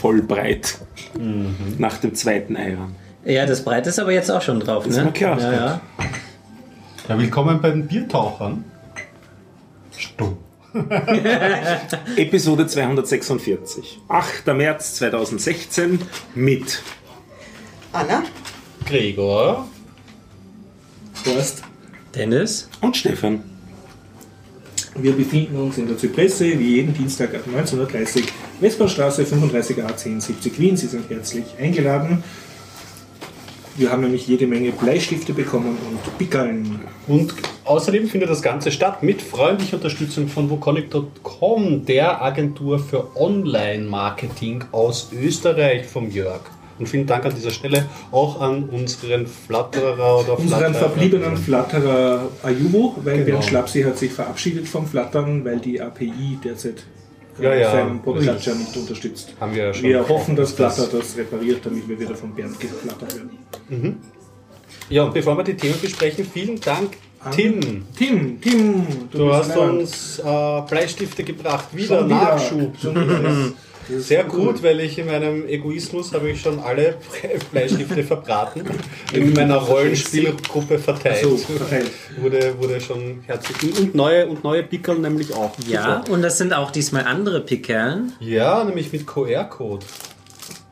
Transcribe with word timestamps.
voll 0.00 0.22
breit. 0.22 0.78
Nach 1.78 1.98
dem 1.98 2.14
zweiten 2.14 2.56
Eiern. 2.56 2.94
Ja, 3.24 3.44
das 3.44 3.62
Breit 3.62 3.86
ist 3.86 3.98
aber 3.98 4.12
jetzt 4.12 4.30
auch 4.30 4.40
schon 4.40 4.58
drauf, 4.60 4.86
Ist 4.86 4.96
ne? 4.96 5.04
mir 5.04 5.12
klar. 5.12 5.38
Ja, 5.38 5.52
ja. 5.52 5.80
Ja, 7.06 7.18
willkommen 7.18 7.60
bei 7.60 7.70
den 7.70 7.86
Biertauchern. 7.86 8.64
Stumm. 9.96 10.38
Episode 12.16 12.66
246. 12.66 13.98
8. 14.08 14.46
März 14.46 14.94
2016 14.94 16.00
mit 16.34 16.82
Anna? 17.92 18.22
Gregor. 18.86 19.66
Horst. 21.26 21.62
Dennis? 22.14 22.68
und 22.80 22.96
Stefan. 22.96 23.42
Wir 24.94 25.12
befinden 25.12 25.56
uns 25.56 25.76
in 25.78 25.86
der 25.88 25.98
Zypresse, 25.98 26.58
wie 26.58 26.76
jeden 26.76 26.94
Dienstag 26.94 27.34
ab 27.34 27.42
19.30 27.46 27.76
Uhr, 27.76 28.26
Westbahnstraße 28.60 29.22
35a 29.24 29.82
1070 29.86 30.58
Wien. 30.58 30.76
Sie 30.76 30.86
sind 30.86 31.08
herzlich 31.08 31.44
eingeladen. 31.58 32.22
Wir 33.76 33.90
haben 33.90 34.02
nämlich 34.02 34.26
jede 34.26 34.46
Menge 34.46 34.72
Bleistifte 34.72 35.32
bekommen 35.32 35.78
und 35.88 36.18
Pickeln. 36.18 36.80
Und 37.06 37.32
außerdem 37.64 38.08
findet 38.08 38.28
das 38.28 38.42
Ganze 38.42 38.70
statt 38.70 39.02
mit 39.02 39.22
freundlicher 39.22 39.76
Unterstützung 39.76 40.28
von 40.28 40.50
Voconic.com, 40.50 41.86
der 41.86 42.20
Agentur 42.22 42.78
für 42.78 43.16
Online-Marketing 43.16 44.64
aus 44.72 45.10
Österreich 45.18 45.86
vom 45.86 46.10
Jörg. 46.10 46.40
Und 46.78 46.88
vielen 46.88 47.06
Dank 47.06 47.24
an 47.26 47.34
dieser 47.34 47.50
Stelle 47.50 47.86
auch 48.10 48.40
an 48.40 48.64
unseren 48.64 49.26
Flatterer 49.26 50.18
oder 50.20 50.38
Unseren 50.38 50.58
Flatterer. 50.60 50.74
verbliebenen 50.74 51.36
Flatterer 51.36 52.28
Ayubo, 52.42 52.96
weil 53.04 53.18
Genau. 53.18 53.26
Bernd 53.26 53.44
Schlapsi 53.44 53.82
hat 53.82 53.98
sich 53.98 54.12
verabschiedet 54.12 54.66
vom 54.66 54.86
Flattern, 54.86 55.44
weil 55.44 55.58
die 55.58 55.80
API 55.80 56.38
derzeit 56.42 56.82
Ja, 57.38 57.54
ja. 57.54 57.70
seinen 57.72 58.00
Podcatcher 58.00 58.54
nicht 58.54 58.76
unterstützt. 58.76 59.34
Haben 59.40 59.54
wir 59.54 59.64
ja 59.64 59.74
schon. 59.74 59.84
Wir 59.84 60.08
hoffen, 60.08 60.36
dass 60.36 60.56
das- 60.56 60.76
Flutter 60.76 60.98
das 60.98 61.16
repariert, 61.16 61.64
damit 61.64 61.88
wir 61.88 61.98
wieder 62.00 62.14
von 62.14 62.34
Bernd 62.34 62.58
geflattert 62.58 63.14
werden. 63.14 63.98
Ja, 64.88 65.04
und 65.04 65.14
bevor 65.14 65.36
wir 65.36 65.44
die 65.44 65.54
Themen 65.54 65.80
besprechen, 65.80 66.24
vielen 66.32 66.60
Dank, 66.60 66.96
Tim. 67.32 67.84
Tim, 67.96 68.40
Tim, 68.40 68.86
Du 69.10 69.26
bist 69.28 69.34
hast 69.50 69.56
uns 69.56 70.18
äh, 70.18 70.60
Bleistifte 70.68 71.22
gebracht. 71.22 71.66
Wieder 71.72 71.98
Schon 72.00 72.08
Nachschub. 72.08 72.72
Sehr 73.98 74.24
gut, 74.24 74.62
weil 74.62 74.80
ich 74.80 74.98
in 74.98 75.06
meinem 75.06 75.46
Egoismus 75.46 76.12
habe 76.12 76.30
ich 76.30 76.40
schon 76.40 76.60
alle 76.60 76.96
Bleistifte 77.52 78.02
verbraten. 78.02 78.62
In 79.12 79.32
meiner 79.32 79.56
Rollenspielgruppe 79.56 80.78
verteilt. 80.78 81.22
So, 81.22 81.36
verteilt. 81.36 81.90
Wurde, 82.18 82.54
wurde 82.58 82.80
schon 82.80 83.22
herzlich. 83.26 83.78
Und 83.78 83.94
neue, 83.94 84.26
und 84.26 84.44
neue 84.44 84.62
Pickel 84.62 84.98
nämlich 84.98 85.34
auch. 85.34 85.52
Ja, 85.66 86.04
und 86.10 86.22
das 86.22 86.38
sind 86.38 86.52
auch 86.52 86.70
diesmal 86.70 87.04
andere 87.04 87.40
Pickeln. 87.40 88.12
Ja, 88.20 88.64
nämlich 88.64 88.92
mit 88.92 89.06
QR-Code. 89.06 89.84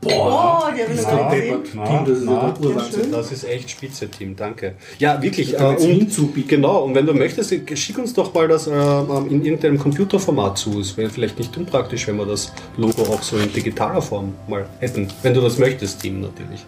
Oh, 0.05 0.09
noch 0.09 0.69
Ja, 0.77 0.89
nicht 0.89 1.31
gesehen. 1.31 1.65
Tim, 1.65 2.05
das 2.07 2.19
ist 2.19 2.27
ja 2.27 2.51
der 2.51 2.71
Urwahnsinn. 2.71 3.13
Das 3.13 3.33
ist 3.33 3.45
echt 3.45 3.71
spitze, 3.71 4.09
Team, 4.09 4.37
danke. 4.37 4.75
Ja, 4.99 5.21
wirklich. 5.21 5.59
Äh, 5.59 5.77
und, 5.77 6.49
genau, 6.49 6.85
und 6.85 6.95
wenn 6.95 7.05
du 7.05 7.15
möchtest, 7.15 7.53
schick 7.77 7.99
uns 7.99 8.15
doch 8.15 8.33
mal 8.33 8.47
das 8.47 8.69
äh, 8.69 8.71
in 8.71 9.45
irgendeinem 9.45 9.79
Computerformat 9.79 10.57
zu. 10.57 10.81
Es 10.81 10.97
wäre 10.97 11.11
vielleicht 11.11 11.39
nicht 11.39 11.57
unpraktisch, 11.57 12.07
wenn 12.07 12.17
wir 12.17 12.27
das 12.27 12.53
Logo 12.77 13.03
auch 13.03 13.23
so 13.23 13.39
in 13.39 13.53
digitaler 13.53 14.01
Form 14.01 14.35
mal 14.47 14.69
hätten. 14.79 15.09
Wenn 15.23 15.35
du 15.35 15.41
das 15.41 15.59
möchtest, 15.59 16.01
Team, 16.01 16.21
natürlich. 16.21 16.65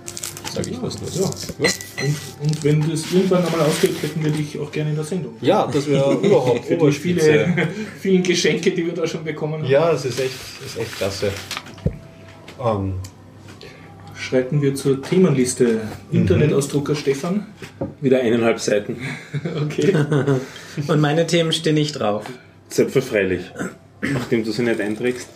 Sage 0.53 0.71
ich 0.71 0.83
was 0.83 1.01
nur. 1.01 1.11
Ja. 1.11 1.27
Und, 2.03 2.17
und 2.43 2.65
wenn 2.65 2.91
das 2.91 3.13
irgendwann 3.13 3.45
einmal 3.45 3.61
ausgeht, 3.61 3.95
hätten 4.03 4.25
wir 4.25 4.33
dich 4.33 4.59
auch 4.59 4.73
gerne 4.73 4.91
in 4.91 4.97
der 4.97 5.05
Sendung. 5.05 5.35
Ja, 5.41 5.69
das 5.73 5.87
wäre 5.87 6.15
überhaupt 6.23 6.65
Für 6.65 6.77
die 6.77 6.93
viele, 6.93 7.69
vielen 8.01 8.25
Geschenke, 8.25 8.73
die 8.73 8.85
wir 8.85 8.93
da 8.95 9.07
schon 9.07 9.23
bekommen 9.23 9.63
haben. 9.63 9.71
Ja, 9.71 9.93
es 9.93 10.05
ist 10.05 10.19
echt, 10.19 10.35
es 10.65 10.73
ist 10.73 10.81
echt 10.81 10.97
klasse. 10.97 11.31
Ähm, 12.63 12.95
Schreiten 14.21 14.61
wir 14.61 14.75
zur 14.75 15.01
Themenliste. 15.03 15.81
Internetausdrucker 16.13 16.95
Stefan. 16.95 17.47
Wieder 18.01 18.21
eineinhalb 18.21 18.61
Seiten. 18.61 18.97
Okay. 19.65 19.95
Und 20.89 21.01
meine 21.01 21.27
Themen 21.27 21.53
stehen 21.53 21.75
nicht 21.75 21.93
drauf. 21.99 22.27
Selbstverfreilich. 22.69 23.51
Nachdem 24.03 24.45
du 24.45 24.53
sie 24.53 24.63
nicht 24.63 24.81
einträgst. 24.81 25.29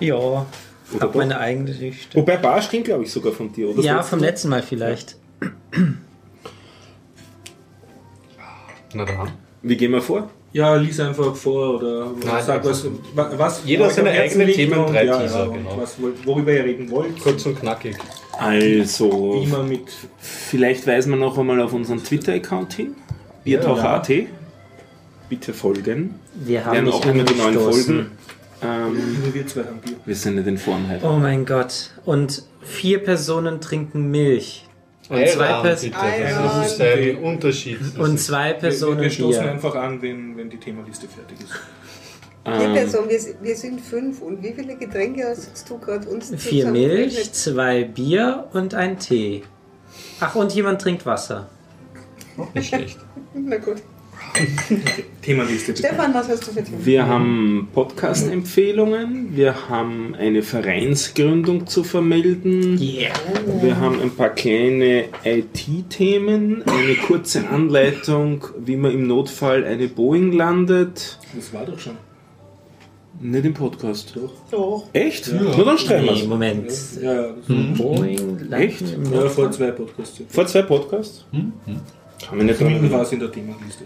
Ja, 0.00 0.16
Oder 0.16 0.46
hab 1.00 1.14
meine 1.14 1.38
eigene 1.38 1.66
Geschichte. 1.66 2.16
Wobei 2.16 2.36
Bar 2.38 2.62
stimmt, 2.62 2.84
glaube 2.86 3.04
ich, 3.04 3.12
sogar 3.12 3.32
von 3.32 3.52
dir, 3.52 3.68
oder? 3.68 3.82
Ja, 3.82 3.98
Das 3.98 4.08
vom 4.08 4.18
letzte? 4.18 4.30
letzten 4.30 4.48
Mal 4.48 4.62
vielleicht. 4.62 5.16
na 8.94 9.04
dann. 9.04 9.30
Wie 9.62 9.76
gehen 9.76 9.92
wir 9.92 10.02
vor? 10.02 10.30
Ja, 10.54 10.76
lies 10.76 11.00
einfach 11.00 11.34
vor 11.34 11.78
oder 11.78 12.12
Nein, 12.24 12.42
sag 12.46 12.64
was, 12.64 12.86
wa- 13.14 13.30
was 13.36 13.62
Jeder 13.66 13.90
seine 13.90 14.10
eigenen 14.10 14.46
Themen, 14.48 14.78
und- 14.78 14.92
drei 14.94 15.04
ja, 15.04 15.18
Teaser, 15.18 15.38
ja, 15.40 15.44
und 15.46 15.54
genau. 15.54 15.76
was, 15.76 15.96
worüber 16.24 16.52
ihr 16.52 16.64
reden 16.64 16.88
wollt. 16.90 17.18
Kurz 17.20 17.44
und 17.44 17.58
knackig. 17.58 17.96
Also, 18.38 19.34
Wie 19.34 19.44
immer 19.44 19.62
mit 19.64 19.82
vielleicht 20.20 20.86
weisen 20.86 21.10
wir 21.10 21.16
noch 21.18 21.36
einmal 21.36 21.60
auf 21.60 21.72
unseren 21.72 22.02
Twitter-Account 22.02 22.72
hin. 22.72 22.94
Biertaucher.at. 23.42 24.08
Bitte 25.28 25.52
folgen. 25.52 26.14
Wir 26.34 26.46
Wir 26.60 26.64
haben 26.64 26.84
dich 26.86 26.94
auch 26.94 27.04
immer 27.06 27.24
die 27.24 27.34
neuen. 27.34 27.54
Folgen. 27.58 28.10
Ähm, 28.62 29.20
nur 29.24 29.34
wir 29.34 29.46
zwei 29.48 29.60
haben 29.64 29.78
Bier. 29.84 29.96
wir 30.06 30.14
sind 30.14 30.36
nicht 30.36 30.46
in 30.46 30.56
Form 30.58 30.88
heute. 30.88 31.04
Oh 31.04 31.16
mein 31.18 31.44
Gott. 31.44 31.90
Und 32.04 32.44
vier 32.62 33.02
Personen 33.02 33.60
trinken 33.60 34.10
Milch. 34.10 34.66
Und 35.08 35.28
zwei, 35.28 35.44
Eiran, 35.46 35.62
Pers 35.62 35.82
bitte. 35.82 35.96
Eiran. 35.98 36.44
Das 36.44 36.72
ist 36.72 36.80
ein 36.80 37.16
Unterschied. 37.18 37.78
und 37.98 38.18
zwei 38.18 38.48
Wir, 38.48 38.54
Personen 38.54 38.96
wir, 38.96 39.04
wir 39.04 39.10
stoßen 39.10 39.42
Bier. 39.42 39.50
einfach 39.50 39.74
an, 39.74 40.00
wenn, 40.00 40.36
wenn 40.36 40.48
die 40.48 40.56
Themenliste 40.56 41.06
fertig 41.08 41.40
ist. 41.40 41.50
Ähm, 42.46 42.74
Person, 42.74 43.08
wir, 43.08 43.20
wir 43.40 43.56
sind 43.56 43.80
fünf. 43.80 44.20
Und 44.20 44.42
wie 44.42 44.52
viele 44.52 44.76
Getränke 44.76 45.24
hast 45.28 45.68
du 45.68 45.78
gerade 45.78 46.08
uns 46.08 46.32
Vier 46.36 46.70
Milch, 46.70 47.32
zwei 47.32 47.84
Bier 47.84 48.48
und 48.52 48.74
ein 48.74 48.98
Tee. 48.98 49.42
Ach, 50.20 50.34
und 50.34 50.52
jemand 50.54 50.80
trinkt 50.80 51.06
Wasser. 51.06 51.48
Nicht 52.54 52.68
schlecht. 52.68 52.98
Na 53.34 53.56
gut. 53.56 53.82
Themenliste. 55.22 55.72
bitte. 55.72 55.86
Stefan, 55.86 56.12
was 56.12 56.28
hast 56.28 56.46
du 56.46 56.52
für 56.52 56.62
Themen? 56.64 56.84
wir 56.84 57.06
haben 57.06 57.68
Podcast-Empfehlungen, 57.72 59.36
wir 59.36 59.68
haben 59.68 60.14
eine 60.14 60.42
Vereinsgründung 60.42 61.66
zu 61.66 61.84
vermelden, 61.84 62.78
Yeah. 62.80 63.12
wir 63.62 63.78
haben 63.80 64.00
ein 64.02 64.10
paar 64.10 64.30
kleine 64.30 65.04
IT-Themen, 65.24 66.62
eine 66.66 66.94
kurze 67.06 67.48
Anleitung, 67.48 68.44
wie 68.58 68.76
man 68.76 68.92
im 68.92 69.06
Notfall 69.06 69.64
eine 69.64 69.88
Boeing 69.88 70.32
landet. 70.32 71.18
Das 71.34 71.52
war 71.54 71.64
doch 71.64 71.78
schon. 71.78 71.94
Nicht 73.20 73.44
im 73.44 73.54
Podcast. 73.54 74.12
Doch. 74.16 74.32
Doch. 74.50 74.88
Echt? 74.92 75.32
Nur 75.32 75.64
dann 75.64 75.78
streichen 75.78 76.06
Nee, 76.06 76.10
wir's. 76.20 76.26
Moment. 76.26 76.72
Ja, 77.00 77.14
ja, 77.14 77.28
das 77.28 77.78
Boeing, 77.78 78.52
Echt? 78.52 78.82
ja 79.12 79.28
vor 79.28 79.50
zwei 79.52 79.70
Podcasts. 79.70 80.20
Vor 80.28 80.46
zwei 80.46 80.62
Podcasts? 80.62 81.24
Kann 81.32 82.38
man 82.38 82.46
nicht 82.46 82.58
dran 82.60 82.68
Zumindest 82.68 82.92
war 82.92 83.02
es 83.02 83.12
in 83.12 83.20
der 83.20 83.30
Themenliste. 83.30 83.84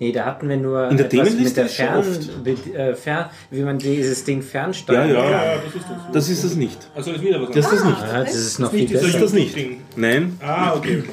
Nee, 0.00 0.12
da 0.12 0.26
hatten 0.26 0.48
wir 0.48 0.56
nur 0.56 0.88
In 0.90 0.96
der 0.96 1.06
etwas 1.06 1.18
mit 1.18 1.28
Themenliste 1.28 1.54
der 1.56 1.66
ist 1.66 1.74
Fern, 1.74 1.98
oft. 1.98 2.44
mit, 2.44 2.74
äh, 2.74 2.94
Fern, 2.94 3.30
wie 3.50 3.62
man 3.62 3.78
dieses 3.78 4.22
Ding 4.22 4.42
fernsteuern 4.42 5.08
Ja, 5.08 5.14
ja. 5.14 5.22
kann. 5.22 5.30
Ja, 5.32 5.54
das 5.56 5.74
ist 5.74 5.84
das. 5.88 6.12
Das 6.12 6.28
ist 6.28 6.44
es 6.44 6.54
nicht. 6.56 6.78
Also 6.94 7.10
ist 7.10 7.22
wieder 7.22 7.42
was 7.42 7.50
Das 7.50 7.64
ist 7.66 7.72
das 7.72 7.84
nicht. 7.84 8.00
Ja, 8.00 8.20
das 8.24 8.34
ist 8.36 8.58
noch 8.60 8.72
Nicht 8.72 8.88
viel 8.90 8.96
Das 9.00 9.08
ist 9.08 9.20
das 9.20 9.32
nicht. 9.32 9.56
Nein, 9.96 10.38
Ah, 10.40 10.74
okay. 10.76 10.98
okay. 11.00 11.08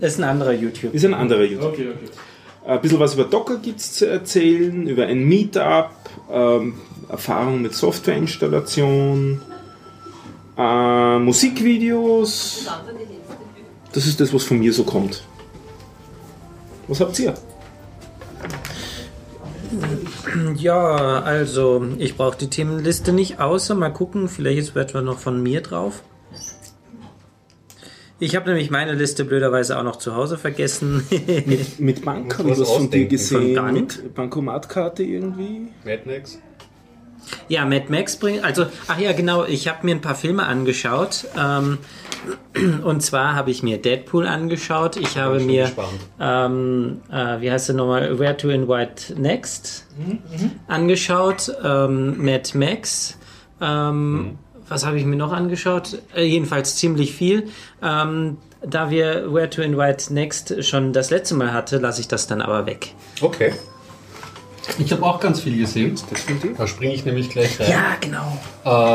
Das 0.00 0.12
ist 0.12 0.18
ein 0.18 0.24
anderer 0.24 0.52
YouTube. 0.52 0.92
ist 0.94 1.04
ein 1.06 1.14
anderer 1.14 1.44
YouTube. 1.44 1.72
Okay, 1.72 1.88
okay. 1.88 2.10
Ein 2.66 2.80
bisschen 2.82 2.98
was 3.00 3.14
über 3.14 3.24
Docker 3.24 3.56
gibt 3.58 3.80
es 3.80 3.92
zu 3.94 4.06
erzählen, 4.10 4.86
über 4.86 5.06
ein 5.06 5.24
Meetup, 5.24 5.90
ähm, 6.30 6.74
Erfahrung 7.08 7.62
mit 7.62 7.72
Softwareinstallation, 7.74 9.40
äh, 10.58 11.18
Musikvideos. 11.20 12.66
Das 13.92 14.06
ist 14.06 14.20
das, 14.20 14.34
was 14.34 14.44
von 14.44 14.58
mir 14.58 14.72
so 14.72 14.84
kommt. 14.84 15.22
Was 16.88 17.00
habt 17.00 17.18
ihr? 17.18 17.34
Ja, 20.56 21.22
also 21.22 21.86
ich 21.98 22.16
brauche 22.16 22.36
die 22.36 22.48
Themenliste 22.50 23.12
nicht 23.12 23.40
außer 23.40 23.74
mal 23.74 23.90
gucken, 23.90 24.28
vielleicht 24.28 24.58
ist 24.58 24.76
etwa 24.76 25.00
noch 25.02 25.18
von 25.18 25.42
mir 25.42 25.60
drauf. 25.60 26.02
Ich 28.18 28.34
habe 28.34 28.48
nämlich 28.48 28.70
meine 28.70 28.94
Liste 28.94 29.24
blöderweise 29.24 29.78
auch 29.78 29.82
noch 29.82 29.96
zu 29.96 30.14
Hause 30.16 30.38
vergessen. 30.38 31.06
Mit 31.78 32.04
Bank 32.04 32.38
habe 32.38 32.48
Muss 32.48 32.58
ich 32.58 32.62
was 32.62 32.70
was 32.70 32.76
von 32.76 32.90
dir. 32.90 33.00
Von 33.00 33.08
gesehen. 33.08 33.54
Bank? 33.54 33.74
Mit 34.02 34.14
Bankomatkarte 34.14 35.02
irgendwie. 35.02 35.68
Mad 35.84 36.02
Max. 36.06 36.38
ja, 37.48 37.66
Mad 37.66 37.86
Max 37.90 38.16
bringt, 38.16 38.42
also, 38.42 38.66
ach 38.88 38.98
ja, 38.98 39.12
genau, 39.12 39.44
ich 39.44 39.68
habe 39.68 39.84
mir 39.84 39.94
ein 39.94 40.00
paar 40.00 40.14
Filme 40.14 40.46
angeschaut. 40.46 41.26
Ähm, 41.38 41.76
und 42.84 43.02
zwar 43.02 43.34
habe 43.34 43.50
ich 43.50 43.62
mir 43.62 43.78
Deadpool 43.78 44.26
angeschaut. 44.26 44.96
Ich 44.96 45.18
habe 45.18 45.40
mir, 45.40 45.70
ähm, 46.20 47.00
äh, 47.10 47.40
wie 47.40 47.50
heißt 47.50 47.68
der 47.68 47.76
nochmal, 47.76 48.18
Where 48.18 48.36
to 48.36 48.48
Invite 48.48 49.20
Next 49.20 49.86
angeschaut. 50.68 51.52
Ähm, 51.62 52.24
Mad 52.24 52.56
Max. 52.56 53.18
Ähm, 53.60 54.38
Was 54.68 54.84
habe 54.84 54.98
ich 54.98 55.04
mir 55.04 55.16
noch 55.16 55.32
angeschaut? 55.32 55.98
Äh, 56.14 56.24
jedenfalls 56.24 56.76
ziemlich 56.76 57.12
viel. 57.14 57.48
Ähm, 57.82 58.38
da 58.62 58.90
wir 58.90 59.32
Where 59.32 59.48
to 59.48 59.62
Invite 59.62 60.12
Next 60.12 60.64
schon 60.64 60.92
das 60.92 61.10
letzte 61.10 61.34
Mal 61.34 61.52
hatte, 61.52 61.78
lasse 61.78 62.00
ich 62.00 62.08
das 62.08 62.26
dann 62.26 62.40
aber 62.40 62.66
weg. 62.66 62.94
Okay. 63.20 63.52
Ich 64.78 64.90
habe 64.92 65.02
auch 65.04 65.20
ganz 65.20 65.40
viel 65.40 65.56
gesehen. 65.56 65.94
Da 66.58 66.66
springe 66.66 66.92
ich 66.94 67.04
nämlich 67.04 67.30
gleich 67.30 67.58
rein. 67.60 67.70
Ja, 67.70 67.96
genau. 68.00 68.36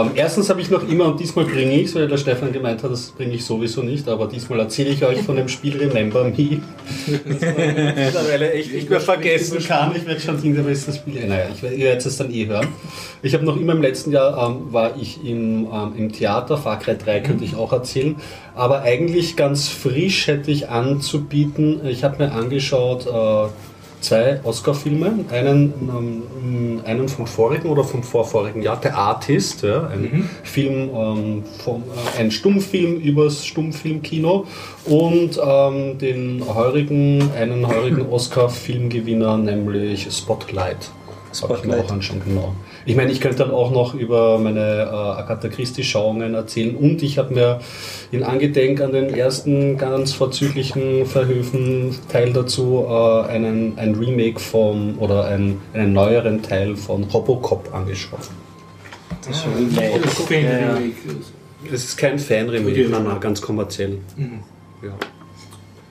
Ähm, 0.03 0.11
erstens 0.15 0.49
habe 0.49 0.61
ich 0.61 0.69
noch 0.69 0.87
immer, 0.87 1.05
und 1.05 1.19
diesmal 1.19 1.45
bringe 1.45 1.73
ich 1.79 1.87
es, 1.87 1.95
weil 1.95 2.07
der 2.07 2.17
Stefan 2.17 2.51
gemeint 2.51 2.83
hat, 2.83 2.91
das 2.91 3.11
bringe 3.11 3.33
ich 3.33 3.45
sowieso 3.45 3.81
nicht, 3.81 4.07
aber 4.09 4.27
diesmal 4.27 4.59
erzähle 4.59 4.89
ich 4.89 5.03
euch 5.05 5.21
von 5.21 5.37
dem 5.37 5.47
Spiel 5.47 5.77
Remember 5.77 6.25
Me. 6.25 6.61
Das 7.07 7.41
man 7.41 7.95
mittlerweile 7.95 8.51
echt 8.51 8.73
nicht 8.73 8.89
mehr 8.89 8.99
vergessen 9.01 9.59
kann. 9.59 9.95
Ich 9.95 10.05
werde 10.05 10.19
schon 10.19 10.37
aber 10.59 10.69
ist 10.69 10.87
das 10.87 10.97
Spiel. 10.97 11.25
Naja, 11.27 11.45
ich, 11.53 11.63
werd- 11.63 11.73
ihr 11.77 11.85
werdet 11.85 12.05
es 12.05 12.17
dann 12.17 12.33
eh 12.33 12.45
hören. 12.47 12.67
Ich 13.23 13.33
habe 13.33 13.45
noch 13.45 13.55
immer 13.57 13.73
im 13.73 13.81
letzten 13.81 14.11
Jahr 14.11 14.49
ähm, 14.49 14.73
war 14.73 14.95
ich 14.99 15.23
im, 15.25 15.67
ähm, 15.71 15.93
im 15.97 16.11
Theater, 16.11 16.57
Far 16.57 16.79
Cry 16.79 16.97
3 16.97 17.21
könnte 17.21 17.45
ich 17.45 17.55
auch 17.55 17.71
erzählen, 17.71 18.15
aber 18.55 18.81
eigentlich 18.81 19.35
ganz 19.35 19.69
frisch 19.69 20.27
hätte 20.27 20.51
ich 20.51 20.69
anzubieten. 20.69 21.85
Ich 21.87 22.03
habe 22.03 22.23
mir 22.25 22.31
angeschaut, 22.33 23.05
äh, 23.07 23.49
zwei 24.01 24.39
Oscar-Filme. 24.43 25.25
Einen, 25.31 25.73
ähm, 25.89 26.81
einen 26.85 27.07
vom 27.07 27.27
vorigen 27.27 27.69
oder 27.69 27.83
vom 27.83 28.03
vorvorigen 28.03 28.61
Jahr, 28.61 28.79
The 28.81 28.89
Artist, 28.89 29.63
ja, 29.63 29.87
ein 29.87 30.29
Film, 30.43 30.89
ähm, 30.93 31.43
vom, 31.63 31.83
äh, 31.83 32.19
ein 32.19 32.31
Stummfilm 32.31 32.97
übers 32.97 33.45
Stummfilmkino 33.45 34.45
und 34.85 35.39
ähm, 35.43 35.97
den 35.97 36.43
heurigen, 36.53 37.31
einen 37.37 37.67
heurigen 37.67 38.09
Oscar-Filmgewinner, 38.09 39.37
nämlich 39.37 40.07
Spotlight. 40.11 40.91
Das 41.29 41.43
habe 41.43 41.53
ich 41.53 41.63
mir 41.63 41.73
Spotlight. 41.73 41.85
auch 41.85 41.93
anschauen, 41.93 42.21
genau. 42.25 42.55
Ich 42.85 42.95
meine, 42.95 43.11
ich 43.11 43.21
könnte 43.21 43.39
dann 43.39 43.51
auch 43.51 43.71
noch 43.71 43.93
über 43.93 44.39
meine 44.39 44.59
äh, 44.59 44.93
Agatha 44.93 45.49
Christie-Schauungen 45.49 46.33
erzählen 46.33 46.75
und 46.75 47.03
ich 47.03 47.17
habe 47.17 47.33
mir 47.33 47.59
in 48.11 48.23
Angedenk 48.23 48.81
an 48.81 48.91
den 48.91 49.13
ersten 49.13 49.77
ganz 49.77 50.13
vorzüglichen 50.13 51.05
Verhöfen 51.05 51.95
Teil 52.11 52.33
dazu 52.33 52.85
äh, 52.87 53.27
einen, 53.29 53.77
ein 53.77 53.95
Remake 53.95 54.39
vom 54.39 54.97
oder 54.99 55.25
ein, 55.25 55.59
einen 55.73 55.93
neueren 55.93 56.41
Teil 56.41 56.75
von 56.75 57.03
Robocop 57.03 57.73
angeschaut. 57.73 58.29
Das 59.27 59.45
Ja, 60.31 60.77
ja. 60.77 60.77
Es 61.71 61.83
ist 61.83 61.97
kein 61.97 62.17
Fan-Remake, 62.17 62.89
nein, 62.89 63.19
ganz 63.19 63.39
kommerziell. 63.39 63.99
Ja. 64.81 64.93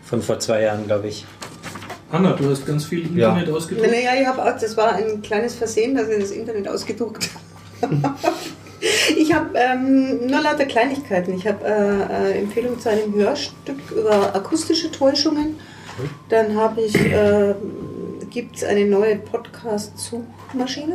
Von 0.02 0.20
vor 0.20 0.40
zwei 0.40 0.62
Jahren, 0.62 0.86
glaube 0.86 1.06
ich. 1.08 1.24
Anna, 2.12 2.32
du 2.32 2.50
hast 2.50 2.66
ganz 2.66 2.84
viel 2.84 3.16
Ja. 3.16 3.28
Internet 3.30 3.54
ausgedruckt. 3.54 3.90
Naja, 3.90 4.10
ich 4.20 4.26
habe 4.26 4.42
auch, 4.42 4.58
das 4.58 4.76
war 4.76 4.94
ein 4.94 5.22
kleines 5.22 5.54
Versehen, 5.54 5.94
dass 5.94 6.08
ich 6.08 6.18
das 6.18 6.30
Internet 6.32 6.68
ausgedruckt 6.68 7.28
habe. 7.82 8.14
Ich 9.14 9.34
habe 9.34 9.50
ähm, 9.58 10.26
nur 10.26 10.40
lauter 10.40 10.64
Kleinigkeiten. 10.64 11.34
Ich 11.34 11.46
habe 11.46 11.64
äh, 11.66 12.32
äh, 12.32 12.38
Empfehlung 12.38 12.80
zu 12.80 12.88
einem 12.88 13.14
Hörstück 13.14 13.78
über 13.90 14.34
akustische 14.34 14.90
Täuschungen. 14.90 15.56
Dann 16.30 16.54
habe 16.54 16.80
ich, 16.80 16.94
äh, 16.96 17.54
gibt 18.30 18.56
es 18.56 18.64
eine 18.64 18.86
neue 18.86 19.16
Podcast-Suchmaschine, 19.16 20.94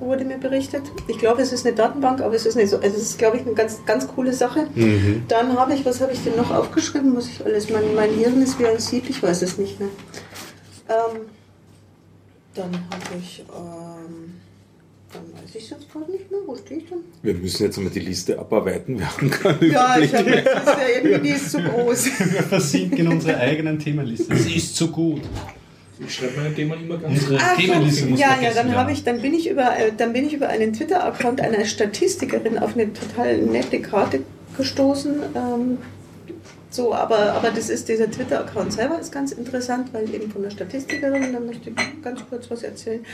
wurde 0.00 0.24
mir 0.26 0.36
berichtet. 0.36 0.82
Ich 1.06 1.18
glaube, 1.18 1.40
es 1.40 1.52
ist 1.52 1.66
eine 1.66 1.74
Datenbank, 1.74 2.20
aber 2.20 2.34
es 2.34 2.44
ist 2.44 2.56
nicht 2.56 2.68
so. 2.68 2.76
Also 2.76 2.96
es 2.96 3.02
ist, 3.02 3.18
glaube 3.18 3.38
ich, 3.38 3.46
eine 3.46 3.54
ganz, 3.54 3.78
ganz 3.86 4.06
coole 4.06 4.34
Sache. 4.34 4.66
Mhm. 4.74 5.22
Dann 5.28 5.58
habe 5.58 5.72
ich, 5.72 5.86
was 5.86 6.02
habe 6.02 6.12
ich 6.12 6.22
denn 6.22 6.36
noch 6.36 6.50
aufgeschrieben? 6.50 7.14
Muss 7.14 7.28
ich 7.28 7.42
alles, 7.42 7.70
mein, 7.70 7.94
mein 7.94 8.10
Hirn 8.10 8.42
ist 8.42 8.58
wie 8.58 8.66
ein 8.66 8.78
Sieb, 8.78 9.08
ich 9.08 9.22
weiß 9.22 9.40
es 9.42 9.56
nicht 9.56 9.80
mehr. 9.80 9.88
Ähm, 10.88 11.20
dann 12.54 12.72
habe 12.72 13.18
ich, 13.20 13.40
ähm, 13.40 14.34
dann 15.12 15.22
weiß 15.42 15.54
ich 15.54 15.64
es 15.64 15.70
jetzt 15.70 15.92
gerade 15.92 16.10
nicht 16.10 16.30
mehr. 16.30 16.40
Wo 16.46 16.56
stehe 16.56 16.80
ich 16.80 16.88
denn? 16.88 16.98
Wir 17.22 17.34
müssen 17.34 17.64
jetzt 17.64 17.78
mal 17.78 17.90
die 17.90 18.00
Liste 18.00 18.38
abarbeiten. 18.38 18.98
Wir 18.98 19.10
haben 19.10 19.30
keinen 19.30 19.70
Ja, 19.70 19.96
Überblick. 19.98 20.04
ich 20.12 20.14
habe 20.18 20.30
jetzt, 20.30 20.46
ja 20.66 20.78
irgendwie 20.96 21.28
die 21.28 21.34
ist 21.34 21.50
zu 21.50 21.62
groß. 21.62 22.04
Wir 22.04 22.42
versinken 22.42 22.98
in 22.98 23.08
unsere 23.08 23.38
eigenen 23.38 23.78
Themenliste. 23.78 24.34
Sie 24.36 24.56
ist 24.56 24.76
zu 24.76 24.90
gut. 24.90 25.22
Ich 26.00 26.14
schreibe 26.14 26.40
meine 26.40 26.54
Themen 26.54 26.80
immer 26.80 26.96
ganz 26.96 27.12
Unsere 27.20 27.38
Ach 27.40 27.54
so, 27.56 27.60
Themenliste 27.60 28.06
muss 28.06 28.20
ja, 28.20 28.36
dann 28.54 28.74
habe 28.74 28.92
ich, 28.92 29.02
dann 29.04 29.20
bin 29.20 29.34
ich 29.34 29.50
über, 29.50 29.76
äh, 29.76 29.92
dann 29.96 30.12
bin 30.12 30.26
ich 30.26 30.32
über 30.32 30.48
einen 30.48 30.72
Twitter-Account 30.72 31.40
einer 31.40 31.64
Statistikerin 31.64 32.58
auf 32.58 32.74
eine 32.74 32.92
total 32.92 33.38
nette 33.38 33.80
Karte 33.80 34.20
gestoßen. 34.56 35.22
Ähm, 35.34 35.78
so, 36.70 36.94
aber, 36.94 37.32
aber 37.32 37.50
das 37.50 37.70
ist 37.70 37.88
dieser 37.88 38.10
Twitter-Account 38.10 38.72
selber 38.72 38.98
ist 39.00 39.10
ganz 39.12 39.32
interessant, 39.32 39.88
weil 39.92 40.12
eben 40.14 40.30
von 40.30 40.42
der 40.42 40.50
Statistikerin, 40.50 41.32
da 41.32 41.40
möchte 41.40 41.70
ich 41.70 41.76
ganz 42.02 42.20
kurz 42.28 42.50
was 42.50 42.62
erzählen. 42.62 43.04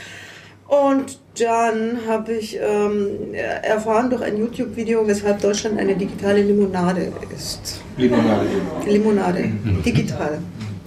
Und 0.67 1.19
dann 1.39 1.99
habe 2.07 2.33
ich 2.33 2.57
ähm, 2.59 3.33
erfahren 3.33 4.09
durch 4.09 4.23
ein 4.23 4.37
YouTube-Video, 4.37 5.05
weshalb 5.07 5.39
Deutschland 5.41 5.79
eine 5.79 5.95
digitale 5.95 6.41
Limonade 6.41 7.11
ist. 7.35 7.81
Limonade. 7.97 8.47
Limonade, 8.87 9.51
digital. 9.85 10.39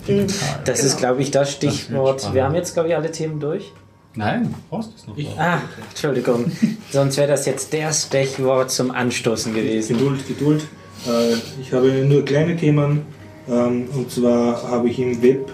Mhm. 0.06 0.26
Das 0.64 0.78
Genau. 0.80 0.86
ist, 0.88 0.98
glaube 0.98 1.22
ich, 1.22 1.30
das 1.30 1.48
Das 1.48 1.56
Stichwort. 1.56 2.20
spannend. 2.20 2.34
Wir 2.34 2.44
haben 2.44 2.54
jetzt, 2.56 2.72
glaube 2.74 2.88
ich, 2.88 2.96
alle 2.96 3.12
Themen 3.12 3.38
durch. 3.38 3.72
Nein, 4.16 4.52
brauchst 4.68 4.90
du 4.90 4.94
es 4.96 5.06
noch. 5.06 5.16
Ich- 5.16 5.38
Ah, 5.38 5.60
Entschuldigung. 5.90 6.50
Sonst 6.90 7.16
wäre 7.18 7.28
das 7.28 7.46
jetzt 7.46 7.72
der 7.72 7.92
Stichwort 7.92 8.70
zum 8.72 8.90
Anstoßen 8.90 9.54
gewesen. 9.54 9.96
Geduld, 9.98 10.26
Geduld. 10.26 10.62
Äh, 11.06 11.34
Ich 11.60 11.72
habe 11.72 11.88
nur 12.08 12.24
kleine 12.24 12.56
Themen. 12.56 13.02
ähm, 13.48 13.86
Und 13.94 14.10
zwar 14.10 14.62
habe 14.70 14.88
ich 14.88 14.98
im 14.98 15.22
Web 15.22 15.50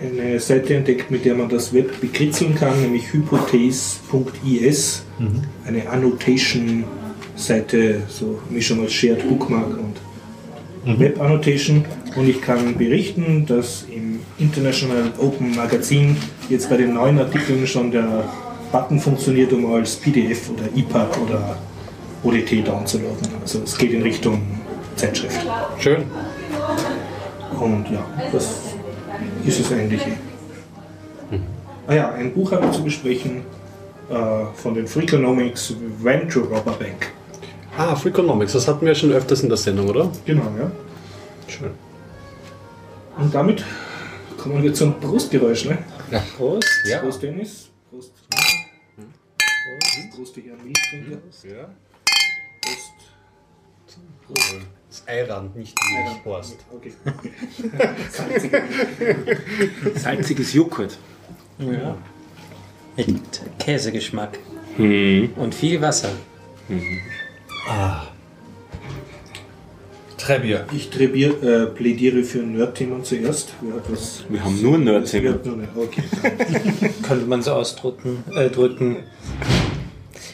eine 0.00 0.38
Seite 0.38 0.76
entdeckt, 0.76 1.10
mit 1.10 1.24
der 1.24 1.34
man 1.34 1.48
das 1.48 1.72
Web 1.72 2.00
bekritzeln 2.00 2.54
kann, 2.54 2.80
nämlich 2.80 3.12
hypothese.is. 3.12 5.02
Eine 5.66 5.88
Annotation-Seite, 5.90 8.02
so 8.08 8.38
Mischung 8.50 8.84
aus 8.84 8.92
Shared 8.92 9.28
Bookmark 9.28 9.76
und 9.78 9.96
Web 11.00 11.20
Annotation. 11.20 11.84
Und 12.16 12.28
ich 12.28 12.40
kann 12.40 12.76
berichten, 12.76 13.44
dass 13.46 13.84
im 13.94 14.20
International 14.38 15.10
Open 15.18 15.54
Magazin 15.56 16.16
jetzt 16.48 16.70
bei 16.70 16.76
den 16.76 16.94
neuen 16.94 17.18
Artikeln 17.18 17.66
schon 17.66 17.90
der 17.90 18.24
Button 18.72 18.98
funktioniert, 19.00 19.52
um 19.52 19.66
als 19.72 19.96
PDF 19.96 20.50
oder 20.50 20.64
EPUB 20.76 21.18
oder 21.26 21.58
ODT 22.22 22.62
downzuladen. 22.66 23.28
Also 23.42 23.60
es 23.64 23.76
geht 23.76 23.92
in 23.92 24.02
Richtung 24.02 24.40
Zeitschrift. 24.98 25.38
Schön. 25.78 26.04
Und 27.58 27.90
ja, 27.90 28.04
das 28.32 28.60
ist 29.44 29.60
es 29.60 29.72
eigentlich. 29.72 30.06
eh. 30.06 30.12
Ah 31.86 31.94
ja, 31.94 32.10
ein 32.12 32.34
Buch 32.34 32.52
habe 32.52 32.66
ich 32.66 32.72
zu 32.72 32.84
besprechen 32.84 33.42
äh, 34.10 34.14
von 34.54 34.74
den 34.74 34.86
Freakonomics, 34.86 35.74
When 36.02 36.28
to 36.28 36.40
Rob 36.40 36.66
a 36.68 36.72
Bank. 36.72 37.12
Ah, 37.76 37.94
Freakonomics, 37.96 38.52
das 38.52 38.68
hatten 38.68 38.84
wir 38.84 38.94
schon 38.94 39.12
öfters 39.12 39.42
in 39.42 39.48
der 39.48 39.56
Sendung, 39.56 39.88
oder? 39.88 40.10
Genau, 40.26 40.42
ja. 40.58 40.70
Schön. 41.46 41.70
Und 43.16 43.34
damit 43.34 43.64
kommen 44.36 44.62
wir 44.62 44.74
zum 44.74 44.94
Brustgeräusch, 45.00 45.64
ne? 45.64 45.78
Prost. 46.36 46.68
Ja. 46.86 46.98
Prost, 46.98 47.22
Dennis. 47.22 47.70
Prost. 47.90 48.12
Prost. 48.28 50.14
Prost, 50.14 50.36
die 50.36 50.42
Herren 50.42 50.58
Milchtrinker. 50.64 51.18
ja. 51.44 51.68
Das 54.88 55.02
Eirand, 55.06 55.54
nicht 55.56 55.76
die 55.78 56.28
Horst. 56.28 56.56
Okay. 56.74 56.92
Salziges 59.94 60.52
Joghurt. 60.54 60.98
Ja. 61.58 61.96
Mit 62.96 63.40
Käsegeschmack 63.58 64.38
Hm. 64.76 65.30
und 65.36 65.54
viel 65.54 65.80
Wasser. 65.80 66.10
Très 70.18 70.38
bien. 70.40 70.60
Ich 70.72 70.90
trebier, 70.90 71.42
äh, 71.42 71.66
plädiere 71.66 72.22
für 72.22 72.38
Nerd-Themen 72.38 73.02
zuerst. 73.04 73.54
Was? 73.88 74.24
Wir 74.28 74.44
haben 74.44 74.60
nur 74.62 74.78
Nerd-Themen. 74.78 75.38
Okay. 75.76 76.02
Könnte 77.02 77.26
man 77.26 77.42
so 77.42 77.52
ausdrücken. 77.52 78.22
Äh, 78.34 78.50
drücken. 78.50 78.96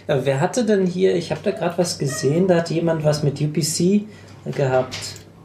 Äh, 0.06 0.18
wer 0.24 0.40
hatte 0.40 0.64
denn 0.64 0.86
hier, 0.86 1.14
ich 1.16 1.30
habe 1.30 1.40
da 1.44 1.50
gerade 1.50 1.78
was 1.78 1.98
gesehen, 1.98 2.46
da 2.48 2.56
hat 2.56 2.70
jemand 2.70 3.04
was 3.04 3.22
mit 3.22 3.40
UPC 3.40 4.02
gehabt. 4.54 4.96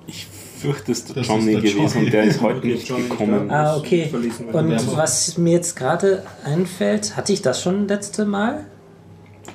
Ich 0.07 0.27
fürchte, 0.59 0.91
es 0.91 0.99
ist 0.99 1.09
der 1.09 1.15
Das 1.17 1.27
Johnny 1.27 1.53
ist 1.53 1.63
der 1.63 1.71
gewesen 1.71 1.87
Johnny. 1.93 2.05
und 2.05 2.13
der 2.13 2.23
ist 2.23 2.41
heute 2.41 2.67
nicht 2.67 2.87
Johnny, 2.87 3.03
gekommen. 3.07 3.49
Ah, 3.51 3.77
okay. 3.77 4.09
Und 4.51 4.97
was 4.97 5.37
mir 5.37 5.53
jetzt 5.53 5.75
gerade 5.75 6.23
einfällt, 6.43 7.15
hatte 7.15 7.31
ich 7.33 7.41
das 7.41 7.61
schon 7.61 7.87
letzte 7.87 8.25
Mal? 8.25 8.65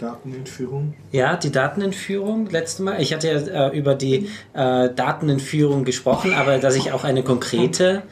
Datenentführung. 0.00 0.94
Ja, 1.12 1.36
die 1.36 1.52
Datenentführung 1.52 2.48
letzte 2.50 2.82
Mal. 2.82 3.00
Ich 3.00 3.12
hatte 3.12 3.28
ja 3.28 3.68
äh, 3.68 3.78
über 3.78 3.94
die 3.94 4.28
äh, 4.54 4.88
Datenentführung 4.92 5.84
gesprochen, 5.84 6.34
aber 6.34 6.58
dass 6.58 6.74
ich 6.74 6.92
auch 6.92 7.04
eine 7.04 7.22
konkrete 7.22 8.02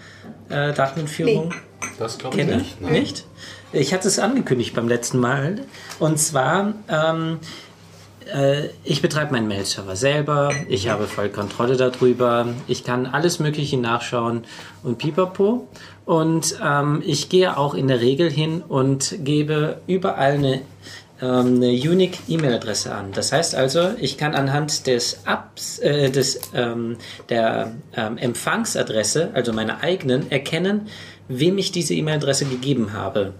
äh, 0.48 0.72
Datenentführung 0.72 1.52
Das 1.98 2.18
glaube 2.18 2.38
ich 2.38 2.46
kenne. 2.46 2.58
nicht. 2.58 2.80
Nein. 2.80 2.92
Nicht? 2.92 3.26
Ich 3.74 3.94
hatte 3.94 4.08
es 4.08 4.18
angekündigt 4.18 4.74
beim 4.74 4.86
letzten 4.86 5.18
Mal. 5.18 5.60
Und 5.98 6.18
zwar, 6.18 6.74
ähm, 6.88 7.38
äh, 8.30 8.68
ich 8.84 9.00
betreibe 9.00 9.32
meinen 9.32 9.48
Mail-Server 9.48 9.96
selber. 9.96 10.52
Ich 10.68 10.90
habe 10.90 11.06
voll 11.06 11.30
Kontrolle 11.30 11.78
darüber. 11.78 12.48
Ich 12.66 12.84
kann 12.84 13.06
alles 13.06 13.38
Mögliche 13.38 13.78
nachschauen 13.78 14.44
und 14.82 14.98
pipapo. 14.98 15.68
Und 16.04 16.58
ähm, 16.62 17.02
ich 17.06 17.30
gehe 17.30 17.56
auch 17.56 17.72
in 17.72 17.88
der 17.88 18.02
Regel 18.02 18.30
hin 18.30 18.62
und 18.62 19.14
gebe 19.24 19.80
überall 19.86 20.32
eine, 20.32 20.60
ähm, 21.22 21.56
eine 21.56 21.70
Unique 21.70 22.18
E-Mail-Adresse 22.28 22.94
an. 22.94 23.12
Das 23.12 23.32
heißt 23.32 23.54
also, 23.54 23.92
ich 23.98 24.18
kann 24.18 24.34
anhand 24.34 24.86
des 24.86 25.26
Abs, 25.26 25.78
äh, 25.78 26.10
des, 26.10 26.40
ähm, 26.52 26.98
der 27.30 27.72
ähm, 27.96 28.18
Empfangsadresse, 28.18 29.30
also 29.32 29.54
meiner 29.54 29.80
eigenen, 29.82 30.30
erkennen, 30.30 30.88
wem 31.28 31.56
ich 31.56 31.72
diese 31.72 31.94
E-Mail-Adresse 31.94 32.44
gegeben 32.44 32.92
habe. 32.92 33.32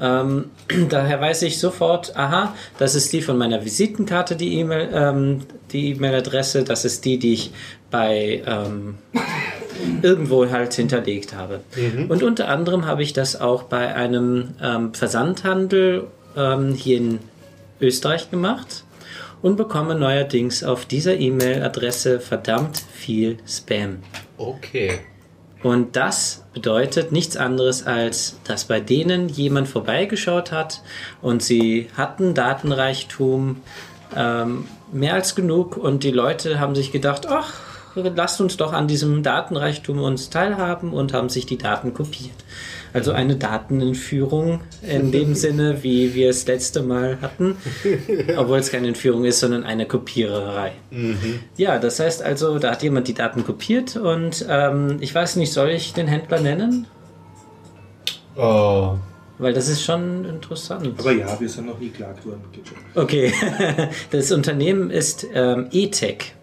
Ähm, 0.00 0.50
daher 0.88 1.20
weiß 1.20 1.42
ich 1.42 1.58
sofort, 1.58 2.16
aha, 2.16 2.54
das 2.78 2.94
ist 2.94 3.12
die 3.12 3.22
von 3.22 3.36
meiner 3.36 3.64
Visitenkarte, 3.64 4.36
die 4.36 4.58
E-Mail, 4.58 4.90
ähm, 4.92 5.40
die 5.72 5.90
E-Mail-Adresse, 5.90 6.64
das 6.64 6.84
ist 6.84 7.04
die, 7.04 7.18
die 7.18 7.34
ich 7.34 7.50
bei 7.90 8.42
ähm, 8.46 8.98
irgendwo 10.02 10.48
halt 10.50 10.74
hinterlegt 10.74 11.34
habe. 11.34 11.60
Und 12.08 12.22
unter 12.22 12.48
anderem 12.48 12.86
habe 12.86 13.02
ich 13.02 13.12
das 13.12 13.40
auch 13.40 13.64
bei 13.64 13.94
einem 13.94 14.54
ähm, 14.62 14.94
Versandhandel 14.94 16.08
ähm, 16.36 16.74
hier 16.74 16.98
in 16.98 17.18
Österreich 17.80 18.30
gemacht 18.30 18.84
und 19.42 19.56
bekomme 19.56 19.94
neuerdings 19.94 20.64
auf 20.64 20.84
dieser 20.84 21.18
E-Mail-Adresse 21.18 22.20
verdammt 22.20 22.78
viel 22.78 23.38
Spam. 23.46 23.98
Okay. 24.36 25.00
Und 25.62 25.96
das 25.96 26.44
bedeutet 26.52 27.10
nichts 27.10 27.36
anderes 27.36 27.84
als, 27.84 28.38
dass 28.44 28.64
bei 28.64 28.78
denen 28.78 29.28
jemand 29.28 29.68
vorbeigeschaut 29.68 30.52
hat 30.52 30.82
und 31.20 31.42
sie 31.42 31.88
hatten 31.96 32.34
Datenreichtum 32.34 33.60
ähm, 34.14 34.68
mehr 34.92 35.14
als 35.14 35.34
genug 35.34 35.76
und 35.76 36.04
die 36.04 36.12
Leute 36.12 36.60
haben 36.60 36.74
sich 36.74 36.92
gedacht, 36.92 37.26
ach, 37.28 37.54
lasst 37.94 38.40
uns 38.40 38.56
doch 38.56 38.72
an 38.72 38.86
diesem 38.86 39.22
Datenreichtum 39.22 40.00
uns 40.00 40.30
teilhaben 40.30 40.92
und 40.92 41.12
haben 41.12 41.28
sich 41.28 41.46
die 41.46 41.58
Daten 41.58 41.92
kopiert. 41.92 42.36
Also 42.92 43.12
eine 43.12 43.36
Datenentführung 43.36 44.60
in 44.82 45.12
dem 45.12 45.34
Sinne, 45.34 45.82
wie 45.82 46.14
wir 46.14 46.30
es 46.30 46.46
letzte 46.46 46.82
Mal 46.82 47.18
hatten, 47.20 47.56
obwohl 48.36 48.58
es 48.58 48.70
keine 48.70 48.88
Entführung 48.88 49.24
ist, 49.24 49.40
sondern 49.40 49.64
eine 49.64 49.86
Kopiererei. 49.86 50.72
Ja, 51.56 51.78
das 51.78 52.00
heißt 52.00 52.22
also, 52.22 52.58
da 52.58 52.72
hat 52.72 52.82
jemand 52.82 53.08
die 53.08 53.14
Daten 53.14 53.44
kopiert 53.44 53.96
und 53.96 54.46
ähm, 54.48 54.96
ich 55.00 55.14
weiß 55.14 55.36
nicht, 55.36 55.52
soll 55.52 55.70
ich 55.70 55.92
den 55.92 56.06
Händler 56.06 56.40
nennen? 56.40 56.86
Äh, 58.36 58.40
Weil 58.40 59.52
das 59.52 59.68
ist 59.68 59.82
schon 59.84 60.24
interessant. 60.24 60.94
Aber 60.98 61.12
ja, 61.12 61.38
wir 61.38 61.48
sind 61.48 61.66
noch 61.66 61.78
nie 61.78 61.90
klagt 61.90 62.24
worden. 62.24 62.40
Geht 62.52 62.68
schon. 62.68 62.78
Okay, 62.94 63.32
das 64.10 64.32
Unternehmen 64.32 64.90
ist 64.90 65.26
ähm, 65.34 65.68
E-Tech. 65.72 66.34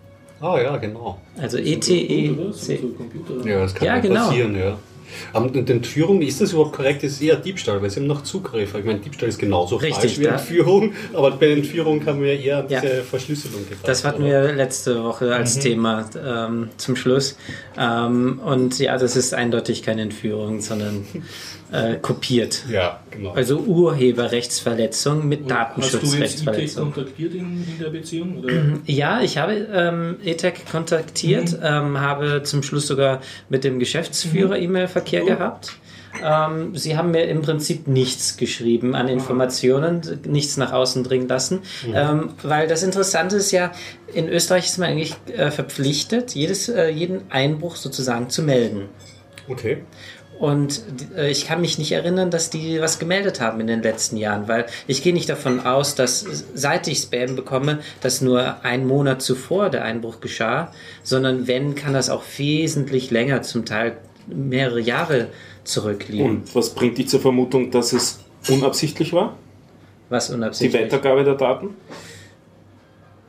ah 0.42 0.60
ja, 0.62 0.78
genau. 0.78 1.20
Also? 1.38 1.58
E-T-E-C. 1.58 2.80
So 2.82 2.88
Computer. 2.90 3.50
Ja, 3.50 3.62
das 3.62 3.74
kann 3.75 3.86
ja, 3.88 4.00
genau. 4.00 4.28
passieren, 4.28 4.56
ja. 4.58 4.78
Aber 5.33 5.50
mit 5.50 5.69
Entführung, 5.69 6.21
ist 6.21 6.41
das 6.41 6.53
überhaupt 6.53 6.75
korrekt? 6.75 7.03
Das 7.03 7.13
ist 7.13 7.21
eher 7.21 7.35
Diebstahl, 7.35 7.81
weil 7.81 7.89
sie 7.89 8.00
haben 8.00 8.07
noch 8.07 8.24
Zugriff. 8.24 8.74
Ich 8.75 8.83
meine, 8.85 9.00
Diebstahl 9.00 9.29
ist 9.29 9.38
genauso 9.39 9.77
Richtig, 9.77 10.00
falsch 10.00 10.19
wie 10.19 10.25
Entführung, 10.25 10.93
aber 11.13 11.31
bei 11.31 11.51
Entführung 11.51 12.05
haben 12.05 12.21
wir 12.21 12.39
eher 12.39 12.65
Ja. 12.67 12.81
diese 12.81 13.03
Verschlüsselung 13.03 13.63
gedacht. 13.67 13.88
Das 13.88 14.03
hatten 14.03 14.24
oder? 14.24 14.43
wir 14.47 14.53
letzte 14.53 15.03
Woche 15.03 15.33
als 15.33 15.59
Thema 15.59 16.09
ähm, 16.25 16.69
zum 16.77 16.95
Schluss. 16.95 17.38
Ähm, 17.77 18.39
und 18.43 18.79
ja, 18.79 18.97
das 18.97 19.15
ist 19.15 19.33
eindeutig 19.33 19.83
keine 19.83 20.01
Entführung, 20.03 20.62
sondern 20.62 21.05
äh, 21.72 21.95
kopiert. 21.95 22.63
Ja, 22.72 23.00
genau. 23.12 23.31
Also 23.31 23.57
Urheberrechtsverletzung 23.60 25.27
mit 25.27 25.41
Und 25.43 25.51
Hast 25.53 25.93
du 25.93 25.98
jetzt 25.98 26.03
E 26.03 26.17
ITEC 26.17 26.19
Datenschutzrechtsverletzung. 26.19 26.93
kontaktiert 26.93 27.34
in, 27.34 27.65
in 27.67 27.79
der 27.79 27.89
Beziehung? 27.89 28.38
Oder? 28.39 28.53
Ja, 28.86 29.22
ich 29.22 29.38
habe 29.38 29.53
ähm, 29.74 30.17
ETEC 30.24 30.69
kontaktiert, 30.72 31.57
ähm, 31.63 32.00
habe 32.00 32.43
zum 32.43 32.63
Schluss 32.63 32.88
sogar 32.88 33.22
mit 33.50 33.63
dem 33.63 33.79
Geschäftsführer 33.79 34.57
E-Mail-Verkehr 34.57 35.24
Oh. 35.24 35.27
gehabt. 35.27 35.74
Ähm, 36.24 36.75
sie 36.77 36.95
haben 36.95 37.12
mir 37.12 37.25
im 37.25 37.41
Prinzip 37.41 37.88
nichts 37.88 38.38
geschrieben 38.38 38.95
an 38.95 39.10
Informationen, 39.10 40.01
nichts 40.25 40.55
nach 40.55 40.72
außen 40.72 41.03
dringen 41.03 41.27
lassen, 41.27 41.60
ähm, 41.93 42.29
weil 42.41 42.67
das 42.69 42.84
Interessante 42.84 43.36
ist 43.36 43.51
ja, 43.51 43.72
in 44.13 44.29
Österreich 44.29 44.65
ist 44.67 44.77
man 44.77 44.89
eigentlich 44.91 45.13
äh, 45.36 45.51
verpflichtet, 45.51 46.34
jedes, 46.34 46.69
äh, 46.69 46.88
jeden 46.89 47.29
Einbruch 47.31 47.75
sozusagen 47.75 48.29
zu 48.29 48.43
melden. 48.43 48.84
Okay. 49.50 49.84
Und 50.39 50.82
äh, 51.15 51.32
ich 51.32 51.48
kann 51.48 51.62
mich 51.62 51.77
nicht 51.77 51.92
erinnern, 51.92 52.30
dass 52.30 52.50
die 52.50 52.82
was 52.82 53.00
gemeldet 53.00 53.39
haben 53.39 53.60
in 53.62 53.68
den 53.68 53.82
letzten 53.82 54.18
Jahren, 54.18 54.48
weil 54.48 54.65
ich 54.88 55.01
gehe 55.01 55.13
nicht 55.13 55.30
davon 55.30 55.62
aus, 55.62 55.96
dass 55.96 56.25
seit 56.54 56.88
ich 56.88 57.00
Spam 57.00 57.36
bekomme, 57.36 57.80
dass 58.01 58.22
nur 58.22 58.63
ein 58.63 58.86
Monat 58.86 59.22
zuvor 59.22 59.70
der 59.70 59.84
Einbruch 59.86 60.20
geschah, 60.20 60.74
sondern 61.04 61.48
wenn, 61.48 61.75
kann 61.75 61.94
das 61.94 62.10
auch 62.10 62.24
wesentlich 62.38 63.12
länger, 63.12 63.44
zum 63.44 63.65
Teil 63.65 63.98
mehrere 64.27 64.82
Jahre 64.82 65.27
zurückliegen. 65.63 66.25
Und 66.25 66.56
was 66.56 66.72
bringt 66.75 66.98
dich 66.98 67.08
zur 67.08 67.22
Vermutung, 67.22 67.72
dass 67.72 67.94
es 67.94 68.20
unabsichtlich 68.50 69.13
war? 69.13 69.38
was 70.10 70.27
Die 70.27 70.34
unabsichtlich. 70.34 70.84
Weitergabe 70.84 71.24
der 71.24 71.36
Daten? 71.36 71.75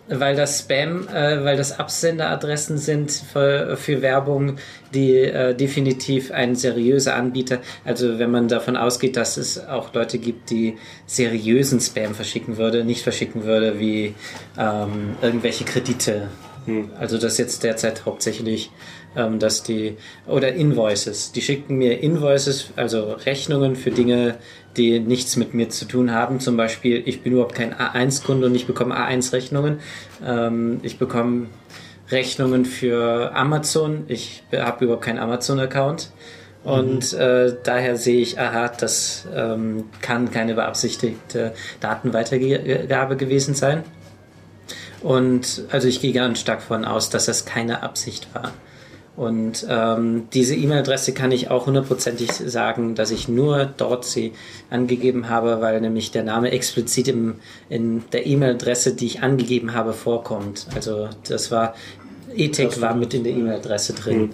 Weil 0.08 0.36
das 0.36 0.60
Spam, 0.60 1.08
äh, 1.08 1.44
weil 1.44 1.56
das 1.56 1.80
Absenderadressen 1.80 2.78
sind 2.78 3.10
für, 3.10 3.76
für 3.76 4.02
Werbung, 4.02 4.56
die 4.94 5.16
äh, 5.16 5.54
definitiv 5.54 6.30
ein 6.30 6.54
seriöser 6.54 7.16
Anbieter, 7.16 7.58
also 7.84 8.18
wenn 8.18 8.30
man 8.30 8.46
davon 8.46 8.76
ausgeht, 8.76 9.16
dass 9.16 9.36
es 9.36 9.66
auch 9.66 9.92
Leute 9.94 10.18
gibt, 10.18 10.50
die 10.50 10.76
seriösen 11.06 11.80
Spam 11.80 12.14
verschicken 12.14 12.56
würde, 12.56 12.84
nicht 12.84 13.02
verschicken 13.02 13.44
würde 13.44 13.80
wie 13.80 14.14
ähm, 14.56 15.16
irgendwelche 15.22 15.64
Kredite. 15.64 16.28
Also 16.98 17.18
das 17.18 17.38
jetzt 17.38 17.62
derzeit 17.62 18.06
hauptsächlich, 18.06 18.70
ähm, 19.16 19.38
dass 19.38 19.62
die, 19.62 19.96
oder 20.26 20.52
Invoices, 20.52 21.32
die 21.32 21.42
schicken 21.42 21.76
mir 21.76 22.00
Invoices, 22.00 22.70
also 22.76 23.12
Rechnungen 23.12 23.74
für 23.74 23.90
Dinge, 23.90 24.36
die 24.76 25.00
nichts 25.00 25.36
mit 25.36 25.54
mir 25.54 25.70
zu 25.70 25.86
tun 25.86 26.12
haben. 26.12 26.38
Zum 26.40 26.56
Beispiel, 26.56 27.02
ich 27.06 27.22
bin 27.22 27.32
überhaupt 27.32 27.54
kein 27.54 27.74
A1-Kunde 27.74 28.46
und 28.46 28.54
ich 28.54 28.66
bekomme 28.66 28.94
A1-Rechnungen. 28.94 29.80
Ähm, 30.24 30.80
ich 30.82 30.98
bekomme 30.98 31.46
Rechnungen 32.10 32.64
für 32.64 33.34
Amazon. 33.34 34.04
Ich 34.08 34.44
habe 34.52 34.84
überhaupt 34.84 35.04
keinen 35.04 35.18
Amazon-Account. 35.18 36.10
Und 36.62 37.12
äh, 37.12 37.54
daher 37.62 37.96
sehe 37.96 38.20
ich, 38.20 38.40
aha, 38.40 38.68
das 38.68 39.26
ähm, 39.32 39.84
kann 40.02 40.32
keine 40.32 40.54
beabsichtigte 40.54 41.54
Datenweitergabe 41.80 43.16
gewesen 43.16 43.54
sein. 43.54 43.84
Und 45.00 45.62
also 45.70 45.86
ich 45.86 46.00
gehe 46.00 46.12
ganz 46.12 46.40
stark 46.40 46.58
davon 46.58 46.84
aus, 46.84 47.08
dass 47.08 47.26
das 47.26 47.44
keine 47.44 47.84
Absicht 47.84 48.26
war. 48.34 48.52
Und 49.16 49.66
ähm, 49.70 50.28
diese 50.34 50.54
E-Mail-Adresse 50.54 51.14
kann 51.14 51.32
ich 51.32 51.50
auch 51.50 51.66
hundertprozentig 51.66 52.30
sagen, 52.32 52.94
dass 52.94 53.10
ich 53.10 53.28
nur 53.28 53.64
dort 53.64 54.04
sie 54.04 54.32
angegeben 54.68 55.30
habe, 55.30 55.62
weil 55.62 55.80
nämlich 55.80 56.10
der 56.10 56.22
Name 56.22 56.50
explizit 56.50 57.08
im, 57.08 57.36
in 57.70 58.04
der 58.12 58.26
E-Mail-Adresse, 58.26 58.94
die 58.94 59.06
ich 59.06 59.22
angegeben 59.22 59.72
habe, 59.72 59.94
vorkommt. 59.94 60.66
Also 60.74 61.08
das 61.26 61.50
war, 61.50 61.74
Ethik 62.34 62.80
war 62.82 62.94
mit 62.94 63.14
in 63.14 63.24
der 63.24 63.32
E-Mail-Adresse 63.32 63.94
drin. 63.94 64.32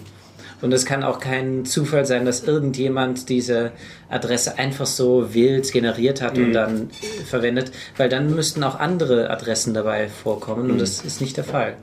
Und 0.62 0.72
es 0.72 0.86
kann 0.86 1.02
auch 1.02 1.18
kein 1.18 1.64
Zufall 1.64 2.06
sein, 2.06 2.24
dass 2.24 2.44
irgendjemand 2.44 3.28
diese 3.28 3.72
Adresse 4.08 4.58
einfach 4.58 4.86
so 4.86 5.34
wild 5.34 5.72
generiert 5.72 6.22
hat 6.22 6.38
und 6.38 6.52
dann 6.52 6.90
verwendet, 7.28 7.72
weil 7.96 8.08
dann 8.08 8.32
müssten 8.32 8.62
auch 8.62 8.78
andere 8.78 9.28
Adressen 9.28 9.74
dabei 9.74 10.08
vorkommen 10.08 10.70
und 10.70 10.80
das 10.80 11.04
ist 11.04 11.20
nicht 11.20 11.36
der 11.36 11.42
Fall. 11.44 11.74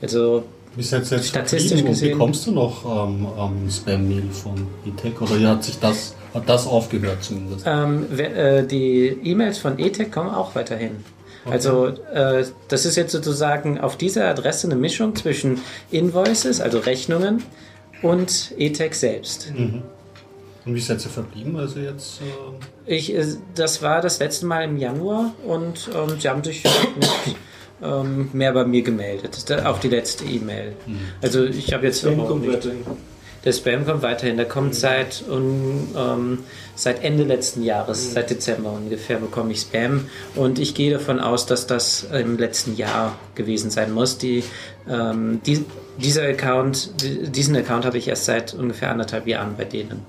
Also 0.00 0.44
Wie 0.76 0.82
seid 0.82 1.10
ihr 1.10 1.16
jetzt 1.18 1.28
Statistisch 1.28 1.84
gesehen- 1.84 2.12
bekommst 2.12 2.46
du 2.46 2.52
noch 2.52 2.84
ähm, 3.08 3.26
ähm, 3.38 3.70
Spam-Mail 3.70 4.30
von 4.30 4.66
E-Tech 4.86 5.20
oder 5.20 5.48
hat 5.50 5.64
sich 5.64 5.78
das, 5.78 6.14
hat 6.34 6.48
das 6.48 6.66
aufgehört 6.66 7.22
zumindest? 7.24 7.64
ähm, 7.66 8.06
äh, 8.18 8.62
die 8.64 9.08
E-Mails 9.24 9.58
von 9.58 9.78
ETEC 9.78 10.12
kommen 10.12 10.30
auch 10.30 10.54
weiterhin. 10.54 11.04
Also 11.50 11.86
äh, 11.86 12.44
das 12.68 12.84
ist 12.84 12.96
jetzt 12.96 13.12
sozusagen 13.12 13.80
auf 13.80 13.96
dieser 13.96 14.28
Adresse 14.28 14.66
eine 14.66 14.76
Mischung 14.76 15.16
zwischen 15.16 15.60
Invoices, 15.90 16.60
also 16.60 16.78
Rechnungen, 16.78 17.42
und 18.02 18.52
ETEC 18.58 18.94
selbst. 18.94 19.50
Und 19.56 19.82
wie 20.74 20.80
seid 20.80 21.02
ihr 21.04 21.10
verblieben? 21.10 21.56
Also 21.56 21.80
jetzt. 21.80 22.20
ähm, 22.20 22.54
Ich, 22.86 23.14
äh, 23.14 23.24
das 23.54 23.80
war 23.82 24.02
das 24.02 24.18
letzte 24.20 24.44
Mal 24.46 24.64
im 24.64 24.76
Januar 24.76 25.32
und 25.46 25.88
ähm, 25.94 26.20
sie 26.20 26.28
haben 26.28 26.44
sich 26.44 26.62
nicht 26.64 27.36
ähm, 27.82 28.28
mehr 28.32 28.52
bei 28.52 28.64
mir 28.64 28.82
gemeldet. 28.82 29.48
Da- 29.50 29.66
Auch 29.70 29.78
die 29.78 29.88
letzte 29.88 30.24
E-Mail. 30.24 30.74
Also 31.22 31.44
ich 31.44 31.72
habe 31.72 31.86
jetzt 31.86 32.00
Spam 32.00 32.18
kommt 32.26 32.46
weiterhin. 32.48 32.78
der 33.44 33.52
Spam 33.52 33.86
kommt 33.86 34.02
weiterhin. 34.02 34.36
Der 34.36 34.46
kommt 34.46 34.74
seit 34.74 35.22
um, 35.28 35.88
ähm, 35.96 36.38
seit 36.74 37.02
Ende 37.04 37.24
letzten 37.24 37.62
Jahres, 37.62 38.12
seit 38.12 38.30
Dezember 38.30 38.72
ungefähr 38.72 39.18
bekomme 39.18 39.52
ich 39.52 39.60
Spam 39.60 40.06
und 40.34 40.58
ich 40.58 40.74
gehe 40.74 40.92
davon 40.92 41.20
aus, 41.20 41.46
dass 41.46 41.66
das 41.66 42.04
im 42.12 42.36
letzten 42.38 42.76
Jahr 42.76 43.16
gewesen 43.34 43.70
sein 43.70 43.92
muss. 43.92 44.18
Die, 44.18 44.42
ähm, 44.88 45.40
die, 45.46 45.64
dieser 45.98 46.22
Account, 46.28 46.90
diesen 47.02 47.56
Account 47.56 47.84
habe 47.84 47.98
ich 47.98 48.06
erst 48.08 48.24
seit 48.26 48.54
ungefähr 48.54 48.90
anderthalb 48.90 49.26
Jahren 49.26 49.54
bei 49.56 49.64
denen. 49.64 50.02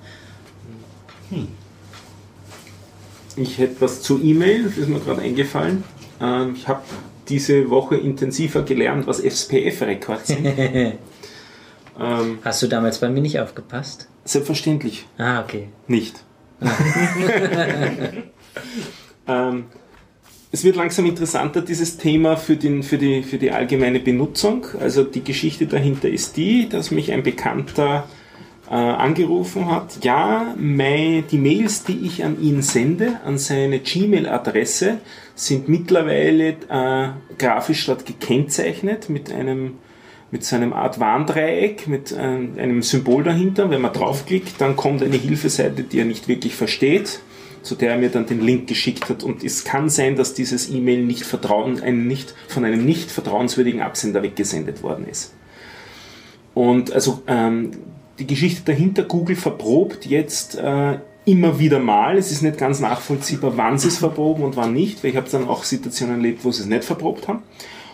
Ich 3.36 3.58
hätte 3.58 3.76
was 3.80 4.02
zu 4.02 4.20
E-Mail, 4.22 4.64
das 4.64 4.76
ist 4.76 4.88
mir 4.88 4.98
gerade 5.00 5.22
eingefallen. 5.22 5.84
Ähm, 6.20 6.54
ich 6.56 6.66
habe 6.68 6.82
diese 7.30 7.70
Woche 7.70 7.96
intensiver 7.96 8.62
gelernt, 8.62 9.06
was 9.06 9.20
SPF-Records 9.20 10.28
sind. 10.28 10.44
ähm, 12.00 12.38
Hast 12.44 12.62
du 12.62 12.66
damals 12.66 12.98
bei 12.98 13.08
mir 13.08 13.22
nicht 13.22 13.40
aufgepasst? 13.40 14.08
selbstverständlich 14.24 15.06
Ah, 15.18 15.40
okay. 15.40 15.68
nicht. 15.86 16.22
ähm, 19.26 19.64
es 20.52 20.64
wird 20.64 20.76
langsam 20.76 21.06
interessanter, 21.06 21.62
dieses 21.62 21.96
Thema 21.96 22.36
für, 22.36 22.56
den, 22.56 22.82
für, 22.82 22.98
die, 22.98 23.22
für 23.22 23.38
die 23.38 23.50
allgemeine 23.50 24.00
Benutzung. 24.00 24.66
Also 24.78 25.04
die 25.04 25.22
Geschichte 25.24 25.66
dahinter 25.66 26.08
ist 26.08 26.36
die, 26.36 26.68
dass 26.68 26.90
mich 26.90 27.12
ein 27.12 27.22
Bekannter 27.22 28.08
äh, 28.70 28.74
angerufen 28.74 29.68
hat, 29.68 30.04
ja, 30.04 30.54
mei, 30.56 31.24
die 31.28 31.38
Mails, 31.38 31.82
die 31.82 32.06
ich 32.06 32.24
an 32.24 32.40
ihn 32.40 32.62
sende, 32.62 33.18
an 33.24 33.36
seine 33.36 33.80
Gmail-Adresse, 33.80 34.98
sind 35.34 35.68
mittlerweile 35.68 36.50
äh, 36.68 37.08
grafisch 37.36 37.86
dort 37.86 38.06
gekennzeichnet 38.06 39.08
mit 39.08 39.32
einem 39.32 39.78
mit 40.32 40.44
so 40.44 40.54
einem 40.54 40.72
Art 40.72 41.00
Warndreieck, 41.00 41.88
mit 41.88 42.12
äh, 42.12 42.16
einem 42.16 42.82
Symbol 42.82 43.24
dahinter. 43.24 43.68
Wenn 43.68 43.80
man 43.80 43.92
draufklickt, 43.92 44.60
dann 44.60 44.76
kommt 44.76 45.02
eine 45.02 45.16
Hilfeseite, 45.16 45.82
die 45.82 45.98
er 45.98 46.04
nicht 46.04 46.28
wirklich 46.28 46.54
versteht, 46.54 47.18
zu 47.62 47.74
der 47.74 47.90
er 47.90 47.98
mir 47.98 48.10
dann 48.10 48.26
den 48.26 48.40
Link 48.40 48.68
geschickt 48.68 49.08
hat. 49.08 49.24
Und 49.24 49.42
es 49.42 49.64
kann 49.64 49.88
sein, 49.88 50.14
dass 50.14 50.32
dieses 50.32 50.70
E-Mail 50.70 51.02
nicht, 51.04 51.24
vertrauen, 51.24 51.82
ein 51.82 52.06
nicht 52.06 52.36
von 52.46 52.64
einem 52.64 52.84
nicht 52.84 53.10
vertrauenswürdigen 53.10 53.82
Absender 53.82 54.22
weggesendet 54.22 54.84
worden 54.84 55.08
ist. 55.08 55.34
Und 56.54 56.92
also 56.92 57.22
ähm, 57.26 57.72
die 58.20 58.26
Geschichte 58.26 58.62
dahinter, 58.64 59.02
Google 59.02 59.36
verprobt 59.36 60.06
jetzt 60.06 60.56
äh, 60.56 60.98
immer 61.24 61.58
wieder 61.58 61.78
mal. 61.78 62.16
Es 62.16 62.30
ist 62.30 62.42
nicht 62.42 62.58
ganz 62.58 62.80
nachvollziehbar, 62.80 63.56
wann 63.56 63.78
sie 63.78 63.88
es 63.88 63.98
verproben 63.98 64.44
und 64.44 64.56
wann 64.56 64.72
nicht, 64.72 65.02
weil 65.02 65.10
ich 65.10 65.16
habe 65.16 65.28
dann 65.30 65.48
auch 65.48 65.64
Situationen 65.64 66.16
erlebt, 66.16 66.44
wo 66.44 66.52
sie 66.52 66.62
es 66.62 66.68
nicht 66.68 66.84
verprobt 66.84 67.28
haben 67.28 67.42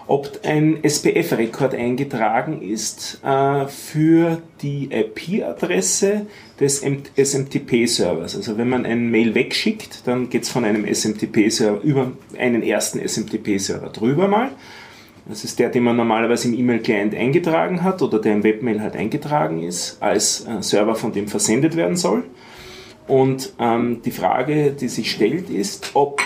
ob 0.09 0.41
ein 0.45 0.85
SPF-Rekord 0.85 1.75
eingetragen 1.75 2.63
ist 2.63 3.21
äh, 3.25 3.67
für 3.67 4.41
die 4.63 4.89
IP-Adresse 4.93 6.27
des 6.61 6.83
SMTP-Servers. 6.83 8.37
Also 8.37 8.57
wenn 8.57 8.69
man 8.69 8.87
ein 8.87 9.11
Mail 9.11 9.35
wegschickt, 9.35 10.07
dann 10.07 10.31
geht 10.31 10.45
es 10.45 10.49
von 10.49 10.65
einem 10.65 10.85
SMTP-Server 10.87 11.83
über 11.83 12.13
einen 12.39 12.63
ersten 12.63 13.01
SMTP-Server 13.01 13.89
drüber 13.89 14.29
mal. 14.29 14.51
Das 15.29 15.43
ist 15.43 15.59
der, 15.59 15.71
den 15.71 15.83
man 15.83 15.97
normalerweise 15.97 16.49
im 16.49 16.55
E-Mail-Client 16.55 17.15
eingetragen 17.15 17.83
hat 17.83 18.01
oder 18.01 18.21
der 18.21 18.35
im 18.35 18.45
Webmail 18.45 18.81
halt 18.81 18.95
eingetragen 18.95 19.63
ist, 19.63 19.97
als 20.01 20.47
äh, 20.47 20.63
Server, 20.63 20.95
von 20.95 21.13
dem 21.13 21.27
versendet 21.27 21.75
werden 21.77 21.97
soll. 21.97 22.25
Und 23.09 23.53
ähm, 23.59 24.03
die 24.05 24.13
Frage, 24.13 24.73
die 24.73 24.89
sich 24.89 25.11
stellt, 25.11 25.51
ist, 25.51 25.91
ob 25.95 26.21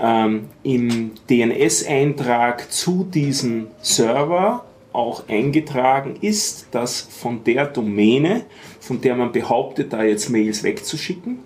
ähm, 0.00 0.48
im 0.64 1.12
DNS-Eintrag 1.30 2.70
zu 2.72 3.04
diesem 3.04 3.68
Server 3.80 4.64
auch 4.92 5.28
eingetragen 5.28 6.16
ist, 6.20 6.66
dass 6.72 7.00
von 7.00 7.44
der 7.44 7.66
Domäne, 7.66 8.42
von 8.80 9.00
der 9.00 9.14
man 9.14 9.32
behauptet, 9.32 9.92
da 9.92 10.02
jetzt 10.02 10.28
Mails 10.30 10.62
wegzuschicken, 10.62 11.38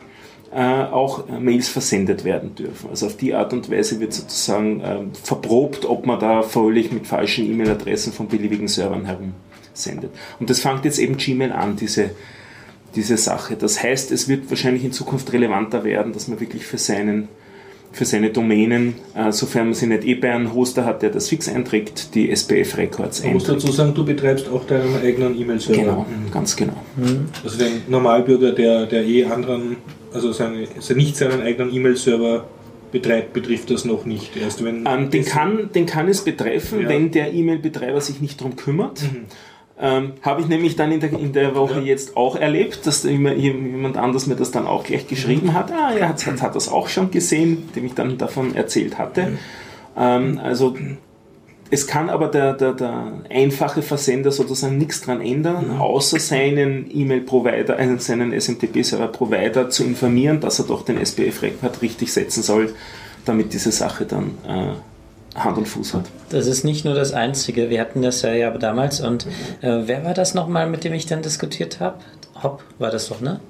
auch 0.61 1.29
äh, 1.29 1.39
Mails 1.39 1.69
versendet 1.69 2.25
werden 2.25 2.55
dürfen. 2.55 2.89
Also 2.91 3.07
auf 3.07 3.17
die 3.17 3.35
Art 3.35 3.53
und 3.53 3.71
Weise 3.71 4.01
wird 4.01 4.15
sozusagen 4.15 4.81
äh, 4.81 4.99
verprobt, 5.23 5.85
ob 5.85 6.07
man 6.07 6.19
da 6.19 6.43
völlig 6.43 6.93
mit 6.93 7.07
falschen 7.07 7.51
E-Mail-Adressen 7.51 8.13
von 8.13 8.29
beliebigen 8.29 8.69
Servern 8.69 9.05
herumsendet. 9.05 10.13
Und 10.41 10.49
das 10.49 10.61
fängt 10.61 10.85
jetzt 10.85 10.99
eben 10.99 11.17
Gmail 11.19 11.53
an, 11.53 11.77
diese, 11.77 12.11
diese 12.95 13.19
Sache. 13.19 13.57
Das 13.57 13.83
heißt, 13.83 14.11
es 14.13 14.29
wird 14.29 14.49
wahrscheinlich 14.49 14.85
in 14.85 14.93
Zukunft 14.93 15.33
relevanter 15.33 15.85
werden, 15.85 16.13
dass 16.13 16.29
man 16.29 16.41
wirklich 16.41 16.65
für 16.65 16.79
seinen 16.79 17.29
für 17.93 18.05
seine 18.05 18.29
Domänen, 18.29 18.95
äh, 19.15 19.33
sofern 19.33 19.69
man 19.69 19.75
sie 19.75 19.87
nicht 19.87 20.05
eh 20.05 20.17
bei 20.17 20.31
einem 20.31 20.53
Hoster 20.53 20.85
hat, 20.85 21.01
der 21.01 21.09
das 21.09 21.29
fix 21.29 21.49
einträgt, 21.49 22.15
die 22.15 22.31
SPF-Records 22.31 23.23
einträgt. 23.23 23.49
Du 23.49 23.53
musst 23.53 23.65
dazu 23.65 23.73
sagen, 23.73 23.95
du 23.95 24.05
betreibst 24.05 24.51
auch 24.51 24.67
deinen 24.67 24.97
eigenen 25.03 25.41
E-Mail-Server. 25.41 25.81
Genau, 25.81 26.07
ganz 26.31 26.55
genau. 26.57 26.77
Mhm. 26.97 27.29
Also 27.43 27.57
den 27.57 27.83
Normalbürger, 27.89 28.53
der, 28.53 28.85
der 28.85 29.03
eh 29.03 29.25
anderen, 29.25 29.77
also, 30.17 30.33
seine, 30.33 30.67
also 30.75 30.95
nicht 30.95 31.17
seinen 31.17 31.43
eigenen 31.43 31.73
E-Mail-Server 31.73 32.47
betreibt, 32.91 33.33
betrifft 33.33 33.71
das 33.71 33.85
noch 33.85 34.05
nicht. 34.05 34.37
Erst 34.37 34.65
wenn 34.65 34.85
ähm, 34.87 35.11
den, 35.11 35.25
kann, 35.25 35.71
den 35.75 35.87
kann 35.87 36.09
es 36.09 36.25
betreffen, 36.25 36.83
ja. 36.83 36.89
wenn 36.89 37.11
der 37.11 37.33
E-Mail-Betreiber 37.33 38.01
sich 38.01 38.21
nicht 38.21 38.41
darum 38.41 38.57
kümmert. 38.57 39.03
Mhm. 39.03 39.27
Ähm, 39.79 40.13
Habe 40.23 40.41
ich 40.41 40.49
nämlich 40.49 40.77
dann 40.77 40.91
in 40.91 41.01
der, 41.01 41.13
in 41.13 41.33
der 41.33 41.55
Woche 41.55 41.81
ja. 41.81 41.87
jetzt 41.87 42.17
auch 42.17 42.37
erlebt, 42.37 42.87
dass 42.87 43.05
jemand 43.05 43.99
anders 43.99 44.27
mir 44.27 44.37
das 44.37 44.51
dann 44.51 44.67
auch 44.67 44.85
gleich 44.85 45.07
geschrieben 45.07 45.53
hat. 45.53 45.71
Ah, 45.71 45.93
er 45.95 46.09
hat, 46.09 46.27
hat, 46.27 46.41
hat 46.41 46.57
das 46.57 46.69
auch 46.69 46.89
schon 46.89 47.11
gesehen, 47.11 47.69
dem 47.77 47.85
ich 47.85 47.93
dann 47.93 48.17
davon 48.17 48.55
erzählt 48.55 48.99
hatte. 48.99 49.27
Mhm. 49.27 49.39
Ähm, 49.99 50.41
also 50.43 50.75
es 51.71 51.87
kann 51.87 52.11
aber 52.11 52.29
der, 52.29 52.53
der, 52.53 52.73
der 52.73 53.13
einfache 53.31 53.83
Versender 53.83 54.31
sozusagen 54.31 54.79
nichts 54.79 55.01
dran 55.01 55.21
ändern, 55.21 55.75
mhm. 55.75 55.81
außer 55.81 56.19
seinen 56.19 56.91
E-Mail-Provider, 56.93 57.79
äh, 57.79 57.99
seinen 57.99 58.33
SMTP-Server-Provider 58.39 59.71
zu 59.71 59.85
informieren, 59.85 60.41
dass 60.41 60.59
er 60.59 60.67
doch 60.67 60.85
den 60.85 60.99
SPF-Record 60.99 61.83
richtig 61.83 62.13
setzen 62.13 62.43
soll, 62.43 62.75
damit 63.25 63.53
diese 63.53 63.73
Sache 63.73 64.05
dann 64.05 64.33
äh, 64.47 65.39
Hand 65.39 65.59
und 65.59 65.67
Fuß 65.67 65.95
hat. 65.95 66.05
Das 66.31 66.47
ist 66.47 66.65
nicht 66.65 66.85
nur 66.85 66.95
das 66.95 67.13
Einzige. 67.13 67.69
Wir 67.69 67.81
hatten 67.81 68.03
das 68.03 68.23
ja, 68.23 68.33
ja 68.33 68.51
damals 68.57 69.01
und 69.01 69.27
äh, 69.61 69.83
wer 69.85 70.05
war 70.05 70.15
das 70.15 70.35
nochmal, 70.35 70.69
mit 70.69 70.85
dem 70.85 70.95
ich 70.95 71.07
dann 71.07 71.23
diskutiert 71.23 71.81
habe? 71.81 71.99
Hopp 72.43 72.63
war 72.79 72.91
das 72.91 73.09
doch, 73.09 73.21
ne? 73.21 73.41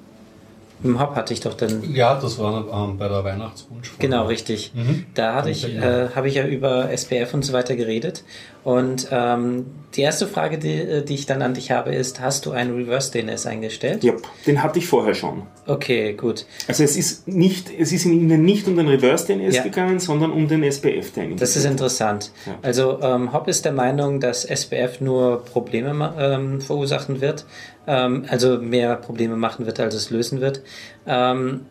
Im 0.83 0.99
Hop 0.99 1.15
hatte 1.15 1.33
ich 1.33 1.39
doch 1.39 1.55
dann. 1.55 1.93
Ja, 1.93 2.19
das 2.19 2.37
war 2.37 2.65
ähm, 2.71 2.97
bei 2.97 3.07
der 3.07 3.23
Weihnachtswunsch. 3.23 3.93
Genau, 3.99 4.27
richtig. 4.27 4.71
Mhm. 4.75 5.05
Da 5.15 5.35
hatte 5.35 5.49
ich, 5.49 5.67
äh, 5.67 6.09
habe 6.15 6.27
ich 6.27 6.35
ja 6.35 6.45
über 6.45 6.91
SPF 6.91 7.33
und 7.33 7.43
so 7.43 7.53
weiter 7.53 7.75
geredet. 7.75 8.23
Und 8.67 9.07
ähm, 9.11 9.67
die 9.95 10.01
erste 10.01 10.27
Frage, 10.27 10.57
die, 10.57 10.73
äh, 10.73 11.01
die 11.01 11.13
ich 11.13 11.25
dann 11.25 11.41
an 11.41 11.53
dich 11.53 11.71
habe, 11.71 11.95
ist: 11.95 12.19
Hast 12.19 12.45
du 12.45 12.51
einen 12.51 12.75
Reverse 12.75 13.13
DNS 13.13 13.45
eingestellt? 13.45 14.03
Ja, 14.03 14.11
den 14.45 14.61
hatte 14.61 14.79
ich 14.79 14.87
vorher 14.87 15.15
schon. 15.15 15.43
Okay, 15.67 16.11
gut. 16.15 16.45
Also 16.67 16.83
es 16.83 16.97
ist 16.97 17.29
nicht, 17.29 17.71
es 17.79 17.93
ist 17.93 18.03
Ihnen 18.03 18.43
nicht 18.43 18.67
um 18.67 18.75
den 18.75 18.89
Reverse 18.89 19.25
DNS 19.25 19.55
ja. 19.55 19.63
gegangen, 19.63 20.01
sondern 20.01 20.31
um 20.31 20.49
den 20.49 20.63
SPF, 20.63 21.13
den 21.13 21.37
Das 21.37 21.55
ist 21.55 21.63
interessant. 21.63 22.33
Ja. 22.45 22.59
Also 22.61 22.99
ähm, 23.01 23.31
Hop 23.31 23.47
ist 23.47 23.63
der 23.63 23.71
Meinung, 23.71 24.19
dass 24.19 24.43
SPF 24.43 24.99
nur 24.99 25.45
Probleme 25.45 26.13
ähm, 26.19 26.59
verursachen 26.59 27.21
wird 27.21 27.45
ähm, 27.87 28.25
also 28.27 28.57
mehr 28.57 28.97
Probleme 28.97 29.37
machen 29.37 29.65
wird, 29.65 29.79
als 29.79 29.95
es 29.95 30.09
lösen 30.09 30.41
wird. 30.41 30.61
Ähm, 31.05 31.61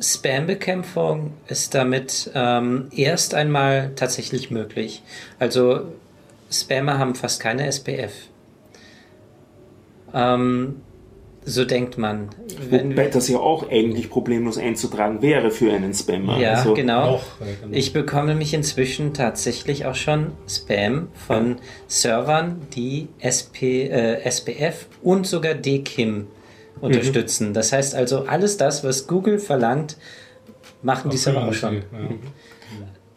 Spam-Bekämpfung 0.00 1.34
ist 1.48 1.74
damit 1.74 2.30
ähm, 2.34 2.88
erst 2.96 3.34
einmal 3.34 3.92
tatsächlich 3.94 4.50
möglich. 4.50 5.02
Also 5.38 5.82
Spammer 6.50 6.98
haben 6.98 7.14
fast 7.14 7.40
keine 7.40 7.66
SPF. 7.66 8.12
Ähm, 10.12 10.76
so 11.44 11.64
denkt 11.64 11.96
man. 11.96 12.28
Wenn 12.68 12.92
Wobei 12.92 13.08
das 13.08 13.28
ja 13.28 13.38
auch 13.38 13.70
eigentlich 13.70 14.10
problemlos 14.10 14.58
einzutragen 14.58 15.22
wäre 15.22 15.50
für 15.50 15.72
einen 15.72 15.94
Spammer. 15.94 16.38
Ja, 16.38 16.54
also 16.54 16.74
genau. 16.74 17.12
Noch, 17.12 17.24
genau. 17.38 17.72
Ich 17.74 17.92
bekomme 17.92 18.28
nämlich 18.28 18.52
inzwischen 18.52 19.14
tatsächlich 19.14 19.86
auch 19.86 19.94
schon 19.94 20.32
Spam 20.48 21.08
von 21.14 21.56
Servern, 21.86 22.60
die 22.74 23.08
SP, 23.24 23.88
äh, 23.88 24.20
SPF 24.22 24.86
und 25.02 25.26
sogar 25.26 25.54
DKIM 25.54 26.26
unterstützen. 26.80 27.48
Mhm. 27.48 27.54
Das 27.54 27.72
heißt 27.72 27.94
also, 27.94 28.26
alles 28.26 28.56
das, 28.56 28.84
was 28.84 29.06
Google 29.06 29.38
verlangt, 29.38 29.96
machen 30.82 31.10
die 31.10 31.16
Server 31.16 31.46
auch 31.46 31.54
schon. 31.54 31.76
Ja. 31.76 31.98
Mhm. 31.98 32.18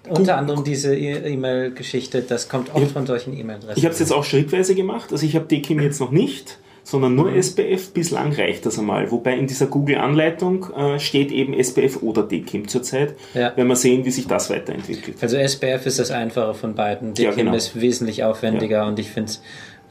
Unter 0.09 0.37
anderem 0.37 0.63
diese 0.63 0.95
e- 0.95 1.33
E-Mail-Geschichte, 1.33 2.21
das 2.21 2.49
kommt 2.49 2.73
oft 2.75 2.91
von 2.91 3.05
solchen 3.05 3.37
E-Mail-Adressen. 3.37 3.77
Ich 3.77 3.85
habe 3.85 3.93
es 3.93 3.99
jetzt 3.99 4.11
auch 4.11 4.23
schrittweise 4.23 4.75
gemacht. 4.75 5.11
Also 5.11 5.25
ich 5.25 5.35
habe 5.35 5.45
DKIM 5.45 5.79
jetzt 5.79 5.99
noch 5.99 6.11
nicht 6.11 6.57
sondern 6.83 7.15
nur 7.15 7.31
mhm. 7.31 7.37
SPF. 7.37 7.91
Bislang 7.93 8.33
reicht 8.33 8.65
das 8.65 8.77
einmal. 8.77 9.09
Wobei 9.09 9.37
in 9.37 9.47
dieser 9.47 9.67
Google-Anleitung 9.67 10.69
äh, 10.73 10.99
steht 10.99 11.31
eben 11.31 11.53
SPF 11.53 12.03
oder 12.03 12.23
DKIM 12.23 12.67
zurzeit. 12.67 13.15
Ja. 13.33 13.53
Wenn 13.55 13.67
wir 13.67 13.75
sehen, 13.75 14.05
wie 14.05 14.11
sich 14.11 14.27
das 14.27 14.49
weiterentwickelt. 14.49 15.17
Also 15.21 15.37
SPF 15.37 15.85
ist 15.85 15.99
das 15.99 16.11
einfache 16.11 16.53
von 16.53 16.75
beiden. 16.75 17.13
DKIM 17.13 17.29
ja, 17.29 17.35
genau. 17.35 17.55
ist 17.55 17.79
wesentlich 17.79 18.23
aufwendiger 18.23 18.77
ja. 18.77 18.87
und 18.87 18.99
ich 18.99 19.09
finde 19.09 19.31
es 19.31 19.41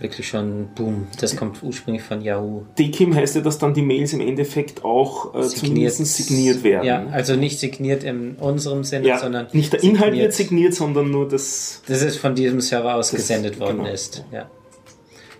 wirklich 0.02 0.28
schon, 0.28 0.68
boom, 0.74 1.06
das 1.20 1.36
kommt 1.36 1.62
ursprünglich 1.62 2.02
von 2.02 2.20
Yahoo. 2.20 2.64
DKIM 2.78 3.14
heißt 3.14 3.36
ja, 3.36 3.40
dass 3.40 3.58
dann 3.58 3.74
die 3.74 3.82
Mails 3.82 4.12
im 4.12 4.20
Endeffekt 4.20 4.84
auch 4.84 5.34
äh, 5.34 5.42
signiert. 5.44 5.92
signiert 5.92 6.62
werden. 6.64 6.86
Ja, 6.86 7.06
also 7.12 7.36
nicht 7.36 7.58
signiert 7.58 8.04
in 8.04 8.34
unserem 8.36 8.84
Sinne, 8.84 9.06
ja, 9.06 9.18
sondern. 9.18 9.46
Nicht 9.52 9.72
der 9.72 9.82
Inhalt 9.82 10.12
signiert. 10.12 10.22
wird 10.24 10.32
signiert, 10.34 10.74
sondern 10.74 11.10
nur 11.10 11.28
das. 11.28 11.82
Das 11.86 12.02
ist 12.02 12.18
von 12.18 12.34
diesem 12.34 12.60
Server 12.60 12.96
aus 12.96 13.10
gesendet 13.12 13.58
worden 13.60 13.78
genau. 13.78 13.90
ist. 13.90 14.24
Ja. 14.32 14.50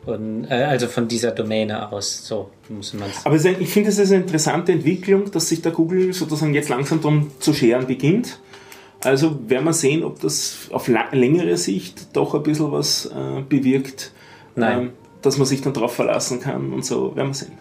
Und, 0.05 0.47
äh, 0.47 0.55
also 0.55 0.89
von 0.89 1.07
dieser 1.07 1.31
Domäne 1.31 1.93
aus, 1.93 2.27
so 2.27 2.51
muss 2.69 2.93
man 2.95 3.09
es. 3.11 3.25
Aber 3.25 3.37
ich 3.37 3.69
finde, 3.69 3.91
es 3.91 3.99
ist 3.99 4.11
eine 4.11 4.23
interessante 4.23 4.73
Entwicklung, 4.73 5.31
dass 5.31 5.49
sich 5.49 5.63
der 5.63 5.73
Google 5.73 6.13
sozusagen 6.13 6.55
jetzt 6.55 6.69
langsam 6.69 7.01
darum 7.01 7.31
zu 7.39 7.55
scheren 7.55 7.87
beginnt. 7.87 8.41
Also 9.05 9.49
werden 9.49 9.65
wir 9.65 9.73
sehen, 9.73 10.05
ob 10.05 10.21
das 10.21 10.69
auf 10.71 10.89
längere 10.89 11.57
Sicht 11.57 12.17
doch 12.17 12.35
ein 12.35 12.43
bisschen 12.43 12.71
was 12.73 13.07
äh, 13.07 13.43
bewirkt, 13.49 14.13
ähm, 14.57 14.93
dass 15.23 15.39
man 15.39 15.47
sich 15.47 15.63
dann 15.63 15.73
darauf 15.73 15.95
verlassen 15.95 16.41
kann 16.41 16.73
und 16.73 16.85
so, 16.85 17.15
werden 17.17 17.29
wir 17.29 17.35
sehen. 17.35 17.59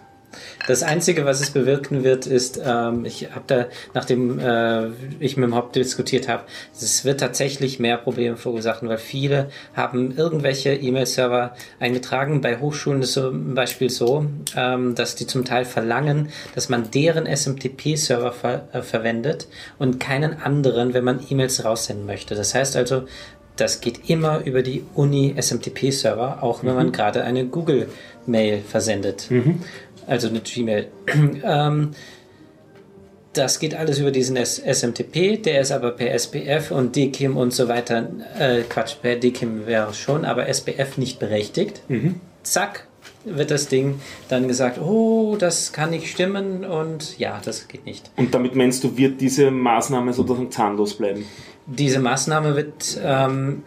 Das 0.66 0.82
Einzige, 0.82 1.24
was 1.24 1.40
es 1.40 1.50
bewirken 1.50 2.04
wird, 2.04 2.26
ist, 2.26 2.60
ähm, 2.64 3.04
ich 3.04 3.30
habe 3.32 3.44
da, 3.46 3.66
nachdem 3.94 4.38
äh, 4.38 4.88
ich 5.18 5.36
mit 5.36 5.44
dem 5.44 5.54
Haupt 5.54 5.76
diskutiert 5.76 6.28
habe, 6.28 6.44
es 6.74 7.04
wird 7.04 7.20
tatsächlich 7.20 7.78
mehr 7.78 7.96
Probleme 7.96 8.36
verursachen, 8.36 8.88
weil 8.88 8.98
viele 8.98 9.50
haben 9.74 10.16
irgendwelche 10.16 10.72
E-Mail-Server 10.74 11.54
eingetragen. 11.80 12.40
Bei 12.40 12.58
Hochschulen 12.58 13.02
ist 13.02 13.16
es 13.16 13.24
zum 13.24 13.54
Beispiel 13.54 13.90
so, 13.90 14.26
ähm, 14.56 14.94
dass 14.94 15.16
die 15.16 15.26
zum 15.26 15.44
Teil 15.44 15.64
verlangen, 15.64 16.28
dass 16.54 16.68
man 16.68 16.90
deren 16.90 17.26
SMTP-Server 17.26 18.32
ver 18.32 18.68
äh, 18.72 18.82
verwendet 18.82 19.48
und 19.78 20.00
keinen 20.00 20.40
anderen, 20.40 20.94
wenn 20.94 21.04
man 21.04 21.20
E-Mails 21.28 21.64
raussenden 21.64 22.06
möchte. 22.06 22.34
Das 22.34 22.54
heißt 22.54 22.76
also, 22.76 23.04
das 23.56 23.80
geht 23.80 24.08
immer 24.08 24.44
über 24.44 24.62
die 24.62 24.84
Uni 24.94 25.34
SMTP-Server, 25.40 26.42
auch 26.42 26.62
wenn 26.62 26.70
mhm. 26.70 26.76
man 26.76 26.92
gerade 26.92 27.24
eine 27.24 27.46
Google-Mail 27.46 28.62
versendet. 28.62 29.30
Mhm. 29.30 29.60
also 30.06 30.28
eine 30.28 30.40
Gmail. 30.40 30.88
ähm, 31.44 31.90
das 33.32 33.58
geht 33.58 33.74
alles 33.74 33.98
über 33.98 34.10
diesen 34.10 34.36
SMTP, 34.36 35.42
der 35.42 35.62
ist 35.62 35.72
aber 35.72 35.92
per 35.92 36.12
SPF 36.12 36.70
und 36.70 36.94
DKIM 36.96 37.38
und 37.38 37.52
so 37.52 37.66
weiter, 37.66 38.10
äh, 38.38 38.60
Quatsch, 38.68 38.96
per 39.00 39.16
DKIM 39.16 39.66
wäre 39.66 39.94
schon, 39.94 40.26
aber 40.26 40.48
SPF 40.48 40.98
nicht 40.98 41.18
berechtigt. 41.18 41.82
Zack, 42.42 42.86
wird 43.24 43.50
das 43.50 43.68
Ding 43.68 44.00
dann 44.28 44.48
gesagt, 44.48 44.80
oh, 44.80 45.36
das 45.38 45.72
kann 45.72 45.90
nicht 45.90 46.08
stimmen 46.08 46.64
und 46.64 47.18
ja, 47.18 47.40
das 47.44 47.68
geht 47.68 47.86
nicht. 47.86 48.10
Und 48.16 48.34
damit 48.34 48.54
meinst 48.54 48.84
du, 48.84 48.96
wird 48.96 49.20
diese 49.20 49.50
Maßnahme 49.50 50.12
sozusagen 50.12 50.50
zahnlos 50.50 50.94
bleiben? 50.94 51.24
Diese 51.66 52.00
Maßnahme 52.00 52.56
wird 52.56 52.98
ähm, 53.02 53.62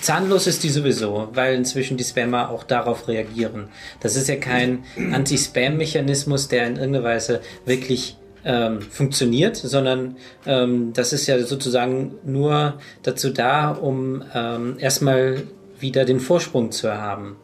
zahnlos 0.00 0.46
ist 0.46 0.62
die 0.64 0.68
sowieso, 0.68 1.28
weil 1.32 1.54
inzwischen 1.54 1.96
die 1.96 2.04
Spammer 2.04 2.50
auch 2.50 2.64
darauf 2.64 3.08
reagieren. 3.08 3.68
Das 4.00 4.16
ist 4.16 4.28
ja 4.28 4.36
kein 4.36 4.84
Anti-Spam-Mechanismus, 5.12 6.48
der 6.48 6.66
in 6.66 6.76
irgendeiner 6.76 7.04
Weise 7.04 7.40
wirklich 7.64 8.16
ähm, 8.44 8.82
funktioniert, 8.82 9.56
sondern 9.56 10.16
ähm, 10.46 10.92
das 10.92 11.12
ist 11.12 11.26
ja 11.26 11.40
sozusagen 11.42 12.14
nur 12.24 12.78
dazu 13.02 13.30
da, 13.30 13.70
um 13.70 14.24
ähm, 14.34 14.76
erstmal 14.78 15.44
wieder 15.78 16.04
den 16.04 16.20
Vorsprung 16.20 16.72
zu 16.72 16.88
erhaben. 16.88 17.36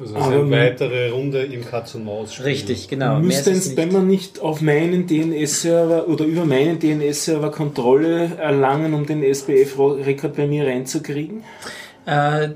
Also 0.00 0.14
das 0.14 0.26
ist 0.26 0.32
eine 0.32 0.50
weitere 0.50 1.10
Runde 1.10 1.42
im 1.42 1.64
Katz 1.64 1.94
und 1.94 2.04
Maus. 2.04 2.32
-Spiel. 2.32 2.44
Richtig, 2.44 2.88
genau. 2.88 3.18
Müsste 3.18 3.50
ein 3.50 3.56
es 3.56 3.66
nicht. 3.66 3.78
Spammer 3.78 4.02
nicht 4.02 4.40
auf 4.40 4.62
meinen 4.62 5.06
DNS-Server 5.06 6.08
oder 6.08 6.24
über 6.24 6.46
meinen 6.46 6.78
DNS-Server 6.78 7.50
Kontrolle 7.50 8.32
erlangen, 8.38 8.94
um 8.94 9.04
den 9.04 9.22
SPF-Rekord 9.22 10.36
bei 10.36 10.46
mir 10.46 10.66
reinzukriegen? 10.66 11.42
Äh, 12.06 12.48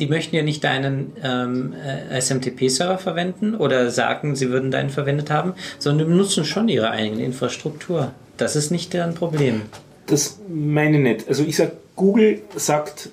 die 0.00 0.08
möchten 0.08 0.34
ja 0.34 0.42
nicht 0.42 0.64
deinen 0.64 1.12
ähm, 1.22 1.74
äh, 1.74 2.20
SMTP-Server 2.20 2.98
verwenden 2.98 3.54
oder 3.54 3.90
sagen, 3.90 4.34
sie 4.34 4.50
würden 4.50 4.72
deinen 4.72 4.90
verwendet 4.90 5.30
haben, 5.30 5.54
sondern 5.78 6.08
die 6.08 6.12
benutzen 6.12 6.44
schon 6.44 6.68
ihre 6.68 6.90
eigene 6.90 7.24
Infrastruktur. 7.24 8.12
Das 8.36 8.56
ist 8.56 8.70
nicht 8.70 8.94
deren 8.94 9.14
Problem. 9.14 9.62
Das 10.06 10.40
meine 10.48 10.96
ich 10.96 11.02
nicht. 11.02 11.28
Also 11.28 11.44
ich 11.44 11.56
sage, 11.56 11.72
Google 11.94 12.40
sagt, 12.56 13.10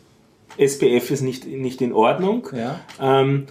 SPF 0.58 1.12
ist 1.12 1.22
nicht, 1.22 1.46
nicht 1.46 1.82
in 1.82 1.94
Ordnung. 1.94 2.48
Ja. 2.56 2.80
ähm, 3.00 3.48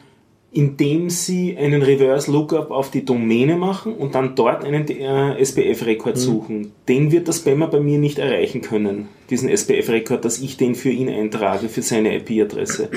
indem 0.56 1.10
sie 1.10 1.54
einen 1.58 1.82
Reverse 1.82 2.32
Lookup 2.32 2.70
auf 2.70 2.90
die 2.90 3.04
Domäne 3.04 3.56
machen 3.56 3.92
und 3.94 4.14
dann 4.14 4.34
dort 4.34 4.64
einen 4.64 4.88
äh, 4.88 5.38
SPF-Rekord 5.38 6.16
suchen. 6.16 6.72
Den 6.88 7.12
wird 7.12 7.28
der 7.28 7.34
Spammer 7.34 7.66
bei 7.66 7.78
mir 7.78 7.98
nicht 7.98 8.18
erreichen 8.18 8.62
können, 8.62 9.08
diesen 9.28 9.50
SPF-Rekord, 9.50 10.24
dass 10.24 10.38
ich 10.38 10.56
den 10.56 10.74
für 10.74 10.88
ihn 10.88 11.10
eintrage, 11.10 11.68
für 11.68 11.82
seine 11.82 12.16
IP-Adresse. 12.16 12.88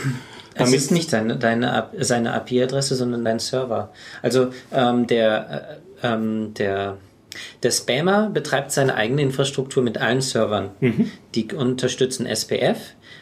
Es 0.55 0.73
ist 0.73 0.91
nicht 0.91 1.11
deine, 1.11 1.37
deine, 1.37 1.89
seine 1.99 2.33
IP-Adresse, 2.37 2.95
sondern 2.95 3.25
dein 3.25 3.39
Server. 3.39 3.91
Also 4.21 4.47
ähm, 4.73 5.05
der, 5.07 5.79
äh, 6.01 6.07
ähm, 6.07 6.53
der, 6.53 6.97
der 7.61 7.71
Spammer 7.71 8.29
betreibt 8.29 8.71
seine 8.71 8.95
eigene 8.95 9.21
Infrastruktur 9.21 9.83
mit 9.83 9.97
allen 9.97 10.21
Servern. 10.21 10.71
Die 11.35 11.53
unterstützen 11.53 12.25
SPF 12.25 12.77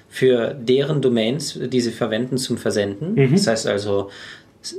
für 0.10 0.54
deren 0.54 1.02
Domains, 1.02 1.60
die 1.62 1.82
sie 1.82 1.92
verwenden 1.92 2.38
zum 2.38 2.58
Versenden. 2.58 3.16
Das 3.32 3.48
heißt 3.48 3.68
also 3.68 4.10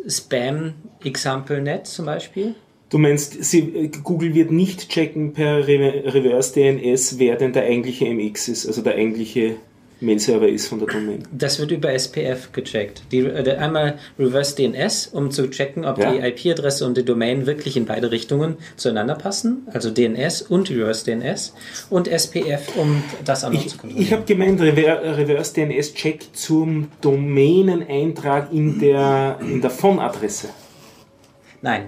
Spam 0.08 0.74
Example.net 1.04 1.86
zum 1.86 2.06
Beispiel. 2.06 2.54
Du 2.90 2.96
meinst, 2.98 3.44
sie, 3.44 3.90
Google 4.02 4.34
wird 4.34 4.50
nicht 4.50 4.88
checken 4.88 5.34
per 5.34 5.68
Re 5.68 6.02
Reverse 6.06 6.54
DNS, 6.54 7.18
wer 7.18 7.36
denn 7.36 7.52
der 7.52 7.64
eigentliche 7.64 8.06
MX 8.06 8.48
ist, 8.48 8.66
also 8.66 8.80
der 8.80 8.94
eigentliche 8.94 9.56
Mail-Server 10.00 10.48
ist 10.48 10.68
von 10.68 10.78
der 10.78 10.88
Domain. 10.88 11.24
Das 11.32 11.58
wird 11.58 11.70
über 11.72 11.92
SPF 11.92 12.52
gecheckt. 12.52 13.02
Die, 13.10 13.18
äh, 13.18 13.56
einmal 13.56 13.98
Reverse 14.18 14.54
DNS, 14.54 15.08
um 15.08 15.30
zu 15.30 15.48
checken, 15.50 15.84
ob 15.84 15.98
Ja. 15.98 16.12
die 16.12 16.18
IP-Adresse 16.18 16.86
und 16.86 16.96
die 16.96 17.04
Domain 17.04 17.46
wirklich 17.46 17.76
in 17.76 17.84
beide 17.84 18.10
Richtungen 18.10 18.56
zueinander 18.76 19.14
passen. 19.16 19.66
Also 19.72 19.90
DNS 19.90 20.42
und 20.42 20.70
Reverse 20.70 21.04
DNS. 21.04 21.52
Und 21.90 22.06
SPF, 22.08 22.76
um 22.76 23.02
das 23.24 23.44
auch 23.44 23.50
noch 23.50 23.58
Ich, 23.60 23.68
zu 23.70 23.78
kontrollieren. 23.78 24.02
ich 24.06 24.12
habe 24.12 24.22
gemeint, 24.24 24.60
Rever 24.60 25.16
Reverse 25.18 25.54
DNS 25.54 25.94
checkt 25.94 26.36
zum 26.36 26.88
Domäneneintrag 27.00 28.52
in 28.52 28.78
der, 28.78 29.38
in 29.40 29.60
der 29.60 29.70
von-Adresse. 29.70 30.48
Nein. 31.60 31.86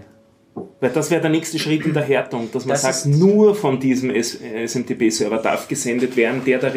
Weil 0.81 0.91
das 0.91 1.11
wäre 1.11 1.21
der 1.21 1.31
nächste 1.31 1.59
Schritt 1.59 1.87
in 1.87 1.95
der 1.95 2.03
Härtung, 2.03 2.49
dass 2.53 2.65
man 2.67 2.75
Das 2.75 2.83
sagt, 2.83 3.07
nur 3.07 3.55
von 3.55 3.79
diesem 3.79 4.11
SMTP-Server 4.11 5.39
darf 5.39 5.69
gesendet 5.69 6.17
werden, 6.17 6.43
der 6.45 6.59
der 6.59 6.75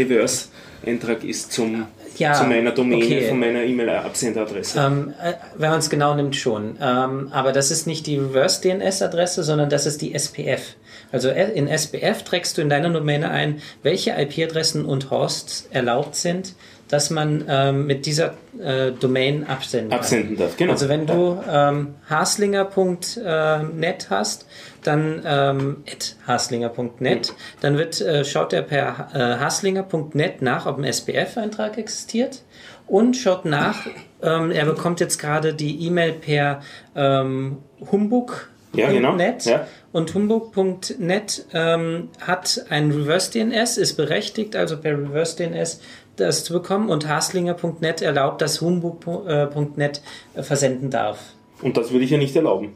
Reverse-Eintrag 0.84 1.24
ist 1.24 1.52
zum, 1.52 1.88
Ja, 2.17 2.34
zu 2.34 2.43
meiner 2.46 2.72
Domäne, 2.72 3.06
okay. 3.06 3.30
von 3.30 3.39
meiner 3.39 3.63
E-Mail-Absenderadresse. 3.63 4.80
Ähm, 4.80 5.13
äh, 5.22 5.34
wenn 5.58 5.72
man 5.72 5.80
es 5.80 5.89
genau 5.89 6.13
nimmt, 6.13 6.36
schon. 6.36 6.78
Ähm, 6.82 7.30
aber 7.32 7.52
das 7.52 7.72
ist 7.72 7.88
nicht 7.88 8.06
die 8.08 8.17
Reverse-DNS-Adresse, 8.17 9.43
sondern 9.43 9.69
das 9.69 9.86
ist 9.86 10.02
die 10.02 10.13
SPF. 10.13 10.76
Also 11.12 11.30
äh, 11.30 11.52
in 11.52 11.67
SPF 11.67 12.24
trägst 12.24 12.58
du 12.58 12.62
in 12.62 12.69
deiner 12.69 12.89
Domäne 12.89 13.30
ein, 13.30 13.62
welche 13.82 14.12
IP-Adressen 14.12 14.86
und 14.86 15.10
Hosts 15.10 15.67
erlaubt 15.72 16.15
sind, 16.15 16.56
dass 16.89 17.10
man 17.10 17.46
ähm, 17.48 17.88
mit 17.88 18.06
dieser 18.06 18.34
äh, 18.62 18.91
Domain 18.91 19.48
absenden. 19.48 19.93
Absenden 19.93 20.38
darf, 20.38 20.58
genau. 20.58 20.74
Also 20.74 20.89
wenn 20.89 21.08
du 21.08 21.41
ähm, 21.50 21.96
haslinger.net 22.10 24.08
hast, 24.10 24.46
dann 24.84 25.22
ähm, 25.26 25.84
at 25.91 26.15
haslinger.net, 26.28 27.34
dann 27.62 27.78
wird, 27.78 28.02
äh, 28.02 28.26
schaut 28.26 28.54
er 28.54 28.62
per 28.62 29.10
äh, 29.13 29.19
haslinger.net 29.39 30.41
nach, 30.41 30.65
ob 30.65 30.78
ein 30.78 30.84
SPF-Eintrag 30.84 31.78
existiert 31.78 32.43
und 32.88 33.15
schaut 33.15 33.46
nach, 33.46 33.86
ähm, 34.22 34.52
er 34.52 34.65
bekommt 34.65 35.00
jetzt 35.00 35.17
gerade 35.17 35.54
die 35.54 35.86
E-Mail 35.88 36.13
per 36.13 36.62
ähm, 36.96 37.58
humbug. 37.91 38.50
Ja, 38.76 38.89
genau. 38.91 39.15
Ja. 39.17 39.67
Und 39.91 40.15
humbug.net 40.15 41.46
ähm, 41.54 42.10
hat 42.19 42.65
ein 42.69 42.89
Reverse 42.89 43.32
DNS, 43.32 43.78
ist 43.78 43.96
berechtigt, 43.96 44.56
also 44.56 44.78
per 44.78 44.98
Reverse 44.98 45.38
DNS 45.38 45.80
das 46.15 46.43
zu 46.43 46.54
bekommen 46.54 46.89
und 46.89 47.08
haslinger.net 47.08 48.02
erlaubt, 48.02 48.41
dass 48.41 48.62
humbug.net 48.62 50.02
äh, 50.36 50.43
versenden 50.43 50.89
darf. 50.89 51.19
Und 51.62 51.78
das 51.78 51.91
würde 51.91 52.06
ich 52.06 52.12
ja 52.12 52.17
nicht 52.17 52.36
erlauben. 52.36 52.74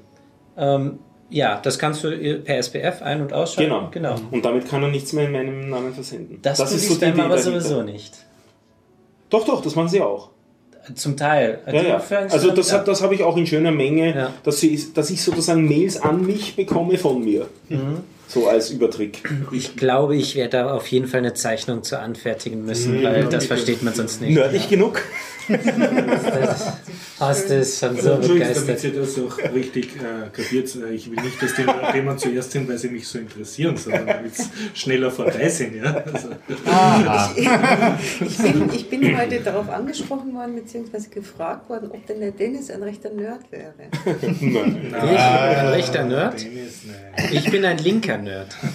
Ähm, 0.57 0.99
ja, 1.29 1.59
das 1.61 1.77
kannst 1.77 2.03
du 2.03 2.39
per 2.43 2.57
SPF 2.57 3.01
ein- 3.01 3.21
und 3.21 3.33
ausschalten. 3.33 3.69
Genau. 3.91 4.15
genau. 4.15 4.15
Und 4.31 4.45
damit 4.45 4.67
kann 4.69 4.81
er 4.83 4.89
nichts 4.89 5.13
mehr 5.13 5.25
in 5.25 5.31
meinem 5.33 5.69
Namen 5.69 5.93
versenden. 5.93 6.39
Das, 6.41 6.57
das 6.57 6.71
ist 6.73 6.87
so 6.87 6.95
die 6.95 7.05
Idee 7.05 7.21
aber 7.21 7.35
dahinter. 7.35 7.59
sowieso 7.61 7.83
nicht. 7.83 8.13
Doch, 9.29 9.45
doch, 9.45 9.61
das 9.61 9.75
machen 9.75 9.89
sie 9.89 10.01
auch. 10.01 10.29
Zum 10.95 11.17
Teil. 11.17 11.59
Ja, 11.67 11.81
ja. 11.83 12.01
Also 12.29 12.51
das, 12.51 12.71
hat- 12.71 12.87
das 12.87 13.01
habe 13.01 13.13
ich 13.13 13.21
auch 13.23 13.35
in 13.35 13.45
schöner 13.45 13.71
Menge, 13.73 14.15
Ja. 14.15 14.33
dass, 14.43 14.61
sie, 14.61 14.81
dass 14.93 15.09
ich 15.09 15.21
sozusagen 15.21 15.67
Mails 15.67 16.01
an 16.01 16.25
mich 16.25 16.55
bekomme 16.55 16.97
von 16.97 17.21
mir. 17.23 17.47
Mhm. 17.67 17.97
So 18.29 18.47
als 18.47 18.69
Übertrick. 18.71 19.21
Ich 19.51 19.75
glaube, 19.75 20.15
ich 20.15 20.35
werde 20.35 20.49
da 20.51 20.73
auf 20.73 20.87
jeden 20.87 21.07
Fall 21.07 21.19
eine 21.19 21.33
Zeichnung 21.33 21.83
zu 21.83 21.99
anfertigen 21.99 22.65
müssen, 22.65 23.03
weil 23.03 23.25
das 23.25 23.45
versteht 23.47 23.83
man 23.83 23.93
sonst 23.93 24.21
nicht. 24.21 24.33
Nördlich 24.33 24.69
genug? 24.69 25.01
Hast 27.19 27.49
es 27.49 27.79
schon 27.79 27.95
so 27.97 28.09
damit 28.09 28.27
begeistert. 28.27 28.79
Sie 28.79 28.91
das 28.91 29.17
auch 29.19 29.37
richtig 29.53 29.95
äh, 29.95 30.29
kapiert. 30.31 30.75
äh, 30.75 30.93
Ich 30.93 31.09
will 31.09 31.19
nicht 31.23 31.41
das 31.41 31.55
Thema, 31.55 31.91
Thema 31.91 32.15
zuerst 32.17 32.51
sind, 32.51 32.69
weil 32.69 32.77
sie 32.77 32.89
mich 32.89 33.07
so 33.07 33.17
interessieren, 33.17 33.75
sondern 33.75 34.05
damit 34.05 34.33
es 34.37 34.49
schneller 34.79 35.09
vorbei 35.09 35.49
sind. 35.49 35.75
Ja? 35.75 36.03
Also, 36.13 36.29
Ich 38.25 38.37
bin, 38.37 38.69
ich 38.73 38.89
bin 38.89 39.17
heute 39.17 39.39
darauf 39.39 39.69
angesprochen 39.69 40.33
worden, 40.35 40.55
beziehungsweise 40.55 41.09
gefragt 41.09 41.69
worden, 41.69 41.89
ob 41.91 42.05
denn 42.05 42.19
der 42.19 42.31
Dennis 42.31 42.69
ein 42.69 42.83
rechter 42.83 43.09
Nerd 43.09 43.51
wäre. 43.51 43.73
Nein. 44.21 44.37
Ich 44.39 44.41
bin 44.41 44.93
ein 44.95 45.67
rechter 45.67 46.03
Nerd. 46.05 46.43
Dennis, 46.43 46.81
nein. 46.85 47.29
Ich 47.31 47.49
bin 47.51 47.65
ein 47.65 47.77
linker 47.79 48.17
Nerd. 48.17 48.55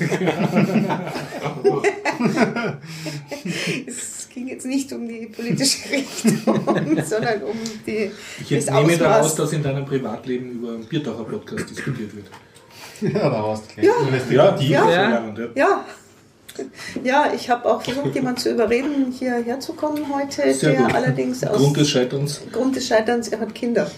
Es 3.87 4.29
ging 4.33 4.49
jetzt 4.49 4.67
nicht 4.67 4.93
um 4.93 5.07
die 5.09 5.27
politische 5.27 5.89
Richtung, 5.93 6.35
sondern 7.05 7.43
um 7.43 7.57
die, 7.87 8.11
Ich 8.41 8.49
das 8.49 8.67
entnehme 8.67 8.99
daraus, 8.99 9.27
Ausmaß. 9.27 9.35
dass 9.37 9.53
in 9.53 9.63
deinem 9.63 9.85
Privatleben 9.85 10.51
über 10.53 10.73
einen 10.75 10.85
Biertaucher 10.85 11.25
Podcast 11.25 11.71
diskutiert 11.71 12.11
wird. 12.15 12.27
Ja, 13.15 13.29
daraus 13.31 13.63
gleich. 13.75 13.87
Ja, 13.87 14.59
Ja. 14.61 14.91
ja. 14.91 15.33
Ja. 15.55 15.85
Ja, 17.03 17.33
ich 17.35 17.49
habe 17.49 17.65
auch 17.67 17.83
versucht, 17.83 18.15
jemanden 18.15 18.39
zu 18.41 18.51
überreden, 18.51 19.11
hierher 19.11 19.59
zu 19.59 19.73
kommen 19.73 20.05
heute, 20.15 20.53
Sehr 20.53 20.73
der 20.73 20.83
gut. 20.83 20.95
allerdings 20.95 21.43
aus 21.45 21.57
Grund 21.57 21.77
des 21.79 21.89
Scheiterns. 21.89 22.43
Grund 22.53 22.77
des 22.77 22.87
Scheiterns, 22.87 23.29
er 23.29 23.41
hat 23.41 23.55
Kinder. 23.55 23.91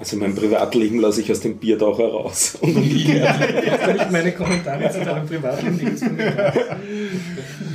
Also 0.00 0.16
mein 0.16 0.34
Privatleben 0.34 0.98
lasse 1.00 1.20
ich 1.20 1.30
aus 1.30 1.40
dem 1.40 1.58
Biertaucher 1.58 2.08
raus. 2.08 2.56
Und 2.60 2.74
umgekehrt. 2.76 3.80
Kann 3.80 3.96
ich 3.96 4.10
meine 4.10 4.32
Kommentare 4.32 4.90
zu 4.90 5.04
deinem 5.04 5.26
Privatleben 5.26 5.76
nicht 5.76 6.02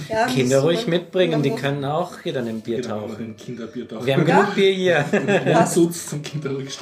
Ja, 0.10 0.26
Kinder 0.26 0.62
ruhig 0.62 0.88
mitbringen, 0.88 1.44
die 1.44 1.52
können 1.52 1.86
auch 1.86 2.14
hier 2.24 2.34
dann 2.34 2.48
im 2.48 2.62
Bier 2.62 2.82
Genau, 2.82 3.02
tauchen. 3.08 3.36
Kinderbiertaucher. 3.38 4.06
Wir 4.08 4.14
haben 4.16 4.28
Ja. 4.28 4.42
genug 4.42 4.56
Bier 4.56 4.72
hier. 4.74 5.06
Wohnsitz 5.12 6.10
zum. 6.10 6.22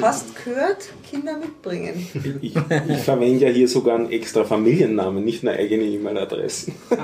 Hast 0.02 0.46
gehört, 0.46 0.78
Kinder 1.10 1.38
mitbringen. 1.38 2.08
Ich, 2.42 2.54
ich 2.88 2.98
verwende 3.00 3.46
ja 3.46 3.52
hier 3.52 3.68
sogar 3.68 3.96
einen 3.96 4.10
extra 4.12 4.46
Familiennamen, 4.46 5.26
nicht 5.26 5.46
eine 5.46 5.58
eigene 5.58 5.84
E-Mail-Adresse. 5.84 6.72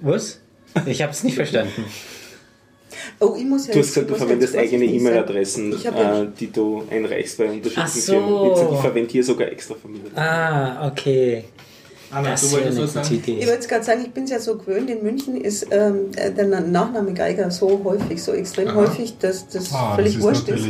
Was? 0.00 0.40
Ich 0.86 1.02
habe 1.02 1.12
es 1.12 1.22
nicht 1.24 1.36
verstanden. 1.36 1.84
Oh, 3.20 3.34
ich 3.38 3.44
muss 3.44 3.66
ja 3.66 3.72
Du 3.74 3.80
hast 3.80 3.88
gesagt, 3.88 4.10
du 4.10 4.14
verwendest 4.14 4.56
eigene. 4.56 4.84
E-Mail-Adressen, 4.84 5.72
äh, 5.72 6.26
die 6.38 6.50
du 6.52 6.82
einreichst 6.90 7.38
bei 7.38 7.50
unterschiedlichen 7.50 8.00
so. 8.00 8.12
Firmen. 8.12 8.74
Ich 8.74 8.80
verwende 8.80 9.10
hier 9.12 9.24
sogar 9.24 9.48
extra 9.48 9.74
Familie. 9.74 10.10
Ah, 10.14 10.88
okay. 10.88 11.44
Anna, 12.10 12.30
Das 12.30 12.42
du 12.42 12.52
wolltest 12.52 12.78
eine 12.78 12.84
was 12.86 12.92
sagen? 12.92 13.22
Ich 13.26 13.46
wollte 13.48 13.66
gerade 13.68 13.84
sagen, 13.84 14.02
ich 14.04 14.12
bin 14.12 14.24
es 14.24 14.30
ja 14.30 14.38
so 14.38 14.56
gewöhnt, 14.56 14.88
in 14.88 15.02
München 15.02 15.40
ist 15.40 15.66
ähm, 15.72 16.12
der 16.14 16.46
Nachname 16.60 17.12
Geiger 17.12 17.50
so 17.50 17.80
häufig, 17.82 18.22
so 18.22 18.32
extrem 18.32 18.72
häufig, 18.74 19.18
dass 19.18 19.48
das 19.48 19.72
Ah, 19.72 19.88
das 19.88 19.96
völlig 19.96 20.16
ist 20.16 20.22
wurscht 20.22 20.48
ist. 20.48 20.64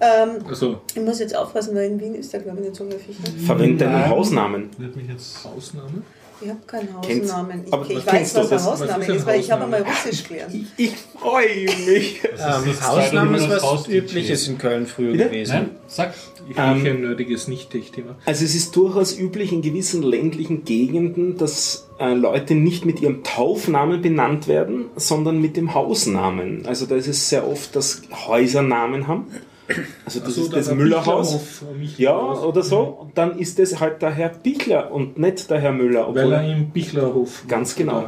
Ähm, 0.00 0.30
Also, 0.48 0.80
ich 0.94 1.02
muss 1.02 1.18
jetzt 1.20 1.36
aufpassen, 1.36 1.74
weil 1.74 1.90
in 1.90 2.00
Wien 2.00 2.14
ist 2.14 2.32
der, 2.32 2.40
glaube 2.40 2.60
ich, 2.60 2.64
nicht 2.68 2.76
so 2.76 2.84
häufig. 2.86 3.18
Ne? 3.20 3.44
Verwende 3.46 3.84
deinen. 3.84 4.08
Hausnamen. 4.08 4.70
Wird 4.78 4.96
mich 4.96 5.08
jetzt. 5.08 5.44
Ausnahme? 5.44 6.02
Ich 6.42 6.48
habe 6.48 6.60
keinen 6.66 6.94
Hausnamen. 6.96 7.64
Ich, 7.66 7.72
aber 7.72 7.90
ich 7.90 8.06
weiß, 8.06 8.34
was 8.34 8.52
ein 8.52 8.64
Hausname 8.64 9.02
ist 9.04 9.10
ein 9.10 9.16
ist, 9.16 9.26
weil 9.26 9.40
ich 9.40 9.50
habe 9.50 9.64
einmal 9.64 9.82
Russisch 9.82 10.24
gelernt. 10.26 10.54
Ich 10.76 10.92
freue 11.18 11.64
mich. 11.86 12.22
Ähm, 12.24 12.30
das 12.66 12.88
Hausname 12.88 13.36
ist 13.36 13.50
was 13.50 13.62
Haus- 13.62 13.88
Übliches 13.88 14.48
in 14.48 14.58
Köln 14.58 14.86
früher 14.86 15.12
Bitte? 15.12 15.24
gewesen. 15.26 15.52
Nein, 15.52 15.70
sag. 15.86 16.14
Ich 16.48 16.56
ähm, 16.56 16.84
ein 16.84 17.00
nerdiges 17.02 17.46
Nicht-Tech-Thema. 17.48 18.16
Also 18.24 18.44
es 18.44 18.54
ist 18.54 18.74
durchaus 18.74 19.16
üblich 19.16 19.52
in 19.52 19.62
gewissen 19.62 20.02
ländlichen 20.02 20.64
Gegenden, 20.64 21.36
dass 21.36 21.88
äh, 22.00 22.14
Leute 22.14 22.54
nicht 22.54 22.84
mit 22.86 23.00
ihrem 23.00 23.22
Taufnamen 23.22 24.00
benannt 24.02 24.48
werden, 24.48 24.86
sondern 24.96 25.40
mit 25.40 25.56
dem 25.56 25.74
Hausnamen. 25.74 26.64
Also 26.66 26.86
da 26.86 26.96
ist 26.96 27.06
es 27.06 27.28
sehr 27.28 27.46
oft, 27.46 27.76
dass 27.76 28.02
Häuser 28.26 28.62
Namen 28.62 29.06
haben. 29.06 29.26
Also 30.04 30.20
das 30.20 30.34
so, 30.34 30.42
ist 30.42 30.52
da 30.52 30.56
das 30.56 30.74
Müllerhaus. 30.74 31.62
Ja, 31.96 32.18
oder 32.18 32.62
so. 32.62 32.80
Und 32.80 33.18
dann 33.18 33.38
ist 33.38 33.58
es 33.58 33.80
halt 33.80 34.02
der 34.02 34.10
Herr 34.10 34.30
Bichler 34.30 34.90
und 34.90 35.18
nicht 35.18 35.50
der 35.50 35.60
Herr 35.60 35.72
Müller. 35.72 36.14
Weil 36.14 36.24
Obwohl 36.24 36.32
er 36.32 36.52
im 36.52 36.70
Bichlerhof 36.70 37.44
Ganz 37.48 37.74
genau. 37.74 38.06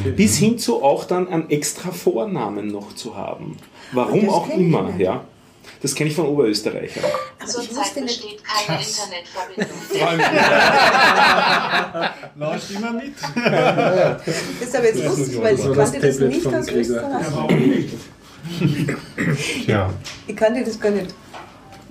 Okay. 0.00 0.12
bis 0.16 0.36
hin 0.36 0.58
zu 0.58 0.82
auch 0.82 1.04
dann 1.04 1.28
einen 1.28 1.50
extra 1.50 1.90
Vornamen 1.90 2.68
noch 2.68 2.94
zu 2.94 3.16
haben. 3.16 3.56
Warum 3.92 4.26
Das 4.26 4.34
auch 4.34 4.48
immer, 4.50 4.90
ja. 4.98 5.24
Das 5.82 5.94
kenne 5.94 6.10
ich 6.10 6.16
von 6.16 6.26
Oberösterreichern. 6.26 7.04
Zurzeit 7.46 7.94
besteht 7.94 8.42
keine 8.44 8.80
Internetverbindung. 8.82 9.78
Lauscht 12.38 12.70
immer 12.72 12.92
mit. 12.92 13.14
Das 13.34 14.26
ist 14.60 14.76
aber 14.76 14.86
jetzt 14.86 15.04
lustig, 15.04 15.40
weil 15.40 15.54
ich 15.54 15.64
das 15.64 15.92
kannte 15.92 16.06
das 16.06 16.18
nicht 16.18 16.46
aus. 16.46 16.70
Österreich. 16.70 17.86
Tja. 19.64 19.90
Ich 20.26 20.36
kannte 20.36 20.64
das 20.64 20.78
gar 20.80 20.90
nicht 20.90 21.14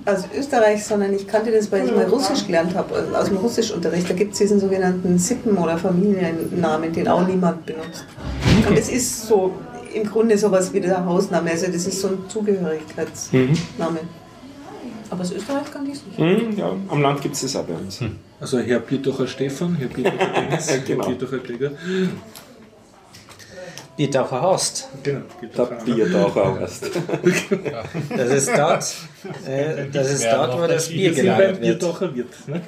aus 0.06 0.24
Österreich, 0.38 0.84
sondern 0.84 1.14
ich 1.14 1.28
kannte 1.28 1.52
das, 1.52 1.72
weil 1.72 1.86
ich 1.86 1.92
mal 1.94 2.06
Russisch 2.06 2.46
gelernt 2.46 2.74
habe, 2.76 2.96
also 2.96 3.16
aus 3.16 3.26
dem 3.28 3.38
Russischunterricht. 3.38 4.10
Da 4.10 4.14
gibt 4.14 4.34
es 4.34 4.40
diesen 4.40 4.60
sogenannten 4.60 5.18
Sippen- 5.20 5.58
oder 5.58 5.78
Familiennamen, 5.78 6.94
den 6.94 7.08
auch 7.08 7.28
niemand 7.28 7.66
benutzt. 7.66 8.06
Und 8.68 8.78
es 8.78 8.90
ist 8.90 9.28
so 9.28 9.54
im 9.94 10.08
Grunde 10.08 10.38
sowas 10.38 10.72
wie 10.74 10.80
der 10.80 11.06
Hausname, 11.06 11.52
also 11.52 11.68
das 11.68 11.86
ist 11.88 12.00
so 12.02 12.10
ein 12.10 12.18
Zugehörigkeitsname. 12.28 14.00
Aber 15.12 15.22
aus 15.22 15.32
Österreich 15.32 15.72
kann 15.72 15.86
ich 15.88 15.94
es 15.94 16.04
nicht. 16.06 16.18
Hm, 16.20 16.56
ja, 16.58 16.72
am 16.88 17.02
Land 17.02 17.22
gibt 17.22 17.34
es 17.36 17.42
das 17.42 17.56
auch 17.56 17.64
bei 17.66 17.74
uns. 17.74 18.00
Also 18.40 18.60
Herr 18.60 18.80
Biertocher 18.80 19.28
Stefan, 19.28 19.76
Herr 19.76 19.88
Biertocher 19.88 20.28
Dennis, 20.36 20.70
Ja, 20.70 20.78
genau. 20.86 21.04
Herr 21.04 21.10
Biertocher 21.16 21.40
Gregor. 21.40 21.72
Biertaucher 24.00 24.42
Horst. 24.42 24.88
Genau, 25.04 25.20
Der. 25.42 25.66
Biertaucher 25.84 26.58
erst. 26.62 26.90
Das 28.16 28.30
ist 28.32 28.50
dort, 28.58 28.96
äh, 29.46 29.88
das 29.92 30.14
ist 30.14 30.24
dort 30.26 30.58
wo 30.58 30.66
das 30.68 30.88
Bier 30.88 31.12
gelagert 31.12 31.60
wird. 31.60 31.80
Biertocher 31.80 32.16
Wirt. 32.16 32.48
Ne? 32.48 32.62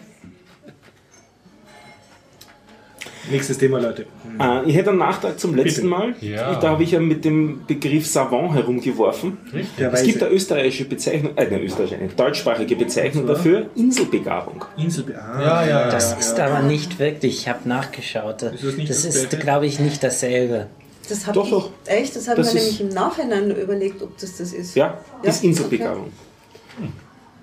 Nächstes 3.32 3.58
Thema, 3.60 3.80
Leute. 3.80 4.08
Äh, 4.42 4.70
ich 4.70 4.76
hätte 4.76 4.90
einen 4.90 5.00
Nachtrag 5.00 5.40
zum 5.40 5.56
letzten 5.56 5.84
Bitte. 5.84 5.88
Mal. 5.88 6.16
Ja. 6.20 6.52
Ich, 6.52 6.58
da 6.58 6.72
habe 6.72 6.84
ich 6.84 6.92
ja 6.92 7.00
mit 7.00 7.24
dem 7.24 7.66
Begriff 7.66 8.06
Savant 8.08 8.54
herumgeworfen. 8.54 9.38
Der 9.80 9.94
Es 9.94 10.04
gibt 10.04 10.22
eine 10.22 10.34
österreichische 10.34 10.84
Bezeichnung, 10.84 11.38
äh, 11.38 11.46
eine 11.46 11.62
österreichische, 11.62 11.96
eine 12.02 12.10
deutschsprachige 12.10 12.76
Bezeichnung 12.76 13.26
So. 13.26 13.34
dafür, 13.36 13.68
Inselbegabung. 13.76 14.66
Insel. 14.76 15.06
Ah, 15.16 15.40
Ja, 15.42 15.62
ja, 15.64 15.70
ja. 15.86 15.92
Das 15.92 16.12
ist 16.20 16.38
aber 16.42 16.62
nicht 16.62 17.00
wirklich, 17.00 17.38
ich 17.40 17.48
habe 17.48 17.70
nachgeschaut. 17.70 18.42
Ist 18.42 18.66
das 18.66 18.76
nicht 18.76 18.90
Das 18.90 19.06
ist, 19.06 19.40
glaube 19.40 19.66
ich, 19.66 19.80
nicht 19.80 20.04
dasselbe. 20.04 20.68
Das 21.12 21.28
habe 21.28 21.36
Doch, 21.36 21.46
ich, 21.46 21.52
doch. 21.52 21.70
echt, 21.86 22.16
das 22.16 22.28
habe 22.28 22.38
Das 22.38 22.48
ich 22.50 22.54
mir 22.54 22.60
ist- 22.62 22.80
nämlich 22.80 22.82
im 22.82 22.96
Nachhinein 22.96 23.52
überlegt, 23.52 24.02
ob 24.02 24.18
das 24.18 24.38
das 24.38 24.54
ist. 24.54 24.76
Ja, 24.76 24.98
Ja, 25.24 25.30
ist 25.30 25.44
Inselbegabung. 25.44 26.12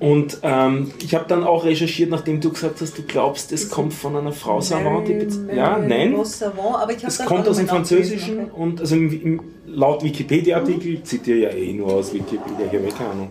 Und 0.00 0.38
ähm, 0.42 0.92
ich 1.02 1.14
habe 1.16 1.24
dann 1.26 1.42
auch 1.42 1.64
recherchiert, 1.64 2.08
nachdem 2.10 2.40
du 2.40 2.50
gesagt 2.50 2.80
hast, 2.80 2.96
du 2.96 3.02
glaubst, 3.02 3.50
es 3.50 3.68
kommt 3.68 3.92
von 3.92 4.14
einer 4.16 4.30
Frau 4.32 4.60
Savant. 4.60 5.08
Ja, 5.52 5.76
nein. 5.78 6.14
Savant, 6.24 7.02
Es 7.04 7.18
kommt 7.24 7.48
aus 7.48 7.56
dem 7.56 7.66
Französischen 7.66 8.38
okay. 8.44 8.50
und 8.54 8.80
also 8.80 8.94
im, 8.94 9.22
im, 9.22 9.40
laut 9.66 10.04
Wikipedia-Artikel, 10.04 10.94
ich 10.94 11.04
zitiere 11.04 11.38
ja 11.38 11.50
eh 11.50 11.72
nur 11.72 11.94
aus 11.94 12.14
Wikipedia, 12.14 12.66
ich 12.66 12.78
habe 12.78 12.86
eh 12.86 12.90
keine 12.92 13.10
Ahnung. 13.10 13.30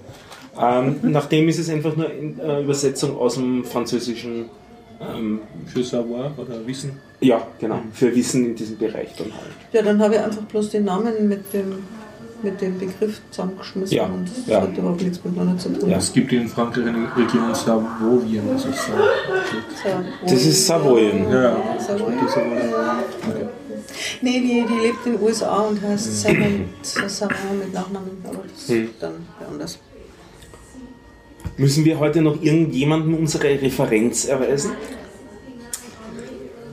Ähm, 1.04 1.12
nachdem 1.12 1.48
ist 1.48 1.58
es 1.60 1.70
einfach 1.70 1.96
nur 1.96 2.12
in, 2.12 2.38
äh, 2.40 2.62
Übersetzung 2.64 3.18
aus 3.18 3.36
dem 3.36 3.64
Französischen, 3.64 4.46
ähm, 5.02 5.40
Für 5.66 5.84
Savoir 5.84 6.32
oder 6.38 6.66
Wissen. 6.66 6.92
ja, 7.22 7.42
genau, 7.60 7.80
für 7.94 8.16
Wissen 8.16 8.46
in 8.46 8.56
diesem 8.56 8.78
Bereich 8.78 9.10
dann 9.18 9.32
halt. 9.34 9.52
Ja, 9.74 9.82
dann 9.82 10.00
habe 10.02 10.16
ich 10.16 10.22
einfach 10.22 10.42
bloß 10.44 10.70
den 10.72 10.86
Namen 10.86 11.28
mit 11.28 11.54
dem, 11.54 11.84
mit 12.44 12.62
dem 12.62 12.78
Begriff 12.78 13.20
zusammengeschmissen 13.32 13.96
Ja, 13.98 14.06
und 14.06 14.28
das 14.30 14.46
ja. 14.48 14.62
hat 14.62 14.78
überhaupt 14.78 15.02
nichts 15.02 15.24
miteinander 15.24 15.58
zu 15.58 15.70
tun. 15.70 15.90
Ja. 15.90 15.98
Es 15.98 16.12
gibt 16.14 16.32
in 16.34 16.48
Frankreich 16.48 16.86
eine 16.88 17.08
Region 17.16 17.54
Savoyen. 17.56 18.50
Also 18.52 18.70
Sa 18.72 18.84
Savoyen. 19.84 20.06
Das 20.24 20.46
ist 20.46 20.68
Savoyen. 20.68 21.30
ja, 21.32 21.58
Savoyen. 21.80 22.18
Okay. 22.20 23.48
Nee, 24.22 24.40
die, 24.42 24.66
die 24.68 24.80
lebt 24.88 25.06
in 25.06 25.14
den 25.14 25.22
USA 25.24 25.58
und 25.62 25.82
heißt 25.82 26.22
Savant, 26.22 26.66
Savant 26.84 27.34
mit 27.60 27.74
Nachnamen, 27.74 28.12
aber 28.24 28.40
das 28.54 28.68
Hm. 28.70 28.84
ist 28.86 28.94
dann 29.00 29.14
anders. 29.50 29.80
Müssen 31.58 31.86
wir 31.86 32.00
heute 32.00 32.22
noch 32.22 32.42
irgendjemandem 32.42 33.16
unsere 33.16 33.46
Referenz 33.62 34.26
erweisen? 34.26 34.72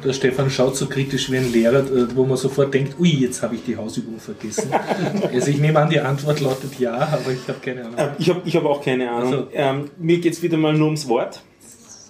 Der 0.04 0.12
Stefan 0.12 0.50
schaut 0.50 0.76
so 0.76 0.86
kritisch 0.86 1.30
wie 1.32 1.38
ein 1.38 1.50
Lehrer, 1.50 1.78
äh, 1.78 2.14
wo 2.14 2.26
man 2.26 2.36
sofort 2.36 2.74
denkt, 2.74 2.96
ui, 3.00 3.08
jetzt 3.08 3.40
habe 3.42 3.54
ich 3.54 3.64
die 3.64 3.74
Hausübung 3.74 4.18
vergessen. 4.20 4.68
also 5.32 5.50
ich 5.50 5.56
nehme 5.58 5.80
an, 5.80 5.88
die 5.88 5.98
Antwort 5.98 6.40
lautet 6.40 6.78
ja, 6.78 6.92
aber 6.92 7.30
ich 7.32 7.48
habe 7.48 7.58
keine 7.64 7.86
Ahnung. 7.86 7.96
Äh, 7.96 8.08
Ich 8.18 8.28
habe 8.28 8.42
ich 8.44 8.54
hab 8.54 8.66
auch 8.66 8.84
keine 8.84 9.10
Ahnung. 9.10 9.32
Also- 9.32 9.48
ähm, 9.54 9.90
mir 9.98 10.18
geht 10.18 10.34
es 10.34 10.42
wieder 10.42 10.58
mal 10.58 10.74
nur 10.74 10.88
ums 10.88 11.08
Wort. 11.08 11.40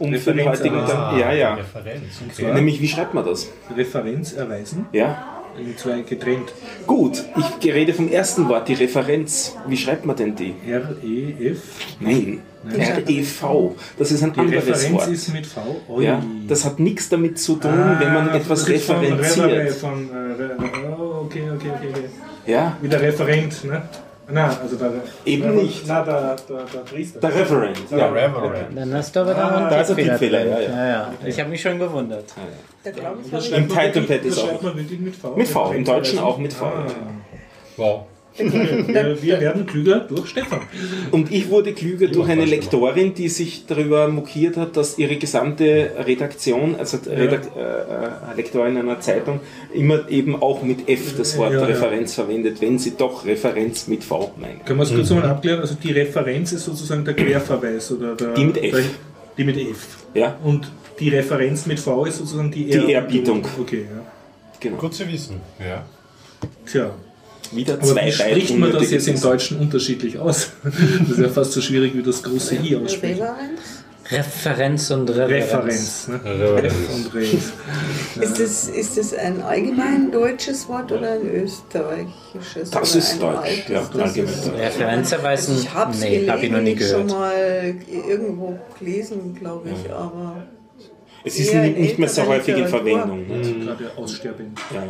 Um 0.00 0.12
für 0.14 0.32
den 0.34 0.48
Referenz 0.48 0.58
heutigen 0.58 0.74
erweisen. 0.74 0.96
Tag. 0.96 1.20
Ja, 1.20 1.32
ja. 1.32 1.54
Referenz. 1.54 2.02
Okay. 2.36 2.52
Nämlich, 2.52 2.80
wie 2.80 2.88
schreibt 2.88 3.14
man 3.14 3.24
das? 3.24 3.48
Referenz 3.76 4.32
erweisen, 4.32 4.86
Ja. 4.92 5.44
in 5.56 5.76
zwei 5.78 6.00
getrennt. 6.00 6.52
Gut, 6.88 7.22
ich 7.62 7.72
rede 7.72 7.94
vom 7.94 8.08
ersten 8.10 8.48
Wort, 8.48 8.66
die 8.66 8.74
Referenz. 8.74 9.54
Wie 9.68 9.76
schreibt 9.76 10.04
man 10.04 10.16
denn 10.16 10.34
die? 10.34 10.52
R-E-F. 10.66 11.58
Nein, 12.00 12.40
R-E-V. 12.72 13.74
Das 13.98 14.10
ist 14.12 14.22
ein 14.22 14.32
Die 14.32 14.40
anderes 14.40 14.66
Referenz 14.66 14.92
Wort. 14.94 15.08
ist 15.08 15.32
mit 15.32 15.46
V. 15.46 16.00
Ja, 16.00 16.22
das 16.48 16.64
hat 16.64 16.78
nichts 16.80 17.08
damit 17.08 17.38
zu 17.38 17.56
tun, 17.56 17.70
Ah, 17.72 17.96
wenn 18.00 18.12
man 18.12 18.28
etwas 18.30 18.60
das 18.60 18.68
ist 18.68 18.86
von 18.86 18.96
Referent, 19.00 19.20
referenziert. 19.20 19.72
Von, 19.76 20.08
äh, 20.10 20.92
oh, 20.98 21.22
okay, 21.24 21.42
okay, 21.54 21.70
okay, 21.76 21.88
okay. 21.90 22.04
Ja, 22.46 22.76
Wie 22.80 22.88
der 22.88 23.00
Referent, 23.00 23.64
ne? 23.64 23.82
Na, 24.26 24.58
also 24.62 24.76
der. 24.76 24.90
Eben 25.26 25.42
der, 25.42 25.50
nicht. 25.52 25.84
Na, 25.86 26.02
der, 26.02 26.36
der, 26.48 26.56
der 26.72 26.78
Priester. 26.80 27.20
der 27.20 27.34
Referent. 27.34 27.78
Der 27.90 27.98
Ja. 27.98 28.08
Reverend. 28.10 28.74
Dann 28.74 28.94
hast 28.94 29.14
du 29.14 29.20
aber 29.20 29.34
da 29.34 29.48
Ah, 29.48 29.66
einen 29.68 29.86
Tippfehler 29.86 30.10
Tippfehler, 30.12 30.46
ja, 30.46 30.60
ja. 30.60 30.70
ja, 30.70 30.86
ja. 30.88 31.12
Ich 31.26 31.38
habe 31.38 31.50
mich 31.50 31.60
schon 31.60 31.78
gewundert. 31.78 32.24
Das 32.82 32.94
habe 33.04 33.18
Im 33.20 33.30
schreibt 33.42 33.50
man 33.50 33.68
Title 33.68 33.94
wirklich- 33.94 34.08
Pad 34.08 34.24
ist 34.24 34.36
das 34.38 34.44
auch- 34.44 34.48
schreibt 34.48 34.62
man 34.62 34.76
wirklich 34.78 35.00
mit 35.00 35.14
V. 35.16 35.36
Mit 35.36 35.48
V, 35.48 35.72
im 35.72 35.84
Deutschen 35.84 36.18
auch 36.20 36.38
mit 36.38 36.52
V. 36.54 36.64
Ah. 36.64 36.86
Wow. 37.76 38.02
Wir, 38.36 39.22
wir 39.22 39.40
werden 39.40 39.64
klüger 39.64 40.00
durch 40.00 40.28
Stefan. 40.28 40.62
Und 41.12 41.30
ich 41.30 41.50
wurde 41.50 41.72
klüger 41.72 42.08
durch 42.08 42.28
eine 42.28 42.44
Lektorin, 42.44 43.14
die 43.14 43.28
sich 43.28 43.66
darüber 43.66 44.08
mokiert 44.08 44.56
hat, 44.56 44.76
dass 44.76 44.98
ihre 44.98 45.16
gesamte 45.16 45.92
Redaktion, 46.04 46.74
also 46.76 46.98
Redak 47.06 47.50
äh, 47.56 47.60
äh, 47.60 48.36
Lektorin 48.36 48.76
einer 48.76 48.98
Zeitung, 49.00 49.40
immer 49.72 50.08
eben 50.08 50.40
auch 50.42 50.62
mit 50.62 50.88
F 50.88 51.16
das 51.16 51.36
Wort 51.38 51.52
Ja, 51.52 51.60
ja. 51.60 51.66
Referenz 51.66 52.14
verwendet, 52.14 52.60
wenn 52.60 52.78
sie 52.78 52.94
doch 52.96 53.24
Referenz 53.24 53.86
mit 53.86 54.02
V 54.02 54.34
meint. 54.40 54.66
Können 54.66 54.80
wir 54.80 54.84
es 54.84 54.94
kurz 54.94 55.10
mal 55.10 55.24
abklären? 55.24 55.60
Also 55.60 55.76
die 55.80 55.92
Referenz 55.92 56.52
ist 56.52 56.64
sozusagen 56.64 57.04
der 57.04 57.14
Querverweis 57.14 57.92
oder 57.92 58.16
der, 58.16 58.34
Die 58.34 58.44
mit 58.44 58.56
F. 58.56 58.72
Der, 58.72 58.82
die 59.38 59.44
mit 59.44 59.56
F. 59.56 59.86
Ja, 60.14 60.36
Und 60.42 60.70
die 60.98 61.08
Referenz 61.08 61.66
mit 61.66 61.78
V 61.78 62.04
ist 62.06 62.18
sozusagen 62.18 62.50
die, 62.50 62.66
Die 62.66 62.90
Ehrbietung. 62.90 63.46
Okay, 63.60 63.86
ja. 63.88 64.02
genau. 64.58 64.76
Gut 64.76 64.94
zu 64.94 65.06
wissen. 65.08 65.40
Ja. 65.60 65.84
Tja, 66.66 66.94
Wieder 67.54 67.74
aber 67.74 67.82
zwei 67.82 68.06
wie 68.06 68.12
spricht 68.12 68.58
man 68.58 68.72
das 68.72 68.90
jetzt 68.90 69.08
im. 69.08 69.20
Deutschen 69.20 69.58
unterschiedlich 69.58 70.18
aus? 70.18 70.50
Das 70.64 71.10
ist 71.10 71.18
ja 71.18 71.28
fast 71.28 71.52
so 71.52 71.60
schwierig 71.60 71.96
wie 71.96 72.02
das 72.02 72.22
große 72.22 72.56
I 72.56 72.76
aussprechen. 72.76 73.24
Referenz? 74.10 74.90
Und 74.90 75.08
Referenz. 75.08 75.44
Referenz. 75.44 76.08
Ne? 76.08 76.20
Referenz. 76.24 76.74
F 76.74 76.94
und 76.94 77.14
Referenz. 77.14 77.52
Ist 78.20 78.40
das, 78.40 78.68
ist 78.68 78.96
das 78.98 79.14
ein 79.14 79.42
allgemein 79.42 80.12
deutsches 80.12 80.68
Wort 80.68 80.92
oder 80.92 81.12
ein 81.14 81.26
österreichisches? 81.28 82.70
Das 82.70 82.94
ist 82.94 83.20
Deutsch, 83.20 83.36
altes? 83.38 83.68
ja, 83.68 83.80
allgemein 83.80 84.14
Deutsch. 84.14 84.58
Referenz 84.60 85.12
erweisen? 85.12 85.58
Ich 85.60 85.74
habe 85.74 85.92
es 85.92 86.00
nee, 86.00 86.28
habe 86.28 86.44
ich 86.44 86.52
noch 86.52 86.60
nie 86.60 86.78
schon 86.78 87.06
gehört. 87.06 87.10
mal 87.10 87.74
irgendwo 88.08 88.58
gelesen, 88.78 89.34
glaube 89.34 89.68
ich, 89.70 89.90
aber 89.90 90.44
Es 91.24 91.38
ist 91.38 91.54
nicht, 91.54 91.78
nicht 91.78 91.98
mehr 91.98 92.08
so 92.08 92.26
häufig 92.26 92.56
in. 92.56 92.68
Verwendung. 92.68 93.26
Ne? 93.26 93.64
Gerade 93.64 93.90
aussterbend. 93.96 94.58
Ja. 94.72 94.82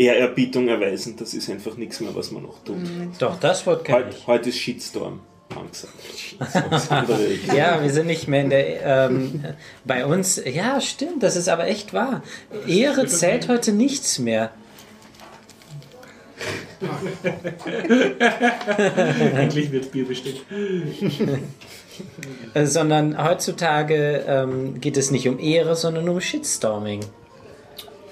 Ehrerbietung 0.00 0.68
erweisen. 0.68 1.16
Das 1.18 1.34
ist 1.34 1.50
einfach 1.50 1.76
nichts 1.76 2.00
mehr, 2.00 2.14
was 2.14 2.30
man 2.30 2.44
noch 2.44 2.64
tut. 2.64 2.78
Doch, 3.18 3.38
das 3.38 3.66
Wort 3.66 3.84
kann 3.84 3.96
Heute, 3.96 4.16
ich. 4.16 4.26
heute 4.26 4.48
ist 4.48 4.58
Shitstorm. 4.58 5.20
Ja, 7.54 7.82
wir 7.82 7.90
sind 7.90 8.06
nicht 8.06 8.28
mehr 8.28 8.42
in 8.42 8.50
der. 8.50 8.82
Ähm, 8.84 9.44
bei 9.84 10.06
uns. 10.06 10.40
Ja, 10.44 10.80
stimmt, 10.80 11.24
das 11.24 11.34
ist 11.34 11.48
aber 11.48 11.66
echt 11.66 11.92
wahr. 11.92 12.22
Ehre 12.68 13.06
zählt 13.06 13.48
heute 13.48 13.72
nichts 13.72 14.20
mehr. 14.20 14.52
Eigentlich 19.34 19.72
wird 19.72 19.92
Bier 19.92 20.06
bestellt. 20.06 20.42
Äh, 22.54 22.66
sondern 22.66 23.22
heutzutage 23.22 24.24
ähm, 24.26 24.80
geht 24.80 24.96
es 24.96 25.10
nicht 25.10 25.28
um 25.28 25.38
Ehre, 25.38 25.76
sondern 25.76 26.08
um 26.08 26.20
Shitstorming. 26.20 27.00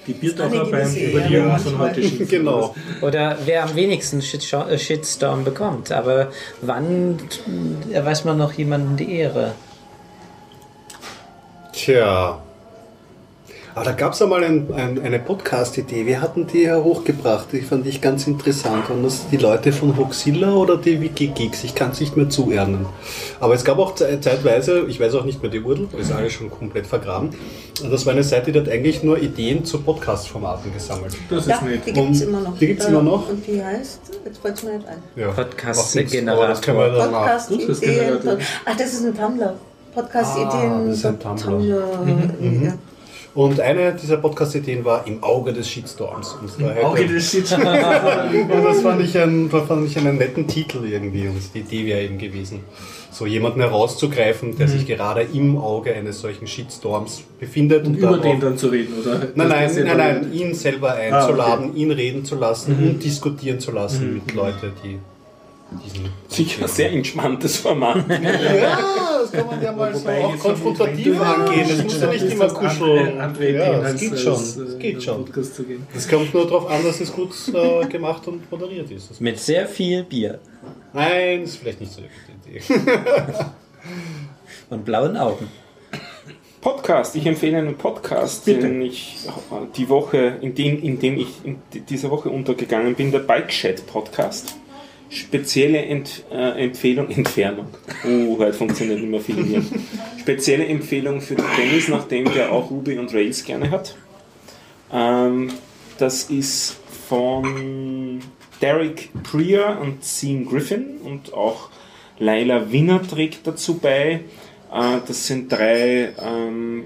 Die 0.09 0.13
Biertaucher 0.15 0.61
Eine 0.63 0.71
beim 0.71 0.71
gewisse 0.71 0.99
Überleben 0.99 1.33
Ehre 1.49 1.59
von 1.59 1.77
manchmal. 1.77 1.89
heute 1.89 2.01
schimpfen. 2.07 2.27
Genau. 2.27 2.75
Oder 3.01 3.37
wer 3.45 3.63
am 3.63 3.75
wenigsten 3.75 4.21
Shitstorm, 4.23 4.67
äh, 4.69 4.79
Shitstorm 4.79 5.43
bekommt. 5.43 5.91
Aber 5.91 6.31
wann 6.61 7.19
weiß 7.93 8.25
man 8.25 8.39
noch 8.39 8.53
jemandem 8.53 8.97
die 8.97 9.13
Ehre? 9.19 9.53
Tja. 11.73 12.41
Aber 13.75 13.85
da 13.85 13.91
gab 13.93 14.13
es 14.13 14.21
einmal 14.21 14.43
ein, 14.43 14.67
ein, 14.73 14.99
eine 15.03 15.19
Podcast-Idee. 15.19 16.05
Wir 16.05 16.21
hatten 16.21 16.47
die 16.47 16.63
ja 16.63 16.77
hochgebracht. 16.83 17.47
Die 17.51 17.61
fand 17.61 17.85
ich 17.87 18.01
ganz 18.01 18.27
interessant. 18.27 18.89
Und 18.89 19.03
das 19.03 19.27
die 19.29 19.37
Leute 19.37 19.71
von 19.71 19.95
Hoxilla 19.95 20.53
oder 20.53 20.75
die 20.77 20.99
Wikigeeks. 20.99 21.63
Ich 21.63 21.75
kann 21.75 21.91
es 21.91 21.99
nicht 21.99 22.17
mehr 22.17 22.29
zuernen. 22.29 22.85
Aber 23.39 23.53
es 23.53 23.63
gab 23.63 23.77
auch 23.79 23.95
ze- 23.95 24.19
zeitweise, 24.19 24.85
ich 24.87 24.99
weiß 24.99 25.15
auch 25.15 25.23
nicht 25.23 25.41
mehr 25.41 25.51
die 25.51 25.61
Url, 25.61 25.87
ist 25.97 26.11
alles 26.11 26.33
schon 26.33 26.49
komplett 26.49 26.87
vergraben. 26.87 27.29
Und 27.81 27.91
das 27.91 28.05
war 28.05 28.13
eine 28.13 28.23
Seite, 28.23 28.51
die 28.51 28.59
hat 28.59 28.67
eigentlich 28.69 29.03
nur 29.03 29.17
Ideen 29.21 29.63
zu 29.63 29.79
Podcast-Formaten 29.81 30.73
gesammelt. 30.73 31.15
Das 31.29 31.41
ist 31.41 31.47
Ja, 31.49 31.61
nett. 31.61 31.81
die 31.85 31.93
gibt 31.93 32.11
es 32.11 32.21
immer 32.21 32.41
noch. 32.41 32.57
die 32.57 32.67
gibt's 32.67 32.85
Äh, 32.85 32.89
immer 32.89 33.03
noch? 33.03 33.29
Und 33.29 33.45
die 33.47 33.63
heißt, 33.63 34.01
jetzt 34.25 34.39
fällt 34.39 34.55
es 34.57 34.63
mir 34.63 34.73
nicht 34.77 34.87
ein. 34.87 34.97
Ja. 35.15 35.27
Podcast-Generator. 35.31 36.43
Aber 36.43 36.47
das 36.53 36.61
können 36.61 36.77
wir 36.79 36.89
dann 36.89 37.11
nach. 37.11 37.21
Podcast 37.21 37.51
das 37.51 37.57
ist 37.69 37.83
Ideen. 37.83 37.97
Generator. 38.19 38.37
Ach, 38.65 38.75
das 38.77 38.93
ist 38.93 39.05
ein 39.05 39.15
Tumblr. 39.15 39.53
Podcast 39.93 40.37
Ah, 40.37 40.83
das 40.87 40.97
ist 40.97 41.05
ein 41.05 41.19
Tumblr. 41.19 41.59
ja. 41.61 42.73
Und 43.39 43.57
eine 43.61 43.93
dieser 43.93 44.17
Podcast-Ideen 44.17 44.83
war 44.83 45.07
im 45.07 45.23
Auge 45.23 45.53
des 45.53 45.69
Shitstorms. 45.69 46.35
Halt 46.61 46.83
Auge 46.83 47.07
des 47.07 47.31
Shit. 47.31 47.49
Und 47.57 48.63
das 48.65 48.81
fand 48.81 49.01
ich, 49.01 49.17
ein, 49.17 49.49
das 49.49 49.65
fand 49.65 49.87
ich 49.87 49.97
einen 49.97 50.17
netten 50.17 50.45
Titel 50.45 50.83
irgendwie. 50.83 51.29
Und 51.29 51.37
die 51.53 51.59
Idee 51.59 51.85
wäre 51.85 52.01
eben 52.01 52.17
gewesen, 52.17 52.59
so 53.11 53.25
jemanden 53.25 53.61
herauszugreifen, 53.61 54.57
der 54.57 54.67
sich 54.67 54.85
gerade 54.85 55.21
im 55.33 55.57
Auge 55.57 55.93
eines 55.93 56.19
solchen 56.19 56.47
Shitstorms 56.47 57.23
befindet. 57.39 57.85
Und 57.87 57.93
Und, 57.93 57.99
über 57.99 58.17
den 58.17 58.41
dann 58.41 58.57
zu 58.57 58.67
reden, 58.67 58.93
oder? 59.01 59.29
Nein, 59.35 59.47
nein, 59.47 59.71
nein, 59.85 59.97
nein, 59.97 60.33
ihn 60.33 60.53
selber 60.53 60.91
einzuladen, 60.95 61.77
ihn 61.77 61.91
reden 61.91 62.25
zu 62.25 62.35
lassen 62.35 62.75
Mhm. 62.77 62.89
und 62.89 63.03
diskutieren 63.05 63.61
zu 63.61 63.71
lassen 63.71 64.15
mit 64.15 64.33
Leuten, 64.35 64.73
die. 64.83 64.99
Sicher 66.27 66.63
ein 66.63 66.67
sehr 66.69 66.91
entspanntes 66.91 67.57
Format. 67.57 68.05
Ja, 68.09 69.21
das 69.21 69.31
kann 69.31 69.47
man 69.47 69.61
ja 69.61 69.71
mal 69.71 69.93
so 69.95 70.07
auch 70.09 70.37
konfrontativ 70.39 71.19
angehen. 71.21 71.69
Es 71.69 71.83
muss 71.83 72.01
ja 72.01 72.07
nicht 72.07 72.23
immer 72.31 72.47
kuscheln. 72.47 73.19
Andere 73.19 73.51
Ja, 73.51 73.79
das 73.81 73.99
geht 73.99 74.17
schon. 74.19 74.33
äh, 74.33 74.65
Das 74.65 74.79
geht 74.79 75.03
schon. 75.03 75.25
Gehen. 75.25 75.87
Es 75.95 76.07
kommt 76.07 76.33
nur 76.33 76.45
darauf 76.45 76.69
an, 76.69 76.83
dass 76.83 76.99
es 77.01 77.11
gut 77.11 77.31
äh, 77.53 77.85
gemacht 77.87 78.27
und 78.27 78.49
moderiert 78.49 78.89
ist. 78.91 79.19
Mit 79.21 79.39
sehr 79.39 79.67
viel 79.67 80.03
Bier 80.03 80.39
Nein, 80.93 81.43
ist 81.43 81.57
vielleicht 81.57 81.81
nicht 81.81 81.91
so 81.91 82.01
eine 82.01 82.09
gute 82.09 82.49
Idee. 82.49 82.91
und 84.69 84.85
blauen 84.85 85.17
Augen. 85.17 85.47
Podcast. 86.61 87.15
Ich 87.15 87.25
empfehle 87.25 87.57
einen 87.57 87.77
Podcast, 87.77 88.45
den 88.47 88.81
ich 88.81 89.17
die 89.77 89.87
Woche, 89.87 90.37
in 90.41 90.55
dem, 90.55 90.81
in 90.81 90.99
dem 90.99 91.17
ich 91.17 91.27
in 91.43 91.59
dieser 91.89 92.09
Woche 92.11 92.29
untergegangen 92.29 92.95
bin, 92.95 93.11
der 93.11 93.19
Bike 93.19 93.47
Chat 93.49 93.85
Podcast. 93.87 94.55
Spezielle 95.09 95.79
Ent, 95.85 96.23
äh, 96.31 96.63
Empfehlung, 96.65 97.09
Entfernung. 97.09 97.67
Oh, 98.05 98.37
heute 98.37 98.53
funktioniert 98.53 98.99
nicht 98.99 99.09
mehr 99.09 99.21
viel 99.21 99.43
hier. 99.43 99.63
Spezielle 100.19 100.65
Empfehlung 100.65 101.19
für 101.21 101.35
den 101.35 101.45
Dennis, 101.57 101.87
nachdem 101.87 102.31
der 102.33 102.51
auch 102.51 102.69
Ruby 102.69 102.97
und 102.97 103.13
Rails 103.13 103.43
gerne 103.43 103.71
hat. 103.71 103.95
Ähm, 104.91 105.51
das 105.97 106.25
ist 106.25 106.77
von 107.07 108.19
Derek 108.61 109.09
Prier 109.23 109.79
und 109.81 110.03
Sean 110.03 110.45
Griffin 110.45 110.97
und 111.03 111.33
auch 111.33 111.69
Laila 112.19 112.71
Winner 112.71 113.01
trägt 113.01 113.47
dazu 113.47 113.79
bei. 113.79 114.21
Äh, 114.71 114.97
das 115.07 115.25
sind 115.25 115.51
drei 115.51 116.13
ähm, 116.21 116.83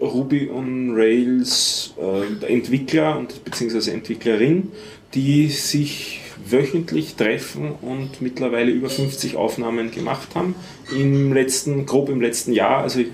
Ruby 0.00 0.46
und 0.46 0.94
Rails 0.94 1.94
äh, 2.00 2.46
Entwickler 2.46 3.18
und 3.18 3.44
beziehungsweise 3.44 3.92
Entwicklerin, 3.92 4.70
die 5.14 5.48
sich 5.48 6.20
wöchentlich 6.50 7.14
treffen 7.16 7.72
und 7.80 8.20
mittlerweile 8.20 8.70
über 8.70 8.88
50 8.88 9.36
Aufnahmen 9.36 9.90
gemacht 9.90 10.28
haben. 10.34 10.54
Im 10.96 11.32
letzten, 11.32 11.86
grob 11.86 12.08
im 12.08 12.20
letzten 12.20 12.52
Jahr, 12.52 12.82
also 12.82 13.00
ich, 13.00 13.08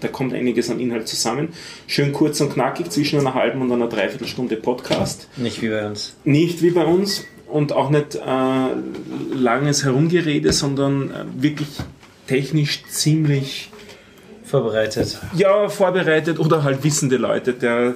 da 0.00 0.08
kommt 0.08 0.34
einiges 0.34 0.70
an 0.70 0.80
Inhalt 0.80 1.08
zusammen. 1.08 1.48
Schön 1.86 2.12
kurz 2.12 2.40
und 2.40 2.52
knackig, 2.52 2.90
zwischen 2.90 3.20
einer 3.20 3.34
halben 3.34 3.62
und 3.62 3.72
einer 3.72 3.88
Dreiviertelstunde 3.88 4.56
Podcast. 4.56 5.28
Nicht 5.36 5.62
wie 5.62 5.68
bei 5.68 5.86
uns. 5.86 6.16
Nicht 6.24 6.62
wie 6.62 6.70
bei 6.70 6.84
uns 6.84 7.24
und 7.46 7.72
auch 7.72 7.90
nicht 7.90 8.16
äh, 8.16 8.18
langes 9.34 9.84
Herumgerede, 9.84 10.52
sondern 10.52 11.10
äh, 11.10 11.24
wirklich 11.42 11.68
technisch 12.26 12.84
ziemlich 12.88 13.70
Vorbereitet. 14.44 15.18
ja, 15.36 15.68
vorbereitet 15.68 16.38
oder 16.38 16.62
halt 16.62 16.84
wissende 16.84 17.16
Leute. 17.16 17.52
Der 17.52 17.94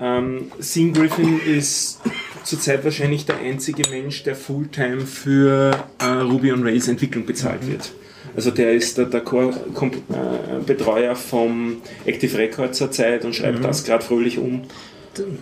ähm, 0.00 0.50
Sean 0.58 0.92
Griffin 0.94 1.40
ist 1.40 2.00
zurzeit 2.44 2.84
wahrscheinlich 2.84 3.26
der 3.26 3.38
einzige 3.38 3.88
Mensch, 3.90 4.22
der 4.22 4.34
Fulltime 4.34 5.02
für 5.02 5.72
äh, 5.98 6.04
Ruby 6.04 6.52
on 6.52 6.62
Rails 6.62 6.88
Entwicklung 6.88 7.26
bezahlt 7.26 7.66
wird. 7.66 7.92
Also 8.36 8.50
der 8.50 8.72
ist 8.72 8.96
der, 8.98 9.06
der 9.06 9.22
Core 9.22 9.52
Kom 9.74 9.90
äh, 9.90 10.62
Betreuer 10.64 11.16
vom 11.16 11.78
Active 12.06 12.38
Record 12.38 12.74
zurzeit 12.74 13.24
und 13.24 13.34
schreibt 13.34 13.64
das 13.64 13.84
gerade 13.84 14.04
fröhlich 14.04 14.38
um. 14.38 14.62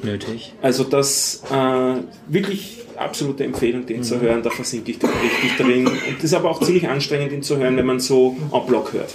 Nötig. 0.02 0.54
Also 0.62 0.84
das 0.84 1.42
äh, 1.52 1.94
wirklich 2.26 2.78
absolute 2.96 3.44
Empfehlung, 3.44 3.86
den 3.86 4.02
zu 4.02 4.20
hören, 4.20 4.42
da 4.42 4.50
versinke 4.50 4.90
ich 4.90 4.98
richtig 5.02 5.56
drin. 5.56 5.86
Und 5.86 6.16
das 6.16 6.24
ist 6.24 6.34
aber 6.34 6.50
auch 6.50 6.60
ziemlich 6.60 6.88
anstrengend, 6.88 7.32
ihn 7.32 7.42
zu 7.42 7.56
hören, 7.58 7.76
wenn 7.76 7.86
man 7.86 8.00
so 8.00 8.36
en 8.52 8.66
bloc 8.66 8.92
hört. 8.92 9.14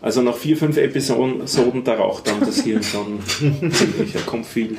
Also 0.00 0.22
nach 0.22 0.36
vier, 0.36 0.56
fünf 0.56 0.76
Episoden, 0.76 1.40
Episoden, 1.40 1.84
da 1.84 1.94
raucht 1.94 2.26
dann 2.26 2.40
das 2.40 2.62
Hirn 2.62 2.82
schon 2.82 3.20
ziemlich, 3.26 4.12
da 4.14 4.20
kommt 4.20 4.46
viel 4.46 4.76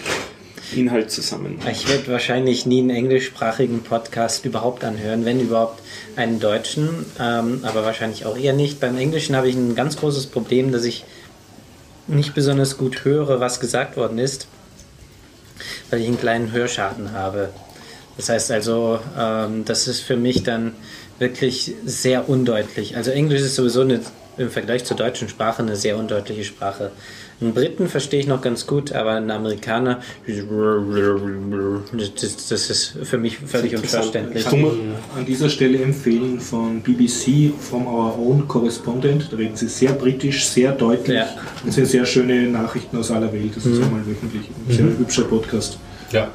Inhalt 0.76 1.12
zusammen. 1.12 1.60
Ich 1.72 1.88
werde 1.88 2.08
wahrscheinlich 2.12 2.66
nie 2.66 2.80
einen 2.80 2.90
englischsprachigen 2.90 3.84
Podcast 3.84 4.46
überhaupt 4.46 4.84
anhören, 4.84 5.26
wenn 5.26 5.40
überhaupt 5.40 5.82
einen 6.16 6.40
deutschen, 6.40 7.06
ähm, 7.20 7.62
aber 7.64 7.86
wahrscheinlich 7.86 8.26
auch 8.26 8.38
eher 8.38 8.54
nicht. 8.54 8.80
Beim 8.80 8.98
Englischen 8.98 9.36
habe 9.36 9.48
ich 9.48 9.56
ein 9.56 9.76
ganz 9.76 9.98
großes 9.98 10.28
Problem, 10.28 10.72
dass 10.72 10.84
ich 10.84 11.06
nicht 12.08 12.34
besonders 12.34 12.78
gut 12.78 13.06
höre, 13.06 13.40
was 13.40 13.60
gesagt 13.60 13.98
worden 13.98 14.18
ist, 14.18 14.48
weil 15.90 16.02
ich 16.02 16.08
einen 16.08 16.20
kleinen 16.20 16.52
Hörschaden 16.52 17.14
habe. 17.14 17.50
Das 18.18 18.30
heißt 18.30 18.52
also, 18.52 19.00
ähm, 19.18 19.64
das 19.66 19.88
ist 19.88 20.02
für 20.02 20.18
mich 20.18 20.44
dann 20.44 20.74
wirklich 21.20 21.74
sehr 21.86 22.30
undeutlich. 22.30 22.98
Also 22.98 23.12
Englisch 23.12 23.42
ist 23.42 23.56
sowieso 23.56 23.82
eine, 23.82 24.02
im 24.38 24.50
Vergleich 24.50 24.86
zur 24.86 24.98
deutschen 24.98 25.30
Sprache 25.30 25.62
eine 25.62 25.76
sehr 25.76 25.98
undeutliche 25.98 26.44
Sprache. 26.44 26.92
Einen 27.39 27.54
Briten 27.54 27.88
verstehe 27.88 28.19
ich 28.19 28.28
noch 28.28 28.41
ganz 28.41 28.65
gut, 28.65 28.93
aber 28.93 29.12
einen 29.12 29.30
Amerikaner, 29.30 30.00
das, 30.26 30.36
das 32.47 32.69
ist 32.69 32.97
für 33.04 33.17
mich 33.17 33.38
völlig 33.38 33.76
unverständlich. 33.76 34.43
Ich 34.43 34.50
kann 34.50 34.65
an 35.15 35.26
dieser 35.26 35.50
Stelle 35.50 35.80
empfehlen 35.80 36.39
von 36.39 36.82
BBC 36.82 37.52
From 37.60 37.88
Our 37.88 38.17
Own 38.17 38.47
Correspondent. 38.47 39.30
Da 39.32 39.38
reden 39.38 39.56
sie 39.56 39.67
sehr 39.67 39.93
britisch, 39.93 40.45
sehr 40.45 40.71
deutlich 40.71 41.17
Ja. 41.17 41.28
und 41.63 41.71
sind 41.71 41.88
sehr 41.88 42.06
schöne 42.06 42.43
Nachrichten 42.50 42.97
aus 42.97 43.12
aller 43.12 43.32
Welt. 43.32 43.56
Das 43.56 43.65
ist 43.65 43.82
einmal 43.84 44.02
wöchentlich 44.06 44.50
ein 44.67 44.73
sehr 44.73 44.86
hübscher 44.86 45.23
Podcast. 45.23 45.78
Ja. 46.12 46.32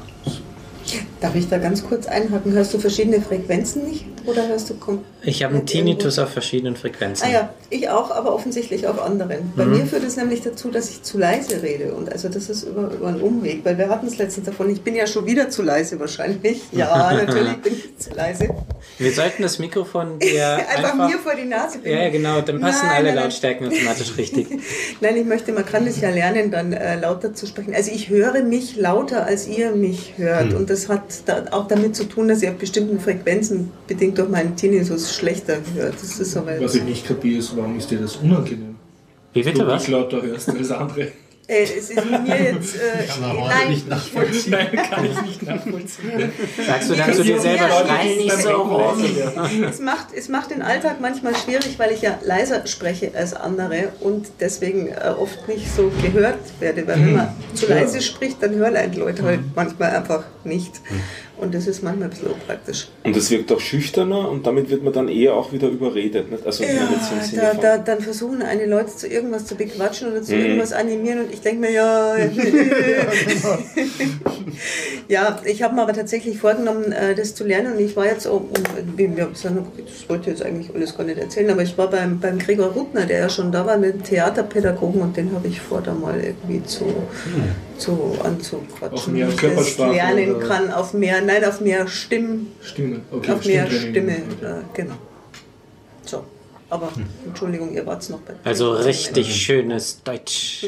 Darf 1.21 1.35
ich 1.35 1.47
da 1.47 1.57
ganz 1.57 1.85
kurz 1.87 2.07
einhaken? 2.07 2.51
Hörst 2.51 2.73
du 2.73 2.77
verschiedene 2.79 3.21
Frequenzen 3.21 3.87
nicht? 3.87 4.05
Oder 4.25 4.47
hörst 4.47 4.69
du 4.69 4.75
kom 4.75 4.99
Ich 5.21 5.43
habe 5.43 5.53
einen 5.55 5.61
irgendwo- 5.67 5.71
Tinnitus 5.71 6.19
auf 6.19 6.29
verschiedenen 6.29 6.75
Frequenzen. 6.77 7.25
Ah 7.27 7.31
ja, 7.31 7.49
ich 7.69 7.89
auch, 7.89 8.11
aber 8.11 8.33
offensichtlich 8.33 8.87
auf 8.87 9.01
anderen. 9.01 9.51
Bei 9.55 9.65
mir 9.65 9.85
führt 9.85 10.03
es 10.03 10.15
nämlich 10.17 10.41
dazu, 10.41 10.69
dass 10.69 10.89
ich 10.89 11.01
zu 11.03 11.17
leise 11.17 11.61
rede. 11.61 11.93
Und 11.93 12.11
also 12.11 12.29
das 12.29 12.49
ist 12.49 12.63
über, 12.63 12.89
über 12.91 13.07
einen 13.07 13.21
Umweg, 13.21 13.63
weil 13.65 13.77
wir 13.77 13.89
hatten 13.89 14.07
es 14.07 14.17
letztens 14.17 14.45
davon, 14.45 14.69
ich 14.69 14.81
bin 14.81 14.95
ja 14.95 15.07
schon 15.07 15.25
wieder 15.25 15.49
zu 15.49 15.61
leise 15.61 15.99
wahrscheinlich. 15.99 16.61
Ja, 16.73 17.13
natürlich 17.13 17.57
bin 17.57 17.73
ich 17.73 17.97
zu 17.97 18.13
leise. 18.13 18.49
Wir 18.97 19.11
sollten 19.13 19.43
das 19.43 19.59
Mikrofon 19.59 20.19
dir 20.19 20.47
einfach, 20.75 20.91
einfach... 20.91 21.09
mir 21.09 21.17
vor 21.19 21.33
die 21.35 21.47
Nase 21.47 21.79
ja, 21.83 22.03
ja, 22.03 22.09
genau, 22.09 22.41
dann 22.41 22.59
passen 22.59 22.87
Nein, 22.87 22.95
alle 22.95 23.05
nein, 23.07 23.15
nein. 23.15 23.23
Lautstärken 23.25 23.67
automatisch 23.67 24.17
richtig. 24.17 24.47
Nein, 25.01 25.17
ich 25.17 25.25
möchte, 25.25 25.51
man 25.53 25.65
kann 25.65 25.85
das 25.85 25.99
ja 26.01 26.09
lernen, 26.09 26.51
dann 26.51 26.73
äh, 26.73 26.99
lauter 26.99 27.33
zu 27.33 27.45
sprechen. 27.45 27.73
Also 27.75 27.91
ich 27.91 28.09
höre 28.09 28.43
mich 28.43 28.75
lauter, 28.75 29.25
als 29.25 29.47
ihr 29.47 29.71
mich 29.71 30.13
hört. 30.17 30.53
Und 30.53 30.69
das 30.73 30.89
hat 30.89 31.01
da 31.27 31.45
auch 31.51 31.67
damit 31.67 31.95
zu 31.95 32.05
tun, 32.05 32.27
dass 32.27 32.41
ich 32.41 32.49
auf 32.49 32.55
bestimmten 32.55 32.99
Frequenzen, 32.99 33.71
bedingt 33.87 34.17
durch 34.17 34.29
meinen 34.29 34.55
Tinnitus, 34.55 35.15
schlechter 35.15 35.57
hört. 35.75 35.93
Das 35.93 36.19
ist 36.19 36.35
aber 36.35 36.59
Was 36.59 36.75
ich 36.75 36.83
nicht 36.83 37.05
kapiere, 37.07 37.39
ist, 37.39 37.55
warum 37.55 37.77
ist 37.77 37.89
dir 37.91 37.99
das 37.99 38.15
unangenehm? 38.17 38.75
Wie 39.33 39.41
Du 39.41 39.51
bitte 39.51 39.67
was? 39.67 39.83
dich 39.83 39.91
lauter 39.91 40.21
hörst 40.21 40.49
als 40.49 40.71
andere. 40.71 41.07
Äh, 41.45 41.63
es 41.63 41.89
ist 41.89 42.05
mir 42.05 42.41
jetzt. 42.41 42.75
Äh, 42.75 43.05
Kann 43.05 43.21
man 43.21 43.47
nein, 43.47 43.69
nicht 43.69 43.89
nachvollziehen. 43.89 44.51
Nein, 44.51 44.89
kann 44.89 45.05
ich 45.05 45.21
nicht 45.23 45.43
nachvollziehen. 45.43 46.31
Sagst 46.65 46.89
du 46.89 46.95
dann 46.95 47.13
zu 47.13 47.23
dir 47.23 47.39
selber, 47.39 47.67
schrei 47.67 48.15
nicht 48.15 48.41
so 48.41 48.51
rum. 48.51 49.03
es, 49.69 49.79
macht, 49.79 50.07
es 50.15 50.29
macht 50.29 50.51
den 50.51 50.61
Alltag 50.61 51.01
manchmal 51.01 51.35
schwierig, 51.35 51.77
weil 51.77 51.91
ich 51.91 52.01
ja 52.01 52.17
leiser 52.23 52.65
spreche 52.65 53.11
als 53.13 53.33
andere 53.33 53.89
und 53.99 54.27
deswegen 54.39 54.87
äh, 54.87 55.13
oft 55.19 55.45
nicht 55.49 55.69
so 55.75 55.91
gehört 56.01 56.39
werde. 56.61 56.87
Weil 56.87 56.95
wenn 56.95 57.13
man 57.13 57.35
zu 57.53 57.67
leise 57.67 58.01
spricht, 58.01 58.41
dann 58.41 58.55
hören 58.55 58.77
einen 58.77 58.93
Leute 58.93 59.23
halt 59.23 59.41
manchmal 59.53 59.95
einfach 59.97 60.23
nicht. 60.45 60.79
Und 61.35 61.53
das 61.53 61.67
ist 61.67 61.83
manchmal 61.83 62.07
ein 62.07 62.11
bisschen 62.11 62.29
unpraktisch. 62.29 62.87
Und 63.03 63.17
es 63.17 63.29
wirkt 63.31 63.51
auch 63.51 63.59
schüchterner 63.59 64.29
und 64.29 64.45
damit 64.45 64.69
wird 64.69 64.83
man 64.83 64.93
dann 64.93 65.07
eher 65.09 65.33
auch 65.33 65.51
wieder 65.51 65.67
überredet. 65.67 66.31
Nicht? 66.31 66.45
Also 66.45 66.63
Ja, 66.63 66.87
da, 67.35 67.53
da, 67.55 67.77
dann 67.79 67.99
versuchen 68.01 68.41
eine 68.43 68.65
Leute 68.65 68.95
zu 68.95 69.07
irgendwas 69.07 69.47
zu 69.47 69.55
bequatschen 69.55 70.11
oder 70.11 70.21
zu 70.21 70.35
Mhm. 70.35 70.41
irgendwas 70.45 70.71
animieren 70.73 71.25
und 71.25 71.33
ich 71.33 71.41
denke 71.41 71.61
mir, 71.61 71.71
ja. 71.71 72.15
ja, 75.07 75.39
ich 75.45 75.63
habe 75.63 75.75
mir 75.75 75.81
aber 75.81 75.93
tatsächlich 75.93 76.37
vorgenommen, 76.39 76.91
äh, 76.91 77.15
das 77.15 77.35
zu 77.35 77.43
lernen 77.43 77.73
und 77.73 77.79
ich 77.79 77.95
war 77.95 78.05
jetzt 78.05 78.27
okay, 78.27 79.09
das 79.85 80.09
wollte 80.09 80.29
ich 80.29 80.37
jetzt 80.37 80.45
eigentlich 80.45 80.73
alles 80.73 80.95
gar 80.95 81.03
nicht 81.03 81.19
erzählen, 81.19 81.49
aber 81.49 81.63
ich 81.63 81.77
war 81.77 81.89
beim, 81.89 82.19
beim 82.19 82.39
Gregor 82.39 82.67
Ruttner, 82.67 83.05
der 83.05 83.19
ja 83.19 83.29
schon 83.29 83.51
da 83.51 83.65
war 83.65 83.77
mit 83.77 84.03
Theaterpädagogen 84.05 85.01
und 85.01 85.17
den 85.17 85.33
habe 85.33 85.47
ich 85.47 85.59
vor, 85.59 85.81
da 85.81 85.93
mal 85.93 86.19
irgendwie 86.19 86.63
zu, 86.65 86.85
zu 87.77 88.17
anzuquatschen. 88.23 88.91
Auf 88.93 89.07
mehr 89.07 89.27
wie 89.27 89.29
ich 89.29 89.35
das 89.35 89.41
Körpersprache 89.41 89.91
lernen 89.93 90.35
oder- 90.35 90.47
kann, 90.47 90.71
auf 90.71 90.93
mehr, 90.93 91.21
nein, 91.21 91.43
auf 91.45 91.61
mehr 91.61 91.87
Stimmen, 91.87 92.51
Stimme. 92.61 93.01
Okay, 93.11 93.31
auf 93.31 93.45
mehr. 93.45 93.67
Stimme, 93.69 94.17
Okay. 94.39 94.45
äh, 94.45 94.63
genau. 94.73 94.93
So, 96.05 96.23
aber 96.69 96.89
Entschuldigung, 97.25 97.73
ihr 97.73 97.85
wart 97.85 98.07
noch 98.09 98.19
bei. 98.19 98.33
Also 98.43 98.71
richtig 98.71 99.33
schönes 99.35 100.01
Deutsch. 100.03 100.67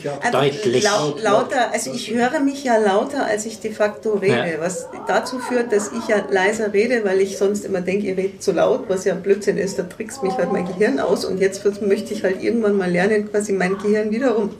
Klar. 0.00 0.18
Einfach 0.22 0.42
deutlich. 0.42 0.84
Lau 0.84 1.16
lauter, 1.22 1.72
also 1.72 1.90
ich 1.90 2.10
höre 2.12 2.40
mich 2.40 2.62
ja 2.64 2.76
lauter, 2.76 3.24
als 3.24 3.46
ich 3.46 3.58
de 3.58 3.72
facto 3.72 4.12
rede, 4.12 4.34
Ja. 4.52 4.60
was 4.60 4.86
dazu 5.08 5.38
führt, 5.38 5.72
dass 5.72 5.92
ich 5.92 6.08
ja 6.08 6.26
leiser 6.30 6.74
rede, 6.74 7.02
weil 7.04 7.20
ich 7.22 7.38
sonst 7.38 7.64
immer 7.64 7.80
denke, 7.80 8.06
ihr 8.06 8.18
redet 8.18 8.42
zu 8.42 8.52
laut, 8.52 8.84
was 8.88 9.06
ja 9.06 9.14
Blödsinn 9.14 9.56
ist, 9.56 9.78
da 9.78 9.84
trickst 9.84 10.22
mich 10.22 10.34
halt 10.34 10.52
mein 10.52 10.66
Gehirn 10.66 11.00
aus 11.00 11.24
und 11.24 11.40
jetzt 11.40 11.64
möchte 11.80 12.12
ich 12.12 12.22
halt 12.22 12.42
irgendwann 12.42 12.76
mal 12.76 12.90
lernen, 12.90 13.30
quasi 13.30 13.54
mein 13.54 13.78
Gehirn 13.78 14.10
wiederum 14.10 14.50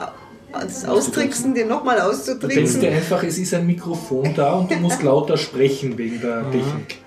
das 0.61 0.85
austricksen, 0.85 1.55
den 1.55 1.69
nochmal 1.69 1.97
Du 1.97 2.03
denkst 2.03 2.25
dir 2.25 2.33
auszutricksen. 2.41 2.85
einfach, 2.85 3.23
es 3.23 3.39
ist 3.39 3.55
ein 3.55 3.67
Mikrofon 3.67 4.35
da 4.35 4.55
und 4.55 4.71
du 4.71 4.77
musst 4.81 5.03
lauter 5.03 5.37
sprechen 5.37 5.97
wegen 5.99 6.21
der 6.21 6.51
Technik. 6.51 6.99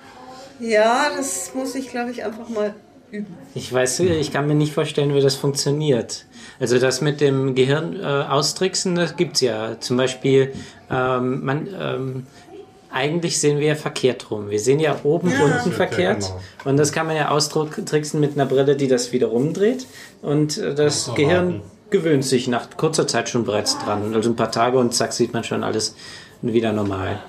Ja, 0.60 1.08
das 1.16 1.52
muss 1.56 1.76
ich, 1.76 1.90
glaube 1.90 2.12
ich, 2.12 2.24
einfach 2.24 2.50
mal 2.50 2.74
üben. 3.12 3.28
Ich 3.56 3.72
weiß, 3.72 4.02
ich 4.02 4.32
kann 4.32 4.48
mir 4.48 4.56
nicht 4.56 4.74
vorstellen, 4.74 5.14
wie 5.16 5.22
das 5.22 5.36
funktioniert. 5.36 6.26
Also 6.60 6.80
das 6.80 7.02
mit 7.02 7.22
dem 7.22 7.56
Gehirn 7.56 7.98
äh, 8.00 8.04
austricksen, 8.04 8.96
das 8.96 9.16
gibt's 9.16 9.42
ja. 9.42 9.80
Zum 9.80 9.98
Beispiel, 9.98 10.54
ähm, 10.92 11.46
man, 11.46 11.68
ähm, 11.80 12.28
eigentlich 12.92 13.40
sehen 13.40 13.60
wir 13.60 13.68
ja 13.68 13.76
verkehrt 13.76 14.30
rum. 14.32 14.50
Wir 14.50 14.60
sehen 14.60 14.80
ja 14.80 15.00
oben, 15.04 15.32
unten 15.32 15.72
verkehrt. 15.72 16.22
genau. 16.22 16.42
Und 16.66 16.78
das 16.78 16.92
kann 16.92 17.08
man 17.08 17.16
ja 17.16 17.30
austricksen 17.30 18.20
mit 18.20 18.34
einer 18.34 18.46
Brille, 18.46 18.76
die 18.76 18.88
das 18.88 19.14
wieder 19.14 19.28
rumdreht. 19.28 19.86
Und 20.22 20.58
äh, 20.58 20.76
das 20.76 21.12
Gehirn. 21.16 21.62
Gewöhnt 21.90 22.26
sich 22.26 22.48
nach 22.48 22.70
kurzer 22.78 23.08
Zeit 23.08 23.30
schon 23.30 23.46
bereits 23.46 23.78
dran. 23.80 24.14
Also 24.14 24.30
ein 24.30 24.36
paar 24.36 24.52
Tage 24.52 24.78
und 24.78 24.94
zack, 24.94 25.14
sieht 25.14 25.34
man 25.34 25.44
schon 25.44 25.64
alles 25.64 25.96
wieder 26.42 26.72
normal. 26.72 27.20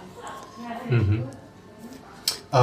Äh, 2.53 2.57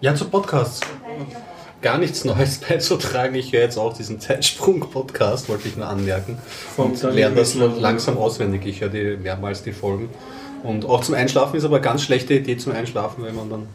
ja, 0.00 0.14
zu 0.14 0.24
Podcasts. 0.26 0.80
Gar 1.82 1.98
nichts 1.98 2.24
Neues 2.24 2.58
beizutragen. 2.68 3.34
Ich 3.34 3.52
höre 3.52 3.62
jetzt 3.62 3.78
auch 3.78 3.92
diesen 3.92 4.20
Zeitsprung-Podcast, 4.20 5.48
wollte 5.48 5.68
ich 5.68 5.76
nur 5.76 5.86
anmerken. 5.86 6.38
Und 6.76 7.02
lerne 7.02 7.36
das 7.36 7.54
langsam 7.54 8.18
auswendig. 8.18 8.66
Ich 8.66 8.80
höre 8.80 8.88
die 8.88 9.16
mehrmals 9.16 9.62
die 9.62 9.72
Folgen. 9.72 10.10
Und 10.62 10.84
auch 10.84 11.02
zum 11.02 11.14
Einschlafen 11.14 11.56
ist 11.56 11.64
aber 11.64 11.76
eine 11.76 11.84
ganz 11.84 12.02
schlechte 12.02 12.34
Idee 12.34 12.56
zum 12.58 12.72
Einschlafen, 12.72 13.24
wenn 13.24 13.34
man 13.34 13.48
dann 13.48 13.66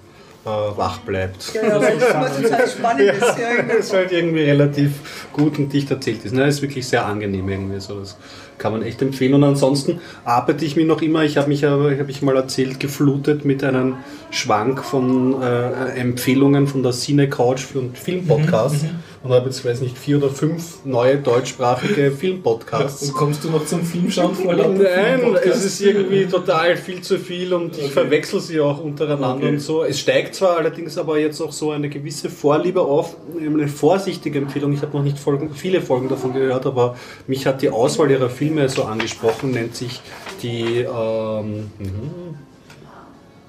äh, 0.45 0.77
wach 0.77 0.99
bleibt. 0.99 1.53
Ja, 1.53 1.63
ja, 1.63 1.81
weil 1.81 1.97
das 1.97 2.11
immer 2.11 2.49
total 2.49 2.67
spannend 2.77 3.01
ist. 3.01 3.21
Ja, 3.21 3.55
genau. 3.55 3.73
Das 3.73 3.85
ist 3.85 3.93
halt 3.93 4.11
irgendwie 4.11 4.43
relativ 4.43 4.91
gut 5.33 5.57
und 5.57 5.73
dicht 5.73 5.89
erzählt 5.89 6.23
ist. 6.23 6.33
Nein, 6.33 6.49
ist 6.49 6.61
wirklich 6.61 6.87
sehr 6.87 7.05
angenehm 7.05 7.49
irgendwie. 7.49 7.79
So, 7.79 7.99
das 7.99 8.17
kann 8.57 8.71
man 8.71 8.83
echt 8.83 9.01
empfehlen. 9.01 9.33
Und 9.33 9.43
ansonsten 9.43 9.99
arbeite 10.23 10.65
ich 10.65 10.75
mir 10.75 10.85
noch 10.85 11.01
immer, 11.01 11.23
ich 11.23 11.37
habe 11.37 11.49
mich 11.49 11.65
aber, 11.65 11.97
habe 11.97 12.11
ich 12.11 12.21
mal 12.21 12.35
erzählt, 12.35 12.79
geflutet 12.79 13.43
mit 13.43 13.63
einem 13.63 13.97
Schwank 14.29 14.83
von 14.83 15.41
äh, 15.41 15.99
Empfehlungen 15.99 16.67
von 16.67 16.83
der 16.83 16.91
Cine 16.91 17.29
Couch 17.29 17.61
für 17.61 17.79
einen 17.79 17.95
Filmpodcast. 17.95 18.85
Und 19.25 19.31
habe 19.31 19.47
jetzt, 19.47 19.65
weiß 19.65 19.81
nicht, 19.81 19.97
vier 19.97 20.17
oder 20.17 20.29
fünf 20.29 20.85
neue 20.85 21.17
deutschsprachige 21.17 22.11
Filmpodcasts. 22.15 23.07
Und 23.09 23.15
kommst 23.15 23.43
du 23.43 23.49
noch 23.49 23.65
zum 23.65 23.83
Filmschauen 23.83 24.35
vor 24.35 24.53
lauter 24.53 24.83
Nein, 24.83 25.19
Filmpodcasts? 25.19 25.57
es 25.57 25.65
ist 25.65 25.81
irgendwie 25.81 26.27
total 26.27 26.77
viel 26.77 27.01
zu 27.01 27.17
viel 27.17 27.51
und 27.51 27.75
ich 27.75 27.89
verwechsel 27.91 28.39
sie 28.39 28.59
auch 28.59 28.79
untereinander 28.83 29.37
Okay. 29.37 29.47
und 29.49 29.59
so. 29.59 29.83
Es 29.83 29.99
steigt 29.99 30.35
zwar 30.35 30.57
allerdings 30.57 30.95
aber 30.99 31.17
jetzt 31.17 31.41
auch 31.41 31.51
so 31.51 31.71
eine 31.71 31.89
gewisse 31.89 32.29
Vorliebe 32.29 32.81
auf, 32.81 33.15
eine 33.35 33.67
vorsichtige 33.67 34.37
Empfehlung. 34.37 34.73
Ich 34.73 34.83
habe 34.83 34.95
noch 34.95 35.03
nicht 35.03 35.17
Folgen, 35.17 35.55
viele 35.55 35.81
Folgen 35.81 36.07
davon 36.07 36.31
gehört, 36.33 36.67
aber 36.67 36.95
mich 37.25 37.47
hat 37.47 37.63
die 37.63 37.69
Auswahl 37.71 38.11
ihrer 38.11 38.29
Filme 38.29 38.69
so 38.69 38.83
angesprochen, 38.83 39.49
nennt 39.51 39.75
sich 39.75 40.01
die. 40.43 40.81
Ähm, 40.81 41.71
mhm. 41.79 42.35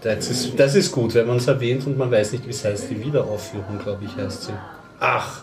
das, 0.01 0.31
ist, 0.31 0.59
das 0.59 0.75
ist 0.75 0.91
gut, 0.91 1.15
wenn 1.15 1.27
man 1.27 1.37
es 1.37 1.47
erwähnt 1.47 1.87
und 1.87 1.99
man 1.99 2.11
weiß 2.11 2.33
nicht, 2.33 2.47
wie 2.47 2.51
es 2.51 2.65
heißt. 2.65 2.89
Die 2.91 3.05
Wiederaufführung, 3.05 3.79
glaube 3.83 4.07
ich, 4.07 4.17
heißt 4.17 4.45
sie. 4.45 4.53
Ach, 4.99 5.43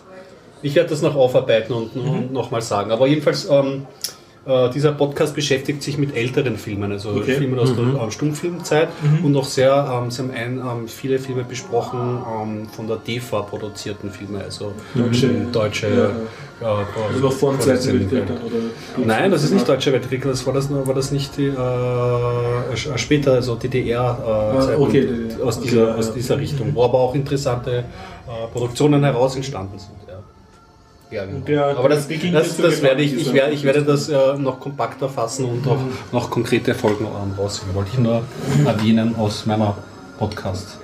ich 0.62 0.74
werde 0.74 0.90
das 0.90 1.02
noch 1.02 1.14
aufarbeiten 1.14 1.72
und, 1.72 1.96
und 1.96 2.32
nochmal 2.32 2.62
sagen. 2.62 2.90
Aber 2.90 3.06
jedenfalls, 3.06 3.48
ähm, 3.50 3.86
äh, 4.46 4.68
dieser 4.70 4.92
Podcast 4.92 5.34
beschäftigt 5.34 5.82
sich 5.82 5.96
mit 5.96 6.14
älteren 6.14 6.56
Filmen, 6.58 6.92
also 6.92 7.10
Okay. 7.10 7.36
Filmen 7.36 7.58
aus 7.58 7.74
der 7.74 7.84
äh, 7.84 8.10
Stummfilmzeit 8.10 8.88
und 9.22 9.34
auch 9.36 9.44
sehr, 9.44 9.72
ähm, 10.02 10.10
sie 10.10 10.20
haben 10.22 10.30
ein, 10.32 10.58
ähm, 10.58 10.86
viele 10.86 11.18
Filme 11.18 11.44
besprochen 11.44 12.18
ähm, 12.42 12.68
von 12.68 12.86
der 12.86 12.96
DEFA 12.98 13.40
produzierten 13.40 14.10
Filme, 14.10 14.44
also 14.44 14.72
Deutsche- 14.94 15.28
ähm, 15.28 15.50
deutsche 15.50 16.12
ja. 16.60 16.68
äh, 16.68 16.74
Also 17.08 17.20
noch 17.22 17.32
vor 17.32 17.52
dem 17.52 17.60
Zweiten. 17.60 18.10
Weltkrieg? 18.10 18.24
Nein, 19.06 19.30
das 19.30 19.44
ist 19.44 19.52
nicht 19.54 19.66
Deutscher 19.66 19.92
Weltkrieg, 19.92 20.22
das 20.24 20.46
war 20.46 20.52
das, 20.52 20.70
war 20.70 20.94
das 20.94 21.10
nicht 21.10 21.38
die, 21.38 21.46
äh, 21.46 22.98
später, 22.98 23.32
also 23.32 23.54
DDR 23.54 24.54
äh, 24.58 24.60
Zeiten 24.60 24.82
okay, 24.82 25.08
aus, 25.42 25.56
okay, 25.56 25.68
dieser, 25.70 25.88
ja. 25.88 25.94
aus 25.94 26.12
dieser 26.12 26.38
Richtung, 26.38 26.74
wo 26.74 26.84
aber 26.84 26.98
auch 26.98 27.14
interessante 27.14 27.78
äh, 27.78 27.84
Produktionen 28.52 29.02
heraus 29.04 29.36
entstanden 29.36 29.78
sind. 29.78 29.90
Ja. 31.10 31.24
Genau. 31.26 31.44
Der 31.46 31.66
aber 31.78 31.88
das, 31.90 32.08
das, 32.08 32.56
das 32.56 32.82
werde 32.82 33.02
ich, 33.02 33.14
ich, 33.14 33.32
werde, 33.32 33.52
ich 33.52 33.62
werde 33.62 33.82
das 33.82 34.08
äh, 34.08 34.36
noch 34.38 34.58
kompakter 34.58 35.08
fassen 35.08 35.44
und 35.44 35.66
auch 35.66 35.76
Mhm. 35.76 35.92
noch 36.12 36.30
konkrete 36.30 36.74
Folgen 36.74 37.06
rausfinden. 37.38 37.74
Wollte 37.76 37.90
ich 37.92 37.98
nur 37.98 38.22
erwähnen 38.66 39.14
aus 39.16 39.46
meiner 39.46 39.76
Podcast. 40.18 40.78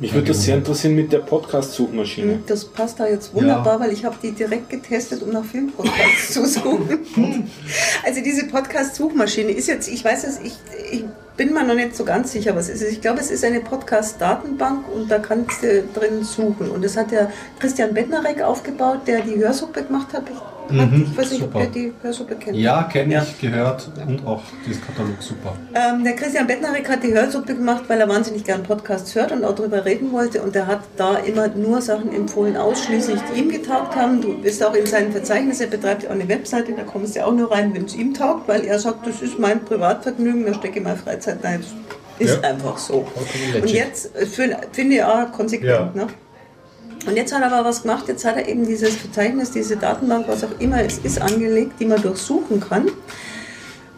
Mich 0.00 0.14
würde 0.14 0.28
das 0.28 0.44
sehr 0.44 0.56
interessieren 0.56 0.94
mit 0.94 1.12
der 1.12 1.18
Podcast-Suchmaschine. 1.18 2.40
Das 2.46 2.64
passt 2.64 2.98
da 2.98 3.06
jetzt 3.06 3.34
wunderbar, 3.34 3.78
weil 3.80 3.92
ich 3.92 4.02
habe 4.02 4.16
die 4.22 4.32
direkt 4.32 4.70
getestet, 4.70 5.22
um 5.22 5.30
nach 5.30 5.44
Filmpodcasts 5.44 6.32
zu 6.32 6.46
suchen. 6.46 7.06
Also 8.02 8.22
diese 8.22 8.46
Podcast-Suchmaschine 8.46 9.52
ist 9.52 9.68
jetzt, 9.68 9.88
ich 9.88 10.02
weiß 10.02 10.24
es, 10.24 10.40
ich, 10.42 10.54
ich 10.90 11.04
bin 11.36 11.52
mir 11.52 11.64
noch 11.64 11.74
nicht 11.74 11.94
so 11.94 12.04
ganz 12.04 12.32
sicher, 12.32 12.56
was 12.56 12.70
es 12.70 12.80
ist. 12.80 12.92
Ich 12.92 13.00
glaube, 13.02 13.20
es 13.20 13.30
ist 13.30 13.44
eine 13.44 13.60
Podcast-Datenbank 13.60 14.88
und 14.88 15.10
da 15.10 15.18
kannst 15.18 15.62
du 15.62 15.82
drin 15.94 16.24
suchen. 16.24 16.70
Und 16.70 16.82
das 16.82 16.96
hat 16.96 17.10
der 17.10 17.30
Christian 17.58 17.92
Bednarek 17.92 18.40
aufgebaut, 18.40 19.00
der 19.06 19.20
die 19.20 19.36
Hörsuppe 19.36 19.84
gemacht 19.84 20.14
hat. 20.14 20.24
Mhm, 20.72 21.06
ich 21.12 21.18
weiß 21.18 21.30
nicht, 21.32 21.40
super. 21.40 21.58
ob 21.58 21.62
ihr 21.64 21.70
die 21.70 21.92
Hörsuppe 22.02 22.34
kennt. 22.36 22.56
Ja, 22.56 22.82
kenne 22.84 23.14
Ja. 23.14 23.22
ich, 23.22 23.38
gehört 23.40 23.88
und 24.06 24.26
auch 24.26 24.42
dieses 24.66 24.80
Katalog 24.84 25.20
super. 25.22 25.54
Ähm, 25.74 26.04
der 26.04 26.14
Christian 26.14 26.46
Bettnarek 26.46 26.88
hat 26.88 27.02
die 27.02 27.12
Hörsuppe 27.12 27.54
gemacht, 27.54 27.84
weil 27.88 28.00
er 28.00 28.08
wahnsinnig 28.08 28.44
gern 28.44 28.62
Podcasts 28.62 29.14
hört 29.14 29.32
und 29.32 29.44
auch 29.44 29.54
darüber 29.54 29.84
reden 29.84 30.12
wollte. 30.12 30.42
Und 30.42 30.54
er 30.56 30.66
hat 30.66 30.80
da 30.96 31.16
immer 31.16 31.48
nur 31.48 31.80
Sachen 31.82 32.12
empfohlen, 32.14 32.56
ausschließlich, 32.56 33.20
die 33.34 33.40
ihm 33.40 33.48
getaugt 33.50 33.94
haben. 33.96 34.20
Du 34.20 34.40
bist 34.40 34.64
auch 34.64 34.74
in 34.74 34.86
seinem 34.86 35.12
Verzeichnis, 35.12 35.60
er 35.60 35.66
betreibt 35.68 36.02
ja 36.04 36.10
auch 36.10 36.14
eine 36.14 36.28
Webseite, 36.28 36.72
da 36.72 36.82
kommst 36.82 37.16
du 37.16 37.24
auch 37.26 37.32
nur 37.32 37.50
rein, 37.50 37.74
wenn 37.74 37.84
es 37.84 37.94
ihm 37.94 38.14
taugt, 38.14 38.48
weil 38.48 38.64
er 38.64 38.78
sagt, 38.78 39.06
das 39.06 39.22
ist 39.22 39.38
mein 39.38 39.64
Privatvergnügen, 39.64 40.46
da 40.46 40.54
stecke 40.54 40.78
ich 40.78 40.84
meine 40.84 40.96
Freizeit 40.98 41.38
rein. 41.44 41.60
Das 42.18 42.28
ist 42.30 42.42
Ja. 42.42 42.50
einfach 42.50 42.76
so. 42.76 43.06
Und 43.54 43.70
jetzt 43.70 44.14
äh, 44.14 44.26
finde 44.26 44.94
ich 44.94 45.02
auch 45.02 45.32
konsequent. 45.32 45.94
Ja. 45.96 46.04
Ne? 46.04 46.06
Und 47.06 47.16
jetzt 47.16 47.32
hat 47.32 47.42
er 47.42 47.52
aber 47.52 47.68
was 47.68 47.82
gemacht, 47.82 48.04
jetzt 48.08 48.24
hat 48.24 48.36
er 48.36 48.46
eben 48.48 48.66
dieses 48.66 48.96
Verzeichnis, 48.96 49.50
diese 49.50 49.76
Datenbank, 49.76 50.28
was 50.28 50.44
auch 50.44 50.58
immer 50.58 50.82
es 50.82 50.98
ist, 50.98 51.20
angelegt, 51.20 51.72
die 51.80 51.86
man 51.86 52.00
durchsuchen 52.00 52.60
kann. 52.60 52.90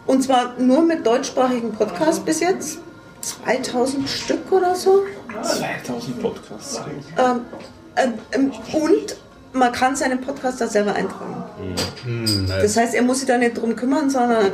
Und 0.05 0.23
zwar 0.23 0.59
nur 0.59 0.81
mit 0.83 1.05
deutschsprachigen 1.05 1.71
Podcasts 1.71 2.19
bis 2.19 2.39
jetzt. 2.39 2.79
2000 3.21 4.09
Stück 4.09 4.51
oder 4.51 4.75
so. 4.75 5.03
2000 5.41 6.21
Podcasts. 6.21 6.81
Ähm, 7.17 7.41
ähm, 7.95 8.13
ähm, 8.31 8.51
und 8.73 9.15
man 9.53 9.71
kann 9.71 9.95
seinen 9.95 10.19
Podcast 10.19 10.59
da 10.59 10.67
selber 10.67 10.93
eintragen. 10.95 11.43
Hm, 12.03 12.45
nice. 12.45 12.61
Das 12.61 12.77
heißt, 12.77 12.95
er 12.95 13.03
muss 13.03 13.19
sich 13.19 13.27
da 13.27 13.37
nicht 13.37 13.57
drum 13.57 13.75
kümmern, 13.75 14.09
sondern 14.09 14.45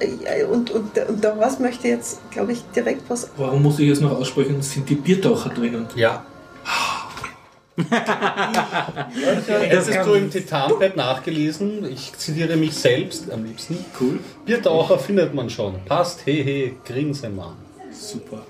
äh, 0.00 0.44
und, 0.44 0.70
und, 0.70 0.98
und 0.98 1.22
der 1.22 1.36
Horst 1.36 1.60
möchte 1.60 1.88
jetzt, 1.88 2.18
glaube 2.30 2.52
ich, 2.52 2.64
direkt 2.74 3.08
was. 3.08 3.28
Warum 3.36 3.62
muss 3.62 3.78
ich 3.78 3.88
jetzt 3.88 4.00
noch 4.00 4.18
aussprechen, 4.18 4.60
sind 4.62 4.88
die 4.88 4.94
Biertaucher 4.94 5.50
drinnen? 5.50 5.86
Ja. 5.94 6.24
Das 9.70 9.90
hast 9.90 10.06
du 10.06 10.14
im 10.14 10.30
Titanbett 10.30 10.96
nachgelesen. 10.96 11.90
Ich 11.90 12.12
zitiere 12.16 12.56
mich 12.56 12.74
selbst 12.74 13.30
am 13.30 13.44
liebsten. 13.44 13.78
Cool. 14.00 14.18
Biertaucher 14.44 14.98
findet 14.98 15.34
man 15.34 15.48
schon. 15.48 15.74
Passt, 15.84 16.26
hehe, 16.26 16.72
Grinsemann. 16.84 17.56
Super. 17.92 18.42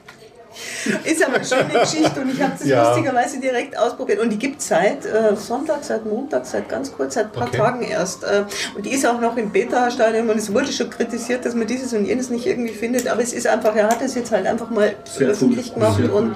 Ist 1.05 1.25
aber 1.25 1.37
eine 1.37 1.45
schöne 1.45 1.81
Geschichte 1.81 2.21
und 2.21 2.31
ich 2.35 2.41
habe 2.43 2.53
das 2.59 2.67
Ja. 2.67 2.89
lustigerweise 2.89 3.41
direkt 3.41 3.77
ausprobiert. 3.79 4.21
Und 4.21 4.31
die 4.31 4.39
gibt 4.39 4.61
es 4.61 4.69
seit 4.69 5.05
äh, 5.07 5.35
Sonntag, 5.37 5.83
seit 5.83 6.05
Montag, 6.07 6.47
seit 6.47 6.69
ganz 6.69 6.93
kurz, 6.93 7.15
seit 7.15 7.27
ein 7.27 7.33
paar 7.33 7.49
Okay. 7.49 7.57
Tagen 7.59 7.83
erst. 7.83 8.25
Äh, 8.25 8.45
und 8.77 8.85
die 8.87 8.91
ist 8.91 9.07
auch 9.07 9.21
noch 9.21 9.37
im 9.37 9.51
Beta-Stadium 9.51 10.29
und 10.29 10.39
es 10.39 10.53
wurde 10.53 10.73
schon 10.73 10.91
kritisiert, 10.91 11.45
dass 11.45 11.55
man 11.55 11.67
dieses 11.67 11.93
und 11.93 12.05
jenes 12.05 12.31
nicht 12.31 12.47
irgendwie 12.47 12.75
findet. 12.75 13.09
Aber 13.09 13.23
es 13.23 13.33
ist 13.33 13.47
einfach, 13.47 13.75
er 13.77 13.89
hat 13.89 14.03
es 14.03 14.15
jetzt 14.15 14.31
halt 14.33 14.47
einfach 14.47 14.71
mal 14.71 14.95
Sehr 15.05 15.29
öffentlich 15.29 15.69
cool. 15.69 15.75
gemacht 15.75 15.97
Sehr 15.99 16.13
und 16.15 16.35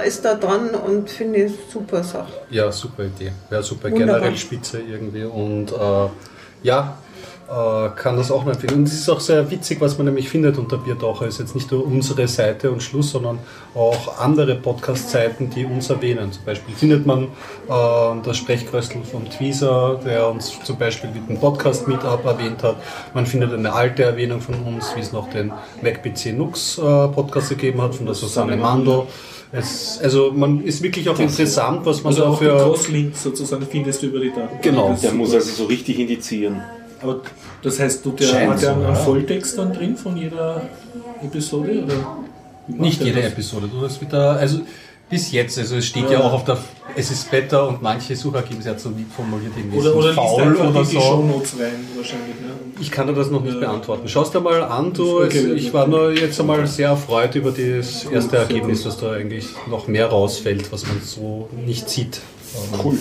äh, 0.00 0.08
ist 0.08 0.24
da 0.24 0.34
dran 0.34 0.70
und 0.70 1.10
finde 1.10 1.44
ich 1.44 1.52
super 1.72 2.02
Sache. 2.02 2.32
Ja, 2.50 2.70
super 2.72 3.04
Idee. 3.04 3.32
Ja, 3.50 3.62
super. 3.62 3.90
Wunderbar. 3.90 4.20
Generell 4.20 4.36
spitze 4.38 4.80
irgendwie. 4.80 5.24
Und 5.24 5.72
äh, 5.72 6.08
ja, 6.62 6.96
äh, 7.54 7.90
kann 7.94 8.16
das 8.16 8.30
auch 8.30 8.44
nur 8.44 8.54
empfehlen. 8.54 8.80
Und 8.80 8.88
es 8.88 8.94
ist 8.94 9.08
auch 9.08 9.20
sehr 9.20 9.48
witzig, 9.50 9.80
was 9.80 9.96
man 9.96 10.06
nämlich 10.06 10.28
findet 10.28 10.58
unter 10.58 10.76
Biertaucher. 10.76 11.26
Ist 11.26 11.38
jetzt 11.38 11.54
nicht 11.54 11.70
nur 11.70 11.86
unsere 11.86 12.26
Seite 12.26 12.70
und 12.70 12.82
Schluss, 12.82 13.10
sondern 13.10 13.38
auch 13.74 14.18
andere 14.18 14.56
Podcast-Seiten, 14.56 15.50
die 15.50 15.64
uns 15.64 15.88
erwähnen. 15.88 16.32
Zum 16.32 16.44
Beispiel 16.44 16.74
findet 16.74 17.06
man 17.06 17.24
äh, 17.24 17.28
das 18.24 18.38
Sprechkröstel 18.38 19.02
von 19.04 19.28
Tweezer, 19.30 20.00
der 20.04 20.28
uns 20.28 20.58
zum 20.64 20.76
Beispiel 20.78 21.10
mit 21.10 21.28
dem 21.28 21.38
Podcast-Meetup 21.38 22.24
erwähnt 22.24 22.62
hat. 22.62 22.76
Man 23.14 23.26
findet 23.26 23.52
eine 23.52 23.72
alte 23.72 24.02
Erwähnung 24.02 24.40
von 24.40 24.56
uns, 24.56 24.94
wie 24.96 25.00
es 25.00 25.12
noch 25.12 25.30
den 25.30 25.52
MacPC 25.82 26.36
Nux 26.36 26.78
äh, 26.78 26.80
Podcast 26.80 27.50
gegeben 27.50 27.80
hat, 27.80 27.94
von 27.94 28.06
der 28.06 28.14
Susanne 28.16 28.56
Mandel. 28.56 29.02
Es, 29.52 30.00
also 30.02 30.32
man 30.32 30.64
ist 30.64 30.82
wirklich 30.82 31.08
auch 31.08 31.18
interessant, 31.20 31.86
was 31.86 32.02
man 32.02 32.12
Also 32.12 32.24
da 32.24 32.30
auch 32.30 32.38
für... 32.38 32.56
Crosslinks 32.56 33.22
sozusagen 33.22 33.64
findest 33.64 34.02
du 34.02 34.06
über 34.06 34.18
die 34.18 34.32
Daten. 34.32 34.58
Genau. 34.60 34.96
Der 35.00 35.12
muss 35.12 35.32
also 35.32 35.50
so 35.52 35.64
richtig 35.66 36.00
indizieren. 36.00 36.60
Aber 37.04 37.20
das 37.62 37.78
heißt, 37.78 38.04
du 38.04 38.10
der, 38.12 38.48
hat 38.48 38.60
der 38.62 38.68
so, 38.70 38.74
einen 38.74 38.82
ja. 38.82 38.94
Volltext 38.94 39.58
dann 39.58 39.72
drin 39.72 39.96
von 39.96 40.16
jeder 40.16 40.62
Episode? 41.22 41.84
Oder 41.84 41.94
Nicht 42.66 43.00
der 43.00 43.08
jede 43.08 43.22
das? 43.22 43.32
Episode. 43.32 43.68
Du 43.70 43.82
hast 43.82 44.00
wieder, 44.00 44.32
also 44.32 44.60
bis 45.10 45.30
jetzt, 45.32 45.58
also 45.58 45.76
es 45.76 45.84
steht 45.86 46.04
ja, 46.04 46.12
Ja. 46.12 46.20
auch 46.20 46.32
auf 46.32 46.44
der, 46.44 46.56
es 46.96 47.10
ist 47.10 47.30
Beta 47.30 47.62
und 47.64 47.82
manche 47.82 48.16
Suchergebnisse 48.16 48.70
hat 48.70 48.80
so 48.80 48.88
lieb 48.88 49.12
formuliert, 49.14 49.52
irgendwie 49.56 49.78
Oder, 49.78 49.94
oder 49.94 50.14
faul 50.14 50.56
oder 50.56 50.84
so. 50.84 50.98
Shownotes 50.98 51.54
rein 51.60 51.72
wahrscheinlich. 51.94 52.40
Ne? 52.40 52.52
Ich 52.80 52.90
kann 52.90 53.06
dir 53.06 53.12
das 53.12 53.30
noch 53.30 53.42
nicht 53.42 53.54
Ja. 53.54 53.60
beantworten. 53.60 54.08
Schau 54.08 54.22
es 54.22 54.30
dir 54.30 54.40
mal 54.40 54.62
an, 54.62 54.92
du. 54.94 55.22
Okay, 55.22 55.52
ich 55.52 55.72
war 55.74 55.86
nur 55.86 56.10
jetzt 56.12 56.40
einmal 56.40 56.66
sehr 56.66 56.88
erfreut 56.88 57.34
über 57.34 57.50
das 57.52 58.04
erste 58.04 58.38
Ergebnis, 58.38 58.82
dass 58.82 58.96
da 58.96 59.12
eigentlich 59.12 59.46
noch 59.68 59.86
mehr 59.88 60.06
rausfällt, 60.06 60.72
was 60.72 60.86
man 60.86 61.00
so 61.04 61.48
nicht 61.66 61.88
sieht. 61.90 62.20
Cool. 62.82 62.98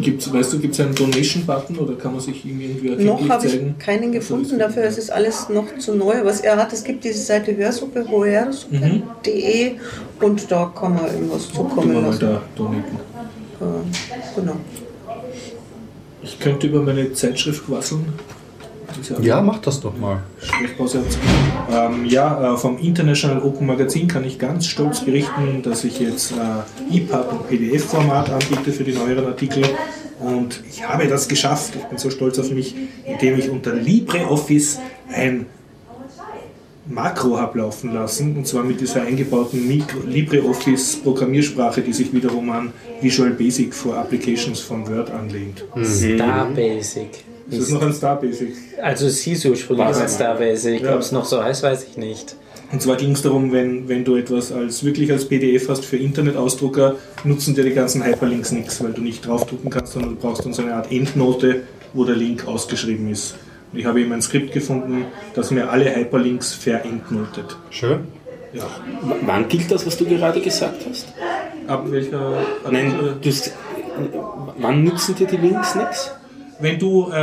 Gibt's, 0.00 0.32
weißt 0.32 0.52
du, 0.52 0.60
gibt 0.60 0.74
es 0.74 0.80
einen 0.80 0.94
Donation-Button 0.94 1.76
oder 1.78 1.94
kann 1.94 2.12
man 2.12 2.20
sich 2.20 2.44
ihm 2.44 2.60
irgendwie 2.60 2.90
Noch 2.90 3.20
erkenntlich 3.20 3.30
habe 3.30 3.46
ich 3.46 3.78
keinen 3.84 4.12
gefunden, 4.12 4.58
dafür 4.58 4.84
ist 4.84 4.98
es 4.98 5.10
alles 5.10 5.48
noch 5.48 5.76
zu 5.78 5.94
neu. 5.94 6.24
Was 6.24 6.40
er 6.40 6.56
hat, 6.56 6.72
es 6.72 6.84
gibt 6.84 7.02
diese 7.02 7.20
Seite 7.20 7.56
Hörsuppe, 7.56 8.06
hörsuppe.de 8.08 9.72
und 10.20 10.50
da 10.50 10.72
kann 10.78 10.94
man 10.94 11.06
irgendwas 11.06 11.48
zukommen 11.52 11.94
mal 11.94 12.02
lassen. 12.04 12.20
da 12.20 12.42
donaten. 12.54 12.96
Äh, 13.60 14.40
genau. 14.40 14.56
Ich 16.22 16.38
könnte 16.38 16.68
über 16.68 16.82
meine 16.82 17.12
Zeitschrift 17.12 17.66
quasseln. 17.66 18.06
Ja, 19.22 19.40
mach 19.40 19.58
das 19.58 19.80
doch 19.80 19.96
mal. 19.96 20.22
Ähm, 21.70 22.04
Ja, 22.06 22.54
äh, 22.54 22.56
vom 22.56 22.78
International 22.78 23.42
Open 23.42 23.66
Magazin 23.66 24.08
kann 24.08 24.24
ich 24.24 24.38
ganz 24.38 24.66
stolz 24.66 25.00
berichten, 25.04 25.62
dass 25.62 25.84
ich 25.84 25.98
jetzt 26.00 26.32
äh, 26.32 26.96
EPUB 26.96 27.32
und 27.32 27.48
PDF-Format 27.48 28.30
anbiete 28.30 28.72
für 28.72 28.84
die 28.84 28.92
neueren 28.92 29.26
Artikel. 29.26 29.62
Und 30.20 30.62
ich 30.68 30.86
habe 30.86 31.06
das 31.08 31.26
geschafft. 31.28 31.74
Ich 31.76 31.84
bin 31.84 31.98
so 31.98 32.10
stolz 32.10 32.38
auf 32.38 32.50
mich, 32.50 32.74
indem 33.04 33.38
ich 33.38 33.50
unter 33.50 33.74
LibreOffice 33.74 34.78
ein 35.12 35.46
Makro 36.88 37.38
habe 37.38 37.58
laufen 37.58 37.92
lassen. 37.92 38.36
Und 38.36 38.46
zwar 38.46 38.62
mit 38.64 38.80
dieser 38.80 39.02
eingebauten 39.02 39.66
Mikro 39.66 40.00
LibreOffice 40.06 40.96
Programmiersprache, 41.02 41.80
die 41.80 41.92
sich 41.92 42.12
wiederum 42.12 42.50
an 42.50 42.72
Visual 43.00 43.30
Basic 43.30 43.74
for 43.74 43.96
Applications 43.96 44.60
von 44.60 44.86
Word 44.88 45.10
anlehnt. 45.10 45.64
Star 45.84 46.46
Basic. 46.54 47.24
Ist 47.52 47.60
das 47.62 47.68
noch 47.70 47.82
ein 47.82 47.92
Star 47.92 48.20
Basic? 48.20 48.54
Also 48.80 49.06
es 49.06 49.20
hieß 49.20 49.46
ursprünglich 49.46 49.86
Was? 49.88 49.98
mal 49.98 50.08
Star 50.08 50.34
Basic. 50.36 50.82
Ja. 50.82 50.94
Ob 50.94 51.00
es 51.00 51.12
noch 51.12 51.24
so 51.24 51.42
heißt, 51.42 51.62
weiß 51.62 51.86
ich 51.90 51.96
nicht. 51.96 52.34
Und 52.72 52.80
zwar 52.80 52.96
ging 52.96 53.12
es 53.12 53.20
darum, 53.22 53.52
wenn, 53.52 53.86
wenn 53.88 54.04
du 54.04 54.16
etwas 54.16 54.50
als 54.50 54.82
wirklich 54.82 55.12
als 55.12 55.26
PDF 55.28 55.68
hast 55.68 55.84
für 55.84 55.98
Internetausdrucker, 55.98 56.96
nutzen 57.24 57.54
dir 57.54 57.64
die 57.64 57.74
ganzen 57.74 58.02
Hyperlinks 58.02 58.50
nichts, 58.52 58.82
weil 58.82 58.92
du 58.92 59.02
nicht 59.02 59.26
draufdrucken 59.26 59.68
kannst, 59.70 59.92
sondern 59.92 60.14
du 60.14 60.20
brauchst 60.20 60.44
dann 60.46 60.54
so 60.54 60.62
eine 60.62 60.74
Art 60.74 60.90
Endnote, 60.90 61.64
wo 61.92 62.04
der 62.04 62.16
Link 62.16 62.46
ausgeschrieben 62.48 63.10
ist. 63.10 63.34
Und 63.72 63.78
ich 63.78 63.84
habe 63.84 64.00
eben 64.00 64.12
ein 64.12 64.22
Skript 64.22 64.52
gefunden, 64.52 65.04
das 65.34 65.50
mir 65.50 65.68
alle 65.70 65.94
Hyperlinks 65.94 66.54
verendnotet. 66.54 67.56
Schön. 67.70 68.00
Ja. 68.54 68.62
W- 68.64 69.14
Wann 69.26 69.48
gilt 69.48 69.70
das, 69.70 69.86
was 69.86 69.96
du 69.98 70.04
gerade 70.06 70.40
gesagt 70.40 70.86
hast? 70.88 71.06
Ab 71.66 71.84
welcher 71.90 72.38
Nein, 72.70 72.94
du 73.20 73.30
wann 74.58 74.82
nützen 74.84 75.14
dir 75.14 75.26
die 75.26 75.36
Links 75.36 75.74
nichts? 75.74 76.10
Wenn 76.60 76.78
du 76.78 77.10
äh, 77.10 77.14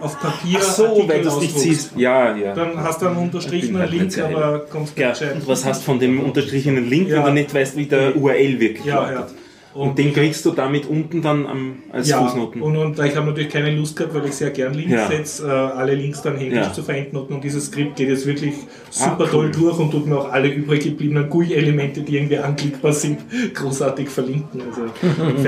auf 0.00 0.20
Papier 0.20 0.58
Ach 0.60 0.62
so, 0.62 0.86
Artikel 0.86 1.08
weil 1.08 1.22
du 1.22 1.28
es 1.28 1.34
nicht 1.40 1.54
ausdruckst, 1.56 1.58
siehst. 1.60 1.92
Ja, 1.96 2.36
ja. 2.36 2.54
Dann 2.54 2.80
hast 2.82 3.02
du 3.02 3.06
einen 3.08 3.16
unterstrichenen 3.16 3.80
halt 3.82 3.90
Link, 3.90 4.18
aber 4.18 4.60
kommst 4.70 4.96
ja. 4.98 5.08
nicht 5.10 5.48
was 5.48 5.64
hast 5.64 5.82
von 5.84 5.98
dem 5.98 6.20
unterstrichenen 6.20 6.88
Link, 6.88 7.08
Ja. 7.08 7.18
wenn 7.18 7.24
du 7.26 7.32
nicht 7.32 7.52
weißt, 7.54 7.76
wie 7.76 7.86
der 7.86 8.16
URL 8.16 8.60
wirklich 8.60 8.84
Ja, 8.84 9.00
lautet? 9.10 9.30
ja. 9.30 9.36
Und, 9.78 9.96
den 9.98 10.12
kriegst 10.12 10.44
du 10.44 10.50
damit 10.50 10.86
unten 10.86 11.22
dann 11.22 11.46
am, 11.46 11.76
als 11.92 12.08
Ja, 12.08 12.20
Fußnoten. 12.22 12.60
und, 12.62 12.76
und 12.76 12.98
ich 12.98 13.14
habe 13.16 13.26
natürlich 13.26 13.48
keine 13.48 13.70
Lust 13.76 13.94
gehabt, 13.96 14.14
weil 14.14 14.26
ich 14.26 14.32
sehr 14.32 14.50
gern 14.50 14.74
Links 14.74 14.92
Ja. 14.92 15.06
setze, 15.08 15.46
äh, 15.46 15.50
alle 15.50 15.94
Links 15.94 16.20
dann 16.22 16.36
händisch 16.36 16.58
Ja. 16.66 16.72
zu 16.72 16.82
verendnoten 16.82 17.36
und 17.36 17.44
dieses 17.44 17.66
Skript 17.66 17.96
geht 17.96 18.08
jetzt 18.08 18.26
wirklich 18.26 18.54
super 18.90 19.12
Ah, 19.12 19.16
cool. 19.20 19.28
toll 19.30 19.50
durch 19.52 19.78
und 19.78 19.90
tut 19.92 20.06
mir 20.06 20.18
auch 20.18 20.32
alle 20.32 20.48
übrig 20.48 20.82
gebliebenen 20.82 21.30
GUI-Elemente, 21.30 22.00
die 22.00 22.16
irgendwie 22.16 22.38
anklickbar 22.38 22.92
sind, 22.92 23.18
großartig 23.54 24.08
verlinken, 24.08 24.62
also 24.68 24.82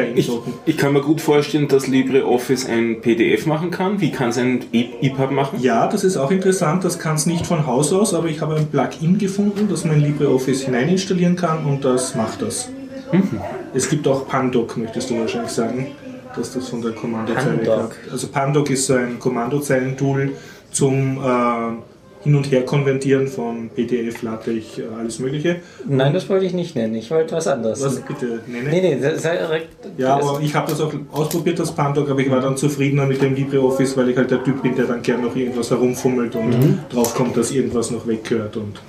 ich, 0.15 0.31
ich 0.67 0.77
kann 0.77 0.93
mir 0.93 1.01
gut 1.01 1.21
vorstellen, 1.21 1.67
dass 1.67 1.89
LibreOffice 1.89 2.67
ein 2.67 3.01
PDF 3.01 3.47
machen 3.47 3.71
kann. 3.71 4.01
Wie 4.01 4.11
kann 4.13 4.29
es 4.31 4.39
ein 4.39 4.61
EPUB 4.73 5.33
machen? 5.33 5.59
Ja, 5.61 5.89
das 5.89 6.05
ist 6.05 6.17
auch 6.17 6.31
interessant, 6.31 6.85
das 6.85 6.99
kann 6.99 7.17
es 7.17 7.27
nicht 7.27 7.47
von 7.47 7.67
Haus 7.67 7.93
aus, 7.93 8.15
aber 8.15 8.29
ich 8.29 8.41
habe 8.41 8.55
ein 8.55 8.67
Plugin 8.69 9.19
gefunden, 9.19 9.67
das 9.69 9.85
man 9.85 9.97
in 9.97 10.03
LibreOffice 10.03 10.63
hineinstallieren 10.67 11.35
kann 11.37 11.65
und 11.65 11.85
das 11.85 12.15
macht 12.15 12.43
das. 12.43 12.69
Mhm. 13.13 13.41
Es 13.73 13.89
gibt 13.89 14.07
auch 14.09 14.27
Pandoc, 14.27 14.77
möchtest 14.77 15.11
du 15.11 15.19
wahrscheinlich 15.19 15.53
sagen, 15.53 15.89
dass 16.37 16.55
das 16.55 16.69
von 16.69 16.83
der 16.83 16.93
Kommandozeile 16.93 17.65
kommt. 17.65 17.93
Also 18.11 18.29
Pandoc 18.29 18.71
ist 18.71 18.87
so 18.87 18.95
ein 18.95 19.19
Kommandozeilentool 19.19 20.33
zum 20.73 21.19
äh, 21.19 22.23
Hin- 22.23 22.35
und 22.35 22.51
Her 22.51 22.65
konvertieren 22.65 23.29
von 23.29 23.71
PDF, 23.71 24.23
LaTeX, 24.23 24.79
äh, 24.79 24.83
alles 24.99 25.19
Mögliche. 25.21 25.57
Nein, 25.89 26.13
das 26.13 26.29
wollte 26.29 26.45
ich 26.45 26.53
nicht 26.53 26.77
nennen. 26.77 26.95
Ich 26.95 27.11
wollte 27.11 27.35
was 27.35 27.47
anderes. 27.47 27.83
Was 27.83 28.01
bitte 28.01 28.41
nenne? 28.47 28.69
Nee, 28.69 28.81
nee, 28.81 28.99
das 29.01 29.15
ist 29.15 29.25
direkt. 29.25 29.69
Ja, 29.97 30.17
aber 30.17 30.41
ich 30.43 30.55
habe 30.55 30.71
das 30.71 30.81
auch 30.81 30.93
ausprobiert, 31.13 31.59
das 31.59 31.73
Pandoc, 31.75 32.11
aber 32.11 32.21
ich 32.21 32.31
war 32.31 32.41
dann 32.41 32.57
zufriedener 32.57 33.07
mit 33.07 33.23
dem 33.23 33.35
LibreOffice, 33.35 33.97
weil 33.97 34.11
ich 34.11 34.17
halt 34.17 34.31
der 34.31 34.45
Typ 34.45 34.63
bin, 34.63 34.77
der 34.77 34.85
dann 34.87 35.01
gern 35.03 35.23
noch 35.23 35.35
irgendwas 35.35 35.71
herumfummelt 35.71 36.35
und 36.35 36.79
draufkommt, 36.93 37.37
dass 37.37 37.53
irgendwas 37.53 37.91
noch 37.91 38.07
weggehört 38.07 38.57
und 38.57 38.81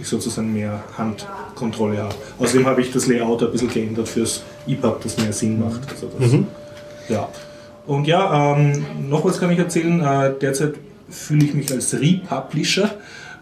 ich 0.00 0.08
sozusagen 0.08 0.52
mehr 0.52 0.82
Handkontrolle 0.96 2.02
habe. 2.02 2.14
Außerdem 2.38 2.66
habe 2.66 2.80
ich 2.80 2.92
das 2.92 3.06
Layout 3.06 3.42
ein 3.42 3.52
bisschen 3.52 3.70
geändert 3.70 4.08
fürs 4.08 4.42
EPUB, 4.66 5.02
das 5.02 5.18
mehr 5.18 5.32
Sinn 5.32 5.60
macht. 5.60 5.80
Also 5.90 6.10
das, 6.18 6.32
ja. 7.08 7.28
Und 7.86 8.06
ja, 8.06 8.56
ähm, 8.56 8.84
noch 9.08 9.24
was 9.24 9.40
kann 9.40 9.50
ich 9.50 9.58
erzählen. 9.58 10.00
Äh, 10.00 10.32
derzeit 10.40 10.74
fühle 11.08 11.44
ich 11.44 11.54
mich 11.54 11.72
als 11.72 11.94
Republisher. 11.94 12.90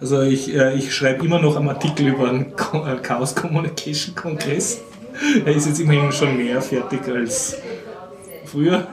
Also 0.01 0.23
ich, 0.23 0.55
äh, 0.55 0.75
ich 0.75 0.95
schreibe 0.95 1.25
immer 1.25 1.41
noch 1.41 1.57
am 1.57 1.69
Artikel 1.69 2.09
über 2.09 2.29
einen 2.29 2.53
äh, 2.53 2.97
Chaos 3.03 3.35
Communication 3.35 4.15
Kongress. 4.15 4.81
Er 5.45 5.53
ist 5.53 5.67
jetzt 5.67 5.81
immerhin 5.81 6.13
schon 6.13 6.37
mehr 6.37 6.63
fertig 6.63 7.01
als 7.09 7.57
früher. 8.49 8.87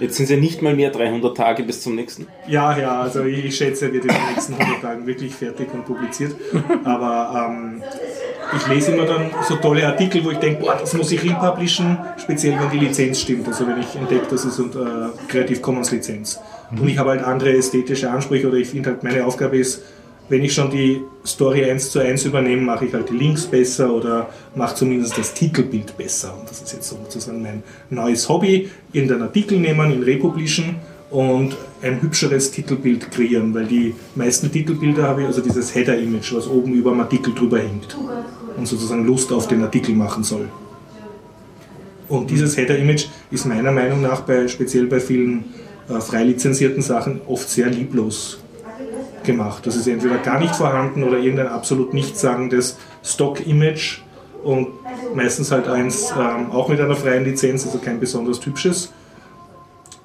Jetzt 0.00 0.16
sind 0.16 0.24
es 0.24 0.30
ja 0.30 0.36
nicht 0.36 0.62
mal 0.62 0.74
mehr 0.74 0.90
300 0.90 1.36
Tage 1.36 1.62
bis 1.64 1.82
zum 1.82 1.94
nächsten. 1.94 2.26
Ja, 2.46 2.76
ja, 2.78 3.00
also 3.00 3.24
ich, 3.24 3.44
ich 3.46 3.56
schätze, 3.56 3.86
er 3.86 3.92
wird 3.92 4.04
in 4.04 4.10
den 4.10 4.26
nächsten 4.34 4.54
100 4.54 4.82
Tagen 4.82 5.06
wirklich 5.06 5.34
fertig 5.34 5.72
und 5.72 5.84
publiziert. 5.84 6.34
Aber 6.84 7.50
ähm, 7.50 7.82
ich 8.56 8.66
lese 8.68 8.92
immer 8.92 9.04
dann 9.04 9.30
so 9.46 9.56
tolle 9.56 9.86
Artikel, 9.86 10.24
wo 10.24 10.30
ich 10.30 10.38
denke, 10.38 10.62
boah, 10.62 10.76
das 10.80 10.94
muss 10.94 11.10
ich 11.12 11.22
republishen, 11.22 11.98
speziell 12.16 12.58
wenn 12.58 12.70
die 12.70 12.86
Lizenz 12.86 13.20
stimmt. 13.20 13.46
Also 13.46 13.66
wenn 13.66 13.80
ich 13.80 13.94
entdecke, 13.94 14.26
das 14.30 14.44
ist 14.44 14.58
unter 14.58 15.12
Creative 15.28 15.60
Commons 15.60 15.90
Lizenz. 15.90 16.40
Und 16.70 16.88
ich 16.88 16.98
habe 16.98 17.10
halt 17.10 17.24
andere 17.24 17.56
ästhetische 17.56 18.10
Ansprüche 18.10 18.48
oder 18.48 18.56
ich 18.56 18.68
finde 18.68 18.90
halt, 18.90 19.02
meine 19.02 19.24
Aufgabe 19.24 19.58
ist, 19.58 19.82
wenn 20.28 20.44
ich 20.44 20.54
schon 20.54 20.70
die 20.70 21.02
Story 21.24 21.70
eins 21.70 21.90
zu 21.90 22.00
eins 22.00 22.24
übernehme, 22.24 22.62
mache 22.62 22.86
ich 22.86 22.94
halt 22.94 23.08
die 23.08 23.16
Links 23.16 23.46
besser 23.46 23.92
oder 23.92 24.28
mache 24.54 24.74
zumindest 24.74 25.16
das 25.16 25.32
Titelbild 25.32 25.96
besser. 25.96 26.36
Und 26.38 26.50
das 26.50 26.62
ist 26.62 26.72
jetzt 26.72 26.88
sozusagen 26.88 27.42
mein 27.42 27.62
neues 27.90 28.28
Hobby. 28.28 28.68
Irgendeinen 28.92 29.22
Artikel 29.22 29.58
nehmen, 29.58 29.90
ihn 29.90 30.02
republishen 30.02 30.76
und 31.10 31.56
ein 31.80 32.02
hübscheres 32.02 32.50
Titelbild 32.50 33.10
kreieren, 33.10 33.54
weil 33.54 33.66
die 33.66 33.94
meisten 34.14 34.52
Titelbilder 34.52 35.04
habe 35.04 35.22
ich, 35.22 35.26
also 35.26 35.40
dieses 35.40 35.74
Header-Image, 35.74 36.34
was 36.34 36.46
oben 36.46 36.74
über 36.74 36.90
dem 36.90 37.00
Artikel 37.00 37.34
drüber 37.34 37.60
hängt 37.60 37.96
und 38.56 38.66
sozusagen 38.66 39.06
Lust 39.06 39.32
auf 39.32 39.48
den 39.48 39.62
Artikel 39.62 39.94
machen 39.94 40.22
soll. 40.24 40.48
Und 42.08 42.30
dieses 42.30 42.56
Header-Image 42.56 43.06
ist 43.30 43.46
meiner 43.46 43.72
Meinung 43.72 44.02
nach 44.02 44.20
bei, 44.22 44.48
speziell 44.48 44.86
bei 44.86 45.00
vielen 45.00 45.44
äh, 45.88 46.00
frei 46.00 46.24
lizenzierten 46.24 46.82
Sachen 46.82 47.20
oft 47.26 47.48
sehr 47.48 47.68
lieblos 47.68 48.38
gemacht. 49.28 49.64
Das 49.66 49.76
ist 49.76 49.86
entweder 49.86 50.18
gar 50.18 50.40
nicht 50.40 50.56
vorhanden 50.56 51.04
oder 51.04 51.18
irgendein 51.18 51.46
absolut 51.48 51.94
nichtssagendes 51.94 52.76
Stock-Image 53.04 53.98
und 54.42 54.66
meistens 55.14 55.52
halt 55.52 55.68
eins 55.68 56.12
ähm, 56.18 56.50
auch 56.50 56.68
mit 56.68 56.80
einer 56.80 56.96
freien 56.96 57.24
Lizenz, 57.24 57.64
also 57.64 57.78
kein 57.78 58.00
besonders 58.00 58.44
hübsches. 58.44 58.92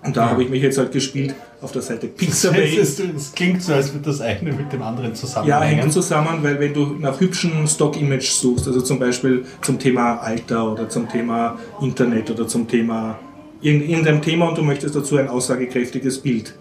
Und 0.06 0.18
da 0.18 0.30
habe 0.30 0.44
ich 0.44 0.50
mich 0.50 0.62
jetzt 0.62 0.78
halt 0.78 0.92
gespielt 0.92 1.34
auf 1.62 1.72
der 1.72 1.82
Seite 1.82 2.08
Pixabay. 2.08 2.78
Es 2.78 3.32
klingt 3.34 3.64
so, 3.64 3.74
als 3.74 3.94
würde 3.94 4.06
das 4.08 4.20
eine 4.20 4.52
mit 4.52 4.74
dem 4.74 4.82
anderen 4.82 5.12
Ja, 5.12 5.16
zusammenhängen. 5.16 5.80
hängt 5.80 5.94
zusammen, 5.94 6.40
weil 6.44 6.60
wenn 6.60 6.74
du 6.74 6.98
nach 7.00 7.22
hübschen 7.22 7.66
Stock-Image 7.68 8.28
suchst, 8.30 8.68
also 8.68 8.82
zum 8.82 9.00
Beispiel 9.00 9.46
zum 9.62 9.80
Thema 9.80 10.16
Alter 10.18 10.70
oder 10.74 10.90
zum 10.90 11.08
Thema 11.08 11.58
Internet 11.82 12.30
oder 12.32 12.46
zum 12.50 12.68
Thema 12.68 13.18
irgend- 13.62 13.88
irgendeinem 13.88 14.22
Thema 14.22 14.50
und 14.50 14.58
du 14.58 14.62
möchtest 14.64 14.94
dazu 14.94 15.16
ein 15.16 15.30
aussagekräftiges 15.30 16.20
Bild, 16.20 16.54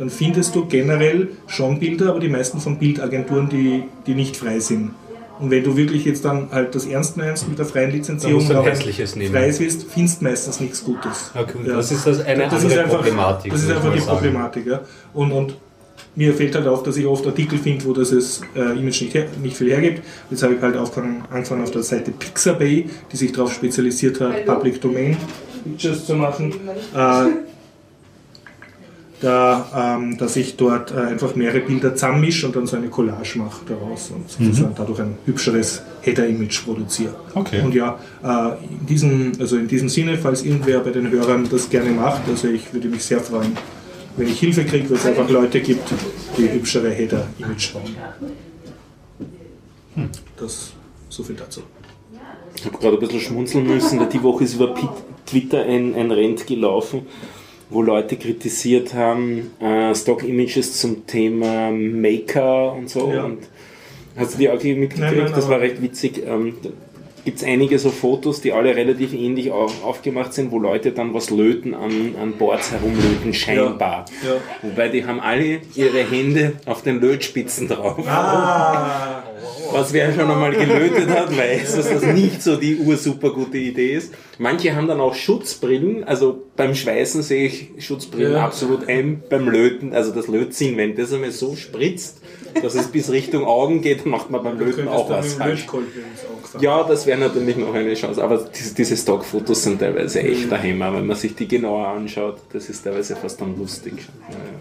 dann 0.00 0.08
findest 0.08 0.54
du 0.54 0.64
generell 0.64 1.28
schon 1.46 1.78
Bilder, 1.78 2.08
aber 2.08 2.20
die 2.20 2.30
meisten 2.30 2.58
von 2.58 2.78
Bildagenturen, 2.78 3.50
die, 3.50 3.84
die 4.06 4.14
nicht 4.14 4.34
frei 4.34 4.58
sind. 4.58 4.92
Und 5.38 5.50
wenn 5.50 5.62
du 5.62 5.76
wirklich 5.76 6.06
jetzt 6.06 6.24
dann 6.24 6.50
halt 6.50 6.74
das 6.74 6.86
ernst 6.86 7.18
meinst 7.18 7.46
mit 7.48 7.58
der 7.58 7.66
freien 7.66 7.90
Lizenzierung 7.90 8.36
musst 8.36 8.50
du 8.50 8.62
hässliches 8.62 9.14
nehmen. 9.14 9.30
freies 9.30 9.60
willst, 9.60 9.86
findest 9.90 10.22
meistens 10.22 10.58
nichts 10.60 10.82
Gutes. 10.82 11.30
Okay, 11.34 11.58
und 11.58 11.68
das 11.68 11.92
ist 11.92 12.06
das 12.06 12.24
eine 12.24 12.44
das 12.44 12.54
andere 12.54 12.72
ist 12.72 12.78
einfach, 12.78 12.96
Problematik, 12.96 13.52
Das 13.52 13.62
ist 13.62 13.70
einfach 13.70 13.92
die 13.92 14.00
sagen. 14.00 14.12
Problematik. 14.12 14.66
Ja. 14.66 14.80
Und, 15.12 15.32
und 15.32 15.56
mir 16.14 16.32
fällt 16.32 16.54
halt 16.54 16.66
auf, 16.66 16.82
dass 16.82 16.96
ich 16.96 17.06
oft 17.06 17.26
Artikel 17.26 17.58
finde, 17.58 17.84
wo 17.84 17.92
das 17.92 18.10
es, 18.10 18.40
äh, 18.56 18.78
Image 18.78 19.02
nicht, 19.02 19.14
her, 19.14 19.26
nicht 19.42 19.56
viel 19.56 19.70
hergibt. 19.70 20.02
Jetzt 20.30 20.42
habe 20.42 20.54
ich 20.54 20.62
halt 20.62 20.78
aufgefangen, 20.78 21.24
angefangen 21.30 21.62
auf 21.62 21.70
der 21.70 21.82
Seite 21.82 22.10
Pixabay, 22.10 22.88
die 23.12 23.16
sich 23.16 23.32
darauf 23.32 23.52
spezialisiert 23.52 24.18
hat, 24.20 24.46
Public 24.46 24.80
Domain 24.80 25.16
Pictures 25.62 26.06
zu 26.06 26.14
machen. 26.14 26.54
Äh, 26.94 27.49
da, 29.20 29.96
ähm, 29.98 30.16
dass 30.16 30.36
ich 30.36 30.56
dort 30.56 30.92
äh, 30.92 30.96
einfach 30.96 31.34
mehrere 31.34 31.60
Bilder 31.60 31.94
zusammenmische 31.94 32.46
und 32.46 32.56
dann 32.56 32.66
so 32.66 32.76
eine 32.76 32.88
Collage 32.88 33.38
mache 33.38 33.60
daraus 33.66 34.10
und 34.10 34.30
sozusagen 34.30 34.74
dadurch 34.74 35.00
ein 35.00 35.18
hübscheres 35.26 35.82
Header-Image 36.00 36.64
produziere. 36.64 37.14
Okay. 37.34 37.60
Und 37.62 37.74
ja, 37.74 37.98
äh, 38.22 38.52
in, 38.80 38.86
diesem, 38.86 39.32
also 39.38 39.56
in 39.56 39.68
diesem 39.68 39.88
Sinne, 39.88 40.16
falls 40.16 40.42
irgendwer 40.42 40.80
bei 40.80 40.90
den 40.90 41.10
Hörern 41.10 41.46
das 41.50 41.68
gerne 41.68 41.90
macht, 41.90 42.22
also 42.28 42.48
ich 42.48 42.72
würde 42.72 42.88
mich 42.88 43.04
sehr 43.04 43.20
freuen, 43.20 43.56
wenn 44.16 44.26
ich 44.26 44.40
Hilfe 44.40 44.64
kriege, 44.64 44.88
weil 44.88 44.96
es 44.96 45.06
einfach 45.06 45.28
Leute 45.28 45.60
gibt, 45.60 45.92
die 46.36 46.50
hübschere 46.50 46.90
Header-Image 46.90 47.72
bauen. 47.74 47.96
Das 50.38 50.72
so 51.10 51.22
viel 51.22 51.36
dazu. 51.36 51.62
Ich 52.56 52.64
habe 52.64 52.78
gerade 52.78 52.96
ein 52.96 53.00
bisschen 53.00 53.20
schmunzeln 53.20 53.66
müssen, 53.66 54.00
weil 54.00 54.08
die 54.08 54.22
Woche 54.22 54.44
ist 54.44 54.54
über 54.54 54.74
Twitter 55.26 55.62
ein, 55.62 55.94
ein 55.94 56.10
Rent 56.10 56.46
gelaufen, 56.46 57.06
wo 57.70 57.82
Leute 57.82 58.16
kritisiert 58.16 58.94
haben, 58.94 59.52
äh, 59.60 59.94
Stock-Images 59.94 60.78
zum 60.78 61.06
Thema 61.06 61.70
Maker 61.70 62.72
und 62.72 62.90
so. 62.90 63.10
Ja. 63.12 63.24
Und 63.24 63.38
hast 64.16 64.34
du 64.34 64.38
die 64.38 64.50
auch 64.50 64.54
mitgekriegt? 64.54 64.98
Nein, 64.98 65.16
nein, 65.16 65.32
das 65.34 65.48
war 65.48 65.60
recht 65.60 65.80
witzig. 65.82 66.22
Ähm, 66.26 66.54
gibt 67.24 67.36
es 67.38 67.44
einige 67.44 67.78
so 67.78 67.90
Fotos, 67.90 68.40
die 68.40 68.52
alle 68.52 68.74
relativ 68.74 69.12
ähnlich 69.12 69.52
au- 69.52 69.68
aufgemacht 69.84 70.32
sind, 70.32 70.50
wo 70.52 70.58
Leute 70.58 70.92
dann 70.92 71.12
was 71.12 71.28
löten 71.30 71.74
an, 71.74 72.14
an 72.20 72.32
Boards 72.38 72.72
herumlöten, 72.72 73.34
scheinbar. 73.34 74.06
Ja. 74.26 74.36
Wobei 74.68 74.88
die 74.88 75.04
haben 75.04 75.20
alle 75.20 75.60
ihre 75.74 75.98
Hände 76.10 76.54
auf 76.64 76.82
den 76.82 76.98
Lötspitzen 77.00 77.68
drauf. 77.68 77.98
Ah, 78.08 79.19
Was 79.72 79.92
wer 79.92 80.12
schon 80.12 80.30
einmal 80.30 80.52
gelötet 80.52 81.08
hat, 81.10 81.36
weiß, 81.36 81.76
dass 81.76 81.90
das 81.90 82.02
nicht 82.04 82.42
so 82.42 82.56
die 82.56 82.76
ursuper 82.76 83.30
gute 83.30 83.58
Idee 83.58 83.94
ist. 83.94 84.12
Manche 84.38 84.74
haben 84.74 84.88
dann 84.88 85.00
auch 85.00 85.14
Schutzbrillen, 85.14 86.04
also 86.04 86.42
beim 86.56 86.74
Schweißen 86.74 87.22
sehe 87.22 87.46
ich 87.46 87.70
Schutzbrillen 87.78 88.32
Ja. 88.32 88.44
absolut 88.44 88.88
ein, 88.88 89.22
beim 89.28 89.48
Löten, 89.48 89.92
also 89.92 90.12
das 90.12 90.28
Lötzinn, 90.28 90.76
wenn 90.76 90.96
das 90.96 91.12
einmal 91.12 91.30
so 91.30 91.56
spritzt, 91.56 92.20
dass 92.62 92.74
es 92.74 92.88
bis 92.88 93.10
Richtung 93.10 93.44
Augen 93.44 93.80
geht, 93.80 94.04
dann 94.04 94.10
macht 94.10 94.30
man 94.30 94.42
beim 94.42 94.58
Löten 94.58 94.88
auch 94.88 95.08
was 95.08 95.34
falsch. 95.34 95.66
Ja, 96.60 96.82
das 96.82 97.06
wäre 97.06 97.18
natürlich 97.18 97.56
noch 97.56 97.74
eine 97.74 97.94
Chance, 97.94 98.22
aber 98.22 98.38
diese, 98.38 98.74
diese 98.74 98.96
Stockfotos 98.96 99.62
sind 99.62 99.78
teilweise 99.78 100.20
echt 100.22 100.50
der 100.50 100.62
Hammer, 100.62 100.92
wenn 100.94 101.06
man 101.06 101.16
sich 101.16 101.34
die 101.34 101.46
genauer 101.46 101.86
anschaut, 101.86 102.38
das 102.52 102.68
ist 102.68 102.82
teilweise 102.82 103.16
fast 103.16 103.40
dann 103.40 103.56
lustig. 103.58 103.94
Ja, 104.28 104.36
ja. 104.36 104.60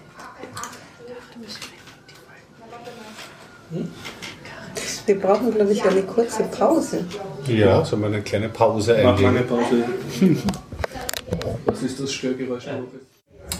Wir 5.10 5.20
brauchen, 5.20 5.52
glaube 5.52 5.74
ich, 5.74 5.84
eine 5.84 6.04
kurze 6.04 6.44
Pause. 6.44 7.04
Ja, 7.48 7.84
sollen 7.84 8.04
wir 8.04 8.08
eine 8.10 8.22
kleine 8.22 8.48
Pause 8.48 8.96
Mach 9.04 9.20
mal 9.20 9.30
eine 9.30 9.40
einlegen? 9.40 9.48
Pause. 9.48 9.84
Was 11.66 11.82
ist 11.82 12.00
das 12.00 12.14
Störgeräusch? 12.14 12.66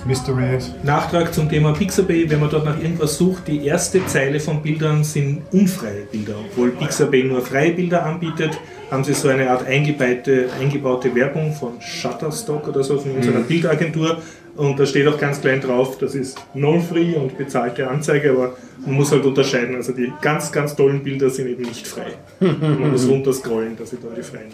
Mystery. 0.06 0.60
Nachtrag 0.84 1.34
zum 1.34 1.50
Thema 1.50 1.74
Pixabay, 1.74 2.30
wenn 2.30 2.40
man 2.40 2.52
dort 2.52 2.66
nach 2.66 2.80
irgendwas 2.80 3.18
sucht, 3.18 3.48
die 3.48 3.66
erste 3.66 4.06
Zeile 4.06 4.40
von 4.40 4.62
Bildern 4.62 5.04
sind 5.04 5.42
unfreie 5.52 6.04
Bilder. 6.12 6.36
Obwohl 6.52 6.70
Pixabay 6.70 7.24
nur 7.24 7.42
freie 7.42 7.72
Bilder 7.72 8.06
anbietet, 8.06 8.52
haben 8.92 9.04
sie 9.04 9.16
so 9.16 9.30
eine 9.30 9.50
Art 9.50 9.66
eingebaute, 9.66 10.50
eingebaute 10.62 11.16
Werbung 11.16 11.54
von 11.54 11.82
Shutterstock 11.82 12.68
oder 12.68 12.84
so, 12.84 13.00
von 13.00 13.16
unserer 13.16 13.40
Bildagentur. 13.40 14.22
Und 14.60 14.78
da 14.78 14.86
steht 14.86 15.08
auch 15.08 15.18
ganz 15.18 15.40
klein 15.40 15.62
drauf, 15.62 15.98
das 16.00 16.16
ist 16.16 16.38
non-free 16.54 17.16
und 17.16 17.38
bezahlte 17.38 17.88
Anzeige, 17.90 18.32
aber 18.32 18.58
man 18.86 18.96
muss 18.96 19.10
halt 19.12 19.24
unterscheiden. 19.24 19.76
Also 19.76 19.94
die 19.94 20.12
ganz, 20.22 20.52
ganz 20.52 20.76
tollen 20.76 21.02
Bilder 21.02 21.30
sind 21.30 21.48
eben 21.48 21.64
nicht 21.64 21.88
frei. 21.88 22.08
Man 22.42 22.92
muss 22.92 23.08
runterscrollen, 23.08 23.78
dass 23.78 23.92
sie 23.92 23.98
dann 24.04 24.16
die 24.16 24.22
freien. 24.22 24.52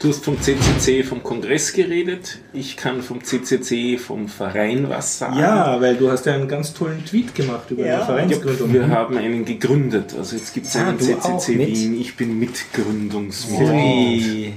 Du 0.00 0.08
hast 0.08 0.24
vom 0.24 0.40
CCC 0.40 1.02
vom 1.02 1.22
Kongress 1.22 1.72
geredet, 1.74 2.38
ich 2.52 2.76
kann 2.76 3.00
vom 3.02 3.22
CCC 3.24 3.96
vom 3.98 4.28
Verein 4.28 4.88
was 4.88 5.18
sagen. 5.18 5.38
Ja, 5.38 5.78
weil 5.80 5.96
du 5.96 6.10
hast 6.10 6.24
ja 6.26 6.34
einen 6.34 6.46
ganz 6.48 6.72
tollen 6.74 7.02
Tweet 7.04 7.34
gemacht 7.34 7.70
über 7.70 7.84
Ja. 7.86 7.96
eine 7.96 8.04
Vereinsgründung. 8.06 8.72
Wir 8.72 8.88
haben 8.88 9.16
einen 9.18 9.44
gegründet, 9.46 10.14
also 10.16 10.36
jetzt 10.36 10.52
gibt 10.54 10.66
es 10.66 10.76
Ah, 10.76 10.88
einen 10.88 10.98
CCC? 10.98 11.58
Wien, 11.58 12.00
ich 12.00 12.16
bin 12.16 12.38
Mitgründungsmitglied. 12.38 14.52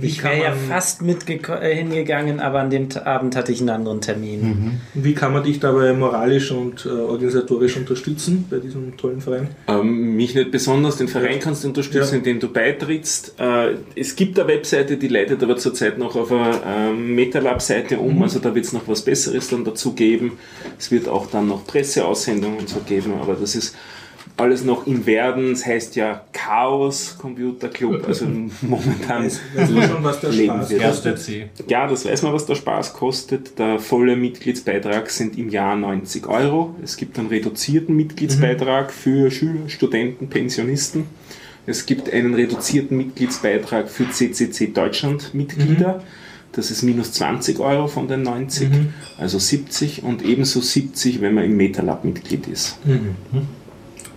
Ich 0.00 0.22
wäre 0.22 0.42
ja 0.42 0.52
fast 0.52 1.02
mitgeko- 1.02 1.58
äh, 1.60 1.74
hingegangen, 1.74 2.40
aber 2.40 2.60
an 2.60 2.70
dem 2.70 2.88
Abend 3.04 3.36
hatte 3.36 3.52
ich 3.52 3.60
einen 3.60 3.70
anderen 3.70 4.00
Termin. 4.00 4.80
Wie 4.94 5.14
kann 5.14 5.32
man 5.32 5.42
dich 5.42 5.60
dabei 5.60 5.92
moralisch 5.92 6.50
und 6.52 6.86
äh, 6.86 6.90
organisatorisch 6.90 7.76
unterstützen 7.76 8.46
bei 8.48 8.58
diesem 8.58 8.96
tollen 8.96 9.20
Verein? 9.20 9.48
Ähm, 9.68 10.16
mich 10.16 10.34
nicht 10.34 10.50
besonders, 10.50 10.96
den 10.96 11.08
Verein 11.08 11.40
kannst 11.40 11.64
du 11.64 11.68
unterstützen, 11.68 12.12
Ja. 12.12 12.18
indem 12.18 12.40
du 12.40 12.48
beitrittst. 12.52 13.34
Äh, 13.38 13.74
es 13.96 14.14
gibt 14.16 14.38
eine 14.38 14.48
Webseite, 14.48 14.96
die 14.96 15.08
leitet 15.08 15.42
aber 15.42 15.56
zurzeit 15.56 15.98
noch 15.98 16.16
auf 16.16 16.30
eine 16.30 16.60
ähm, 16.66 17.14
MetaLab-Seite 17.14 17.98
um, 17.98 18.16
Mhm. 18.16 18.22
also 18.22 18.38
da 18.38 18.54
wird 18.54 18.64
es 18.66 18.72
noch 18.72 18.86
was 18.86 19.02
Besseres 19.02 19.48
dann 19.48 19.64
dazu 19.64 19.92
geben. 19.94 20.32
Es 20.78 20.90
wird 20.90 21.08
auch 21.08 21.26
dann 21.30 21.48
noch 21.48 21.66
Presseaussendungen 21.66 22.58
und 22.60 22.68
so 22.68 22.80
geben, 22.80 23.14
aber 23.20 23.34
das 23.34 23.54
ist 23.54 23.74
alles 24.40 24.64
noch 24.64 24.86
im 24.86 25.06
Werden. 25.06 25.52
Es 25.52 25.66
heißt 25.66 25.96
ja 25.96 26.24
Chaos 26.32 27.16
Computer 27.18 27.68
Club, 27.68 28.04
also 28.06 28.26
momentan 28.62 29.24
Weißt, 29.24 29.40
weißt 29.54 29.70
du 29.70 29.82
schon, 29.82 30.04
was 30.04 30.20
der 30.20 30.32
Spaß 30.32 30.70
wir. 30.70 30.80
Erste 30.80 31.14
C. 31.14 31.50
Ja, 31.68 31.86
das 31.86 32.04
weiß 32.04 32.22
man, 32.22 32.32
was 32.32 32.46
der 32.46 32.54
Spaß 32.54 32.94
kostet. 32.94 33.58
Der 33.58 33.78
volle 33.78 34.16
Mitgliedsbeitrag 34.16 35.10
sind 35.10 35.38
im 35.38 35.50
Jahr 35.50 35.76
90 35.76 36.26
Euro. 36.26 36.74
Es 36.82 36.96
gibt 36.96 37.18
einen 37.18 37.28
reduzierten 37.28 37.94
Mitgliedsbeitrag 37.94 38.92
für 38.92 39.30
Schüler, 39.30 39.68
Studenten, 39.68 40.28
Pensionisten. 40.28 41.04
Es 41.66 41.86
gibt 41.86 42.12
einen 42.12 42.34
reduzierten 42.34 42.96
Mitgliedsbeitrag 42.96 43.88
für 43.88 44.10
CCC 44.10 44.68
Deutschland 44.68 45.34
Mitglieder. 45.34 46.02
Das 46.52 46.72
ist 46.72 46.82
minus 46.82 47.12
20 47.12 47.60
Euro 47.60 47.86
von 47.86 48.08
den 48.08 48.22
90, 48.22 48.68
also 49.18 49.38
70 49.38 50.02
und 50.02 50.24
ebenso 50.24 50.60
70, 50.60 51.20
wenn 51.20 51.34
man 51.34 51.44
im 51.44 51.56
MetaLab 51.56 52.04
Mitglied 52.04 52.48
ist. 52.48 52.76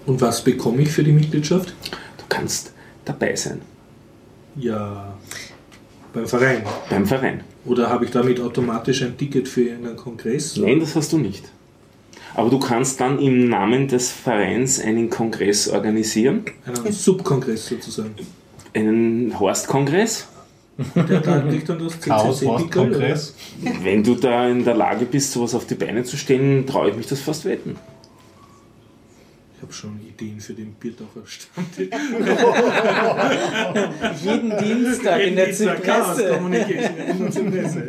Und 0.05 0.21
was 0.21 0.43
bekomme 0.43 0.81
ich 0.81 0.89
für 0.89 1.03
die 1.03 1.11
Mitgliedschaft? 1.11 1.73
Du 2.17 2.23
kannst 2.29 2.73
dabei 3.05 3.35
sein 3.35 3.61
Ja, 4.55 5.13
beim 6.13 6.27
Verein. 6.27 6.63
beim 6.89 7.05
Verein. 7.05 7.41
Oder 7.65 7.89
habe 7.89 8.05
ich 8.05 8.11
damit 8.11 8.39
automatisch 8.41 9.01
ein 9.03 9.17
Ticket 9.17 9.47
für 9.47 9.61
irgendeinen 9.63 9.95
Kongress? 9.97 10.57
Nein, 10.57 10.79
das 10.79 10.95
hast 10.95 11.13
du 11.13 11.17
nicht. 11.17 11.45
Aber 12.35 12.49
du 12.49 12.59
kannst 12.59 12.99
dann 12.99 13.19
im 13.19 13.47
Namen 13.47 13.87
des 13.87 14.11
Vereins 14.11 14.79
einen 14.79 15.09
Kongress 15.09 15.67
organisieren, 15.69 16.43
Einen 16.65 16.91
Subkongress 16.91 17.67
sozusagen. 17.67 18.15
einen 18.73 19.39
Horstkongress. 19.39 20.27
Der 20.95 21.19
da 21.19 21.39
kriegt 21.41 21.69
dann 21.69 21.77
das 21.77 21.99
Chaos 22.01 22.39
CCC 22.39 22.47
Horst 22.47 22.63
Pickel, 22.65 22.81
oder? 22.81 22.89
Kongress. 22.91 23.35
Wenn 23.83 24.03
du 24.03 24.15
da 24.15 24.49
in 24.49 24.65
der 24.65 24.73
Lage 24.73 25.05
bist, 25.05 25.31
sowas 25.31 25.53
auf 25.53 25.67
die 25.67 25.75
Beine 25.75 26.03
zu 26.03 26.17
stellen, 26.17 26.65
traue 26.65 26.89
ich 26.89 26.95
mich 26.97 27.05
das 27.05 27.19
fast 27.21 27.45
wetten. 27.45 27.75
Ich 29.63 29.65
habe 29.65 29.73
schon 29.73 29.97
Ideen 30.05 30.41
für 30.41 30.53
den 30.53 30.73
Bierdacher 30.73 31.21
Stand. 31.25 31.77
Jeden 34.21 34.57
Dienstag 34.57 35.21
in 35.21 35.37
der 35.37 35.53
Zypresse. 35.53 36.31
Communication 36.33 36.97
in 37.07 37.19
der 37.19 37.31
Zypresse. 37.31 37.83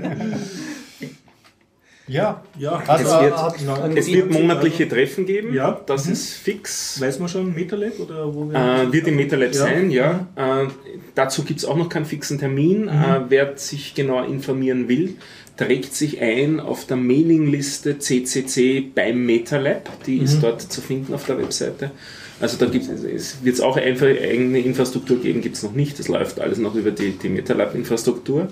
Ja. 2.06 2.44
Ja, 2.58 2.80
Also, 2.86 3.04
Es 3.16 3.22
wird- 3.22 3.58
genau. 3.58 3.86
Es 3.96 4.06
wird 4.06 4.30
monatliche 4.30 4.88
Treffen 4.88 5.26
geben, 5.26 5.52
Ja. 5.52 5.80
das 5.84 6.06
Mhm. 6.06 6.12
ist 6.12 6.34
fix. 6.34 7.00
Weiß 7.00 7.18
man 7.18 7.28
schon, 7.28 7.52
MetaLab 7.52 7.98
oder 7.98 8.32
wo 8.32 8.48
wir 8.48 8.54
Äh, 8.56 8.92
wird 8.92 9.08
im 9.08 9.16
MetaLab 9.16 9.52
Ja. 9.52 9.60
sein, 9.60 9.90
ja. 9.90 10.28
Äh, 10.36 10.68
dazu 11.16 11.42
gibt 11.42 11.58
es 11.58 11.64
auch 11.64 11.76
noch 11.76 11.88
keinen 11.88 12.04
fixen 12.04 12.38
Termin. 12.38 12.86
Äh, 12.86 13.22
wer 13.30 13.56
sich 13.56 13.94
genauer 13.94 14.26
informieren 14.26 14.88
will, 14.88 15.16
trägt 15.56 15.94
sich 15.94 16.20
ein 16.20 16.60
auf 16.60 16.86
der 16.86 16.96
Mailingliste 16.96 17.98
CCC 17.98 18.80
beim 18.80 19.24
MetaLab. 19.24 20.04
Die 20.04 20.18
ist 20.18 20.40
dort 20.42 20.60
zu 20.60 20.80
finden 20.80 21.14
auf 21.14 21.26
der 21.26 21.38
Webseite. 21.38 21.92
Also 22.40 22.56
da 22.58 22.66
gibt 22.66 22.88
es 22.88 23.44
wird 23.44 23.54
es 23.54 23.60
auch 23.60 23.76
einfach 23.76 24.06
eigene 24.06 24.58
Infrastruktur 24.58 25.20
geben, 25.20 25.40
gibt 25.40 25.56
es 25.56 25.62
noch 25.62 25.72
nicht. 25.72 25.98
Das 25.98 26.08
läuft 26.08 26.40
alles 26.40 26.58
noch 26.58 26.74
über 26.74 26.90
die, 26.90 27.12
die 27.12 27.28
MetaLab-Infrastruktur. 27.28 28.48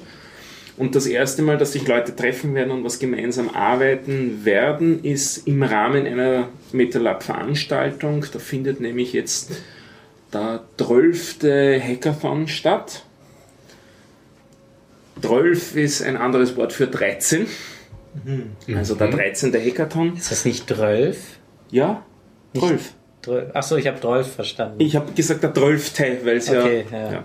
Und 0.76 0.94
das 0.94 1.06
erste 1.06 1.42
Mal, 1.42 1.58
dass 1.58 1.72
sich 1.72 1.86
Leute 1.86 2.16
treffen 2.16 2.54
werden 2.54 2.70
und 2.70 2.84
was 2.84 2.98
gemeinsam 2.98 3.50
arbeiten 3.50 4.44
werden, 4.44 5.04
ist 5.04 5.46
im 5.46 5.62
Rahmen 5.62 6.06
einer 6.06 6.48
MetaLab-Veranstaltung. 6.72 8.24
Da 8.32 8.38
findet 8.38 8.80
nämlich 8.80 9.12
jetzt 9.12 9.50
der 10.32 10.62
12. 10.78 11.40
Hackathon 11.42 12.48
statt. 12.48 13.04
12 15.22 15.76
ist 15.76 16.02
ein 16.02 16.16
anderes 16.16 16.56
Wort 16.56 16.72
für 16.72 16.86
13. 16.86 17.46
Also 18.74 18.94
der 18.94 19.08
13. 19.08 19.54
Hackathon. 19.54 20.16
Ist 20.16 20.30
das 20.30 20.44
nicht 20.44 20.68
12? 20.68 21.16
Ja, 21.70 22.04
12. 22.54 22.94
Achso, 23.54 23.76
ich 23.76 23.86
habe 23.86 24.00
12 24.00 24.34
verstanden. 24.34 24.76
Ich 24.80 24.96
habe 24.96 25.12
gesagt 25.12 25.42
der 25.42 25.54
12. 25.54 26.24
weil 26.24 26.36
es 26.36 26.50
Okay, 26.50 26.84
ja, 26.90 26.98
ja. 26.98 27.12
ja 27.12 27.24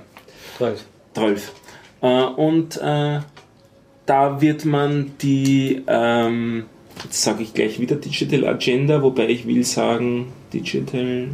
12. 0.57 0.85
12. 1.15 1.51
Äh, 2.01 2.23
und 2.23 2.77
äh, 2.77 3.19
da 4.05 4.41
wird 4.41 4.65
man 4.65 5.11
die, 5.21 5.83
ähm, 5.87 6.65
jetzt 7.03 7.21
sage 7.21 7.43
ich 7.43 7.53
gleich 7.53 7.79
wieder 7.79 7.95
Digital 7.95 8.47
Agenda, 8.47 9.01
wobei 9.01 9.27
ich 9.27 9.45
will 9.47 9.63
sagen 9.63 10.31
Digital, 10.53 11.29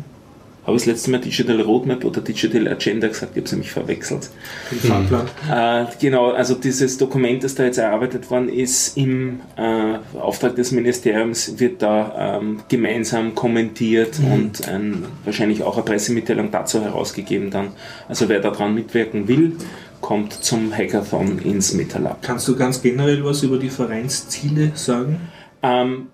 habe 0.65 0.77
ich 0.77 0.83
das 0.83 0.85
letzte 0.85 1.11
Mal 1.11 1.19
Digital 1.19 1.61
Roadmap 1.61 2.05
oder 2.05 2.21
Digital 2.21 2.67
Agenda 2.67 3.07
gesagt, 3.07 3.31
ich 3.33 3.37
habe 3.37 3.45
es 3.45 3.51
nämlich 3.51 3.71
verwechselt. 3.71 4.29
den 4.71 4.79
Fahrplan. 4.79 5.27
Äh, 5.51 5.85
genau, 5.99 6.31
also 6.31 6.55
dieses 6.55 6.97
Dokument, 6.97 7.43
das 7.43 7.55
da 7.55 7.65
jetzt 7.65 7.77
erarbeitet 7.77 8.29
worden 8.31 8.47
ist, 8.47 8.95
im 8.97 9.41
äh, 9.57 10.17
Auftrag 10.17 10.55
des 10.55 10.71
Ministeriums 10.71 11.59
wird 11.59 11.81
da 11.81 12.39
ähm, 12.39 12.61
gemeinsam 12.69 13.35
kommentiert 13.35 14.19
und 14.31 14.67
ein, 14.69 15.05
wahrscheinlich 15.25 15.63
auch 15.63 15.75
eine 15.75 15.83
Pressemitteilung 15.83 16.49
dazu 16.51 16.81
herausgegeben 16.81 17.51
dann. 17.51 17.71
Also 18.07 18.29
wer 18.29 18.39
daran 18.39 18.73
mitwirken 18.73 19.27
will, 19.27 19.57
kommt 19.99 20.33
zum 20.33 20.71
Hackathon 20.75 21.39
ins 21.39 21.73
MetaLab. 21.73 22.21
Kannst 22.21 22.47
du 22.47 22.55
ganz 22.55 22.81
generell 22.81 23.23
was 23.25 23.43
über 23.43 23.57
die 23.57 23.69
Vereinsziele 23.69 24.71
sagen? 24.75 25.29
Ähm, 25.61 26.07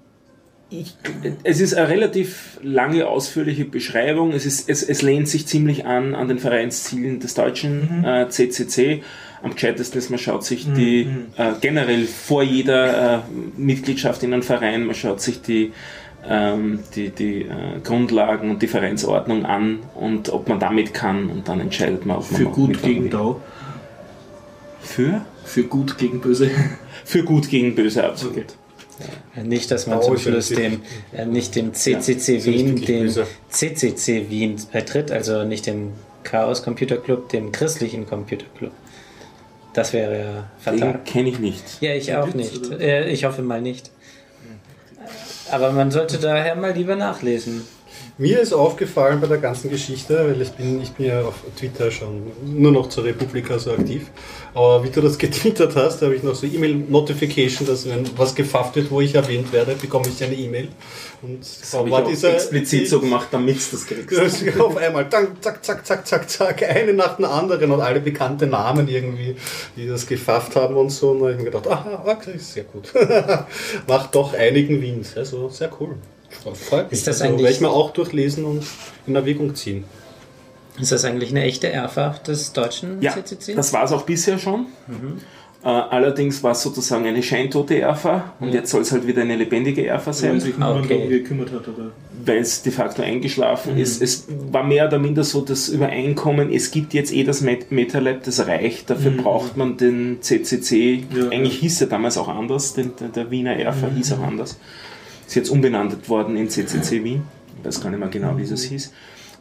ich, 0.71 0.95
es 1.43 1.61
ist 1.61 1.73
eine 1.73 1.89
relativ 1.89 2.59
lange, 2.61 3.07
ausführliche 3.07 3.65
Beschreibung. 3.65 4.33
Es, 4.33 4.45
ist, 4.45 4.69
es, 4.69 4.83
es 4.83 5.01
lehnt 5.01 5.27
sich 5.27 5.47
ziemlich 5.47 5.85
an 5.85 6.13
an 6.13 6.27
den 6.27 6.37
Vereinszielen 6.37 7.19
des 7.19 7.33
deutschen 7.33 8.03
äh, 8.05 8.29
CCC. 8.29 9.01
Am 9.41 9.53
gescheitesten 9.53 9.97
ist, 9.97 10.09
man 10.09 10.19
schaut 10.19 10.43
sich 10.43 10.71
die 10.71 11.07
äh, 11.37 11.53
generell 11.61 12.05
vor 12.05 12.43
jeder 12.43 13.15
äh, 13.15 13.19
Mitgliedschaft 13.57 14.21
in 14.23 14.33
einem 14.33 14.43
Verein, 14.43 14.85
man 14.85 14.95
schaut 14.95 15.21
sich 15.21 15.41
die, 15.41 15.71
ähm, 16.27 16.79
die, 16.95 17.09
die 17.09 17.43
äh, 17.43 17.79
Grundlagen 17.83 18.51
und 18.51 18.61
die 18.61 18.67
Vereinsordnung 18.67 19.45
an 19.45 19.79
und 19.95 20.29
ob 20.29 20.49
man 20.49 20.59
damit 20.59 20.93
kann 20.93 21.29
und 21.29 21.47
dann 21.47 21.61
entscheidet 21.61 22.05
man, 22.05 22.17
ob 22.17 22.29
man 22.31 22.41
Für 22.41 22.49
gut 22.49 22.83
gegen. 22.83 23.09
Dau. 23.09 23.41
Für? 24.81 25.25
Für 25.45 25.63
gut 25.63 25.97
gegen 25.97 26.19
böse. 26.19 26.51
Für 27.05 27.23
gut 27.23 27.49
gegen 27.49 27.75
böse, 27.75 28.03
absolut. 28.03 28.35
Okay. 28.35 28.45
Nicht, 29.43 29.71
dass 29.71 29.87
man 29.87 29.99
Oh, 29.99 30.01
zum 30.01 30.17
Schluss 30.17 30.49
den, 30.49 30.81
äh, 31.13 31.25
nicht 31.25 31.55
den 31.55 31.73
CCC 31.73 32.39
sind 32.39 32.45
Wien, 32.45 32.75
den 32.75 33.03
böse. 33.03 33.25
CCC 33.49 34.29
Wien 34.29 34.57
vertritt, 34.57 35.11
also 35.11 35.43
nicht 35.43 35.65
den 35.65 35.91
Chaos 36.23 36.63
Computer 36.63 36.97
Club, 36.97 37.29
den 37.29 37.51
christlichen 37.51 38.05
Computer 38.05 38.45
Club. 38.57 38.71
Das 39.73 39.93
wäre 39.93 40.19
ja 40.19 40.49
fatal. 40.59 40.93
Den 40.93 41.03
kenne 41.05 41.29
ich 41.29 41.39
nicht. 41.39 41.63
Ja, 41.81 41.93
ich 41.93 42.13
auch 42.15 42.27
Witz, 42.27 42.35
nicht. 42.35 42.65
oder? 42.67 42.79
Äh, 42.79 43.11
Ich 43.11 43.23
hoffe 43.23 43.41
mal 43.41 43.61
nicht. 43.61 43.91
Aber 45.51 45.71
man 45.71 45.89
sollte 45.91 46.17
daher 46.17 46.55
mal 46.55 46.73
lieber 46.73 46.95
nachlesen. 46.95 47.61
Mir 48.21 48.41
ist 48.41 48.51
aufgefallen 48.51 49.21
bei 49.21 49.27
der 49.27 49.37
ganzen 49.37 49.69
Geschichte, 49.69 50.13
weil 50.13 50.41
ich 50.41 50.51
bin, 50.51 50.81
ich 50.81 50.91
bin 50.91 51.05
ja 51.05 51.21
auf 51.21 51.35
Twitter 51.57 51.89
schon 51.89 52.23
nur 52.45 52.73
noch 52.73 52.89
zur 52.89 53.05
Republika 53.05 53.57
so 53.57 53.71
aktiv. 53.71 54.11
Aber 54.53 54.83
wie 54.83 54.89
du 54.89 54.99
das 54.99 55.17
getwittert 55.17 55.77
hast, 55.77 56.01
habe 56.01 56.15
ich 56.15 56.21
noch 56.21 56.35
so 56.35 56.45
E-Mail-Notification, 56.45 57.65
dass 57.65 57.87
wenn 57.87 58.05
was 58.17 58.35
gefafft 58.35 58.75
wird, 58.75 58.91
wo 58.91 58.99
ich 58.99 59.15
erwähnt 59.15 59.53
werde, 59.53 59.73
bekomme 59.75 60.07
ich 60.09 60.21
eine 60.21 60.35
E-Mail. 60.35 60.67
Und 61.21 61.39
Das 61.39 61.73
habe 61.73 61.87
ich 61.87 61.95
auch 61.95 62.33
explizit 62.33 62.89
so 62.89 62.99
gemacht, 62.99 63.29
damit 63.31 63.55
du 63.55 63.77
das 63.77 63.87
kriegst. 63.87 64.59
auf 64.59 64.75
einmal, 64.75 65.05
dann, 65.05 65.37
zack, 65.39 65.63
zack, 65.63 65.85
zack, 65.85 66.05
zack, 66.05 66.29
zack, 66.29 66.63
eine 66.63 66.93
nach 66.93 67.15
der 67.15 67.31
anderen 67.31 67.71
und 67.71 67.79
alle 67.79 68.01
bekannte 68.01 68.47
Namen 68.47 68.89
irgendwie, 68.89 69.37
die 69.77 69.87
das 69.87 70.05
gefafft 70.05 70.57
haben 70.57 70.75
und 70.75 70.89
so. 70.89 71.11
Und 71.11 71.19
da 71.19 71.25
habe 71.27 71.31
ich 71.31 71.37
mir 71.37 71.45
gedacht, 71.45 71.67
aha, 71.67 72.03
okay, 72.05 72.37
sehr 72.37 72.65
gut. 72.65 72.91
Macht 73.87 74.13
doch 74.13 74.33
einigen 74.33 74.81
Wind. 74.81 75.07
Also 75.15 75.47
sehr 75.47 75.71
cool. 75.79 75.95
Freut 76.53 76.85
mich. 76.91 76.99
Ist 76.99 77.07
das 77.07 77.21
also, 77.21 77.33
eigentlich- 77.33 77.43
werde 77.43 77.55
ich 77.55 77.61
mir 77.61 77.69
auch 77.69 77.91
durchlesen 77.91 78.45
und 78.45 78.63
in 79.07 79.15
Erwägung 79.15 79.55
ziehen. 79.55 79.83
Ist 80.79 80.91
das 80.93 81.03
eigentlich 81.03 81.31
eine 81.31 81.43
echte 81.43 81.69
Erfa 81.71 82.15
des 82.25 82.53
deutschen 82.53 83.01
Ja, 83.01 83.11
CCC? 83.13 83.53
das 83.55 83.73
war 83.73 83.83
es 83.83 83.91
auch 83.91 84.03
bisher 84.03 84.37
schon. 84.39 84.67
Äh, 85.61 85.67
allerdings 85.67 86.41
war 86.41 86.51
es 86.53 86.61
sozusagen 86.61 87.05
eine 87.05 87.21
scheintote 87.21 87.77
Erfa 87.79 88.31
und 88.39 88.53
jetzt 88.53 88.71
soll 88.71 88.81
es 88.83 88.93
halt 88.93 89.05
wieder 89.05 89.23
eine 89.23 89.35
lebendige 89.35 89.85
Erfa 89.85 90.07
Weil 90.07 90.13
sein, 90.13 90.39
sich 90.39 90.53
niemand 90.53 90.85
Okay. 90.85 90.93
darum 90.95 91.09
gekümmert 91.09 91.51
hat. 91.51 91.67
Oder? 91.67 91.91
weil 92.25 92.37
es 92.39 92.61
de 92.63 92.71
facto 92.71 93.01
eingeschlafen 93.01 93.77
ist. 93.77 94.01
Es 94.01 94.25
war 94.51 94.63
mehr 94.63 94.87
oder 94.87 94.99
minder 94.99 95.23
so 95.23 95.39
das 95.41 95.67
Übereinkommen, 95.69 96.51
es 96.53 96.69
gibt 96.71 96.93
jetzt 96.93 97.13
eh 97.13 97.23
das 97.23 97.39
Met- 97.41 97.71
MetaLab, 97.71 98.23
das 98.23 98.45
reicht, 98.45 98.89
dafür 98.89 99.11
braucht 99.11 99.55
man 99.57 99.77
den 99.77 100.17
CCC. 100.21 101.03
Ja, 101.15 101.29
Eigentlich 101.29 101.55
ja. 101.55 101.59
hieß 101.61 101.81
er 101.81 101.87
damals 101.87 102.17
auch 102.17 102.27
anders, 102.29 102.73
den, 102.73 102.91
der, 102.99 103.07
der 103.09 103.31
Wiener 103.31 103.55
Erfa 103.55 103.87
hieß 103.95 104.13
auch 104.13 104.19
anders. 104.23 104.57
Ist 105.29 105.35
jetzt 105.35 105.49
umbenannt 105.51 106.09
worden 106.09 106.35
in 106.37 106.49
CCC 106.49 107.03
Wien. 107.03 107.21
Ich 107.59 107.63
weiß 107.67 107.81
gar 107.81 107.91
nicht 107.91 107.99
mehr 107.99 108.09
genau, 108.09 108.35
wie 108.35 108.41
es 108.41 108.63
hieß. 108.63 108.91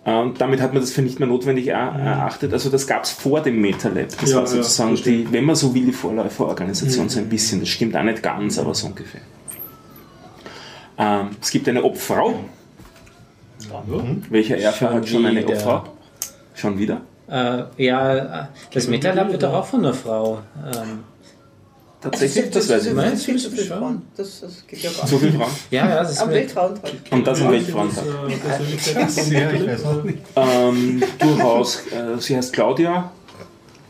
Und 0.05 0.39
damit 0.39 0.61
hat 0.61 0.75
man 0.75 0.83
das 0.83 0.91
für 0.91 1.01
nicht 1.01 1.19
mehr 1.19 1.27
notwendig 1.29 1.69
er- 1.69 1.99
erachtet. 1.99 2.53
Also 2.53 2.69
das 2.69 2.87
gab 2.87 3.05
es 3.05 3.11
vor 3.11 3.41
dem 3.41 3.59
MetaLab. 3.63 4.09
Das 4.21 4.31
Ja, 4.31 4.37
war 4.37 4.43
ja, 4.43 4.49
sozusagen 4.49 4.91
verstehe. 4.91 5.25
die, 5.25 5.33
wenn 5.33 5.45
man 5.45 5.57
so 5.57 5.75
will, 5.75 5.87
die 5.87 5.93
Vorläuferorganisation 5.93 7.09
so 7.09 7.21
ein 7.21 7.31
bisschen. 7.31 7.61
Das 7.61 7.71
stimmt 7.71 7.97
auch 7.97 8.03
nicht 8.03 8.23
ganz, 8.23 8.59
aber 8.59 8.75
so 8.75 8.89
ungefähr. 8.89 9.23
Ähm, 10.99 11.31
es 11.41 11.51
gibt 11.51 11.67
eine 11.71 11.83
Obfrau. 11.83 12.35
Welcher 14.29 14.59
Erfa 14.59 14.89
Schon 14.89 14.95
hat 14.95 15.09
schon 15.09 15.25
eine 15.27 15.41
wieder. 15.41 15.55
Obfrau? 15.55 15.85
Schon 16.55 16.79
wieder? 16.79 17.01
Äh, 17.31 17.63
ja, 17.83 18.43
äh, 18.43 18.47
das 18.75 18.89
Metalab 18.89 19.31
wird 19.33 19.43
doch 19.43 19.55
auch 19.55 19.67
von 19.67 19.81
einer 19.81 19.95
Frau. 19.95 20.41
Ähm, 20.67 21.01
Tatsächlich, 22.01 22.51
das 22.51 22.69
weiß 22.69 22.87
ich 22.87 22.93
nicht. 22.95 22.97
Das, 22.97 23.07
Meinst 23.11 23.29
das, 23.29 23.43
du, 23.43 23.51
das, 23.51 23.69
das 23.69 23.69
das, 24.17 24.41
das, 24.41 24.41
das 24.41 24.67
geht 24.69 24.83
ja 24.85 24.91
gar 24.93 25.07
So 25.09 25.17
nicht. 25.17 25.25
viele 25.27 25.39
Frauen. 25.39 25.51
ja, 25.73 25.89
ja, 25.89 25.97
das 25.97 26.13
ist 26.13 26.21
Am 26.21 26.31
Weltfrauentag. 26.31 26.91
Und 27.11 27.27
das 27.27 27.39
am 27.41 27.45
Ja, 27.47 27.53
Weltfrauentag. 27.53 28.05
das, 28.05 28.33
äh, 28.33 28.95
Persönlichkeit- 28.95 29.33
Ja, 29.33 29.53
ich 29.53 29.67
weiß 29.67 29.85
auch 29.85 30.05
nicht. 30.05 30.19
Ähm, 30.37 31.03
durchaus. 31.19 31.83
Äh, 31.91 32.21
sie 32.21 32.37
heißt 32.37 32.53
Claudia. 32.53 33.11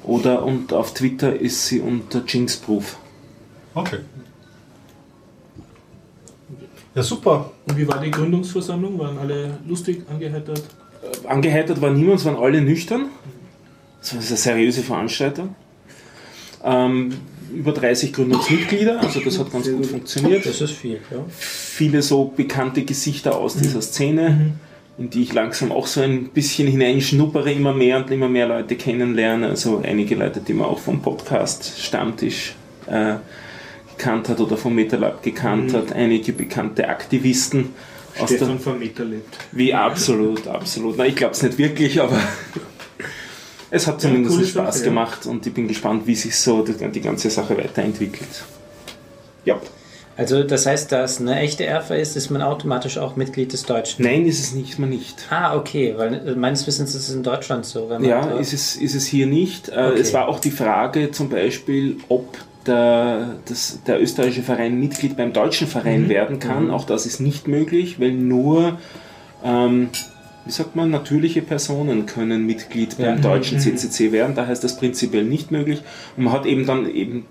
Oder 0.05 0.43
und 0.43 0.73
auf 0.73 0.95
Twitter 0.95 1.39
ist 1.39 1.67
sie 1.67 1.81
unter 1.81 2.23
Jinxproof. 2.27 2.97
Okay. 3.75 3.99
Ja, 6.95 7.03
super. 7.03 7.51
Und 7.67 7.77
wie 7.77 7.87
war 7.87 8.01
die 8.01 8.11
Gründungsversammlung? 8.11 8.99
Waren 8.99 9.19
alle 9.19 9.59
lustig, 9.67 10.03
angeheitert? 10.11 10.63
Angeheitert 11.27 11.81
war 11.81 11.91
niemand, 11.91 12.21
es 12.21 12.25
waren 12.27 12.37
alle 12.37 12.61
nüchtern. 12.61 13.07
Es 14.01 14.15
war 14.15 14.21
eine 14.21 14.37
seriöse 14.37 14.83
Veranstaltung. 14.83 15.55
Ähm, 16.65 17.15
über 17.53 17.73
30 17.73 18.13
Gründungsmitglieder, 18.13 19.01
also 19.01 19.21
das 19.21 19.39
hat 19.39 19.53
ganz 19.53 19.71
gut 19.71 19.87
funktioniert. 19.87 20.47
das 20.47 20.61
ist 20.61 20.73
viel. 20.73 21.01
Ja. 21.11 21.25
Viele 21.29 22.03
so 22.03 22.33
bekannte 22.37 22.83
Gesichter 22.83 23.37
aus 23.37 23.57
dieser 23.57 23.83
Szene, 23.83 24.53
in 24.99 25.11
die 25.11 25.23
ich 25.23 25.33
langsam 25.33 25.73
auch 25.73 25.87
so 25.87 26.01
ein 26.01 26.29
bisschen 26.29 26.69
hineinschnuppere, 26.69 27.53
immer 27.53 27.73
mehr 27.73 27.99
und 27.99 28.11
immer 28.11 28.29
mehr 28.29 28.49
Leute 28.49 28.77
kennenlerne. 28.77 29.49
Also 29.49 29.81
einige 29.85 30.15
Leute, 30.15 30.41
die 30.41 30.55
man 30.55 30.67
auch 30.67 30.79
vom 30.79 31.01
Podcast 31.01 31.81
Stammtisch 31.81 32.55
äh, 32.87 33.15
gekannt 33.97 34.29
hat 34.29 34.41
oder 34.41 34.57
vom 34.57 34.75
MetaLab 34.75 35.23
gekannt 35.23 35.75
hat, 35.75 35.93
einige 35.93 36.33
bekannte 36.33 36.89
Aktivisten 36.89 37.71
aus 38.19 38.31
der 38.31 38.37
Stefan 38.37 38.59
von 38.59 38.79
Meter 38.79 39.05
lebt. 39.05 39.37
wie 39.53 39.73
absolut, 39.75 40.47
absolut. 40.47 40.97
Na, 40.97 41.07
ich 41.07 41.17
glaube 41.17 41.35
es 41.35 41.43
nicht 41.43 41.59
wirklich, 41.59 42.01
aber 42.01 42.21
es 43.71 43.87
hat 43.87 44.01
zumindest 44.01 44.35
coole 44.35 44.47
Spaß 44.47 44.75
Sache, 44.77 44.85
ja. 44.85 44.91
gemacht 44.91 45.27
und 45.27 45.47
ich 45.47 45.55
bin 45.55 45.69
gespannt, 45.69 46.07
wie 46.07 46.14
sich 46.14 46.37
so 46.37 46.62
die, 46.62 46.73
die 46.73 47.01
ganze 47.01 47.31
Sache 47.31 47.57
weiterentwickelt. 47.57 48.45
Ja. 49.45 49.61
Also 50.16 50.43
das 50.43 50.66
heißt, 50.66 50.91
da 50.91 51.05
es 51.05 51.21
eine 51.21 51.39
echte 51.39 51.64
Erfa 51.64 51.95
ist, 51.95 52.16
ist 52.16 52.31
man 52.31 52.43
automatisch 52.43 52.99
auch 52.99 53.14
Mitglied 53.14 53.53
des 53.53 53.62
Deutschen. 53.62 54.05
Nein, 54.05 54.27
ist 54.27 54.41
es 54.41 54.53
nicht, 54.53 54.77
man 54.81 54.91
nicht. 54.91 55.14
Ah, 55.31 55.55
okay, 55.57 55.95
weil 55.97 56.14
äh, 56.14 56.35
meines 56.35 56.66
Wissens 56.66 56.93
ist 56.97 57.09
es 57.09 57.14
in 57.14 57.23
Deutschland 57.23 57.64
so. 57.64 57.89
Wenn 57.89 58.03
man 58.03 58.11
Ja, 58.11 58.31
ist 58.33 58.53
es, 58.53 58.75
ist 58.75 58.97
es 58.97 59.07
hier 59.07 59.27
nicht. 59.27 59.69
Äh, 59.69 59.89
Okay. 59.89 60.01
Es 60.01 60.12
war 60.12 60.27
auch 60.27 60.41
die 60.41 60.51
Frage 60.51 61.12
zum 61.12 61.29
Beispiel, 61.29 61.99
ob 62.09 62.37
der, 62.66 63.37
das, 63.47 63.79
der 63.87 64.03
österreichische 64.03 64.43
Verein 64.43 64.79
Mitglied 64.81 65.16
beim 65.16 65.33
deutschen 65.33 65.69
Verein 65.69 66.09
werden 66.09 66.41
kann. 66.41 66.71
Auch 66.71 66.85
das 66.85 67.07
ist 67.07 67.21
nicht 67.21 67.47
möglich, 67.47 68.01
weil 68.01 68.12
nur, 68.12 68.79
ähm, 69.45 69.91
wie 70.49 70.53
sagt 70.53 70.77
man, 70.77 70.91
natürliche 70.91 71.43
Personen 71.43 72.07
können 72.07 72.47
Mitglied 72.47 72.97
beim 72.97 73.21
deutschen 73.21 73.61
CCC 73.61 74.13
werden. 74.13 74.35
Daher 74.35 74.55
ist 74.55 74.65
das 74.65 74.79
prinzipiell 74.79 75.23
nicht 75.23 75.51
möglich. 75.51 75.83
Und 76.17 76.25
man 76.25 76.33
hat 76.33 76.47
eben 76.47 76.65
dann 76.65 76.91
eben 76.91 77.27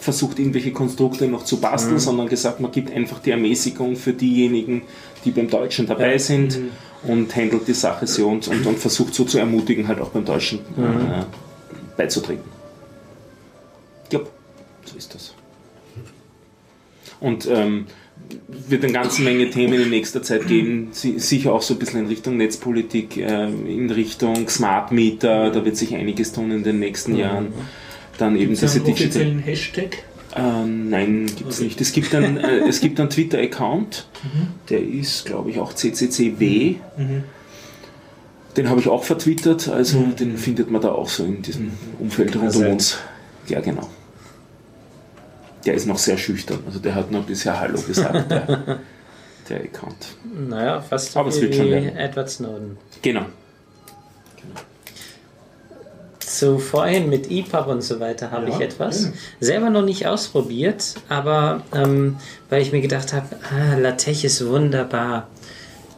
versucht, 0.00 0.38
irgendwelche 0.38 0.72
Konstrukte 0.72 1.28
noch 1.28 1.44
zu 1.44 1.60
basteln, 1.60 1.98
sondern 1.98 2.26
gesagt, 2.26 2.60
man 2.60 2.70
gibt 2.70 2.90
einfach 2.90 3.18
die 3.18 3.32
Ermäßigung 3.32 3.96
für 3.96 4.14
diejenigen, 4.14 4.80
die 5.26 5.30
beim 5.30 5.50
Deutschen 5.50 5.86
dabei 5.86 6.16
sind 6.16 6.58
und 7.02 7.36
handelt 7.36 7.68
die 7.68 7.74
Sache 7.74 8.06
so 8.06 8.26
und, 8.30 8.48
und, 8.48 8.64
und 8.64 8.78
versucht 8.78 9.12
so 9.12 9.24
zu 9.24 9.36
ermutigen, 9.38 9.86
halt 9.86 10.00
auch 10.00 10.08
beim 10.08 10.24
Deutschen 10.24 10.60
äh, 10.60 11.24
beizutreten. 11.98 12.44
Ja, 14.10 14.20
so 14.86 14.96
ist 14.96 15.14
das. 15.14 15.34
Und 17.20 17.46
ähm, 17.46 17.84
wird 18.68 18.84
eine 18.84 18.92
ganze 18.92 19.22
Menge 19.22 19.50
Themen 19.50 19.80
in 19.80 19.90
nächster 19.90 20.22
Zeit 20.22 20.46
geben, 20.46 20.88
si- 20.92 21.18
sicher 21.18 21.52
auch 21.54 21.62
so 21.62 21.74
ein 21.74 21.78
bisschen 21.78 22.00
in 22.00 22.06
Richtung 22.06 22.36
Netzpolitik, 22.36 23.16
äh, 23.16 23.46
in 23.48 23.90
Richtung 23.90 24.48
Smart 24.48 24.92
Meter, 24.92 25.50
da 25.50 25.64
wird 25.64 25.76
sich 25.76 25.94
einiges 25.94 26.32
tun 26.32 26.50
in 26.50 26.62
den 26.64 26.78
nächsten 26.78 27.16
Jahren. 27.16 27.48
Dann 28.18 28.34
eben 28.36 28.50
Gibt 28.50 28.62
es 28.62 28.72
diese 28.72 28.76
einen 28.84 28.84
Digital. 28.86 29.06
offiziellen 29.22 29.38
Hashtag? 29.40 29.98
Äh, 30.36 30.66
nein, 30.66 31.26
gibt 31.36 31.50
es 31.50 31.60
nicht. 31.60 31.80
Es 31.80 31.92
gibt 31.92 32.14
einen, 32.14 32.36
äh, 32.36 32.68
es 32.68 32.80
gibt 32.82 33.00
einen 33.00 33.08
Twitter-Account, 33.10 34.06
der 34.68 34.82
ist, 34.82 35.24
glaube 35.24 35.50
ich, 35.50 35.58
auch 35.58 35.72
CCCW. 35.72 36.74
Den 38.56 38.68
habe 38.68 38.80
ich 38.80 38.88
auch 38.88 39.04
vertwittert, 39.04 39.68
also 39.68 40.02
den 40.18 40.36
findet 40.36 40.70
man 40.70 40.80
da 40.82 40.90
auch 40.90 41.08
so 41.08 41.24
in 41.24 41.42
diesem 41.42 41.70
Umfeld 42.00 42.30
rund 42.34 42.36
um 42.36 42.50
Präsent. 42.50 42.72
uns. 42.72 42.98
Ja, 43.48 43.60
genau. 43.60 43.88
Der 45.68 45.74
ist 45.74 45.84
noch 45.84 45.98
sehr 45.98 46.16
schüchtern, 46.16 46.60
also 46.64 46.78
der 46.78 46.94
hat 46.94 47.10
noch 47.10 47.24
bisher 47.24 47.60
Hallo 47.60 47.78
gesagt, 47.82 48.30
der, 48.30 48.78
der 49.50 49.60
Account. 49.60 49.96
Naja, 50.48 50.80
fast 50.80 51.12
so 51.12 51.20
Aber 51.20 51.28
es 51.28 51.34
viel 51.34 51.48
wird 51.48 51.56
schon 51.56 51.66
wie 51.66 51.72
werden. 51.72 51.94
Edward 51.94 52.30
Snowden. 52.30 52.78
Genau. 53.02 53.26
So 56.24 56.56
vorhin 56.58 57.10
mit 57.10 57.30
EPUB 57.30 57.66
und 57.66 57.82
so 57.82 58.00
weiter 58.00 58.30
habe 58.30 58.48
Ja, 58.48 58.54
ich 58.54 58.60
etwas. 58.62 59.02
gerne. 59.02 59.16
Selber 59.40 59.68
noch 59.68 59.84
nicht 59.84 60.06
ausprobiert, 60.06 60.94
aber 61.10 61.62
ähm, 61.74 62.16
weil 62.48 62.62
ich 62.62 62.72
mir 62.72 62.80
gedacht 62.80 63.12
habe, 63.12 63.26
ah, 63.52 63.76
LaTeX 63.76 64.24
ist 64.24 64.46
wunderbar. 64.46 65.28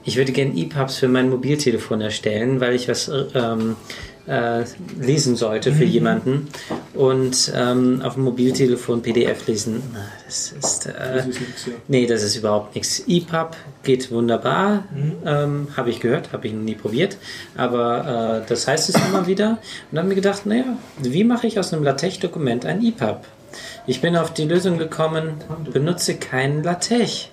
Ich 0.03 0.17
würde 0.17 0.33
gerne 0.33 0.57
EPUBs 0.57 0.97
für 0.97 1.07
mein 1.07 1.31
Mobiltelefon 1.31 2.01
erstellen, 2.01 2.59
weil 2.59 2.75
ich 2.75 2.89
was 2.89 3.09
ähm, 3.35 3.77
äh, 4.27 4.65
lesen 5.01 5.37
sollte 5.37 5.71
Mhm. 5.71 5.75
für 5.77 5.85
jemanden. 5.85 6.49
Und 6.95 7.53
ähm, 7.55 8.03
auf 8.03 8.15
dem 8.15 8.25
Mobiltelefon 8.25 9.03
PDF 9.03 9.47
lesen, 9.47 9.83
na, 9.93 10.01
das 10.27 10.53
ist. 10.53 10.87
Äh, 10.87 10.93
Das 11.17 11.27
ist 11.27 11.41
nichts, 11.41 11.67
ja. 11.67 11.73
Nee, 11.89 12.07
das 12.07 12.23
ist 12.23 12.37
überhaupt 12.37 12.75
nichts. 12.75 13.03
EPUB 13.07 13.57
geht 13.83 14.11
wunderbar, 14.11 14.85
Mhm. 14.95 15.13
ähm, 15.25 15.69
habe 15.77 15.91
ich 15.91 16.01
gehört, 16.01 16.33
habe 16.33 16.47
ich 16.47 16.53
noch 16.53 16.63
nie 16.63 16.75
probiert, 16.75 17.17
aber 17.57 18.43
äh, 18.45 18.49
das 18.49 18.67
heißt 18.69 18.89
es 18.91 18.95
immer 19.09 19.27
wieder. 19.27 19.51
Und 19.51 19.59
dann 19.93 20.05
habe 20.05 20.09
ich 20.13 20.17
mir 20.17 20.23
gedacht, 20.23 20.47
naja, 20.47 20.65
wie 20.99 21.25
mache 21.25 21.47
ich 21.47 21.59
aus 21.59 21.73
einem 21.73 21.85
LaTeX-Dokument 21.85 22.67
ein 22.67 22.85
EPUB? 22.85 23.25
Ich 23.87 24.01
bin 24.01 24.17
auf 24.17 24.33
die 24.33 24.45
Lösung 24.45 24.79
gekommen, 24.79 25.35
benutze 25.73 26.15
kein 26.15 26.63
LaTeX. 26.63 27.29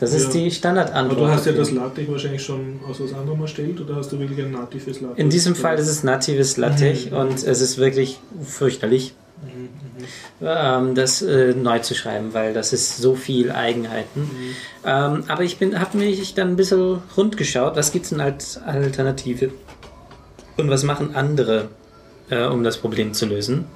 Das 0.00 0.14
ist 0.14 0.28
Ja. 0.34 0.40
die 0.40 0.50
Standardantwort. 0.50 1.18
Aber 1.18 1.26
du 1.28 1.32
hast 1.32 1.46
ja 1.46 1.52
das 1.52 1.70
LaTeX 1.70 2.10
wahrscheinlich 2.10 2.42
schon 2.42 2.80
aus 2.88 3.00
was 3.00 3.12
anderem 3.12 3.40
erstellt 3.42 3.80
oder 3.80 3.96
hast 3.96 4.10
du 4.10 4.18
wirklich 4.18 4.44
ein 4.44 4.50
natives 4.52 5.00
LaTeX? 5.00 5.18
In 5.18 5.30
diesem 5.30 5.54
Fall 5.54 5.78
ist 5.78 5.88
es 5.88 6.02
natives 6.02 6.56
LaTeX 6.56 7.06
und 7.12 7.34
es 7.34 7.60
ist 7.60 7.76
wirklich 7.78 8.18
fürchterlich, 8.42 9.12
ähm, 10.42 10.94
das 10.94 11.20
äh, 11.22 11.52
neu 11.54 11.78
zu 11.80 11.94
schreiben, 11.94 12.32
weil 12.32 12.54
das 12.54 12.72
ist 12.72 12.96
so 12.96 13.14
viel 13.14 13.52
Eigenheiten. 13.52 14.30
Ähm, 14.86 15.24
aber 15.28 15.42
ich 15.42 15.58
habe 15.60 15.98
mich 15.98 16.34
dann 16.34 16.48
ein 16.48 16.56
bisschen 16.56 16.98
rund 17.16 17.36
geschaut, 17.36 17.76
was 17.76 17.92
gibt 17.92 18.04
es 18.04 18.10
denn 18.10 18.20
als 18.20 18.56
Alternative 18.56 19.50
und 20.56 20.70
was 20.70 20.82
machen 20.82 21.14
andere, 21.14 21.68
äh, 22.30 22.44
um 22.44 22.64
das 22.64 22.78
Problem 22.78 23.14
zu 23.14 23.26
lösen. 23.26 23.66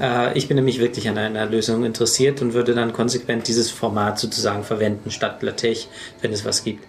Äh, 0.00 0.36
ich 0.36 0.48
bin 0.48 0.56
nämlich 0.56 0.80
wirklich 0.80 1.08
an 1.08 1.18
einer 1.18 1.46
Lösung 1.46 1.84
interessiert 1.84 2.42
und 2.42 2.54
würde 2.54 2.74
dann 2.74 2.92
konsequent 2.92 3.48
dieses 3.48 3.70
Format 3.70 4.18
sozusagen 4.18 4.64
verwenden 4.64 5.10
statt 5.10 5.42
LaTeX, 5.42 5.88
wenn 6.20 6.32
es 6.32 6.44
was 6.44 6.64
gibt. 6.64 6.84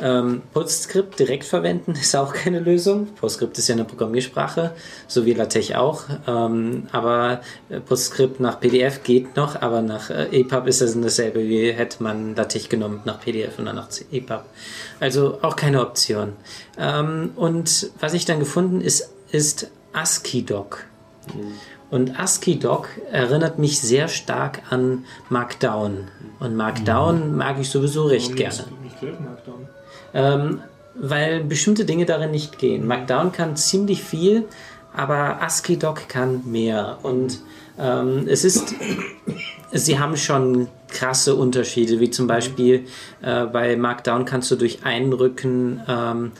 Ähm, 0.00 0.42
PostScript 0.52 1.18
direkt 1.18 1.44
verwenden 1.44 1.92
ist 1.92 2.14
auch 2.14 2.32
keine 2.32 2.60
Lösung. 2.60 3.08
PostScript 3.14 3.58
ist 3.58 3.68
ja 3.68 3.74
eine 3.74 3.84
Programmiersprache, 3.84 4.72
so 5.06 5.26
wie 5.26 5.32
LaTeX 5.32 5.72
auch. 5.72 6.04
Ähm, 6.26 6.86
aber 6.92 7.40
äh, 7.68 7.80
PostScript 7.80 8.38
nach 8.38 8.60
PDF 8.60 9.02
geht 9.02 9.36
noch, 9.36 9.60
aber 9.60 9.82
nach 9.82 10.10
äh, 10.10 10.28
EPUB 10.30 10.66
ist 10.68 10.80
das 10.82 10.98
dasselbe, 11.00 11.48
wie 11.48 11.72
hätte 11.72 12.02
man 12.02 12.36
LaTeX 12.36 12.68
genommen 12.68 13.00
nach 13.04 13.20
PDF 13.20 13.58
und 13.58 13.66
dann 13.66 13.76
nach 13.76 13.88
EPUB. 14.12 14.44
Also 15.00 15.38
auch 15.42 15.56
keine 15.56 15.80
Option. 15.80 16.34
Ähm, 16.78 17.30
und 17.34 17.90
was 17.98 18.14
ich 18.14 18.24
dann 18.24 18.38
gefunden 18.38 18.80
ist, 18.80 19.10
ist 19.30 19.70
ASCII-Doc. 20.00 20.84
Und 21.90 22.18
ASCII-Doc 22.18 22.88
erinnert 23.10 23.58
mich 23.58 23.80
sehr 23.80 24.08
stark 24.08 24.62
an 24.70 25.04
Markdown. 25.28 26.08
Und 26.38 26.56
Markdown 26.56 27.36
mag 27.36 27.58
ich 27.58 27.70
sowieso 27.70 28.06
recht 28.06 28.36
gerne. 28.36 28.64
Nicht 28.82 29.00
gleich 29.00 29.18
Markdown. 29.20 29.68
Ähm, 30.14 30.62
weil 30.94 31.44
bestimmte 31.44 31.84
Dinge 31.84 32.04
darin 32.04 32.30
nicht 32.30 32.58
gehen. 32.58 32.86
Markdown 32.86 33.32
kann 33.32 33.56
ziemlich 33.56 34.02
viel, 34.02 34.46
aber 34.94 35.42
ASCII-Doc 35.42 36.08
kann 36.08 36.42
mehr. 36.50 36.98
Und 37.02 37.40
ähm, 37.78 38.26
es 38.28 38.44
ist, 38.44 38.74
sie 39.72 39.98
haben 39.98 40.16
schon 40.16 40.68
krasse 40.88 41.34
Unterschiede, 41.34 42.00
wie 42.00 42.10
zum 42.10 42.26
Beispiel 42.26 42.86
äh, 43.22 43.46
bei 43.46 43.76
Markdown 43.76 44.24
kannst 44.24 44.50
du 44.50 44.56
durch 44.56 44.84
Einrücken 44.84 45.82
ähm, 45.88 46.32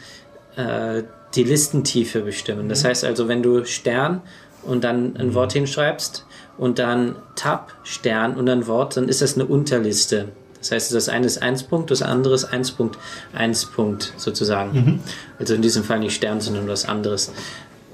äh, 0.57 1.03
die 1.35 1.45
Listentiefe 1.45 2.21
bestimmen. 2.21 2.69
Das 2.69 2.85
heißt 2.85 3.05
also, 3.05 3.29
wenn 3.29 3.43
du 3.43 3.65
Stern 3.65 4.23
und 4.63 4.85
dann 4.85 5.17
ein 5.17 5.35
Wort 5.35 5.53
hinschreibst 5.53 6.25
und 6.57 6.79
dann 6.79 7.17
Tab, 7.37 7.75
Stern 7.85 8.35
und 8.37 8.49
ein 8.49 8.67
Wort, 8.67 8.97
dann 8.97 9.09
ist 9.09 9.23
das 9.23 9.35
eine 9.35 9.47
Unterliste. 9.47 10.29
Das 10.59 10.73
heißt, 10.73 10.95
das 10.95 11.09
eine 11.09 11.27
ist 11.27 11.41
1 11.41 11.65
Punkt, 11.65 11.91
das 11.91 12.03
andere 12.03 12.35
ist 12.35 12.45
1 12.45 12.73
Punkt, 12.73 12.99
1 13.33 13.67
Punkt 13.67 14.13
sozusagen. 14.17 15.01
Also 15.39 15.55
in 15.55 15.63
diesem 15.63 15.85
Fall 15.85 16.01
nicht 16.01 16.15
Stern, 16.15 16.41
sondern 16.41 16.67
was 16.67 16.85
anderes. 16.85 17.33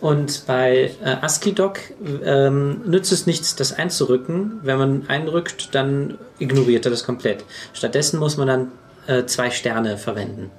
Und 0.00 0.44
bei 0.46 0.90
äh, 1.02 1.16
ASCII-Doc 1.22 1.80
ähm, 2.24 2.82
nützt 2.86 3.12
es 3.12 3.26
nichts, 3.26 3.56
das 3.56 3.72
einzurücken. 3.72 4.60
Wenn 4.62 4.78
man 4.78 5.08
einrückt, 5.08 5.74
dann 5.74 6.18
ignoriert 6.38 6.84
er 6.84 6.90
das 6.90 7.04
komplett. 7.04 7.44
Stattdessen 7.72 8.18
muss 8.18 8.36
man 8.36 8.46
dann 8.46 8.72
äh, 9.06 9.24
zwei 9.26 9.50
Sterne 9.50 9.96
verwenden. 9.96 10.50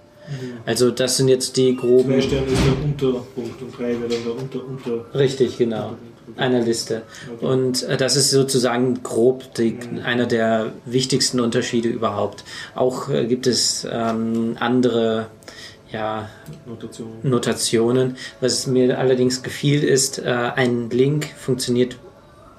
Also 0.65 0.91
das 0.91 1.17
sind 1.17 1.27
jetzt 1.27 1.57
die 1.57 1.75
groben... 1.75 2.13
Zwei 2.13 2.21
Sterne 2.21 2.47
ist 2.47 2.61
der 2.65 2.83
Unterpunkt 2.83 3.61
und 3.61 3.77
drei 3.77 3.99
wäre 3.99 4.09
dann 4.09 4.23
der 4.23 4.35
Unter, 4.35 4.65
Unter. 4.65 5.19
Richtig, 5.19 5.57
genau. 5.57 5.95
Einer 6.37 6.61
Liste. 6.61 7.03
Und 7.39 7.83
äh, 7.83 7.97
das 7.97 8.15
ist 8.15 8.31
sozusagen 8.31 9.03
grob 9.03 9.53
die, 9.53 9.77
einer 10.03 10.25
der 10.25 10.73
wichtigsten 10.85 11.39
Unterschiede 11.39 11.87
überhaupt. 11.89 12.43
Auch 12.73 13.09
äh, 13.09 13.25
gibt 13.25 13.47
es 13.47 13.87
ähm, 13.89 14.57
andere 14.59 15.27
ja, 15.91 16.29
Notation. 16.65 17.11
Notationen. 17.23 18.17
Was 18.41 18.67
mir 18.67 18.97
allerdings 18.97 19.43
gefiel, 19.43 19.83
ist, 19.83 20.19
äh, 20.19 20.23
ein 20.23 20.89
Link 20.89 21.27
funktioniert 21.37 21.97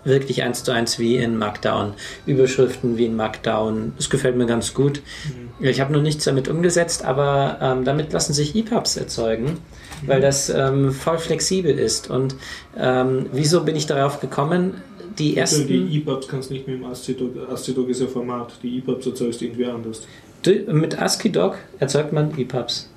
wirklich 0.06 0.42
eins 0.42 0.64
zu 0.64 0.72
eins 0.72 0.98
wie 0.98 1.16
in 1.16 1.36
Markdown. 1.36 1.92
Überschriften 2.26 2.96
wie 2.96 3.06
in 3.06 3.16
Markdown. 3.16 3.92
Das 3.96 4.08
gefällt 4.10 4.36
mir 4.36 4.46
ganz 4.46 4.72
gut. 4.74 5.02
Ich 5.60 5.80
habe 5.80 5.92
noch 5.92 6.02
nichts 6.02 6.24
damit 6.24 6.48
umgesetzt, 6.48 7.04
aber 7.04 7.58
ähm, 7.60 7.84
damit 7.84 8.12
lassen 8.12 8.32
sich 8.32 8.54
EPUBs 8.54 8.96
erzeugen, 8.96 9.58
weil 10.06 10.20
das 10.20 10.48
ähm, 10.50 10.92
voll 10.92 11.18
flexibel 11.18 11.78
ist. 11.78 12.10
Und 12.10 12.34
ähm, 12.78 13.26
wieso 13.32 13.64
bin 13.64 13.76
ich 13.76 13.86
darauf 13.86 14.20
gekommen? 14.20 14.74
Die 15.18 15.40
Also 15.40 15.60
ersten. 15.62 15.68
die 15.68 15.98
EPUBs 15.98 16.28
kannst 16.28 16.50
du 16.50 16.54
nicht 16.54 16.66
mit 16.68 16.76
dem 16.76 16.84
ASCII-Doc. 16.84 17.30
ASCII-Doc 17.50 17.88
ist 17.88 18.00
ja 18.02 18.06
Format. 18.06 18.52
Die 18.62 18.78
EPUBs 18.78 19.06
erzeugst 19.06 19.40
du 19.40 19.46
irgendwie 19.46 19.64
anders. 19.64 20.06
Du- 20.42 20.70
mit 20.72 21.00
ASCII-Doc 21.00 21.56
erzeugt 21.78 22.12
man 22.12 22.38
EPUBs. 22.38 22.90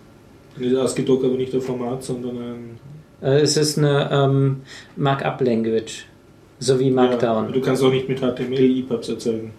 Ist 0.59 0.75
ASCII-Doc 0.75 1.23
aber 1.23 1.35
nicht 1.35 1.53
ein 1.53 1.61
Format, 1.61 2.03
sondern 2.03 2.37
ein. 2.37 2.79
Äh, 3.21 3.39
es 3.39 3.55
ist 3.55 3.77
eine 3.77 4.09
ähm, 4.11 4.61
Markup-Language, 4.97 6.05
so 6.59 6.79
wie 6.79 6.91
Markdown. 6.91 7.47
Ja, 7.47 7.51
du 7.51 7.61
kannst 7.61 7.83
auch 7.83 7.91
nicht 7.91 8.07
mit 8.09 8.19
HTML 8.19 8.79
EPUBs 8.79 9.09
erzeugen. 9.09 9.51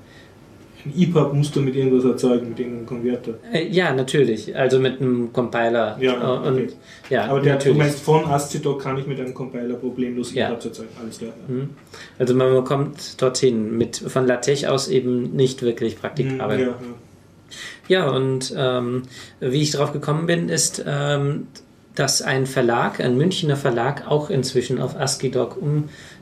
Ein 0.84 0.94
EPUB 0.98 1.34
musst 1.34 1.55
du 1.55 1.61
mit 1.61 1.76
irgendwas 1.76 2.05
erzeugen, 2.05 2.48
mit 2.51 2.59
irgendeinem 2.59 2.86
Konverter. 2.86 3.34
Äh, 3.53 3.68
ja, 3.68 3.92
natürlich. 3.92 4.57
Also 4.57 4.78
mit 4.78 4.98
einem 5.01 5.30
Compiler. 5.30 5.98
Ja, 6.01 6.14
Äh, 6.14 6.48
und, 6.48 6.55
okay. 6.55 6.68
ja 7.11 7.24
Aber 7.24 7.40
der, 7.40 7.53
du 7.55 7.59
natürlich. 7.59 7.78
meinst, 7.78 8.01
von 8.01 8.24
ASCII-Doc 8.24 8.80
kann 8.82 8.96
ich 8.96 9.07
mit 9.07 9.20
einem 9.20 9.34
Compiler 9.34 9.74
problemlos 9.74 10.32
Ja. 10.32 10.48
EPUBs 10.48 10.64
erzeugen. 10.66 10.88
Alles 11.03 11.18
klar. 11.18 11.32
Ja. 11.48 11.55
Mhm. 11.55 11.70
Also 12.18 12.34
man 12.34 12.64
kommt 12.64 13.20
dorthin. 13.20 13.76
Mit 13.76 13.96
von 13.98 14.26
LaTeX 14.26 14.64
aus 14.64 14.88
eben 14.88 15.32
nicht 15.36 15.61
wirklich 15.62 16.01
praktikabel. 16.01 16.57
Mhm, 16.57 16.62
Ja, 16.62 16.68
ja. 16.68 16.76
Ja, 17.88 18.11
und 18.11 18.55
ähm, 18.57 19.03
wie 19.40 19.62
ich 19.62 19.72
drauf 19.72 19.92
gekommen 19.92 20.26
bin, 20.26 20.48
ist, 20.48 20.82
ähm, 20.86 21.48
dass 21.96 22.22
ein 22.22 22.46
Verlag, 22.46 23.01
ein 23.01 23.16
Münchner 23.18 23.57
Verlag, 23.57 24.07
auch 24.09 24.30
inzwischen 24.30 24.80
auf 24.80 24.96
ASCII-Doc 24.98 25.57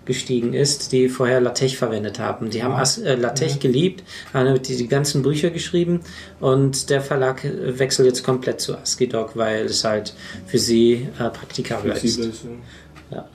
gestiegen 0.08 0.54
ist, 0.54 0.90
die 0.90 1.08
vorher 1.08 1.40
LaTeX 1.40 1.74
verwendet 1.74 2.18
haben. 2.18 2.50
Die 2.50 2.64
haben 2.64 2.74
As 2.74 2.98
äh, 2.98 3.14
LaTeX 3.14 3.60
geliebt, 3.60 4.02
haben 4.34 4.60
die, 4.60 4.76
die 4.76 4.88
ganzen 4.88 5.22
Bücher 5.22 5.50
geschrieben 5.50 6.00
und 6.40 6.90
der 6.90 7.00
Verlag 7.00 7.42
wechselt 7.44 8.06
jetzt 8.06 8.24
komplett 8.24 8.60
zu 8.60 8.76
ASCII-Doc, 8.76 9.36
weil 9.36 9.66
es 9.66 9.84
halt 9.84 10.14
für 10.46 10.58
sie 10.58 11.08
äh, 11.18 11.30
praktikabler 11.30 11.94
ist. 11.94 12.18
Ist, 12.18 12.44
ja. 13.12 13.28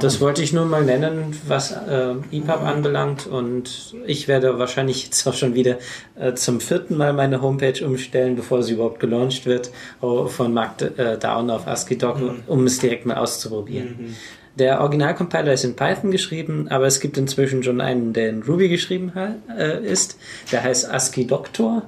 Das 0.00 0.20
wollte 0.20 0.42
ich 0.42 0.52
nur 0.52 0.64
mal 0.64 0.84
nennen, 0.84 1.36
was 1.46 1.72
äh, 1.72 2.14
EPUB 2.32 2.62
anbelangt. 2.62 3.26
Und 3.26 3.94
ich 4.06 4.26
werde 4.26 4.58
wahrscheinlich 4.58 5.04
jetzt 5.04 5.26
auch 5.26 5.34
schon 5.34 5.54
wieder 5.54 5.78
äh, 6.18 6.32
zum 6.34 6.60
vierten 6.60 6.96
Mal 6.96 7.12
meine 7.12 7.42
Homepage 7.42 7.84
umstellen, 7.84 8.36
bevor 8.36 8.62
sie 8.62 8.74
überhaupt 8.74 9.00
gelauncht 9.00 9.44
wird, 9.44 9.70
oh, 10.00 10.26
von 10.28 10.54
Mark 10.54 10.80
äh, 10.80 11.18
Down 11.18 11.50
auf 11.50 11.66
ASCII-Doc, 11.66 12.20
um 12.46 12.64
es 12.64 12.78
direkt 12.78 13.04
mal 13.04 13.16
auszuprobieren. 13.16 14.16
Der 14.58 14.80
Originalcompiler 14.82 15.52
ist 15.54 15.64
in 15.64 15.74
Python 15.76 16.10
geschrieben, 16.10 16.68
aber 16.68 16.86
es 16.86 17.00
gibt 17.00 17.16
inzwischen 17.16 17.62
schon 17.62 17.80
einen, 17.80 18.12
der 18.12 18.28
in 18.28 18.42
Ruby 18.42 18.68
geschrieben 18.68 19.12
ha- 19.14 19.34
äh, 19.56 19.82
ist. 19.84 20.18
Der 20.52 20.62
heißt 20.62 20.90
ASCII 20.90 21.26
Doctor. 21.26 21.82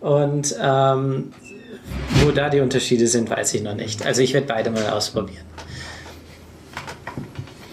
Und 0.00 0.56
ähm, 0.62 1.32
wo 2.24 2.30
da 2.30 2.48
die 2.48 2.60
Unterschiede 2.60 3.06
sind, 3.06 3.28
weiß 3.28 3.52
ich 3.54 3.62
noch 3.62 3.74
nicht. 3.74 4.06
Also 4.06 4.22
ich 4.22 4.32
werde 4.32 4.46
beide 4.46 4.70
mal 4.70 4.88
ausprobieren. 4.88 5.44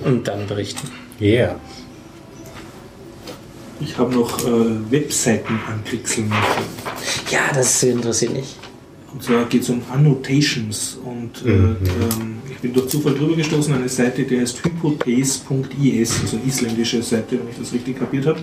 Und 0.03 0.27
dann 0.27 0.45
berichten. 0.47 0.91
Yeah. 1.21 1.55
Ich 3.79 3.97
habe 3.97 4.13
noch 4.13 4.39
äh, 4.45 4.91
Webseiten 4.91 5.59
ankriegseln 5.67 6.27
müssen. 6.29 6.41
Ja, 7.31 7.41
das 7.53 7.81
interessiert 7.83 8.33
mich. 8.33 8.55
Und 9.17 9.23
zwar 9.23 9.45
geht 9.45 9.63
es 9.63 9.69
um 9.69 9.81
Annotations. 9.91 10.99
Und 11.03 11.43
äh, 11.43 11.49
ähm, 11.49 12.37
ich 12.51 12.57
bin 12.57 12.71
durch 12.71 12.87
Zufall 12.87 13.15
drüber 13.15 13.35
gestoßen, 13.35 13.73
eine 13.73 13.89
Seite, 13.89 14.21
die 14.21 14.39
heißt 14.39 14.63
hypothese.is, 14.63 16.21
also 16.21 16.37
eine 16.37 16.45
isländische 16.45 17.01
Seite, 17.01 17.39
wenn 17.39 17.49
ich 17.49 17.57
das 17.57 17.73
richtig 17.73 17.97
kapiert 17.97 18.27
habe. 18.27 18.41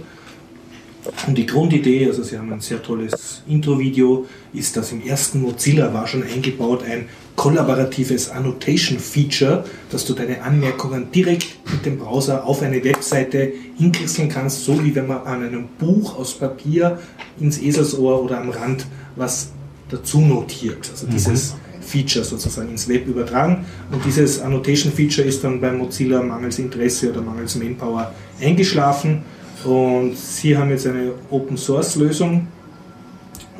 Und 1.29 1.39
die 1.39 1.47
Grundidee, 1.47 2.09
also 2.09 2.25
Sie 2.25 2.37
haben 2.37 2.53
ein 2.53 2.61
sehr 2.61 2.83
tolles 2.83 3.45
Intro-Video, 3.47 4.27
ist, 4.53 4.77
dass 4.77 4.91
im 4.91 5.07
ersten 5.07 5.43
Mozilla 5.43 5.95
war 5.95 6.09
schon 6.09 6.25
eingebaut 6.25 6.83
ein 6.83 7.09
kollaboratives 7.37 8.31
Annotation-Feature, 8.31 9.65
dass 9.91 10.05
du 10.05 10.13
deine 10.13 10.43
Anmerkungen 10.43 11.13
direkt 11.13 11.55
mit 11.71 11.87
dem 11.87 11.99
Browser 12.01 12.45
auf 12.45 12.63
eine 12.63 12.83
Webseite 12.83 13.53
hinkrisseln 13.79 14.29
kannst, 14.29 14.65
so 14.65 14.83
wie 14.83 14.93
wenn 14.97 15.07
man 15.07 15.19
an 15.19 15.45
einem 15.45 15.69
Buch 15.79 16.19
aus 16.19 16.35
Papier 16.35 16.99
ins 17.39 17.63
Eselsohr 17.63 18.21
oder 18.21 18.41
am 18.41 18.51
Rand 18.51 18.87
was 19.15 19.53
dazu 19.89 20.21
notiert. 20.21 20.89
Also 20.91 21.07
dieses 21.07 21.55
Feature 21.81 22.25
sozusagen 22.25 22.71
ins 22.71 22.89
Web 22.89 23.07
übertragen. 23.07 23.65
Und 23.93 24.05
dieses 24.05 24.41
Annotation-Feature 24.41 25.27
ist 25.27 25.45
dann 25.45 25.61
bei 25.61 25.71
Mozilla 25.73 26.23
mangels 26.23 26.59
Interesse 26.59 27.11
oder 27.11 27.21
mangels 27.21 27.55
Manpower 27.57 28.13
eingeschlafen. 28.41 29.23
Und 29.65 30.17
sie 30.17 30.57
haben 30.57 30.71
jetzt 30.71 30.87
eine 30.87 31.13
Open-Source-Lösung, 31.31 32.49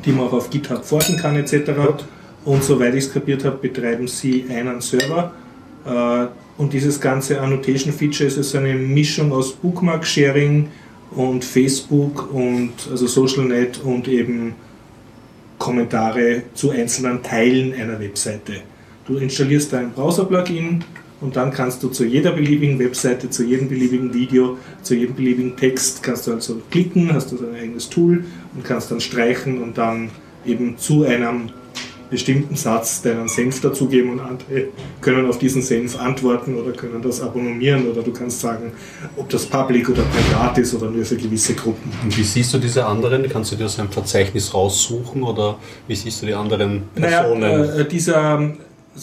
die 0.03 0.11
man 0.11 0.27
auch 0.27 0.33
auf 0.33 0.49
GitHub 0.49 0.83
forschen 0.83 1.17
kann 1.17 1.35
etc. 1.35 1.71
Und 2.43 2.63
soweit 2.63 2.93
ich 2.95 3.05
es 3.05 3.13
kapiert 3.13 3.43
habe, 3.45 3.57
betreiben 3.57 4.07
sie 4.07 4.45
einen 4.49 4.81
Server. 4.81 5.31
Äh, 5.85 6.27
Und 6.57 6.71
dieses 6.71 7.01
ganze 7.01 7.41
Annotation-Feature 7.41 8.27
ist 8.29 8.37
also 8.37 8.57
eine 8.59 8.75
Mischung 8.75 9.31
aus 9.33 9.51
Bookmark-Sharing 9.53 10.69
und 11.11 11.43
Facebook 11.43 12.33
und 12.33 12.71
also 12.89 13.07
SocialNet 13.07 13.81
und 13.83 14.07
eben 14.07 14.55
Kommentare 15.57 16.43
zu 16.53 16.71
einzelnen 16.71 17.23
Teilen 17.23 17.73
einer 17.73 17.99
Webseite. 17.99 18.61
Du 19.07 19.17
installierst 19.17 19.73
dein 19.73 19.91
Browser-Plugin 19.91 20.83
und 21.21 21.35
dann 21.35 21.51
kannst 21.51 21.81
du 21.83 21.89
zu 21.89 22.05
jeder 22.05 22.31
beliebigen 22.31 22.77
Webseite, 22.79 23.29
zu 23.29 23.43
jedem 23.43 23.69
beliebigen 23.69 24.13
Video, 24.13 24.57
zu 24.81 24.95
jedem 24.95 25.15
beliebigen 25.15 25.55
Text, 25.55 26.03
kannst 26.03 26.27
du 26.27 26.33
also 26.33 26.61
klicken, 26.69 27.13
hast 27.13 27.31
du 27.31 27.37
dein 27.37 27.55
eigenes 27.55 27.89
Tool 27.89 28.25
und 28.53 28.63
kannst 28.63 28.91
dann 28.91 28.99
streichen 28.99 29.61
und 29.61 29.77
dann 29.77 30.09
eben 30.45 30.77
zu 30.77 31.03
einem 31.03 31.49
bestimmten 32.09 32.55
Satz 32.55 33.01
deinen 33.01 33.27
Senf 33.27 33.61
dazugeben 33.61 34.11
und 34.11 34.19
andere 34.19 34.67
können 35.01 35.27
auf 35.27 35.39
diesen 35.39 35.61
Senf 35.61 35.99
antworten 35.99 36.55
oder 36.55 36.71
können 36.71 37.01
das 37.01 37.21
abonnieren 37.21 37.87
oder 37.87 38.01
du 38.01 38.11
kannst 38.11 38.41
sagen, 38.41 38.71
ob 39.17 39.29
das 39.29 39.45
public 39.45 39.89
oder 39.89 40.03
privat 40.03 40.57
ist 40.57 40.73
oder 40.75 40.89
nur 40.89 41.05
für 41.05 41.17
gewisse 41.17 41.53
Gruppen. 41.53 41.91
Und 42.03 42.17
wie 42.17 42.23
siehst 42.23 42.53
du 42.53 42.57
diese 42.57 42.85
anderen? 42.85 43.27
Kannst 43.29 43.51
du 43.51 43.55
dir 43.55 43.65
aus 43.65 43.79
einem 43.79 43.89
Verzeichnis 43.89 44.53
raussuchen 44.53 45.23
oder 45.23 45.57
wie 45.87 45.95
siehst 45.95 46.21
du 46.21 46.25
die 46.25 46.33
anderen 46.33 46.83
Personen? 46.93 47.39
Naja, 47.39 47.75
äh, 47.75 47.87
dieser, 47.87 48.53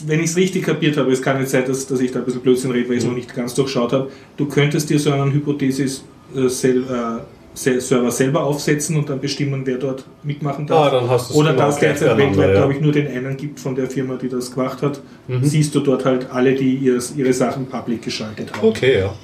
wenn 0.07 0.21
ich 0.21 0.31
es 0.31 0.37
richtig 0.37 0.65
kapiert 0.65 0.97
habe, 0.97 1.13
es 1.13 1.21
kann 1.21 1.39
jetzt 1.41 1.51
sein, 1.51 1.65
dass, 1.67 1.87
dass 1.87 2.01
ich 2.01 2.13
da 2.13 2.21
ein 2.21 2.25
bisschen 2.25 2.41
Blödsinn 2.41 2.71
rede, 2.71 2.89
weil 2.89 2.97
ich 2.97 3.03
es 3.03 3.09
noch 3.09 3.17
nicht 3.17 3.35
ganz 3.35 3.55
durchschaut 3.55 3.93
habe, 3.93 4.11
du 4.37 4.47
könntest 4.47 4.89
dir 4.91 4.99
so 4.99 5.13
einen 5.13 5.33
Hypothesis 5.33 6.05
äh, 6.35 6.49
sel, 6.49 6.85
äh, 6.85 7.21
Server 7.55 8.11
selber 8.11 8.45
aufsetzen 8.45 8.97
und 8.97 9.09
dann 9.09 9.21
bestimmen, 9.21 9.63
wer 9.65 9.77
dort 9.77 10.05
mitmachen 10.23 10.67
darf. 10.67 10.93
Ah, 10.93 11.35
Oder 11.35 11.53
genau 11.53 11.67
dass 11.67 11.79
derzeit 11.79 12.17
weltweit, 12.17 12.49
ja. 12.49 12.55
glaube 12.55 12.73
ich, 12.75 12.81
nur 12.81 12.93
den 12.93 13.09
einen 13.09 13.37
gibt 13.37 13.61
von 13.61 13.75
der 13.75 13.91
Firma, 13.91 14.17
die 14.17 14.29
das 14.29 14.53
gemacht 14.53 14.81
hat. 14.81 15.01
Mhm. 15.29 15.45
Siehst 15.45 15.75
du 15.75 15.81
dort 15.81 16.05
halt 16.05 16.31
alle, 16.31 16.55
die 16.55 16.77
ihres, 16.77 17.15
ihre 17.17 17.33
Sachen 17.33 17.67
public 17.67 18.03
geschaltet 18.03 18.53
haben. 18.53 18.67
Okay, 18.69 19.01
ja. 19.01 19.15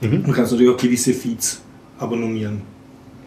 Du 0.00 0.32
kannst 0.32 0.52
natürlich 0.52 0.72
auch 0.72 0.76
gewisse 0.76 1.14
Feeds 1.14 1.62
abonnieren. 1.98 2.62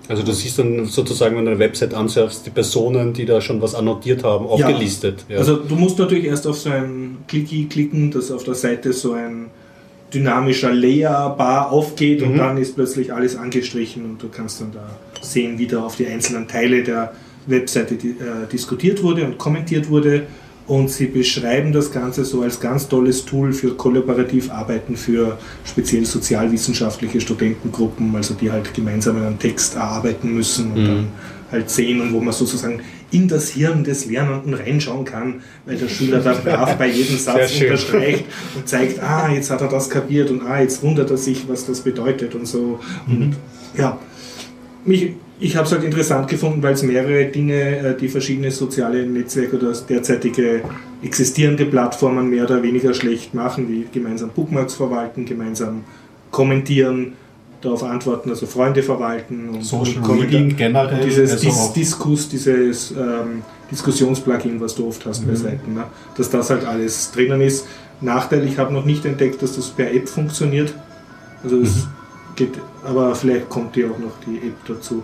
Also 0.10 0.24
du 0.24 0.32
siehst 0.32 0.58
dann 0.60 0.86
sozusagen, 0.86 1.36
wenn 1.36 1.46
du 1.46 1.52
eine 1.52 1.60
Website 1.60 1.94
ansurfst, 1.94 2.46
die 2.46 2.50
Personen, 2.50 3.14
die 3.14 3.26
da 3.26 3.42
schon 3.42 3.62
was 3.62 3.76
annotiert 3.76 4.24
haben, 4.24 4.46
aufgelistet. 4.46 5.26
Ja. 5.28 5.40
Also 5.40 5.58
du 5.58 5.76
musst 5.76 6.00
natürlich 6.00 6.26
erst 6.26 6.48
auf 6.48 6.58
so 6.58 6.70
ein 6.70 7.18
Clicky 7.28 7.66
klicken, 7.66 8.12
dass 8.12 8.32
auf 8.32 8.44
der 8.44 8.54
Seite 8.54 8.94
so 8.94 9.14
ein 9.14 9.48
dynamischer 10.14 10.72
Layer-Bar 10.74 11.72
aufgeht 11.72 12.22
und 12.22 12.34
Mhm. 12.34 12.38
dann 12.38 12.58
ist 12.58 12.76
plötzlich 12.76 13.14
alles 13.14 13.36
angestrichen 13.36 14.06
und 14.06 14.22
du 14.24 14.30
kannst 14.30 14.62
dann 14.62 14.72
da 14.72 14.90
sehen, 15.22 15.58
wie 15.60 15.68
da 15.68 15.82
auf 15.84 15.96
die 15.96 16.08
einzelnen 16.08 16.48
Teile 16.48 16.84
der 16.84 17.14
Webseite 17.46 17.96
äh, 17.96 18.48
diskutiert 18.52 19.04
wurde 19.04 19.26
und 19.26 19.38
kommentiert 19.38 19.90
wurde. 19.90 20.24
Und 20.68 20.90
sie 20.90 21.06
beschreiben 21.06 21.72
das 21.72 21.92
Ganze 21.94 22.26
so 22.26 22.42
als 22.42 22.60
ganz 22.60 22.90
tolles 22.90 23.24
Tool 23.24 23.54
für 23.54 23.74
kollaborativ 23.76 24.52
Arbeiten 24.52 24.98
für 24.98 25.38
speziell 25.64 26.04
sozialwissenschaftliche 26.06 27.22
Studentengruppen, 27.22 28.14
also 28.16 28.34
die 28.34 28.52
halt 28.52 28.74
gemeinsam 28.74 29.16
einen 29.18 29.40
Text 29.40 29.76
erarbeiten 29.76 30.34
müssen 30.34 30.72
und 30.74 30.82
Mhm. 30.82 30.86
dann 30.88 31.08
halt 31.52 31.70
sehen 31.70 32.02
und 32.02 32.12
wo 32.12 32.20
man 32.20 32.34
sozusagen 32.34 32.82
in 33.12 33.28
das 33.28 33.50
Hirn 33.50 33.84
des 33.84 34.06
Lernenden 34.06 34.54
reinschauen 34.54 35.06
kann, 35.06 35.42
weil 35.66 35.78
der 35.78 35.88
Schüler 35.88 36.20
da 36.20 36.34
brav 36.34 36.78
bei 36.78 36.88
jedem 36.88 37.18
Satz 37.18 37.60
unterstreicht 37.62 38.26
und 38.56 38.68
zeigt, 38.68 39.02
ah, 39.02 39.30
jetzt 39.34 39.50
hat 39.50 39.62
er 39.62 39.70
das 39.70 39.90
kapiert 39.90 40.30
und 40.30 40.42
ah, 40.42 40.62
jetzt 40.62 40.84
wundert 40.84 41.10
er 41.10 41.18
sich, 41.18 41.48
was 41.48 41.66
das 41.66 41.82
bedeutet 41.82 42.36
und 42.36 42.46
so. 42.46 42.80
Und 43.08 43.36
ja, 43.78 43.98
mich, 44.84 45.14
ich 45.40 45.56
habe 45.56 45.66
es 45.66 45.72
halt 45.72 45.84
interessant 45.84 46.28
gefunden, 46.28 46.64
weil 46.64 46.74
es 46.74 46.84
mehrere 46.84 47.26
Dinge, 47.26 47.78
äh, 47.78 47.98
die 47.98 48.10
verschiedene 48.10 48.52
soziale 48.52 49.06
Netzwerke 49.06 49.58
oder 49.58 49.72
derzeitige 49.72 50.62
existierende 51.04 51.66
Plattformen 51.66 52.30
mehr 52.30 52.46
oder 52.46 52.64
weniger 52.64 52.94
schlecht 52.94 53.34
machen, 53.34 53.70
wie 53.70 53.86
gemeinsam 53.92 54.30
Bookmarks 54.30 54.74
verwalten, 54.74 55.26
gemeinsam 55.26 55.84
kommentieren, 56.32 57.14
darauf 57.62 57.84
antworten, 57.84 58.30
also 58.30 58.46
Freunde 58.46 58.84
verwalten 58.84 59.50
und 59.50 59.64
Social 59.66 59.98
und 60.04 60.22
Reading 60.22 60.56
generell, 60.56 61.04
dieses 61.04 61.32
also 61.32 61.46
Dis 61.48 61.74
Diskus, 61.74 62.30
dieses 62.30 62.92
ähm, 62.92 63.42
Diskussionsplugin, 63.72 64.60
was 64.62 64.76
du 64.76 64.88
oft 64.88 65.06
hast 65.06 65.24
Mhm. 65.24 65.28
bei 65.28 65.36
Seiten, 65.36 65.74
ne? 65.74 65.84
dass 66.16 66.30
das 66.30 66.50
halt 66.50 66.66
alles 66.66 67.12
drinnen 67.12 67.42
ist. 67.42 67.66
Nachteil, 68.02 68.46
ich 68.48 68.58
habe 68.60 68.74
noch 68.74 68.86
nicht 68.86 69.06
entdeckt, 69.06 69.42
dass 69.42 69.56
das 69.56 69.70
per 69.70 69.92
App 69.92 70.08
funktioniert. 70.08 70.74
Also 71.44 71.60
es 71.62 71.76
Mhm. 71.78 71.82
geht, 72.36 72.54
aber 72.84 73.16
vielleicht 73.16 73.50
kommt 73.50 73.76
dir 73.76 73.88
auch 73.92 73.98
noch 73.98 74.14
die 74.28 74.38
App 74.38 74.56
dazu, 74.68 75.02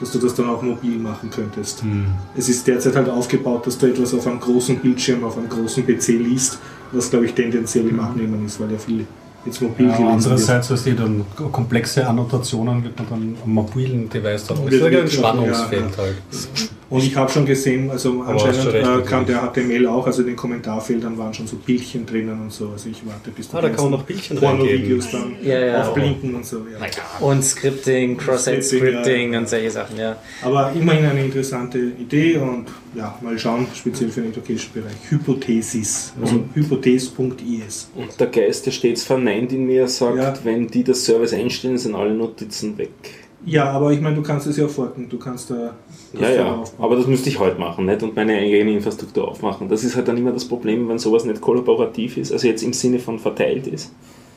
dass 0.00 0.12
du 0.12 0.18
das 0.18 0.34
dann 0.34 0.48
auch 0.48 0.62
mobil 0.62 0.98
machen 0.98 1.28
könntest. 1.30 1.84
Mhm. 1.84 2.06
Es 2.34 2.48
ist 2.48 2.66
derzeit 2.66 2.96
halt 2.96 3.10
aufgebaut, 3.10 3.66
dass 3.66 3.76
du 3.76 3.86
etwas 3.86 4.14
auf 4.14 4.26
einem 4.26 4.40
großen 4.40 4.78
Bildschirm, 4.78 5.22
auf 5.24 5.36
einem 5.36 5.50
großen 5.50 5.84
PC 5.86 6.08
liest, 6.18 6.58
was 6.92 7.10
glaube 7.10 7.26
ich 7.26 7.34
tendenziell 7.34 7.86
im 7.86 8.00
Abnehmen 8.00 8.46
ist, 8.46 8.58
weil 8.58 8.72
ja 8.72 8.78
viel 8.78 9.06
jetzt 9.44 9.62
mobil. 9.62 9.88
Ja, 9.88 9.98
wird. 9.98 10.08
andererseits, 10.08 10.70
was 10.70 10.84
die 10.84 10.94
dann 10.94 11.24
komplexe 11.52 12.06
Annotationen 12.06 12.84
wird 12.84 12.98
man 12.98 13.08
dann 13.08 13.36
am 13.44 13.50
mobilen 13.54 14.08
Device 14.08 14.46
dann 14.46 14.58
Wird- 14.58 14.72
Das 14.72 14.74
ist 14.80 14.84
ein 14.86 14.92
wird- 14.92 15.12
Spannungsfeld 15.12 15.82
ja, 15.82 15.88
ja. 15.90 15.96
halt. 15.98 16.16
Und 16.90 17.04
ich 17.04 17.14
habe 17.16 17.30
schon 17.30 17.46
gesehen, 17.46 17.88
also 17.90 18.22
anscheinend 18.26 18.66
äh, 18.74 18.82
kann 18.82 19.24
natürlich. 19.24 19.26
der 19.26 19.52
HTML 19.64 19.86
auch, 19.86 20.06
also 20.06 20.22
in 20.22 20.26
den 20.28 20.36
Kommentarfeldern 20.36 21.16
waren 21.16 21.32
schon 21.32 21.46
so 21.46 21.56
Bildchen 21.56 22.04
drinnen 22.04 22.40
und 22.40 22.52
so. 22.52 22.70
Also 22.70 22.88
ich 22.90 23.00
warte 23.06 23.30
bis 23.30 23.48
Ah, 23.54 23.60
da 23.60 23.68
kann 23.70 23.84
man 23.84 23.92
noch 23.92 24.02
Bildchen 24.02 24.36
Porno-Videos 24.38 25.10
dann 25.12 25.36
Ja, 25.42 25.58
ja. 25.60 25.82
aufblinken 25.88 26.34
und 26.34 26.44
so. 26.44 26.58
Ja. 26.58 27.24
Und 27.24 27.44
Scripting, 27.44 28.16
Cross-Site 28.16 28.62
Scripting, 28.62 28.90
Scripting 28.92 29.32
ja. 29.34 29.38
und 29.38 29.48
solche 29.48 29.70
Sachen, 29.70 29.96
ja. 29.98 30.16
Aber 30.42 30.72
immerhin 30.72 31.06
eine 31.06 31.24
interessante 31.24 31.78
Idee 31.78 32.36
und 32.38 32.66
ja, 32.96 33.16
mal 33.22 33.38
schauen, 33.38 33.68
speziell 33.72 34.10
für 34.10 34.22
den 34.22 34.30
education 34.32 34.72
Bereich. 34.74 34.94
Hypothesis, 35.10 36.12
also 36.20 36.34
Mhm. 36.36 36.44
hypothese.is. 36.54 37.90
Und 37.94 38.18
der 38.18 38.26
Geist, 38.26 38.66
der 38.66 38.72
stets 38.72 39.04
verneint 39.04 39.52
in 39.52 39.64
mir, 39.66 39.86
sagt, 39.88 40.16
Ja. 40.16 40.34
wenn 40.44 40.66
die 40.66 40.82
das 40.84 41.04
Service 41.04 41.32
einstellen, 41.32 41.78
sind 41.78 41.94
alle 41.94 42.14
Notizen 42.14 42.76
weg. 42.78 42.90
Ja, 43.46 43.70
aber 43.70 43.90
ich 43.92 44.00
meine, 44.00 44.16
du 44.16 44.22
kannst 44.22 44.46
es 44.46 44.56
ja 44.58 44.68
forken, 44.68 45.08
du 45.08 45.18
kannst 45.18 45.50
da 45.50 45.74
Ja, 46.12 46.28
ja, 46.30 46.54
aufbauen. 46.54 46.84
aber 46.84 46.96
das 46.96 47.06
müsste 47.06 47.30
ich 47.30 47.38
heute 47.38 47.58
machen, 47.58 47.86
nicht? 47.86 48.02
Und 48.02 48.14
meine 48.14 48.34
eigene 48.36 48.72
Infrastruktur 48.72 49.26
aufmachen. 49.28 49.68
Das 49.68 49.82
ist 49.82 49.96
halt 49.96 50.08
dann 50.08 50.18
immer 50.18 50.32
das 50.32 50.44
Problem, 50.44 50.88
wenn 50.88 50.98
sowas 50.98 51.24
nicht 51.24 51.40
kollaborativ 51.40 52.18
ist, 52.18 52.32
also 52.32 52.46
jetzt 52.46 52.62
im 52.62 52.72
Sinne 52.74 52.98
von 52.98 53.18
verteilt 53.18 53.66
ist. 53.66 53.92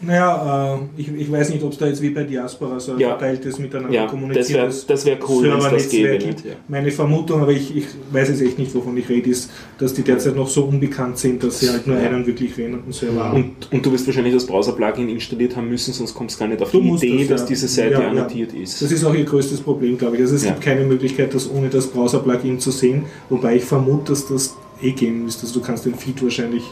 Naja, 0.06 0.76
äh, 0.76 0.80
ich, 1.02 1.08
ich 1.14 1.32
weiß 1.32 1.50
nicht, 1.52 1.64
ob 1.64 1.72
es 1.72 1.78
da 1.78 1.88
jetzt 1.88 2.02
wie 2.02 2.10
bei 2.10 2.24
Diaspora 2.24 2.80
so 2.80 2.94
ein 2.94 3.00
Ja. 3.00 3.10
verteiltes 3.10 3.60
Miteinander 3.60 3.94
Ja, 3.94 4.04
das 4.04 4.12
kommuniziert 4.12 4.50
wäre 4.60 4.68
ist. 4.68 4.90
das 4.90 5.06
wär 5.06 5.18
cool, 5.30 5.44
wenn 5.44 5.58
es 5.60 5.70
das 5.70 5.90
gäbe. 5.90 6.18
Gibt. 6.18 6.46
Ja. 6.46 6.52
Meine 6.68 6.92
Vermutung, 6.92 7.42
aber 7.42 7.52
ich, 7.52 7.76
ich 7.76 7.86
weiß 8.12 8.30
jetzt 8.30 8.42
echt 8.42 8.60
nicht, 8.60 8.74
wovon 8.76 8.98
ich 8.98 9.08
rede, 9.10 9.30
ist, 9.30 9.50
dass 9.78 9.94
die 9.94 10.02
derzeit 10.02 10.36
noch 10.36 10.48
so 10.48 10.66
unbekannt 10.66 11.18
sind, 11.18 11.44
dass 11.44 11.60
sie 11.60 11.70
halt 11.70 11.88
nur 11.88 11.98
einen 11.98 12.26
wirklich 12.26 12.58
rennenden 12.58 12.92
Server 12.92 13.24
haben. 13.24 13.36
Und, 13.44 13.72
und 13.72 13.86
du 13.86 13.92
wirst 13.92 14.06
wahrscheinlich 14.08 14.34
das 14.34 14.46
Browser-Plugin 14.46 15.10
installiert 15.10 15.56
haben 15.56 15.70
müssen, 15.70 15.94
sonst 15.94 16.14
kommst 16.14 16.36
du 16.36 16.40
gar 16.40 16.48
nicht 16.48 16.62
auf 16.62 16.72
Du 16.72 16.82
die 16.82 16.90
Idee, 17.08 17.18
das, 17.20 17.28
ja. 17.30 17.36
dass 17.36 17.46
diese 17.46 17.68
Seite 17.68 17.94
Ja, 17.94 18.02
ja. 18.02 18.10
annotiert 18.10 18.54
ist. 18.54 18.82
Das 18.82 18.92
ist 18.92 19.04
auch 19.06 19.14
ihr 19.14 19.26
größtes 19.26 19.62
Problem, 19.62 19.98
glaube 19.98 20.16
ich. 20.18 20.22
Also 20.22 20.36
es 20.36 20.44
Ja. 20.44 20.52
gibt 20.52 20.64
keine 20.64 20.84
Möglichkeit, 20.86 21.34
das 21.34 21.50
ohne 21.50 21.70
das 21.70 21.88
Browser-Plugin 21.88 22.60
zu 22.60 22.72
sehen, 22.72 23.06
wobei 23.30 23.56
ich 23.56 23.64
vermute, 23.64 24.12
dass 24.12 24.28
das 24.28 24.56
eh 24.82 24.92
gehen 24.92 25.24
müsste. 25.24 25.46
Also 25.48 25.60
du 25.60 25.66
kannst 25.66 25.86
den 25.86 25.96
Feed 25.96 26.22
wahrscheinlich 26.22 26.64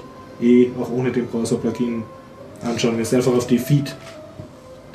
eh 0.42 0.68
auch 0.80 0.92
ohne 0.92 1.12
den 1.12 1.28
Browser-Plugin 1.28 2.04
anschauen. 2.64 2.98
Wenn 2.98 3.04
du 3.04 3.16
einfach 3.16 3.34
auf 3.34 3.48
die 3.48 3.60
Feed, 3.60 3.96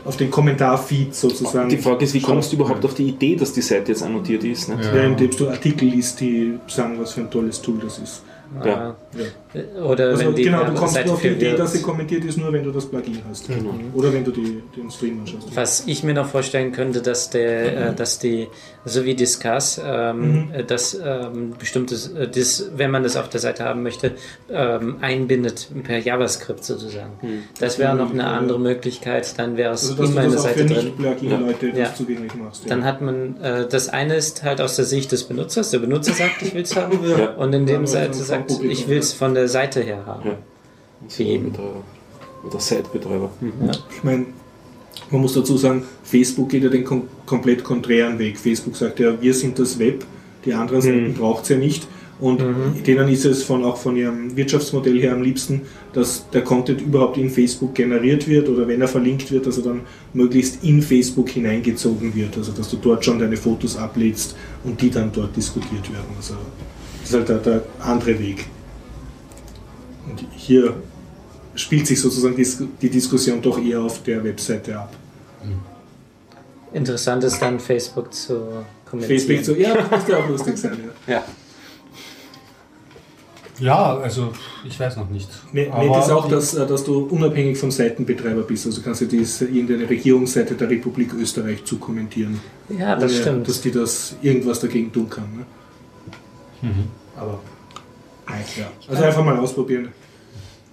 auf 0.04 0.16
den 0.16 0.30
Kommentar-Feed 0.30 1.14
sozusagen. 1.14 1.68
Die 1.68 1.78
Frage 1.78 2.04
ist, 2.04 2.14
wie 2.14 2.20
kommst 2.20 2.52
du 2.52 2.56
überhaupt 2.56 2.84
auf 2.84 2.94
die 2.94 3.08
Idee, 3.08 3.36
dass 3.36 3.52
die 3.52 3.62
Seite 3.62 3.92
jetzt 3.92 4.02
annotiert 4.02 4.44
ist? 4.44 4.68
Nicht? 4.68 4.84
Ja. 4.84 4.94
Ja, 4.94 5.04
indem 5.04 5.30
du 5.30 5.48
Artikel 5.48 5.88
liest, 5.88 6.20
die 6.20 6.58
sagen, 6.68 6.98
was 6.98 7.12
für 7.12 7.22
ein 7.22 7.30
tolles 7.30 7.60
Tool 7.60 7.78
das 7.82 7.98
ist. 7.98 8.22
Ja. 8.64 8.94
Oder 9.82 10.08
Also 10.10 10.26
wenn 10.26 10.34
die 10.34 10.42
genau, 10.44 10.64
du 10.64 10.74
kommst 10.74 10.94
Seite 10.94 11.06
nur 11.06 11.14
auf 11.16 11.22
die 11.22 11.28
Idee, 11.28 11.54
dass 11.56 11.72
sie 11.72 11.82
kommentiert 11.82 12.24
ist, 12.24 12.38
nur 12.38 12.52
wenn 12.52 12.64
du 12.64 12.70
das 12.72 12.86
Plugin 12.86 13.18
hast. 13.28 13.48
Genau. 13.48 13.74
Oder 13.94 14.12
wenn 14.12 14.24
du 14.24 14.30
die, 14.30 14.62
den 14.76 14.90
Stream 14.90 15.20
anschaust. 15.20 15.48
Was 15.54 15.84
ich 15.86 16.02
mir 16.02 16.14
noch 16.14 16.28
vorstellen 16.28 16.72
könnte, 16.72 17.02
dass 17.02 17.30
der, 17.30 17.90
äh, 17.90 17.94
dass 17.94 18.18
die, 18.18 18.48
so 18.84 19.04
wie 19.04 19.14
Discuss, 19.14 19.80
ähm, 19.84 20.16
Mhm. 20.46 20.52
äh, 20.52 20.64
dass 20.64 20.94
ähm, 21.02 21.54
bestimmtes, 21.58 22.08
äh, 22.12 22.28
das, 22.28 22.70
wenn 22.76 22.90
man 22.90 23.02
das 23.02 23.16
auf 23.16 23.28
der 23.28 23.40
Seite 23.40 23.64
haben 23.64 23.82
möchte, 23.82 24.12
ähm, 24.50 24.96
einbindet 25.00 25.68
per 25.84 25.98
JavaScript 25.98 26.64
sozusagen. 26.64 27.12
Das 27.60 27.78
wäre 27.78 27.94
noch 27.96 28.12
eine 28.12 28.26
andere 28.26 28.58
Möglichkeit. 28.60 29.38
Dann 29.38 29.56
wäre 29.56 29.74
es 29.74 29.90
Also 29.90 30.02
dass 30.02 30.10
in 30.24 30.30
für 30.32 30.38
Seite 30.38 30.66
drin. 30.66 30.84
Nicht-Plugin-Leute 30.86 31.66
Ja. 31.68 31.72
das 31.86 31.96
zugänglich 31.96 32.34
machst. 32.34 32.64
ja. 32.64 32.68
Dann 32.70 32.84
hat 32.84 33.00
man, 33.00 33.40
äh, 33.42 33.66
das 33.68 33.88
eine 33.88 34.16
ist 34.16 34.42
halt 34.42 34.60
aus 34.60 34.76
der 34.76 34.84
Sicht 34.84 35.12
des 35.12 35.24
Benutzers. 35.24 35.70
Der 35.70 35.78
Benutzer 35.78 36.12
sagt, 36.12 36.42
ich 36.42 36.54
will 36.54 36.62
es 36.62 36.76
haben. 36.76 36.98
Ja. 37.08 37.30
Und 37.34 37.52
in 37.52 37.66
dem 37.66 37.82
Ja, 37.82 37.86
Seite 37.86 38.14
sagt, 38.14 38.50
ich 38.62 38.88
will 38.88 38.98
es 38.98 39.12
von 39.12 39.34
der 39.34 39.45
Seite 39.48 39.82
her 39.82 40.04
haben. 40.06 40.28
Ja. 40.28 40.38
Für 41.08 41.22
jeden. 41.22 41.52
Betreiber. 41.52 41.82
Oder 42.44 42.60
Site-Betreiber. 42.60 43.30
Mhm. 43.40 43.70
Ich 43.96 44.04
meine, 44.04 44.26
man 45.10 45.20
muss 45.20 45.34
dazu 45.34 45.56
sagen, 45.56 45.84
Facebook 46.04 46.48
geht 46.48 46.62
ja 46.62 46.68
den 46.68 46.84
kom 46.84 47.02
komplett 47.26 47.64
konträren 47.64 48.18
Weg. 48.18 48.38
Facebook 48.38 48.76
sagt 48.76 49.00
ja, 49.00 49.20
wir 49.20 49.34
sind 49.34 49.58
das 49.58 49.78
Web, 49.78 50.04
die 50.44 50.52
anderen 50.54 50.80
Seiten 50.80 51.14
braucht 51.14 51.44
es 51.44 51.48
ja 51.50 51.56
nicht. 51.56 51.86
Und 52.18 52.42
denen 52.86 53.08
ist 53.08 53.26
es 53.26 53.42
von, 53.42 53.62
auch 53.62 53.76
von 53.76 53.94
ihrem 53.94 54.34
Wirtschaftsmodell 54.34 54.98
her 55.00 55.12
am 55.12 55.22
liebsten, 55.22 55.62
dass 55.92 56.28
der 56.30 56.42
Content 56.42 56.80
überhaupt 56.80 57.18
in 57.18 57.28
Facebook 57.28 57.74
generiert 57.74 58.26
wird 58.26 58.48
oder 58.48 58.66
wenn 58.66 58.80
er 58.80 58.88
verlinkt 58.88 59.30
wird, 59.30 59.46
dass 59.46 59.58
er 59.58 59.64
dann 59.64 59.80
möglichst 60.14 60.64
in 60.64 60.80
Facebook 60.80 61.28
hineingezogen 61.28 62.14
wird. 62.14 62.38
Also 62.38 62.52
dass 62.52 62.70
du 62.70 62.78
dort 62.78 63.04
schon 63.04 63.18
deine 63.18 63.36
Fotos 63.36 63.76
ablädst 63.76 64.34
und 64.64 64.80
die 64.80 64.88
dann 64.88 65.12
dort 65.12 65.36
diskutiert 65.36 65.92
werden. 65.92 66.06
Also 66.16 66.36
das 67.02 67.10
ist 67.10 67.14
halt 67.14 67.28
der, 67.28 67.38
der 67.38 67.62
andere 67.80 68.18
Weg. 68.18 68.46
Und 70.08 70.24
hier 70.36 70.74
spielt 71.54 71.86
sich 71.86 72.00
sozusagen 72.00 72.36
die 72.80 72.90
Diskussion 72.90 73.40
doch 73.42 73.58
eher 73.62 73.80
auf 73.80 74.02
der 74.02 74.22
Webseite 74.22 74.78
ab. 74.78 74.94
Interessant 76.72 77.24
ist 77.24 77.40
dann 77.40 77.58
Facebook 77.58 78.12
zu 78.12 78.64
kommentieren. 78.88 79.20
Facebook 79.20 79.44
so, 79.44 79.54
ja, 79.54 79.74
das 79.74 79.90
müsste 79.90 80.18
auch 80.18 80.28
lustig 80.28 80.58
sein. 80.58 80.78
Ja. 81.06 81.14
Ja. 81.14 81.24
Ja, 83.58 83.96
also 83.98 84.32
ich 84.66 84.78
weiß 84.78 84.96
noch 84.96 85.08
nicht. 85.08 85.28
Ne- 85.52 85.70
Aber 85.72 85.84
Nett 85.86 86.04
ist 86.04 86.10
auch, 86.10 86.28
dass, 86.28 86.54
äh, 86.54 86.66
dass 86.66 86.84
du 86.84 87.06
unabhängig 87.06 87.56
vom 87.56 87.70
Seitenbetreiber 87.70 88.42
bist. 88.42 88.66
Also 88.66 88.82
kannst 88.82 89.00
du 89.00 89.06
dies 89.06 89.40
in 89.40 89.66
der 89.66 89.88
Regierungsseite 89.88 90.54
der 90.54 90.68
Republik 90.68 91.14
Österreich 91.14 91.64
zu 91.64 91.78
kommentieren. 91.78 92.38
Ja, 92.68 92.96
das 92.96 93.12
ohne, 93.12 93.20
stimmt. 93.22 93.48
Dass 93.48 93.60
die 93.62 93.70
das 93.70 94.14
irgendwas 94.20 94.60
dagegen 94.60 94.92
tun 94.92 95.08
kann. 95.08 95.46
Ne? 96.62 96.68
Aber 97.16 97.30
nein, 97.32 97.40
ja. 98.56 98.66
Also 98.88 99.04
einfach 99.04 99.24
mal 99.24 99.38
ausprobieren. 99.38 99.92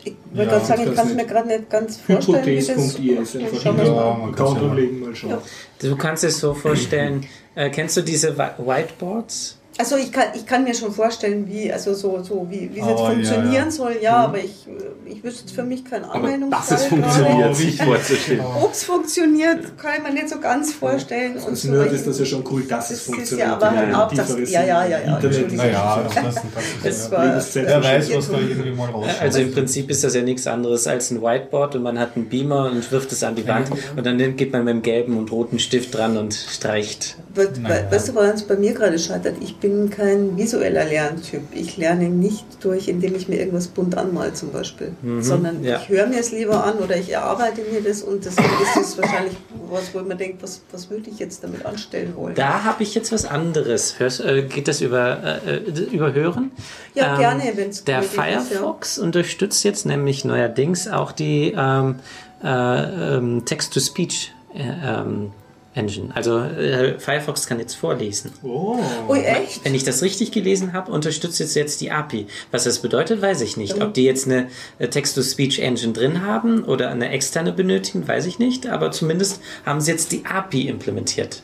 Ich 0.05 0.13
wollte 0.33 0.51
Ja, 0.51 0.57
gerade 0.57 0.65
sagen, 0.65 0.83
ich 0.89 0.95
kann 0.95 1.07
es 1.07 1.13
mir 1.13 1.25
gerade 1.25 1.47
nicht 1.47 1.69
ganz 1.69 1.97
vorstellen, 1.97 2.57
ist 2.57 2.69
einfach 2.71 3.63
Ja, 3.63 3.71
mal. 3.71 4.29
Account 4.31 4.61
ja 4.61 4.67
mal- 4.67 5.15
schauen. 5.15 5.37
Du 5.79 5.95
kannst 5.95 6.23
es 6.25 6.39
so 6.39 6.53
vorstellen, 6.53 7.25
äh, 7.55 7.69
kennst 7.69 7.95
du 7.95 8.01
diese 8.01 8.37
Whi- 8.37 8.57
Whiteboards? 8.57 9.59
Also 9.79 9.97
ich 9.97 10.11
kann, 10.11 10.25
ich 10.35 10.45
kann 10.45 10.63
mir 10.63 10.75
schon 10.75 10.91
vorstellen, 10.91 11.47
wie, 11.47 11.73
also 11.73 11.95
so, 11.95 12.21
so 12.21 12.45
wie, 12.49 12.69
wie 12.75 12.79
es 12.79 12.85
jetzt 12.87 12.99
Oh, 12.99 13.07
ja, 13.07 13.13
funktionieren 13.13 13.65
ja. 13.65 13.71
soll, 13.71 13.95
ja, 14.01 14.17
aber 14.17 14.37
ich, 14.37 14.67
ich 15.05 15.23
wüsste 15.23 15.41
jetzt 15.41 15.55
für 15.55 15.63
mich 15.63 15.83
keinen 15.83 16.05
Aber 16.05 16.15
Anwendungsfall. 16.25 16.61
dass 16.69 16.81
es 16.83 16.87
funktioniert, 16.87 17.55
sich 17.55 17.77
vorzustellen. 17.83 18.41
Ob 18.61 18.71
es 18.71 18.83
funktioniert, 18.83 19.77
kann 19.79 19.91
ich 19.97 20.03
mir 20.03 20.13
nicht 20.13 20.29
so 20.29 20.39
ganz 20.39 20.73
vorstellen. 20.73 21.37
und 21.37 21.47
Als 21.47 21.63
so 21.63 21.71
Nerd 21.71 21.91
ist 21.91 22.05
das 22.05 22.19
ja 22.19 22.25
schon 22.25 22.43
cool, 22.51 22.63
dass 22.65 22.83
es 22.85 22.89
Das 22.89 22.97
ist 22.99 23.05
funktioniert. 23.15 23.47
ja 23.47 23.53
aber 23.55 23.73
Ja, 23.75 23.89
ja. 23.89 23.97
Hauptsache, 23.97 24.43
ja, 24.43 24.63
ja, 24.63 24.85
ja, 24.85 24.99
ja, 24.99 25.15
Internet. 25.17 25.53
Naja, 25.53 26.03
das, 26.13 26.13
das, 26.13 26.35
das 26.35 26.43
Es 26.83 26.97
ist, 27.05 27.11
war- 27.11 27.25
ja. 27.25 27.41
Wer 27.55 27.83
weiß, 27.83 28.15
was 28.15 28.29
da 28.31 28.37
irgendwie 28.37 28.71
mal 28.71 28.89
rausschaut. 28.91 29.21
Also 29.21 29.39
im 29.39 29.51
Prinzip 29.53 29.89
ist 29.89 30.03
das 30.03 30.13
ja 30.13 30.21
nichts 30.21 30.45
anderes 30.45 30.85
als 30.85 31.09
ein 31.09 31.21
Whiteboard 31.21 31.75
und 31.77 31.81
man 31.81 31.97
hat 31.97 32.15
einen 32.15 32.29
Beamer 32.29 32.65
und 32.71 32.91
wirft 32.91 33.11
es 33.11 33.23
an 33.23 33.33
die 33.35 33.47
Wand 33.47 33.69
und 33.95 34.05
dann 34.05 34.17
geht 34.35 34.53
man 34.53 34.65
mit 34.65 34.73
dem 34.75 34.81
gelben 34.83 35.17
und 35.17 35.31
roten 35.31 35.57
Stift 35.57 35.95
dran 35.95 36.15
und 36.17 36.33
streicht. 36.35 37.17
Naja. 37.35 37.91
Weißt 37.91 38.09
du, 38.09 38.15
woran 38.15 38.31
es 38.31 38.43
bei 38.43 38.55
mir 38.55 38.73
gerade 38.73 38.99
scheitert? 38.99 39.35
Ich 39.41 39.57
bin 39.57 39.89
kein 39.89 40.37
visueller 40.37 40.85
Lerntyp. 40.85 41.41
Ich 41.51 41.77
lerne 41.77 42.09
nicht 42.09 42.45
durch, 42.61 42.87
indem 42.87 43.15
ich 43.15 43.27
mir 43.27 43.39
irgendwas 43.39 43.67
bunt 43.67 43.97
anmal 43.97 44.33
zum 44.33 44.51
Beispiel, 44.51 44.93
sondern 45.19 45.63
ja. 45.63 45.79
ich 45.79 45.89
höre 45.89 46.07
mir 46.07 46.19
es 46.19 46.31
lieber 46.31 46.63
an 46.63 46.75
oder 46.77 46.95
ich 46.97 47.11
erarbeite 47.11 47.61
mir 47.71 47.81
das 47.81 48.01
und 48.01 48.23
deswegen 48.23 48.49
ist 48.61 48.77
es 48.77 48.97
wahrscheinlich 48.97 49.35
was, 49.69 49.93
wo 49.93 49.99
mir 50.01 50.15
denke, 50.15 50.43
was, 50.43 50.61
was 50.71 50.89
würde 50.89 51.09
ich 51.09 51.19
jetzt 51.19 51.43
damit 51.43 51.65
anstellen 51.65 52.15
wollen? 52.15 52.35
Da 52.35 52.63
habe 52.63 52.83
ich 52.83 52.93
jetzt 52.95 53.11
was 53.11 53.25
anderes. 53.25 53.99
Hörst, 53.99 54.21
äh, 54.21 54.43
geht 54.43 54.67
das 54.67 54.81
über, 54.81 55.41
äh, 55.45 55.55
äh, 55.57 55.83
über 55.91 56.13
Hören? 56.13 56.51
Ja, 56.93 57.13
Ähm, 57.13 57.19
gerne, 57.19 57.43
wenn 57.55 57.69
es 57.69 57.83
Der 57.83 58.03
Firefox 58.03 58.97
unterstützt 58.97 59.63
jetzt 59.63 59.85
nämlich 59.85 60.25
neuerdings 60.25 60.87
auch 60.87 61.11
die 61.11 61.53
ähm, 61.57 61.99
äh, 62.43 63.15
ähm, 63.17 63.45
Text-to-Speech 63.45 64.33
äh, 64.53 64.61
ähm, 64.61 65.31
Engine. 65.75 66.15
Also 66.15 66.39
äh, 66.39 66.99
Firefox 66.99 67.47
kann 67.47 67.59
jetzt 67.59 67.73
vorlesen. 67.75 68.31
Oh. 68.43 68.77
Ui, 69.09 69.19
echt? 69.19 69.65
Wenn 69.65 69.73
ich 69.73 69.83
das 69.83 70.01
richtig 70.01 70.31
gelesen 70.31 70.73
habe, 70.73 70.91
unterstützt 70.91 71.39
jetzt, 71.39 71.55
jetzt 71.55 71.81
die 71.81 71.91
API. 71.91 72.27
Was 72.51 72.65
das 72.65 72.79
bedeutet, 72.79 73.21
weiß 73.21 73.41
ich 73.41 73.57
nicht. 73.57 73.81
Ob 73.81 73.93
die 73.93 74.03
jetzt 74.03 74.27
eine 74.27 74.47
äh, 74.79 74.87
Text-to-Speech-Engine 74.87 75.93
drin 75.93 76.21
haben 76.23 76.63
oder 76.63 76.89
eine 76.89 77.09
externe 77.09 77.51
benötigen, 77.53 78.07
weiß 78.07 78.25
ich 78.27 78.39
nicht. 78.39 78.67
Aber 78.67 78.91
zumindest 78.91 79.41
haben 79.65 79.81
sie 79.81 79.91
jetzt 79.91 80.11
die 80.11 80.25
API 80.25 80.67
implementiert. 80.67 81.41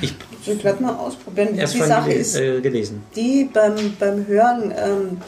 Ich 0.00 0.14
Ich 0.46 0.58
glaube 0.60 0.82
mal 0.82 0.94
ausprobieren. 0.94 1.56
erst 1.56 1.74
die 1.74 1.78
Sache 1.80 2.08
gele 2.10 2.20
ist, 2.20 2.36
äh, 2.36 2.60
gelesen. 2.60 3.02
die 3.16 3.48
beim, 3.52 3.96
beim 3.98 4.26
Hören, 4.28 4.72
ähm, 4.76 5.18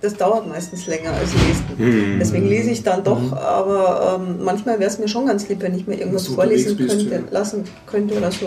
das 0.00 0.14
dauert 0.14 0.46
meistens 0.46 0.86
länger 0.86 1.12
als 1.12 1.32
Lesen. 1.32 2.18
Deswegen 2.20 2.48
lese 2.48 2.70
ich 2.70 2.82
dann 2.84 3.02
doch, 3.02 3.32
aber 3.32 4.20
ähm, 4.20 4.44
manchmal 4.44 4.78
wäre 4.78 4.88
es 4.88 4.98
mir 4.98 5.08
schon 5.08 5.26
ganz 5.26 5.48
lieb, 5.48 5.60
wenn 5.60 5.74
ich 5.76 5.86
mir 5.86 5.96
irgendwas 5.96 6.24
du 6.24 6.34
vorlesen 6.34 6.76
bist, 6.76 6.90
könnte, 6.90 7.14
ja. 7.14 7.20
lassen 7.30 7.64
könnte 7.86 8.16
oder 8.16 8.30
so. 8.30 8.46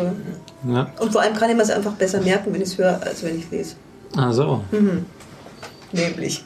Ja. 0.68 0.90
Und 1.00 1.12
vor 1.12 1.22
allem 1.22 1.34
kann 1.34 1.50
ich 1.50 1.56
mir 1.56 1.64
es 1.64 1.70
einfach 1.70 1.94
besser 1.94 2.22
merken, 2.22 2.54
wenn 2.54 2.62
ich 2.62 2.70
es 2.70 2.78
höre, 2.78 3.02
als 3.04 3.24
wenn 3.24 3.38
ich 3.38 3.50
lese. 3.52 3.76
Ah, 4.16 4.32
so. 4.32 4.62
Nämlich. 5.92 6.46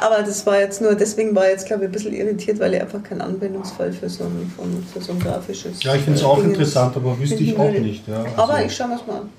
Aber 0.00 0.22
das 0.22 0.46
war 0.46 0.58
jetzt 0.58 0.80
nur, 0.80 0.94
deswegen 0.94 1.34
war 1.34 1.44
ich 1.44 1.50
jetzt, 1.52 1.66
glaube 1.66 1.84
ich, 1.84 1.90
ein 1.90 1.92
bisschen 1.92 2.14
irritiert, 2.14 2.58
weil 2.58 2.74
ich 2.74 2.80
einfach 2.80 3.02
keinen 3.02 3.20
Anwendungsfall 3.20 3.92
für 3.92 4.08
so 4.08 4.24
ein, 4.24 4.50
von, 4.56 4.82
für 4.92 5.00
so 5.00 5.12
ein 5.12 5.20
grafisches. 5.20 5.82
Ja, 5.82 5.94
ich 5.94 6.02
finde 6.02 6.18
es 6.18 6.24
auch 6.24 6.36
Ding 6.36 6.50
interessant, 6.50 6.96
aber 6.96 7.18
wüsste 7.18 7.36
ich 7.36 7.56
auch 7.56 7.70
nicht. 7.70 8.08
Ja. 8.08 8.24
Aber 8.36 8.54
Also- 8.54 8.66
ich 8.66 8.74
schaue 8.74 8.88
mir 8.88 8.96
es 8.96 9.06
mal 9.06 9.16
an. 9.20 9.30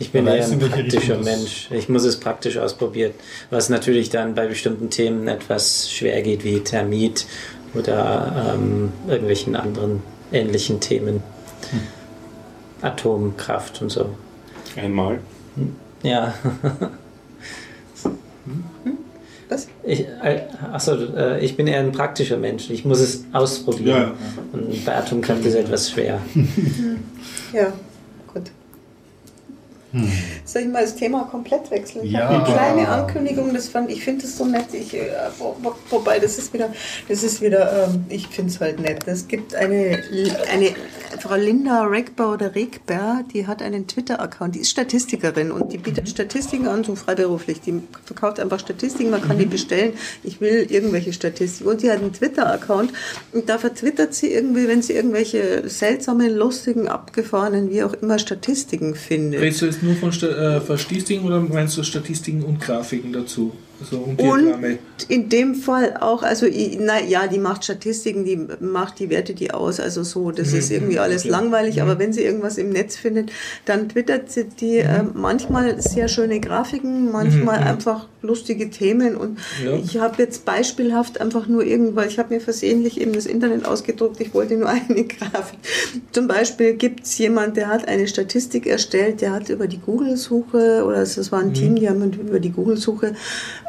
Ich 0.00 0.12
bin 0.12 0.26
eher 0.26 0.44
ein 0.44 0.58
praktischer 0.58 1.18
Mensch. 1.18 1.68
Ich 1.72 1.88
muss 1.88 2.04
es 2.04 2.20
praktisch 2.20 2.56
ausprobieren. 2.56 3.12
Was 3.50 3.68
natürlich 3.68 4.10
dann 4.10 4.34
bei 4.34 4.46
bestimmten 4.46 4.90
Themen 4.90 5.26
etwas 5.26 5.90
schwer 5.90 6.22
geht, 6.22 6.44
wie 6.44 6.60
Thermit 6.60 7.26
oder 7.74 8.54
ähm, 8.54 8.92
irgendwelchen 9.08 9.56
anderen 9.56 10.02
ähnlichen 10.32 10.80
Themen. 10.80 11.22
Atomkraft 12.80 13.82
und 13.82 13.90
so. 13.90 14.10
Einmal. 14.76 15.18
Ja. 16.02 16.34
Was? 19.48 19.66
Ich, 19.82 20.00
äh, 20.00 20.42
achso, 20.72 20.94
äh, 20.94 21.40
ich 21.42 21.56
bin 21.56 21.66
eher 21.66 21.80
ein 21.80 21.90
praktischer 21.92 22.36
Mensch. 22.36 22.68
Ich 22.70 22.84
muss 22.84 23.00
es 23.00 23.24
ausprobieren. 23.32 23.86
Ja, 23.88 24.02
ja. 24.02 24.12
Und 24.52 24.84
bei 24.84 24.94
Atomkraft 24.94 25.40
ist 25.40 25.54
es 25.54 25.64
etwas 25.64 25.90
schwer. 25.90 26.20
Ja, 27.52 27.72
gut. 29.92 30.02
Soll 30.44 30.62
ich 30.62 30.68
mal 30.68 30.82
das 30.82 30.94
Thema 30.96 31.24
komplett 31.30 31.70
wechseln? 31.70 32.04
Ich 32.04 32.12
Ja. 32.12 32.28
habe 32.28 32.34
eine 32.36 32.44
kleine 32.44 32.88
Ankündigung, 32.88 33.52
das 33.54 33.68
fand 33.68 33.90
ich 33.90 34.02
finde 34.04 34.24
es 34.24 34.36
so 34.36 34.44
nett. 34.44 34.66
Ich, 34.72 34.94
äh, 34.94 35.08
wo, 35.38 35.56
wo, 35.62 35.74
wobei, 35.90 36.18
das 36.18 36.38
ist 36.38 36.52
wieder, 36.52 36.70
das 37.08 37.22
ist 37.22 37.40
wieder, 37.40 37.88
ähm, 37.88 38.04
ich 38.08 38.26
finde 38.28 38.50
es 38.52 38.60
halt 38.60 38.80
nett. 38.80 39.00
Es 39.06 39.28
gibt 39.28 39.54
eine, 39.54 40.02
eine 40.52 40.70
Frau 41.20 41.34
Linda 41.36 41.84
Regber 41.84 42.32
oder 42.32 42.54
Regber, 42.54 43.22
die 43.32 43.46
hat 43.46 43.62
einen 43.62 43.86
Twitter-Account, 43.86 44.54
die 44.54 44.60
ist 44.60 44.70
Statistikerin 44.70 45.50
und 45.50 45.72
die 45.72 45.78
bietet 45.78 46.08
Statistiken 46.08 46.68
an, 46.68 46.84
so 46.84 46.94
freiberuflich. 46.94 47.60
Die 47.60 47.82
verkauft 48.04 48.40
einfach 48.40 48.60
Statistiken, 48.60 49.10
man 49.10 49.22
kann 49.22 49.38
die 49.38 49.46
bestellen. 49.46 49.92
Ich 50.22 50.40
will 50.40 50.66
irgendwelche 50.68 51.12
Statistiken. 51.12 51.68
Und 51.70 51.82
die 51.82 51.90
hat 51.90 51.98
einen 52.00 52.12
Twitter-Account 52.12 52.92
und 53.32 53.48
da 53.48 53.58
vertwittert 53.58 54.14
sie 54.14 54.32
irgendwie, 54.32 54.68
wenn 54.68 54.82
sie 54.82 54.92
irgendwelche 54.94 55.68
seltsamen, 55.68 56.34
lustigen, 56.36 56.88
abgefahrenen, 56.88 57.70
wie 57.70 57.82
auch 57.82 57.94
immer, 57.94 58.18
Statistiken 58.18 58.94
findet. 58.94 59.40
Redest 59.40 59.62
du 59.62 59.66
jetzt 59.66 59.82
nur 59.88 59.96
von, 59.96 60.12
Sta 60.12 60.26
äh, 60.56 60.60
Statistiken 60.60 61.24
oder 61.24 61.40
meinst 61.40 61.76
du 61.76 61.82
Statistiken 61.82 62.42
und 62.42 62.60
Grafiken 62.60 63.12
dazu? 63.12 63.52
Also 63.80 63.98
und 63.98 64.20
Und 64.20 64.54
in 65.08 65.28
dem 65.28 65.54
Fall 65.54 65.96
auch, 66.00 66.22
also 66.22 66.46
i- 66.46 66.78
na 66.80 67.00
ja, 67.00 67.28
die 67.28 67.38
macht 67.38 67.64
Statistiken, 67.64 68.24
die 68.24 68.36
macht 68.60 68.98
die 68.98 69.08
Werte 69.08 69.34
die 69.34 69.52
aus, 69.52 69.78
also 69.78 70.02
so, 70.02 70.30
das 70.32 70.52
ist 70.52 70.70
irgendwie 70.72 70.98
alles 70.98 71.22
okay. 71.22 71.30
langweilig, 71.30 71.80
aber 71.80 71.98
wenn 71.98 72.12
sie 72.12 72.22
irgendwas 72.24 72.58
im 72.58 72.70
Netz 72.70 72.96
findet, 72.96 73.30
dann 73.66 73.88
twittert 73.88 74.30
sie 74.32 74.44
die 74.44 74.78
äh, 74.78 75.04
manchmal 75.14 75.80
sehr 75.80 76.08
schöne 76.08 76.40
Grafiken, 76.40 77.12
manchmal 77.12 77.58
einfach 77.58 78.06
lustige 78.22 78.68
Themen. 78.70 79.16
Und 79.16 79.38
Ja. 79.64 79.76
ich 79.76 79.98
habe 79.98 80.20
jetzt 80.22 80.44
beispielhaft 80.44 81.20
einfach 81.20 81.46
nur 81.46 81.64
irgendwann, 81.64 82.08
ich 82.08 82.18
habe 82.18 82.34
mir 82.34 82.40
versehentlich 82.40 83.00
eben 83.00 83.12
das 83.12 83.26
Internet 83.26 83.64
ausgedruckt, 83.64 84.20
ich 84.20 84.34
wollte 84.34 84.56
nur 84.56 84.68
eine 84.88 85.04
Grafik. 85.04 85.58
Zum 86.10 86.26
Beispiel 86.26 86.72
gibt 86.74 87.04
es 87.04 87.16
jemand, 87.18 87.56
der 87.56 87.68
hat 87.68 87.86
eine 87.86 88.08
Statistik 88.08 88.66
erstellt, 88.66 89.20
der 89.20 89.32
hat 89.32 89.48
über 89.50 89.68
die 89.68 89.78
Google-Suche, 89.78 90.84
oder 90.84 91.02
es 91.02 91.30
war 91.30 91.38
ein 91.40 91.54
Team, 91.54 91.76
die 91.76 91.88
haben 91.88 92.12
über 92.12 92.40
die 92.40 92.50
Google-Suche 92.50 93.14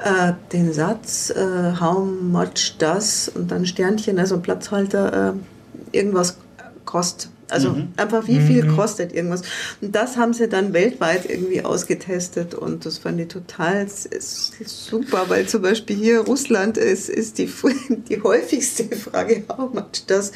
äh, 0.03 0.34
den 0.51 0.73
Satz, 0.73 1.30
äh, 1.30 1.73
how 1.80 1.99
much 1.99 2.77
does, 2.77 3.30
und 3.30 3.51
dann 3.51 3.65
Sternchen, 3.65 4.19
also 4.19 4.39
Platzhalter, 4.39 5.34
äh, 5.34 5.97
irgendwas 5.97 6.38
kostet. 6.85 7.30
Also 7.49 7.76
einfach 7.97 8.27
wie 8.27 8.39
viel 8.39 8.67
kostet 8.67 9.11
irgendwas. 9.11 9.41
Und 9.81 9.95
das 9.95 10.17
haben 10.17 10.34
sie 10.34 10.47
dann 10.47 10.71
weltweit 10.73 11.27
irgendwie 11.27 11.63
ausgetestet 11.63 12.53
und 12.53 12.85
das 12.85 12.99
fand 12.99 13.19
ich 13.19 13.27
total 13.27 13.88
super, 13.89 15.26
weil 15.30 15.47
zum 15.47 15.63
Beispiel 15.63 15.95
hier 15.95 16.19
Russland 16.19 16.77
ist, 16.77 17.09
ist 17.09 17.39
die, 17.39 17.51
die 18.09 18.21
häufigste 18.21 18.95
Frage, 18.95 19.43
how 19.49 19.73
much 19.73 20.05
does 20.05 20.31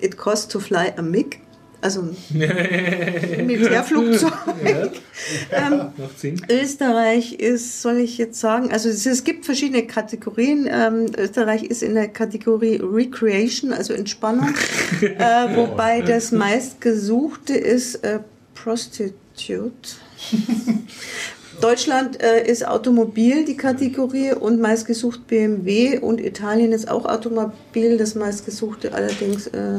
it 0.00 0.18
cost 0.18 0.52
to 0.52 0.60
fly 0.60 0.92
a 0.96 1.02
MiG? 1.02 1.40
Also 1.80 2.02
Militärflugzeug. 2.30 4.32
ähm, 5.52 5.92
Macht 5.96 6.18
Sinn. 6.18 6.44
Österreich 6.50 7.34
ist, 7.34 7.82
soll 7.82 7.98
ich 7.98 8.18
jetzt 8.18 8.40
sagen, 8.40 8.72
also 8.72 8.88
es, 8.88 9.06
es 9.06 9.22
gibt 9.22 9.44
verschiedene 9.44 9.86
Kategorien. 9.86 10.68
Ähm, 10.70 11.06
Österreich 11.16 11.62
ist 11.64 11.84
in 11.84 11.94
der 11.94 12.08
Kategorie 12.08 12.80
Recreation, 12.82 13.72
also 13.72 13.92
Entspannung, 13.92 14.52
äh, 15.00 15.56
wobei 15.56 16.02
das 16.02 16.32
meistgesuchte 16.32 17.54
ist 17.54 18.02
äh, 18.04 18.18
Prostitute. 18.54 19.14
Deutschland 21.60 22.22
äh, 22.22 22.46
ist 22.46 22.66
Automobil 22.66 23.44
die 23.44 23.56
Kategorie 23.56 24.32
und 24.32 24.60
meistgesucht 24.60 25.26
BMW 25.26 25.98
und 25.98 26.20
Italien 26.20 26.72
ist 26.72 26.90
auch 26.90 27.04
Automobil, 27.04 27.98
das 27.98 28.14
meistgesuchte 28.14 28.92
allerdings 28.94 29.48
äh, 29.48 29.78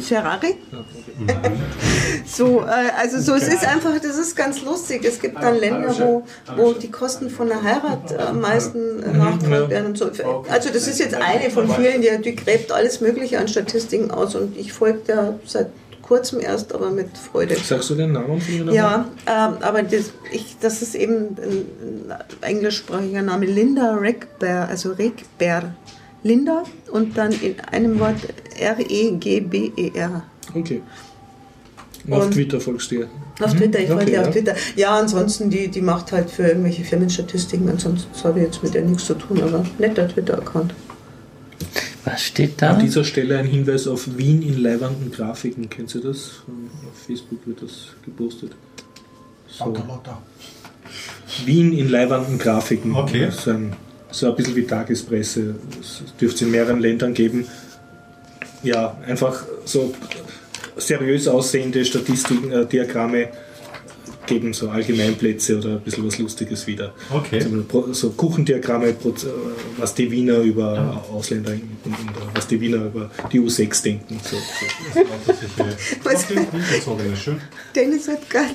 Ferrari. 0.00 0.56
So, 2.26 2.60
äh, 2.60 2.90
also 2.98 3.20
so, 3.20 3.34
es 3.34 3.48
ist 3.48 3.66
einfach, 3.66 3.98
das 4.00 4.16
ist 4.16 4.36
ganz 4.36 4.62
lustig. 4.62 5.04
Es 5.04 5.20
gibt 5.20 5.42
dann 5.42 5.58
Länder, 5.58 5.94
wo, 5.98 6.22
wo 6.56 6.72
die 6.72 6.90
Kosten 6.90 7.28
von 7.28 7.48
der 7.48 7.62
Heirat 7.62 8.18
am 8.18 8.40
meisten 8.40 9.02
äh, 9.02 9.12
nachgefragt 9.12 9.70
werden 9.70 9.94
so. 9.94 10.10
Also 10.48 10.70
das 10.72 10.86
ist 10.86 10.98
jetzt 10.98 11.14
eine 11.14 11.50
von 11.50 11.68
vielen, 11.68 12.00
die, 12.00 12.10
die 12.22 12.36
gräbt 12.36 12.72
alles 12.72 13.00
Mögliche 13.00 13.38
an 13.38 13.48
Statistiken 13.48 14.10
aus 14.10 14.34
und 14.34 14.56
ich 14.56 14.72
folge 14.72 15.00
da 15.06 15.38
seit 15.44 15.70
kurzem 16.10 16.40
erst, 16.40 16.74
aber 16.74 16.90
mit 16.90 17.16
Freude. 17.16 17.54
Sagst 17.54 17.88
du 17.90 17.94
den 17.94 18.10
Namen 18.10 18.40
von 18.40 18.66
ihr 18.66 18.72
Ja, 18.72 19.06
ähm, 19.26 19.54
aber 19.60 19.84
das, 19.84 20.10
ich, 20.32 20.56
das 20.60 20.82
ist 20.82 20.96
eben 20.96 21.36
ein, 21.38 22.14
englischsprachiger 22.40 23.22
Name, 23.22 23.46
Linda 23.46 23.94
Regber, 23.94 24.66
also 24.68 24.90
Regber. 24.90 25.72
Linda 26.24 26.64
und 26.90 27.16
dann 27.16 27.30
in 27.30 27.60
einem 27.60 28.00
Wort 28.00 28.16
E 28.58 28.64
R-E-G-B-E-R. 28.64 30.24
Okay. 30.52 30.82
Und 32.06 32.12
auf 32.12 32.30
Twitter 32.30 32.60
folgst 32.60 32.90
du 32.90 32.96
ihr. 32.96 33.08
Auf 33.40 33.54
Twitter, 33.54 33.78
ich 33.78 33.86
folge 33.88 34.02
okay, 34.02 34.18
auf 34.18 34.26
ja. 34.26 34.32
Twitter. 34.32 34.54
Ja, 34.74 34.98
ansonsten, 34.98 35.48
die, 35.48 35.68
die 35.68 35.80
macht 35.80 36.10
halt 36.10 36.28
für 36.28 36.42
irgendwelche 36.42 36.82
Firmenstatistiken, 36.82 37.68
ansonsten 37.68 38.10
habe 38.24 38.40
ich 38.40 38.46
jetzt 38.46 38.62
mit 38.64 38.74
ihr 38.74 38.82
nichts 38.82 39.04
zu 39.06 39.14
tun, 39.14 39.40
aber 39.42 39.64
netter 39.78 40.08
Twitter-Account. 40.08 40.74
Was 42.04 42.22
steht 42.22 42.62
da? 42.62 42.70
An 42.70 42.80
dieser 42.80 43.04
Stelle 43.04 43.38
ein 43.38 43.46
Hinweis 43.46 43.86
auf 43.86 44.16
Wien 44.16 44.42
in 44.42 44.62
leibenden 44.62 45.10
Grafiken. 45.12 45.68
Kennt 45.68 45.94
ihr 45.94 46.00
das? 46.00 46.42
Auf 46.88 47.06
Facebook 47.06 47.46
wird 47.46 47.62
das 47.62 47.88
gepostet. 48.04 48.52
So. 49.46 49.66
Lauter, 49.66 49.84
lauter. 49.86 50.22
Wien 51.44 51.76
in 51.76 51.88
leibenden 51.88 52.38
Grafiken. 52.38 52.94
Okay. 52.94 53.30
So 53.30 53.50
ein, 53.50 53.76
so 54.10 54.28
ein 54.28 54.36
bisschen 54.36 54.56
wie 54.56 54.64
Tagespresse. 54.64 55.54
Das 55.78 56.02
dürfte 56.18 56.36
es 56.36 56.42
in 56.42 56.50
mehreren 56.50 56.80
Ländern 56.80 57.14
geben. 57.14 57.46
Ja, 58.62 58.96
einfach 59.06 59.44
so 59.64 59.94
seriös 60.76 61.28
aussehende 61.28 61.84
Statistiken, 61.84 62.50
äh, 62.50 62.66
Diagramme 62.66 63.28
geben 64.30 64.52
so 64.52 64.70
Allgemeinplätze 64.70 65.58
oder 65.58 65.70
ein 65.72 65.80
bisschen 65.80 66.06
was 66.06 66.18
Lustiges 66.18 66.66
wieder. 66.66 66.94
Okay. 67.12 67.40
So, 67.40 67.62
Pro- 67.64 67.92
so 67.92 68.10
Kuchendiagramme, 68.10 68.94
was 69.76 69.94
die 69.94 70.10
Wiener 70.10 70.38
über 70.38 71.04
Ausländer 71.12 71.52
in, 71.52 71.60
in, 71.84 71.92
in, 71.92 71.96
was 72.34 72.46
die 72.46 72.60
Wiener 72.60 72.86
über 72.86 73.10
die 73.32 73.40
U6 73.40 73.82
denken. 73.82 74.18
So, 74.22 74.36
so. 74.36 75.74
Was? 76.04 76.24
Okay, 76.30 76.46
Winterzogene, 76.52 77.16
schön. 77.16 77.40
Dennis 77.74 78.08
hat 78.08 78.28
gerade, 78.30 78.54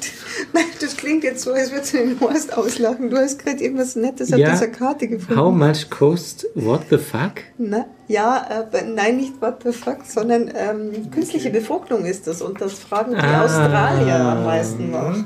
das 0.82 0.98
klingt 0.98 1.24
jetzt 1.24 1.44
so, 1.44 1.52
als 1.54 1.72
würdest 1.72 1.94
du 1.94 1.98
den 1.98 2.20
Horst 2.20 2.56
auslachen. 2.58 3.10
Du 3.10 3.18
hast 3.18 3.40
gerade 3.40 3.64
irgendwas 3.64 3.96
Nettes 3.96 4.32
auf 4.34 4.40
Ja. 4.40 4.52
dieser 4.52 4.68
Karte 4.68 5.08
gefunden. 5.08 5.40
How 5.40 5.54
much 5.54 5.90
cost 5.90 6.48
what 6.56 6.82
the 6.90 6.98
fuck? 6.98 7.34
Na, 7.58 7.86
ja, 8.07 8.45
aber 8.49 8.82
nein, 8.84 9.18
nicht 9.18 9.41
what 9.41 9.64
the 9.64 9.72
fuck, 9.72 9.99
sondern 10.06 10.52
ähm, 10.56 11.10
künstliche 11.11 11.49
Befruchtung 11.49 12.06
ist 12.06 12.27
das 12.27 12.41
und 12.41 12.61
das 12.61 12.73
fragen 12.73 13.11
die 13.14 13.18
Ah. 13.19 13.44
Australier 13.45 14.15
am 14.19 14.44
meisten 14.45 14.91
nach. 14.91 15.18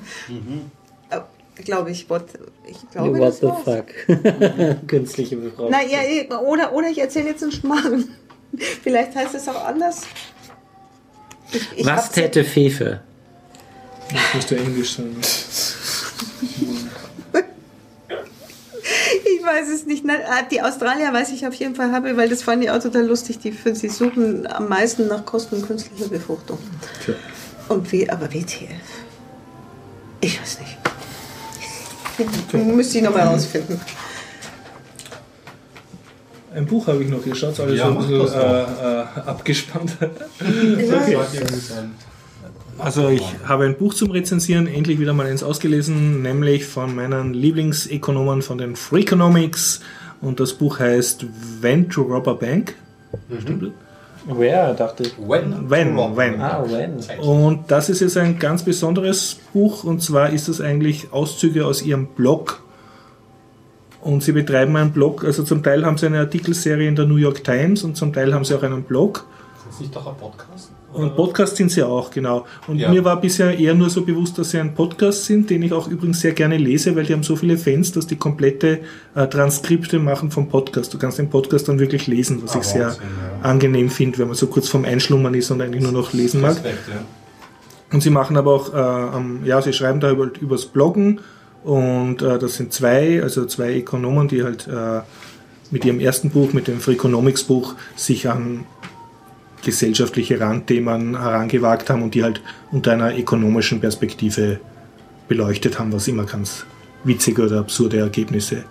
Äh, 1.09 1.19
glaube 1.63 1.91
ich, 1.91 2.09
what, 2.09 2.25
ich 2.65 2.77
glaube, 2.91 3.19
what 3.19 3.27
das 3.29 3.39
the 3.39 3.47
war's. 3.47 3.63
fuck? 3.63 4.87
Künstliche 4.87 5.35
Befragung. 5.35 5.71
Na 5.71 5.83
ja, 5.83 5.99
oder, 6.39 6.73
oder 6.73 6.87
ich 6.89 6.99
erzähle 6.99 7.29
jetzt 7.29 7.43
einen 7.43 7.51
Schmarrn. 7.51 8.07
Vielleicht 8.83 9.15
heißt 9.15 9.35
es 9.35 9.47
auch 9.49 9.65
anders. 9.65 10.01
Ich, 11.51 11.79
ich 11.79 11.85
Was 11.85 12.11
täte 12.11 12.43
Fefe? 12.43 13.01
Das 14.11 14.21
musst 14.35 14.51
du 14.51 14.55
Englisch 14.55 14.95
sagen. 14.95 15.15
Ich 19.37 19.43
weiß 19.45 19.67
es 19.69 19.85
nicht. 19.85 20.05
Nein, 20.05 20.21
äh, 20.21 20.43
die 20.51 20.61
Australier 20.61 21.11
weiß 21.13 21.29
ich 21.31 21.45
auf 21.45 21.53
jeden 21.53 21.75
Fall 21.75 21.91
habe, 21.91 22.15
weil 22.17 22.29
das 22.29 22.43
fand 22.43 22.63
ich 22.63 22.71
auch 22.71 22.79
total 22.81 23.05
lustig. 23.05 23.39
Die, 23.39 23.51
für- 23.51 23.75
sie 23.75 23.89
suchen 23.89 24.47
am 24.47 24.67
meisten 24.69 25.07
nach 25.07 25.25
Kosten 25.25 25.61
künstlicher 25.61 26.07
Befruchtung. 26.09 26.57
Tja. 27.03 27.13
Und 27.67 27.91
wie, 27.91 28.09
aber 28.09 28.31
WTF? 28.33 28.69
Ich 30.21 30.41
weiß 30.41 30.59
nicht. 30.59 30.77
Müsste 32.65 32.97
ich 32.97 33.03
nochmal 33.03 33.27
rausfinden. 33.27 33.79
Ein 36.53 36.65
Buch 36.65 36.87
habe 36.87 37.03
ich 37.03 37.09
noch, 37.09 37.23
ihr 37.25 37.35
schaut 37.35 37.59
alle 37.59 37.75
Ja, 37.75 37.85
so 37.91 37.97
ein 37.99 38.07
bisschen 38.07 38.41
äh, 38.41 38.61
äh, 38.63 39.05
abgespannt. 39.27 39.95
Das 39.99 40.09
sollte 40.09 41.11
irgendwie 41.37 41.59
sein. 41.59 41.95
Also 42.79 43.09
ich 43.09 43.23
habe 43.45 43.65
ein 43.65 43.77
Buch 43.77 43.93
zum 43.93 44.11
Rezensieren 44.11 44.67
endlich 44.67 44.99
wieder 44.99 45.13
mal 45.13 45.25
eins 45.25 45.43
ausgelesen, 45.43 46.21
nämlich 46.21 46.65
von 46.65 46.95
meinen 46.95 47.33
Lieblingsökonomen 47.33 48.41
von 48.41 48.57
den 48.57 48.75
Freakonomics 48.75 49.81
und 50.21 50.39
das 50.39 50.53
Buch 50.53 50.79
heißt 50.79 51.25
When 51.61 51.89
to 51.89 52.03
Rob 52.03 52.27
a 52.27 52.33
Bank. 52.33 52.75
Stimmt 53.41 53.73
Where, 54.25 54.75
dachte 54.75 55.03
ich. 55.03 55.17
When? 55.17 55.69
When, 55.69 55.95
when. 55.97 56.41
Ah, 56.41 56.63
when. 56.67 56.99
Und 57.19 57.71
das 57.71 57.89
ist 57.89 58.01
jetzt 58.01 58.17
ein 58.17 58.37
ganz 58.37 58.63
besonderes 58.63 59.37
Buch 59.53 59.83
und 59.83 60.01
zwar 60.01 60.29
ist 60.29 60.47
das 60.47 60.61
eigentlich 60.61 61.11
Auszüge 61.11 61.65
aus 61.65 61.81
ihrem 61.81 62.07
Blog. 62.07 62.61
Und 64.01 64.23
sie 64.23 64.31
betreiben 64.31 64.75
einen 64.77 64.91
Blog, 64.91 65.25
also 65.25 65.43
zum 65.43 65.61
Teil 65.61 65.85
haben 65.85 65.97
sie 65.97 66.05
eine 66.05 66.19
Artikelserie 66.19 66.87
in 66.87 66.95
der 66.95 67.05
New 67.05 67.17
York 67.17 67.43
Times 67.43 67.83
und 67.83 67.97
zum 67.97 68.13
Teil 68.13 68.33
haben 68.33 68.45
sie 68.45 68.55
auch 68.55 68.63
einen 68.63 68.83
Blog. 68.83 69.25
Ist 69.57 69.67
das 69.67 69.79
nicht 69.81 69.95
doch 69.95 70.07
ein 70.07 70.15
Podcast? 70.15 70.71
Und 70.91 71.15
Podcast 71.15 71.55
sind 71.55 71.69
sie 71.71 71.83
auch, 71.83 72.09
genau. 72.09 72.45
Und 72.67 72.79
Ja. 72.79 72.89
mir 72.89 73.03
war 73.05 73.21
bisher 73.21 73.57
eher 73.57 73.75
nur 73.75 73.91
so 73.91 74.01
bewusst, 74.03 74.37
dass 74.39 74.49
sie 74.49 74.57
ein 74.59 74.73
Podcast 74.73 75.25
sind, 75.25 75.49
den 75.49 75.61
ich 75.61 75.71
auch 75.71 75.87
übrigens 75.87 76.19
sehr 76.19 76.31
gerne 76.31 76.57
lese, 76.57 76.95
weil 76.95 77.03
die 77.05 77.13
haben 77.13 77.21
so 77.21 77.35
viele 77.35 77.57
Fans, 77.59 77.91
dass 77.91 78.07
die 78.07 78.15
komplette 78.15 78.79
äh, 79.13 79.27
Transkripte 79.27 79.99
machen 79.99 80.31
vom 80.31 80.49
Podcast. 80.49 80.91
Du 80.93 80.97
kannst 80.97 81.19
den 81.19 81.29
Podcast 81.29 81.67
dann 81.67 81.77
wirklich 81.79 82.07
lesen, 82.07 82.41
was 82.43 82.55
Ah, 82.55 82.59
ich 82.59 82.65
sehr 82.65 82.85
Wahnsinn, 82.87 83.03
ja. 83.43 83.49
angenehm 83.49 83.89
finde, 83.91 84.17
wenn 84.17 84.27
man 84.27 84.35
so 84.35 84.47
kurz 84.47 84.67
vorm 84.67 84.83
Einschlummern 84.85 85.35
ist 85.35 85.51
und 85.51 85.61
eigentlich 85.61 85.83
nur 85.83 85.91
noch 85.91 86.11
lesen 86.13 86.41
mag. 86.41 86.57
Ja. 86.65 86.71
Und 87.91 88.01
sie 88.01 88.09
machen 88.09 88.35
aber 88.37 88.51
auch, 88.53 88.73
äh, 88.73 89.47
ja, 89.47 89.61
sie 89.61 89.73
schreiben 89.73 89.99
da 89.99 90.09
über, 90.11 90.29
übers 90.41 90.65
Bloggen 90.65 91.19
und 91.63 92.21
äh, 92.23 92.39
das 92.39 92.55
sind 92.55 92.73
zwei, 92.73 93.21
also 93.21 93.45
zwei 93.45 93.77
Ökonomen, 93.77 94.27
die 94.27 94.43
halt 94.43 94.67
äh, 94.67 95.01
mit 95.71 95.85
ihrem 95.85 95.99
ersten 95.99 96.31
Buch, 96.31 96.53
mit 96.53 96.67
dem 96.67 96.79
Freakonomics 96.79 97.43
Buch, 97.43 97.75
sich 97.95 98.27
an 98.27 98.65
gesellschaftliche 99.63 100.39
Randthemen 100.39 101.19
herangewagt 101.19 101.89
haben 101.89 102.03
und 102.03 102.15
die 102.15 102.23
halt 102.23 102.41
unter 102.71 102.91
einer 102.93 103.17
ökonomischen 103.17 103.79
Perspektive 103.79 104.59
beleuchtet 105.27 105.79
haben, 105.79 105.93
was 105.93 106.07
immer 106.07 106.25
ganz 106.25 106.65
witzige 107.03 107.43
oder 107.43 107.59
absurde 107.59 107.99
Ergebnisse 107.99 108.63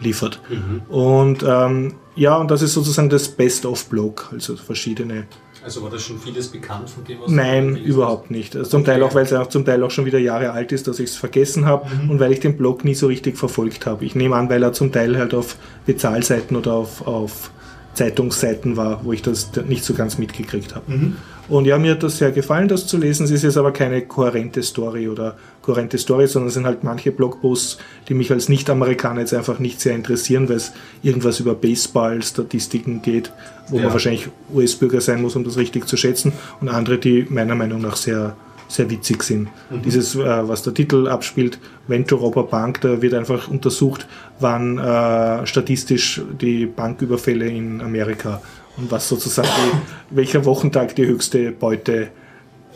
liefert. 0.00 0.40
Und 0.88 1.44
ähm, 1.46 1.94
ja, 2.16 2.36
und 2.36 2.50
das 2.50 2.62
ist 2.62 2.74
sozusagen 2.74 3.08
das 3.08 3.28
Best-of-Blog, 3.28 4.30
also 4.32 4.56
verschiedene 4.56 5.26
Also 5.64 5.82
war 5.82 5.90
das 5.90 6.02
schon 6.02 6.18
vieles 6.18 6.48
bekannt 6.48 6.90
von 6.90 7.04
dem, 7.04 7.20
was 7.20 7.30
Nein, 7.30 7.76
überhaupt 7.76 8.30
nicht. 8.30 8.54
Also 8.54 8.70
zum 8.70 8.84
Teil 8.84 9.02
auch, 9.02 9.14
weil 9.14 9.24
es 9.24 9.32
auch 9.32 9.48
zum 9.48 9.64
Teil 9.64 9.82
auch 9.82 9.90
schon 9.90 10.04
wieder 10.04 10.18
Jahre 10.18 10.52
alt 10.52 10.72
ist, 10.72 10.86
dass 10.86 11.00
ich 11.00 11.10
es 11.10 11.16
vergessen 11.16 11.64
habe 11.64 11.88
und 12.08 12.20
weil 12.20 12.32
ich 12.32 12.40
den 12.40 12.56
Blog 12.56 12.84
nie 12.84 12.94
so 12.94 13.06
richtig 13.06 13.36
verfolgt 13.36 13.86
habe. 13.86 14.04
Ich 14.04 14.14
nehme 14.14 14.36
an, 14.36 14.48
weil 14.48 14.62
er 14.62 14.72
zum 14.72 14.92
Teil 14.92 15.16
halt 15.16 15.34
auf 15.34 15.56
Bezahlseiten 15.86 16.56
oder 16.56 16.74
auf, 16.74 17.06
auf 17.06 17.50
Zeitungsseiten 17.94 18.76
war, 18.76 19.04
wo 19.04 19.12
ich 19.12 19.22
das 19.22 19.50
nicht 19.68 19.84
so 19.84 19.94
ganz 19.94 20.18
mitgekriegt 20.18 20.74
habe. 20.74 21.12
Und 21.48 21.66
ja, 21.66 21.76
mir 21.78 21.92
hat 21.92 22.02
das 22.02 22.16
sehr 22.18 22.32
gefallen, 22.32 22.68
das 22.68 22.86
zu 22.86 22.96
lesen. 22.96 23.24
Es 23.24 23.30
ist 23.30 23.42
jetzt 23.42 23.56
aber 23.58 23.70
keine 23.72 24.00
kohärente 24.02 24.62
Story 24.62 25.08
oder 25.08 25.36
kohärente 25.60 25.98
Story, 25.98 26.26
sondern 26.26 26.48
es 26.48 26.54
sind 26.54 26.64
halt 26.66 26.84
manche 26.84 27.12
Blogposts, 27.12 27.76
die 28.08 28.14
mich 28.14 28.30
als 28.32 28.48
Nicht-Amerikaner 28.48 29.20
jetzt 29.20 29.34
einfach 29.34 29.58
nicht 29.58 29.80
sehr 29.80 29.94
interessieren, 29.94 30.48
weil 30.48 30.56
es 30.56 30.72
irgendwas 31.02 31.40
über 31.40 31.54
Baseball-Statistiken 31.54 33.02
geht, 33.02 33.30
wo 33.68 33.76
Ja. 33.76 33.84
man 33.84 33.92
wahrscheinlich 33.92 34.28
US-Bürger 34.54 35.00
sein 35.00 35.20
muss, 35.22 35.36
um 35.36 35.44
das 35.44 35.56
richtig 35.56 35.86
zu 35.86 35.96
schätzen. 35.96 36.32
Und 36.60 36.68
andere, 36.68 36.98
die 36.98 37.26
meiner 37.28 37.54
Meinung 37.54 37.80
nach 37.82 37.96
sehr, 37.96 38.36
sehr 38.68 38.90
witzig 38.90 39.22
sind. 39.22 39.48
Dieses, 39.84 40.14
äh, 40.14 40.48
was 40.48 40.62
der 40.62 40.74
Titel 40.74 41.08
abspielt, 41.08 41.58
Venture 41.86 42.18
Robber 42.18 42.44
Bank, 42.44 42.80
da 42.80 43.00
wird 43.02 43.14
einfach 43.14 43.48
untersucht, 43.48 44.06
wann 44.40 44.78
äh, 44.78 45.46
statistisch 45.46 46.22
die 46.40 46.66
Banküberfälle 46.66 47.46
in 47.46 47.80
Amerika 47.80 48.40
und 48.76 48.90
was 48.90 49.08
sozusagen 49.08 49.48
die, 49.48 49.78
welcher 50.16 50.44
Wochentag 50.44 50.94
die 50.96 51.06
höchste 51.06 51.52
Beute 51.52 52.08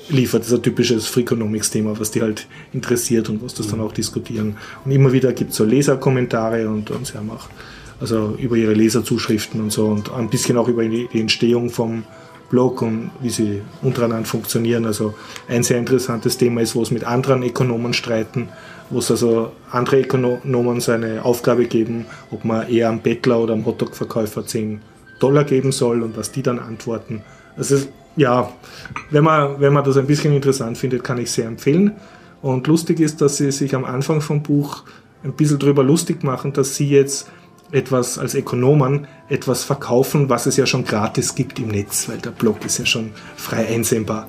liefert. 0.09 0.43
Das 0.43 0.49
ist 0.49 0.55
ein 0.55 0.63
typisches 0.63 1.07
Freakonomics-Thema, 1.07 1.99
was 1.99 2.11
die 2.11 2.23
halt 2.23 2.47
interessiert 2.73 3.29
und 3.29 3.43
was 3.43 3.55
das 3.55 3.69
dann 3.69 3.81
auch 3.81 3.93
diskutieren. 3.93 4.57
Und 4.85 4.93
immer 4.93 5.13
wieder 5.13 5.33
gibt 5.33 5.51
es 5.51 5.57
so 5.57 5.65
Leserkommentare 5.65 6.69
und, 6.69 6.91
und 6.91 7.07
sie 7.07 7.15
haben 7.19 7.31
auch 7.31 7.49
also 8.01 8.37
über 8.39 8.57
ihre 8.57 8.75
Leserzuschriften 8.75 9.61
und 9.61 9.73
so 9.73 9.87
und 9.87 10.13
ein 10.13 10.31
bisschen 10.31 10.57
auch 10.57 10.69
über 10.69 10.85
die 10.85 11.09
Entstehung 11.13 11.69
vom 11.69 12.05
Blog 12.51 12.83
und 12.83 13.11
wie 13.21 13.31
sie 13.31 13.63
untereinander 13.83 14.27
funktionieren. 14.27 14.87
Also 14.87 15.15
ein 15.49 15.63
sehr 15.63 15.79
interessantes 15.79 16.39
Thema 16.39 16.63
ist, 16.63 16.75
wo 16.75 16.83
es 16.83 16.91
mit 16.91 17.05
anderen 17.05 17.43
Ökonomen 17.43 17.93
streiten, 17.93 18.49
wo 18.91 19.01
es 19.01 19.11
also 19.11 19.53
andere 19.71 20.01
Ökonomen 20.01 20.81
so 20.81 20.93
eine 20.93 21.25
Aufgabe 21.25 21.67
geben, 21.67 22.07
ob 22.31 22.45
man 22.45 22.69
eher 22.69 22.89
am 22.89 23.01
Bettler 23.01 23.41
oder 23.41 23.53
am 23.53 23.67
Hotdog-Verkäufer 23.67 24.47
10 24.47 24.81
Dollar 25.21 25.45
geben 25.45 25.73
soll 25.73 26.03
und 26.03 26.17
was 26.17 26.33
die 26.33 26.43
dann 26.43 26.59
antworten. 26.59 27.23
Also 27.57 27.77
ja, 28.17 28.53
wenn 29.11 29.25
man, 29.25 29.61
wenn 29.61 29.73
man 29.73 29.85
das 29.85 29.97
ein 29.97 30.07
bisschen 30.07 30.35
interessant 30.35 30.79
findet, 30.79 31.05
kann 31.05 31.19
ich 31.19 31.31
sehr 31.31 31.47
empfehlen. 31.47 31.93
Und 32.41 32.67
lustig 32.67 33.01
ist, 33.01 33.21
dass 33.21 33.37
sie 33.37 33.51
sich 33.51 33.75
am 33.75 33.85
Anfang 33.85 34.21
vom 34.21 34.43
Buch 34.43 34.85
ein 35.25 35.33
bisschen 35.33 35.59
drüber 35.59 35.83
lustig 35.83 36.23
machen, 36.23 36.53
dass 36.53 36.77
sie 36.77 36.89
jetzt 36.89 37.29
etwas 37.73 38.19
als 38.19 38.35
Ökonomen 38.35 39.07
etwas 39.29 39.65
verkaufen, 39.65 40.29
was 40.29 40.47
es 40.47 40.57
ja 40.57 40.67
schon 40.67 40.85
gratis 40.85 41.35
gibt 41.35 41.59
im 41.59 41.69
Netz, 41.69 42.09
weil 42.09 42.19
der 42.19 42.31
Blog 42.31 42.65
ist 42.65 42.79
ja 42.79 42.87
schon 42.87 43.11
frei 43.37 43.67
einsehbar. 43.67 44.29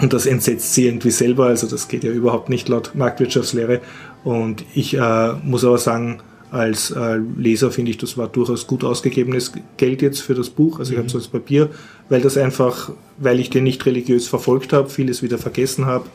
Und 0.00 0.12
das 0.12 0.26
entsetzt 0.26 0.74
sie 0.74 0.86
irgendwie 0.86 1.10
selber, 1.10 1.46
also 1.46 1.66
das 1.66 1.88
geht 1.88 2.04
ja 2.04 2.10
überhaupt 2.10 2.48
nicht 2.48 2.68
laut 2.68 2.92
Marktwirtschaftslehre. 2.94 3.80
Und 4.24 4.64
ich 4.74 4.96
äh, 4.96 5.32
muss 5.42 5.64
aber 5.64 5.78
sagen, 5.78 6.22
als 6.50 6.90
äh, 6.90 7.20
Leser 7.36 7.70
finde 7.70 7.90
ich, 7.90 7.98
das 7.98 8.16
war 8.16 8.28
durchaus 8.28 8.66
gut 8.66 8.82
ausgegebenes 8.82 9.52
Geld 9.76 10.02
jetzt 10.02 10.20
für 10.20 10.34
das 10.34 10.50
Buch. 10.50 10.78
Also 10.78 10.92
ich 10.92 10.98
habe 10.98 11.08
so 11.08 11.18
das 11.18 11.28
Papier, 11.28 11.68
weil 12.08 12.20
das 12.20 12.36
einfach, 12.36 12.92
weil 13.18 13.40
ich 13.40 13.50
den 13.50 13.64
nicht 13.64 13.84
religiös 13.86 14.26
verfolgt 14.26 14.72
habe, 14.72 14.88
vieles 14.88 15.22
wieder 15.22 15.38
vergessen 15.38 15.86
habe, 15.86 16.06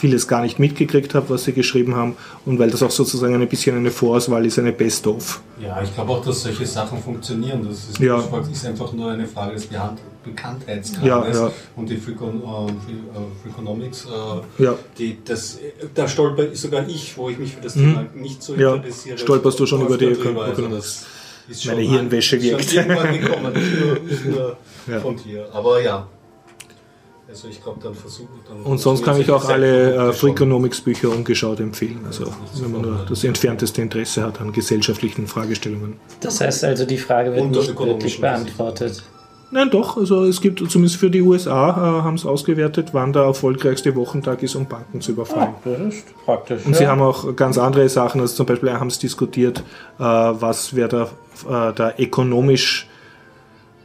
vieles 0.00 0.26
gar 0.26 0.42
nicht 0.42 0.58
mitgekriegt 0.58 1.14
habe, 1.14 1.28
was 1.30 1.44
sie 1.44 1.52
geschrieben 1.52 1.94
haben 1.94 2.16
und 2.46 2.58
weil 2.58 2.70
das 2.70 2.82
auch 2.82 2.90
sozusagen 2.90 3.34
ein 3.34 3.48
bisschen 3.48 3.76
eine 3.76 3.90
Vorauswahl 3.90 4.44
ist, 4.46 4.58
eine 4.58 4.72
Best-of. 4.72 5.40
Ja, 5.62 5.80
ich 5.82 5.94
glaube 5.94 6.12
auch, 6.12 6.24
dass 6.24 6.42
solche 6.42 6.64
Sachen 6.66 6.98
funktionieren. 7.02 7.66
Das 7.68 7.90
ist, 7.90 7.98
Ja. 7.98 8.16
das 8.32 8.48
ist 8.48 8.64
einfach 8.64 8.92
nur 8.92 9.10
eine 9.12 9.26
Frage 9.26 9.54
des 9.54 9.68
Bekanntheitsgrades. 10.24 11.36
Ja, 11.36 11.46
ja. 11.46 11.52
Und 11.76 11.88
die 11.90 11.96
Freakon, 11.96 12.42
äh, 12.42 12.70
äh, 12.70 12.72
Freakonomics, 13.42 14.06
äh, 14.58 14.62
Ja. 14.64 14.74
die, 14.98 15.18
das, 15.24 15.58
da 15.94 16.08
stolper 16.08 16.54
sogar 16.54 16.88
ich, 16.88 17.16
wo 17.16 17.28
ich 17.28 17.38
mich 17.38 17.54
für 17.54 17.62
das 17.62 17.74
Thema 17.74 18.06
nicht 18.14 18.42
so 18.42 18.54
Mhm. 18.54 18.60
Ja, 18.60 18.74
interessiere. 18.76 19.18
stolperst 19.18 19.60
du 19.60 19.66
schon 19.66 19.82
über 19.82 19.96
die 19.98 20.12
drüber. 20.12 20.44
Also 20.44 20.62
Ökonomics. 20.62 21.06
das 21.48 21.56
ist 21.58 21.66
Meine 21.66 21.82
schon- 21.84 21.92
Hirnwäsche 21.92 22.36
ist 22.36 22.42
schon 22.44 22.58
wirkt. 22.58 22.72
irgendwann 22.72 23.20
gekommen, 23.20 23.52
nicht 23.52 23.80
nur, 23.80 23.98
nicht 24.00 24.24
nur 24.26 24.56
Ja. 24.86 25.00
von 25.00 25.16
dir. 25.16 25.46
Aber 25.52 25.80
ja. 25.82 26.06
Also 27.30 27.46
ich 27.46 27.62
glaube, 27.62 27.78
dann 27.80 27.94
versuche 27.94 28.28
dann 28.48 28.60
Und 28.62 28.78
sonst 28.78 29.04
kann 29.04 29.20
ich 29.20 29.30
auch 29.30 29.48
alle 29.48 30.08
äh, 30.08 30.12
Freakonomics-Bücher 30.12 31.10
ungeschaut 31.10 31.60
empfehlen, 31.60 32.00
also 32.04 32.24
wenn 32.60 32.72
man 32.72 32.82
nur 32.82 33.06
das 33.08 33.22
entfernteste 33.22 33.80
Interesse 33.82 34.24
hat 34.24 34.40
an 34.40 34.52
gesellschaftlichen 34.52 35.28
Fragestellungen. 35.28 35.94
Das 36.18 36.40
heißt 36.40 36.64
also, 36.64 36.84
die 36.84 36.98
Frage 36.98 37.32
wird 37.32 37.50
nicht 37.50 37.78
wirklich 37.78 38.20
beantwortet. 38.20 39.04
Nein, 39.52 39.70
doch, 39.70 39.96
also 39.96 40.24
es 40.24 40.40
gibt 40.40 40.58
zumindest 40.70 40.96
für 40.96 41.10
die 41.10 41.22
USA, 41.22 41.70
äh, 41.70 42.02
haben 42.02 42.16
es 42.16 42.26
ausgewertet, 42.26 42.88
wann 42.92 43.12
der 43.12 43.22
erfolgreichste 43.22 43.94
Wochentag 43.94 44.42
ist, 44.42 44.56
um 44.56 44.66
Banken 44.66 45.00
zu 45.00 45.12
überfallen. 45.12 45.54
Das 45.64 45.94
ist 45.94 46.24
praktisch. 46.24 46.66
Und 46.66 46.74
sie 46.74 46.88
haben 46.88 47.00
auch 47.00 47.36
ganz 47.36 47.58
andere 47.58 47.88
Sachen, 47.88 48.20
also 48.20 48.34
zum 48.34 48.46
Beispiel 48.46 48.72
haben 48.72 48.90
sie 48.90 49.00
diskutiert, 49.00 49.60
äh, 49.98 50.02
was 50.02 50.74
wäre 50.74 50.88
der, 51.46 51.70
äh, 51.70 51.74
der 51.74 51.94
ökonomisch 51.98 52.89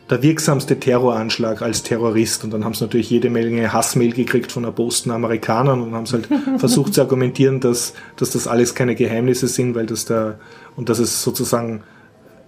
der 0.09 0.21
wirksamste 0.21 0.79
Terroranschlag 0.79 1.61
als 1.61 1.83
Terrorist. 1.83 2.43
Und 2.43 2.51
dann 2.51 2.63
haben 2.63 2.73
sie 2.73 2.83
natürlich 2.83 3.09
jede 3.09 3.29
Menge 3.29 3.73
Hassmail 3.73 4.13
gekriegt 4.13 4.51
von 4.51 4.63
erbosten 4.63 5.11
Amerikanern 5.11 5.81
und 5.81 5.93
haben 5.93 6.03
es 6.03 6.13
halt 6.13 6.29
versucht 6.57 6.93
zu 6.93 7.01
argumentieren, 7.01 7.59
dass, 7.59 7.93
dass 8.15 8.29
das 8.31 8.47
alles 8.47 8.75
keine 8.75 8.95
Geheimnisse 8.95 9.47
sind, 9.47 9.73
weil 9.75 9.87
das 9.87 10.05
der, 10.05 10.39
und 10.75 10.89
dass 10.89 10.99
es 10.99 11.23
sozusagen 11.23 11.81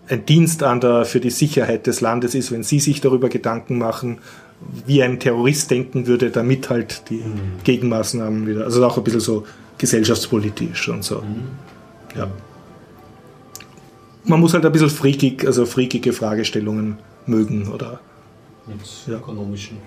ein 0.08 0.26
Dienst 0.26 0.64
an 0.64 0.80
der, 0.80 1.06
für 1.06 1.20
die 1.20 1.32
Sicherheit 1.32 1.88
des 1.88 2.00
Landes 2.02 2.36
ist, 2.36 2.52
wenn 2.52 2.64
sie 2.64 2.80
sich 2.80 3.02
darüber 3.02 3.28
Gedanken 3.28 3.78
machen, 3.78 4.20
wie 4.86 5.04
ein 5.04 5.20
Terrorist 5.20 5.70
denken 5.70 6.08
würde, 6.08 6.32
damit 6.32 6.70
halt 6.70 7.10
die 7.10 7.22
Gegenmaßnahmen 7.64 8.48
wieder, 8.48 8.66
also 8.66 8.84
auch 8.86 8.98
ein 8.98 9.04
bisschen 9.04 9.20
so 9.20 9.46
gesellschaftspolitisch 9.78 10.90
und 10.90 11.04
so. 11.04 11.24
Ja. 12.16 12.28
Man 14.24 14.40
muss 14.40 14.54
halt 14.54 14.66
ein 14.66 14.72
bisschen 14.72 14.90
freakig, 14.90 15.46
also 15.46 15.66
freakige 15.66 16.14
Fragestellungen 16.14 16.98
mögen 17.28 17.68
oder 17.72 18.00
mit 18.66 18.80
Ja. 19.08 19.16
ökonomischen. 19.18 19.78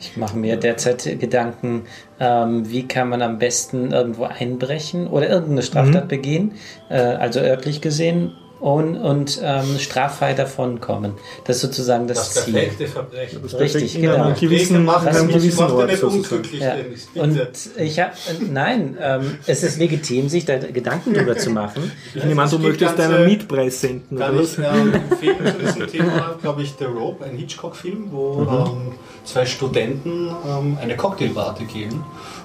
Ich 0.00 0.16
mache 0.16 0.36
mir 0.38 0.56
derzeit 0.56 1.04
Gedanken, 1.20 1.82
ähm, 2.20 2.70
wie 2.70 2.86
kann 2.88 3.08
man 3.10 3.20
am 3.20 3.38
besten 3.38 3.90
irgendwo 3.90 4.24
einbrechen 4.24 5.06
oder 5.08 5.28
irgendeine 5.28 5.62
Straftat 5.62 6.04
Mhm. 6.04 6.08
begehen, 6.08 6.52
äh, 6.88 6.94
also 6.96 7.40
örtlich 7.40 7.80
gesehen, 7.80 8.32
und, 8.60 8.96
und 8.96 9.40
ähm, 9.42 9.78
straffrei 9.78 10.34
davonkommen. 10.34 11.12
Das 11.44 11.56
ist 11.56 11.62
sozusagen 11.62 12.06
das, 12.08 12.34
Das 12.34 12.44
Ziel. 12.44 12.54
perfekte 12.54 12.86
Verbrechen. 12.88 13.40
Richtig, 13.44 13.94
in 13.96 14.08
einem 14.08 14.22
genau. 14.34 14.40
gewissen, 14.40 14.84
macht 14.84 15.06
in 15.08 15.16
einem 15.16 15.28
gewissen 15.28 15.60
macht 15.60 15.72
Ort 15.74 15.86
nicht 15.90 16.02
unglücklich, 16.02 16.60
Ja. 16.60 16.74
Dennis, 16.76 17.08
Und 17.14 17.40
ich 17.76 18.00
habe, 18.00 18.12
nein, 18.50 18.96
ähm, 19.00 19.38
es 19.46 19.62
ist 19.62 19.78
legitim, 19.78 20.28
sich 20.28 20.44
da 20.44 20.58
Gedanken 20.58 21.14
drüber 21.14 21.36
zu 21.36 21.50
machen. 21.50 21.92
Ich 22.14 22.24
nehme 22.24 22.42
an, 22.42 22.50
du 22.50 22.58
möchtest 22.58 22.98
deinen 22.98 23.26
Mietpreis 23.26 23.80
senden, 23.80 24.18
Kann 24.18 24.34
oder 24.34 24.42
ich 24.42 24.58
was? 24.58 24.76
ähm, 24.76 24.92
empfehlen 24.94 25.36
zu 25.46 25.58
diesem 25.64 25.86
Thema, 25.86 26.34
glaube 26.42 26.62
ich, 26.62 26.74
The 26.78 26.84
Rope, 26.86 27.24
ein 27.24 27.36
Hitchcock-Film, 27.36 28.08
wo 28.10 28.28
Mhm. 28.38 28.48
ähm, 28.48 28.92
zwei 29.24 29.46
Studenten 29.46 30.30
ähm, 30.46 30.78
eine 30.80 30.96
Cocktailparty 30.96 31.64
geben 31.64 32.04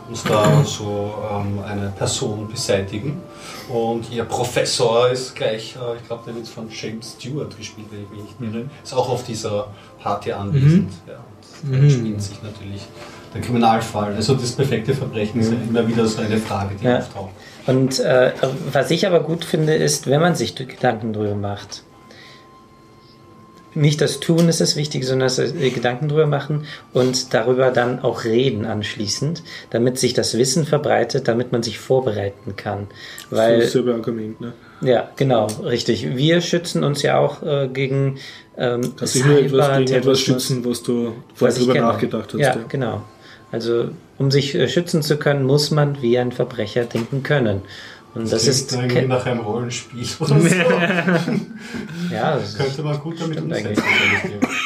und 0.10 0.30
da 0.30 0.64
so 0.66 1.14
ähm, 1.32 1.60
eine 1.68 1.92
Person 1.98 2.48
beseitigen. 2.52 3.22
Und 3.70 4.12
ihr 4.12 4.24
Professor 4.26 5.10
ist 5.10 5.36
gleich, 5.36 5.76
äh, 5.76 5.98
ich 5.98 6.06
glaube, 6.08 6.24
der 6.26 6.36
wird 6.36 6.48
von 6.48 6.68
James 6.70 7.16
Stewart 7.18 7.56
gespielt, 7.58 7.88
wenn 7.92 8.04
ich 8.04 8.10
mich 8.10 8.20
nicht 8.22 8.40
Mhm. 8.40 8.54
irre. 8.54 8.66
Ist 8.84 8.94
auch 8.94 9.10
auf 9.10 9.24
dieser 9.24 9.68
Party 10.02 10.32
anwesend. 10.34 10.92
Ja, 11.08 11.24
und 11.64 11.82
Mhm. 11.84 11.90
spinnt 11.90 12.22
sich 12.22 12.42
natürlich 12.44 12.82
der 13.34 13.42
Kriminalfall. 13.42 14.14
Also 14.16 14.36
das 14.36 14.52
perfekte 14.52 14.94
Verbrechen 14.94 15.40
ist 15.42 15.52
ja 15.52 15.58
immer 15.58 15.88
wieder 15.88 16.06
so 16.06 16.22
eine 16.22 16.38
Frage, 16.38 16.76
die 16.76 16.86
Ja. 16.86 16.98
auftaucht. 17.00 17.32
Und 17.66 18.00
äh, 18.00 18.34
was 18.72 18.92
ich 18.92 19.08
aber 19.08 19.22
gut 19.22 19.46
finde, 19.46 19.74
ist, 19.76 20.08
wenn 20.08 20.20
man 20.22 20.36
sich 20.36 20.56
Gedanken 20.56 21.14
drüber 21.14 21.36
macht. 21.36 21.84
Nicht 23.76 24.02
das 24.02 24.20
Tun 24.20 24.50
ist 24.50 24.62
das 24.62 24.76
Wichtige, 24.76 25.06
sondern 25.06 25.28
das 25.28 25.40
äh, 25.40 25.70
Gedanken 25.70 26.10
drüber 26.10 26.28
machen 26.28 26.66
und 26.94 27.34
darüber 27.34 27.72
dann 27.72 28.00
auch 28.00 28.24
reden 28.24 28.66
anschließend, 28.66 29.44
damit 29.70 29.98
sich 30.00 30.14
das 30.14 30.38
Wissen 30.38 30.66
verbreitet, 30.66 31.28
damit 31.28 31.52
man 31.52 31.64
sich 31.64 31.80
vorbereiten 31.80 32.56
kann. 32.56 32.88
Weil 33.30 33.62
Dasselbe 33.62 33.94
Argument, 33.94 34.40
ne? 34.42 34.54
Ja, 34.82 35.10
genau, 35.16 35.48
richtig. 35.64 36.16
Wir 36.16 36.42
schützen 36.42 36.84
uns 36.84 37.02
ja 37.02 37.18
auch 37.18 37.42
äh, 37.42 37.70
gegen 37.72 38.18
ähm, 38.58 38.94
Kannst 38.98 39.16
dich 39.16 39.26
nur 39.26 39.40
etwas 39.40 39.78
gegen 39.78 39.94
etwas 39.94 40.20
schützen, 40.20 40.66
was 40.66 40.84
du 40.84 41.14
vorher 41.34 41.58
ich 41.58 41.64
drüber 41.64 41.80
nachgedacht 41.80 42.34
hast. 42.34 42.40
Ja, 42.40 42.56
genau. 42.68 43.02
Also 43.52 43.90
um 44.18 44.32
sich 44.32 44.56
äh, 44.56 44.68
schützen 44.68 45.02
zu 45.02 45.18
können, 45.18 45.44
muss 45.44 45.72
man 45.72 46.02
wie 46.02 46.18
ein 46.18 46.32
Verbrecher 46.32 46.86
denken 46.86 47.24
können. 47.24 47.62
Und 48.16 48.32
das, 48.32 48.44
klingt 48.44 48.56
ist 48.56 48.74
irgendwie 48.74 49.08
nach 49.08 49.26
einem 49.26 49.40
Rollenspiel 49.40 50.06
oder 50.20 50.40
so. 50.40 50.46
ja, 52.14 52.38
das 52.38 52.56
Könnte 52.56 52.84
man 52.84 53.00
gut 53.00 53.20
damit 53.20 53.42
umsetzen. 53.42 53.84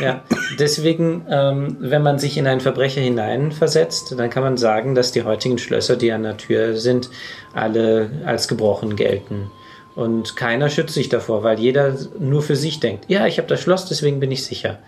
Ja, 0.01 0.23
deswegen, 0.59 1.25
ähm, 1.29 1.77
wenn 1.79 2.03
man 2.03 2.19
sich 2.19 2.37
in 2.37 2.45
einen 2.45 2.59
Verbrecher 2.59 2.99
hineinversetzt, 2.99 4.15
dann 4.17 4.29
kann 4.29 4.43
man 4.43 4.57
sagen, 4.57 4.95
dass 4.95 5.13
die 5.13 5.23
heutigen 5.23 5.57
Schlösser, 5.57 5.95
die 5.95 6.11
an 6.11 6.23
der 6.23 6.35
Tür 6.35 6.75
sind, 6.75 7.09
alle 7.53 8.11
als 8.25 8.49
gebrochen 8.49 8.97
gelten. 8.97 9.49
Und 9.95 10.35
keiner 10.35 10.69
schützt 10.69 10.93
sich 10.93 11.09
davor, 11.09 11.43
weil 11.43 11.57
jeder 11.57 11.95
nur 12.19 12.43
für 12.43 12.55
sich 12.55 12.79
denkt, 12.79 13.05
ja, 13.07 13.25
ich 13.27 13.37
habe 13.37 13.47
das 13.47 13.61
Schloss, 13.61 13.85
deswegen 13.85 14.19
bin 14.19 14.31
ich 14.31 14.43
sicher. 14.43 14.79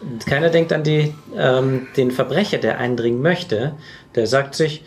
Und 0.00 0.26
keiner 0.26 0.48
denkt 0.48 0.72
an 0.72 0.82
die, 0.82 1.14
ähm, 1.36 1.88
den 1.96 2.10
Verbrecher, 2.10 2.58
der 2.58 2.78
eindringen 2.78 3.22
möchte. 3.22 3.74
Der 4.14 4.26
sagt 4.26 4.54
sich, 4.54 4.82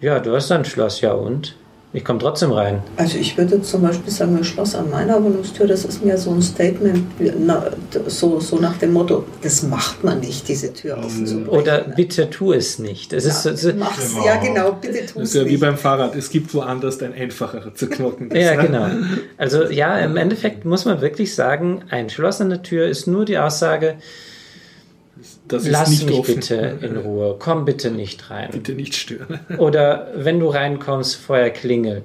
ja, 0.00 0.20
du 0.20 0.34
hast 0.34 0.52
ein 0.52 0.64
Schloss, 0.64 1.00
ja 1.00 1.12
und? 1.12 1.56
Ich 1.96 2.04
komme 2.04 2.18
trotzdem 2.18 2.52
rein. 2.52 2.82
Also 2.98 3.16
ich 3.16 3.38
würde 3.38 3.62
zum 3.62 3.80
Beispiel 3.80 4.12
sagen, 4.12 4.36
ein 4.36 4.44
Schloss 4.44 4.74
an 4.74 4.90
meiner 4.90 5.22
Wohnungstür, 5.24 5.66
das 5.66 5.86
ist 5.86 6.04
mir 6.04 6.18
so 6.18 6.30
ein 6.30 6.42
Statement, 6.42 7.06
na, 7.38 7.70
so, 8.06 8.38
so 8.38 8.58
nach 8.58 8.76
dem 8.76 8.92
Motto, 8.92 9.24
das 9.40 9.62
macht 9.62 10.04
man 10.04 10.20
nicht, 10.20 10.46
diese 10.46 10.74
Tür 10.74 10.98
aufzubrechen. 10.98 11.48
Oder 11.48 11.84
bitte 11.96 12.28
tu 12.28 12.52
es 12.52 12.78
nicht. 12.78 13.14
Es 13.14 13.24
ist, 13.24 13.46
es 13.46 13.64
ist, 13.64 13.78
Mach's, 13.78 14.14
ja 14.22 14.36
genau, 14.36 14.72
bitte 14.72 15.06
tu 15.06 15.20
Das 15.20 15.22
es 15.22 15.28
ist 15.30 15.34
ja 15.36 15.46
wie 15.46 15.52
nicht. 15.52 15.60
beim 15.60 15.78
Fahrrad. 15.78 16.14
Es 16.14 16.28
gibt 16.28 16.52
woanders 16.52 17.00
ein 17.02 17.14
einfacher 17.14 17.74
zu 17.74 17.88
knocken. 17.88 18.30
Ja, 18.36 18.54
genau. 18.62 18.88
Also 19.38 19.64
ja, 19.64 19.98
im 20.00 20.18
Endeffekt 20.18 20.66
muss 20.66 20.84
man 20.84 21.00
wirklich 21.00 21.34
sagen, 21.34 21.80
ein 21.88 22.10
Schloss 22.10 22.42
an 22.42 22.50
der 22.50 22.62
Tür 22.62 22.88
ist 22.88 23.06
nur 23.06 23.24
die 23.24 23.38
Aussage, 23.38 23.94
Das 25.48 25.64
ist 25.64 25.70
lass 25.70 25.90
nicht 25.90 26.06
mich 26.06 26.18
offen. 26.18 26.34
bitte 26.34 26.78
in 26.80 26.96
Ruhe, 26.96 27.36
komm 27.38 27.64
bitte 27.64 27.90
nicht 27.90 28.30
rein. 28.30 28.50
Bitte 28.50 28.72
nicht 28.72 28.94
stören. 28.94 29.40
Oder 29.58 30.08
wenn 30.14 30.40
du 30.40 30.48
reinkommst, 30.48 31.16
vorher 31.16 31.50
klingel 31.50 32.02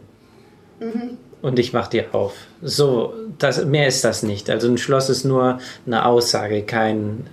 und 1.42 1.60
ich 1.60 1.74
mach 1.74 1.88
dir 1.88 2.14
auf. 2.14 2.34
So, 2.62 3.14
das, 3.38 3.66
mehr 3.66 3.88
ist 3.88 4.04
das 4.04 4.24
nicht. 4.24 4.50
Also 4.50 4.68
ein 4.68 4.78
Schloss 4.78 5.10
ist 5.10 5.26
nur 5.26 5.60
eine 5.86 6.06
Aussage, 6.06 6.64
kein, 6.64 7.26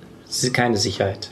keine 0.53 0.77
Sicherheit. 0.77 1.31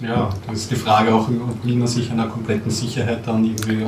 Ja, 0.00 0.30
das 0.46 0.60
ist 0.60 0.70
die 0.70 0.76
Frage 0.76 1.12
auch, 1.12 1.28
will 1.28 1.74
man 1.74 1.88
sich 1.88 2.10
einer 2.10 2.28
kompletten 2.28 2.70
Sicherheit 2.70 3.26
dann 3.26 3.44
irgendwie 3.44 3.84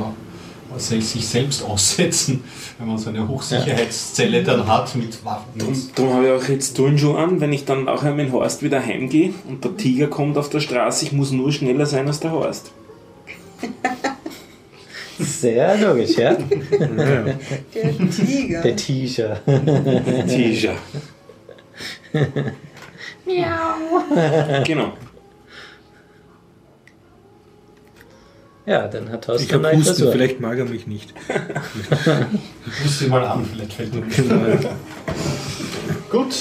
sich 0.77 1.27
selbst 1.27 1.63
aussetzen, 1.63 2.43
wenn 2.77 2.87
man 2.87 2.97
so 2.97 3.09
eine 3.09 3.27
Hochsicherheitszelle 3.27 4.43
dann 4.43 4.67
hat 4.67 4.95
mit 4.95 5.23
Waffen. 5.25 5.57
Darum, 5.57 5.75
darum 5.95 6.13
habe 6.13 6.25
ich 6.27 6.31
auch 6.31 6.49
jetzt 6.49 6.75
Turnschuhe 6.75 7.17
an, 7.17 7.41
wenn 7.41 7.53
ich 7.53 7.65
dann 7.65 7.87
auch 7.87 8.03
einmal 8.03 8.25
in 8.25 8.31
Horst 8.31 8.63
wieder 8.63 8.83
heimgehe 8.83 9.33
und 9.47 9.63
der 9.63 9.77
Tiger 9.77 10.07
kommt 10.07 10.37
auf 10.37 10.49
der 10.49 10.59
Straße, 10.59 11.05
ich 11.05 11.11
muss 11.11 11.31
nur 11.31 11.51
schneller 11.51 11.85
sein 11.85 12.07
als 12.07 12.19
der 12.19 12.31
Horst. 12.31 12.71
Sehr 15.19 15.77
logisch, 15.77 16.17
ja? 16.17 16.35
Der 16.35 18.07
Tiger. 18.09 18.61
Der 18.61 18.75
T-Shirt. 18.75 19.41
Tiger. 20.27 20.73
Genau. 24.65 24.93
Ja, 28.71 28.87
dann 28.87 29.09
hat 29.11 29.21
Ich 29.23 29.25
Thorsten 29.27 29.53
habe 29.53 29.67
eine 29.67 29.77
Husten, 29.79 29.95
Frisur. 29.95 30.11
vielleicht 30.13 30.39
mag 30.39 30.57
er 30.57 30.65
mich 30.65 30.87
nicht. 30.87 31.13
Ich 31.27 32.83
muss 32.85 32.99
sie 32.99 33.07
mal 33.07 33.23
an, 33.25 33.45
vielleicht 33.51 33.73
fällt 33.73 33.93
mir 33.93 34.01
nicht. 34.05 34.67
Gut. 36.09 36.35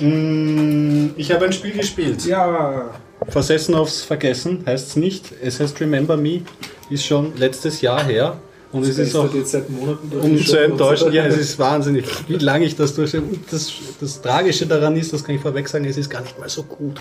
Mm, 0.00 1.10
Ich 1.16 1.30
habe 1.32 1.44
ein 1.44 1.52
Spiel 1.52 1.72
gespielt. 1.72 2.24
Ja. 2.26 2.90
Versessen 3.28 3.74
aufs 3.74 4.02
Vergessen 4.02 4.64
heißt 4.66 4.88
es 4.88 4.96
nicht. 4.96 5.26
Es 5.42 5.60
heißt 5.60 5.80
Remember 5.80 6.16
Me. 6.16 6.42
Ist 6.90 7.06
schon 7.06 7.36
letztes 7.36 7.80
Jahr 7.82 8.02
her. 8.04 8.38
Und 8.72 8.84
es 8.86 8.98
ist 8.98 9.16
auch 9.16 9.32
jetzt 9.34 9.50
seit 9.50 9.68
Monaten 9.68 10.10
um 10.20 10.38
zu 10.38 10.56
enttäuschen, 10.56 11.12
ja, 11.12 11.24
es 11.26 11.36
ist 11.38 11.58
wahnsinnig, 11.58 12.04
wie 12.28 12.36
lange 12.36 12.64
ich 12.66 12.76
das 12.76 12.94
durch. 12.94 13.16
Und 13.16 13.40
das, 13.50 13.72
das 14.00 14.20
Tragische 14.22 14.64
daran 14.66 14.94
ist, 14.96 15.12
das 15.12 15.24
kann 15.24 15.34
ich 15.34 15.40
vorweg 15.40 15.68
sagen, 15.68 15.84
es 15.86 15.96
ist 15.96 16.08
gar 16.08 16.20
nicht 16.22 16.38
mal 16.38 16.48
so 16.48 16.62
gut. 16.62 17.00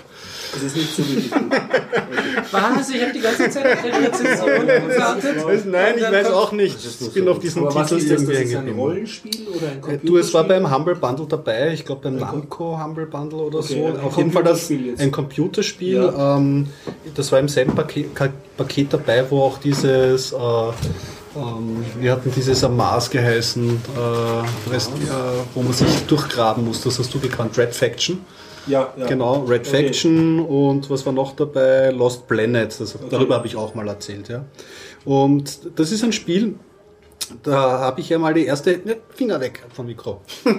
Das 0.54 0.64
ist 0.64 0.76
nicht 0.76 0.96
so 0.96 1.04
wie 1.04 1.30
Was? 2.52 2.90
Ich 2.90 3.00
habe 3.02 3.14
die 3.14 3.20
ganze 3.20 3.50
Zeit 3.52 3.66
auf 3.78 3.84
die 3.84 3.90
Rezension 3.90 4.66
gewartet. 4.66 5.66
Nein, 5.68 5.96
ich 5.98 6.04
weiß 6.04 6.32
auch 6.32 6.52
nicht. 6.52 6.78
Ich 7.02 7.12
bin 7.12 7.28
auf 7.28 7.38
diesen 7.38 7.70
Titel 7.70 7.82
ist 7.82 7.92
das? 7.92 8.22
irgendwie 8.22 8.34
Das 8.34 8.42
ist 8.50 8.56
ein. 8.56 8.70
Rollenspiel 8.70 9.48
oder 9.50 9.68
ein 9.68 9.78
Äh, 9.78 9.82
Computerspiel? 9.82 10.10
Du, 10.10 10.18
es 10.18 10.34
war 10.34 10.44
beim 10.46 10.74
Humble 10.76 10.96
Bundle 10.96 11.28
dabei, 11.30 11.74
ich 11.74 11.86
glaube 11.86 12.02
beim 12.02 12.16
Namco 12.16 12.82
Humble 12.84 13.06
Bundle 13.06 13.40
oder 13.40 13.60
Okay, 13.60 13.80
so. 13.80 13.86
ein 13.86 14.00
Auf 14.00 14.18
jeden 14.18 14.32
Fall 14.32 14.44
das, 14.44 14.68
jetzt. 14.70 15.00
ein 15.00 15.12
Computerspiel. 15.12 15.98
Ja. 15.98 16.38
Ähm, 16.38 16.68
das 17.14 17.32
war 17.32 17.40
im 17.40 17.48
selben 17.48 17.76
Paket, 17.76 18.08
Paket 18.58 18.94
dabei, 18.94 19.24
wo 19.30 19.44
auch 19.44 19.60
dieses, 19.60 20.32
äh, 20.32 20.36
ähm, 21.36 21.86
wir 22.00 22.12
hatten 22.12 22.32
dieses 22.36 22.64
am 22.64 22.78
Mars 22.78 23.10
geheißen, 23.10 23.70
äh, 23.70 24.72
weißt, 24.72 24.90
äh, 24.90 24.94
wo 25.54 25.62
man 25.62 25.74
sich 25.74 26.06
durchgraben 26.08 26.66
muss. 26.66 26.82
Das 26.82 27.00
hast 27.00 27.14
du 27.14 27.20
gekannt, 27.20 27.58
Red 27.58 27.74
Faction. 27.74 28.22
Ja, 28.68 28.94
ja. 28.98 29.08
Genau, 29.08 29.44
Red 29.44 29.68
Okay. 29.68 29.86
Faction 29.86 30.40
und 30.40 30.90
was 30.90 31.06
war 31.06 31.14
noch 31.14 31.36
dabei? 31.36 31.90
Lost 31.92 32.28
Planet. 32.28 32.80
Das, 32.80 32.98
Darüber 33.10 33.36
habe 33.36 33.48
ich 33.48 33.56
auch 33.56 33.74
mal 33.74 33.88
erzählt, 33.88 34.30
ja. 34.30 34.46
Und 35.06 35.60
das 35.76 35.92
ist 35.92 36.04
ein 36.04 36.14
Spiel, 36.14 36.56
da 37.44 37.80
habe 37.80 38.02
ich 38.02 38.10
ja 38.10 38.18
mal 38.18 38.34
die 38.34 38.46
erste 38.46 38.80
ne, 38.84 38.98
Finger 39.16 39.40
weg 39.40 39.64
vom 39.74 39.86
Mikro. 39.86 40.22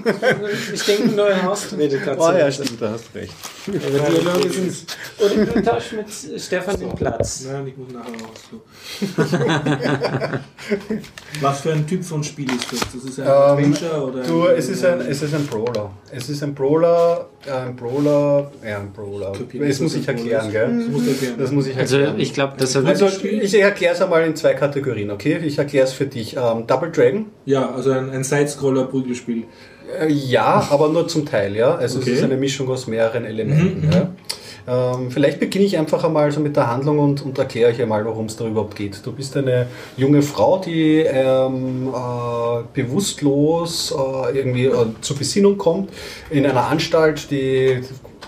Ich 0.73 0.85
denke, 0.85 1.09
neue 1.09 1.43
Hausrede 1.43 2.01
Oh 2.17 2.31
ja, 2.33 2.51
stimmt, 2.51 2.81
da 2.81 2.91
hast 2.91 3.05
du 3.13 3.19
recht. 3.19 3.35
Sind. 3.65 4.87
Oder 5.19 5.47
du 5.47 5.63
tauschst 5.63 5.93
mit 5.93 6.41
Stefan 6.41 6.79
den 6.79 6.95
Platz. 6.95 7.45
Nein, 7.51 7.67
ich 7.67 7.77
muss 7.77 7.93
nachher 7.93 8.13
raus. 8.13 8.41
Was 11.41 11.61
für 11.61 11.73
ein 11.73 11.87
Typ 11.87 12.05
von 12.05 12.23
Spiel 12.23 12.51
ist 12.51 12.73
das? 12.73 12.81
Das 12.81 13.05
ist 13.05 13.21
ein 13.21 13.27
Ähm, 13.27 13.33
Adventure 13.33 14.05
oder 14.07 14.23
Du, 14.23 14.47
es 14.47 14.69
ist 14.69 14.85
ein, 14.85 15.01
es 15.01 15.23
ist 15.23 15.35
ein 15.35 15.47
Brawler. 15.47 15.91
Es 16.11 16.29
ist 16.29 16.43
ein 16.43 16.55
Brawler, 16.55 17.29
äh, 17.47 17.53
ein 17.53 17.77
Brawler, 17.77 18.51
ja, 18.65 18.79
ein 18.79 18.93
Brawler. 18.93 19.33
Das 19.33 19.81
muss 19.81 19.95
ich 19.95 20.09
ein 20.09 20.17
erklären, 20.17 20.51
gell? 20.51 20.85
Das 20.89 21.05
du 21.05 21.11
erklären. 21.11 21.55
Muss 21.55 21.67
ich 21.67 21.77
Also 21.77 21.97
erklären. 21.97 22.21
ich 22.21 22.35
glaube, 22.35 22.55
das 22.59 22.77
Also, 22.77 23.07
also, 23.07 23.25
ich 23.27 23.55
erkläre 23.55 23.95
es 23.95 24.03
einmal 24.03 24.25
in 24.25 24.37
zwei 24.37 24.55
Kategorien, 24.55 25.11
okay? 25.11 25.39
Ich 25.45 25.59
erkläre 25.59 25.87
es 25.87 25.93
für 25.93 26.07
dich. 26.07 26.39
Ähm, 26.53 26.67
Double 26.67 26.91
Dragon, 26.91 27.27
Ja, 27.45 27.71
also 27.75 27.93
ein, 27.93 28.11
ein 28.11 28.25
Sidescroller-Prügelspiel. 28.25 29.45
Äh, 30.01 30.09
Ja, 30.13 30.67
aber 30.71 30.89
nur 30.89 31.09
zum 31.09 31.27
Teil, 31.27 31.57
ja. 31.57 31.75
Also 31.75 31.99
Okay. 31.99 32.11
es 32.13 32.19
ist 32.19 32.25
eine 32.25 32.37
Mischung 32.37 32.69
aus 32.69 32.87
mehreren 32.87 33.25
Elementen. 33.25 33.91
Ja. 33.93 34.11
Ähm, 34.69 35.11
vielleicht 35.11 35.41
beginne 35.41 35.65
ich 35.65 35.79
einfach 35.79 36.05
einmal 36.05 36.31
so 36.31 36.39
mit 36.41 36.55
der 36.55 36.71
Handlung 36.71 36.99
und, 36.99 37.25
und 37.25 37.39
erkläre 37.39 37.71
euch 37.71 37.81
einmal, 37.83 38.05
worum 38.05 38.27
es 38.27 38.37
da 38.37 38.47
überhaupt 38.47 38.77
geht. 38.77 39.01
Du 39.05 39.11
bist 39.13 39.37
eine 39.37 39.67
junge 39.97 40.23
Frau, 40.23 40.59
die 40.59 40.99
ähm, 40.99 41.89
äh, 41.89 42.63
bewusstlos 42.75 43.93
äh, 43.97 44.37
irgendwie 44.39 44.67
äh, 44.67 44.75
zur 45.01 45.17
Besinnung 45.17 45.57
kommt, 45.57 45.91
in 46.29 46.45
einer 46.47 46.67
Anstalt, 46.67 47.31
die 47.31 47.81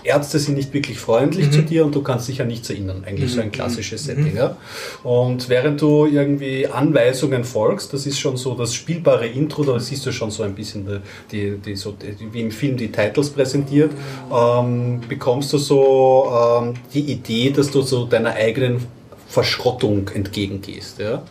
Ärzte 0.03 0.39
sind 0.39 0.55
nicht 0.55 0.73
wirklich 0.73 0.99
freundlich 0.99 1.51
zu 1.51 1.61
dir 1.61 1.85
und 1.85 1.95
du 1.95 2.01
kannst 2.01 2.27
dich 2.27 2.41
an 2.41 2.47
nichts 2.47 2.69
erinnern. 2.69 3.03
Eigentlich 3.05 3.31
so 3.31 3.41
ein 3.41 3.51
klassisches 3.51 4.05
Setting. 4.05 4.35
Ja? 4.35 4.57
Und 5.03 5.49
während 5.49 5.81
du 5.81 6.05
irgendwie 6.05 6.67
Anweisungen 6.67 7.43
folgst, 7.43 7.93
das 7.93 8.05
ist 8.05 8.19
schon 8.19 8.37
so 8.37 8.55
das 8.55 8.73
spielbare 8.73 9.27
Intro, 9.27 9.63
da 9.63 9.79
siehst 9.79 10.05
du 10.05 10.11
schon 10.11 10.31
so 10.31 10.43
ein 10.43 10.55
bisschen 10.55 11.01
die, 11.31 11.57
die, 11.57 11.75
so, 11.75 11.95
wie 12.31 12.41
im 12.41 12.51
Film 12.51 12.77
die 12.77 12.91
Titles 12.91 13.29
präsentiert, 13.29 13.91
ähm, 14.31 15.01
bekommst 15.07 15.53
du 15.53 15.57
so 15.57 16.61
ähm, 16.61 16.73
die 16.93 17.11
Idee, 17.11 17.51
dass 17.51 17.71
du 17.71 17.81
so 17.81 18.05
deiner 18.05 18.33
eigenen 18.33 18.85
Verschrottung 19.27 20.09
entgegengehst. 20.13 20.99
Ja? 20.99 21.23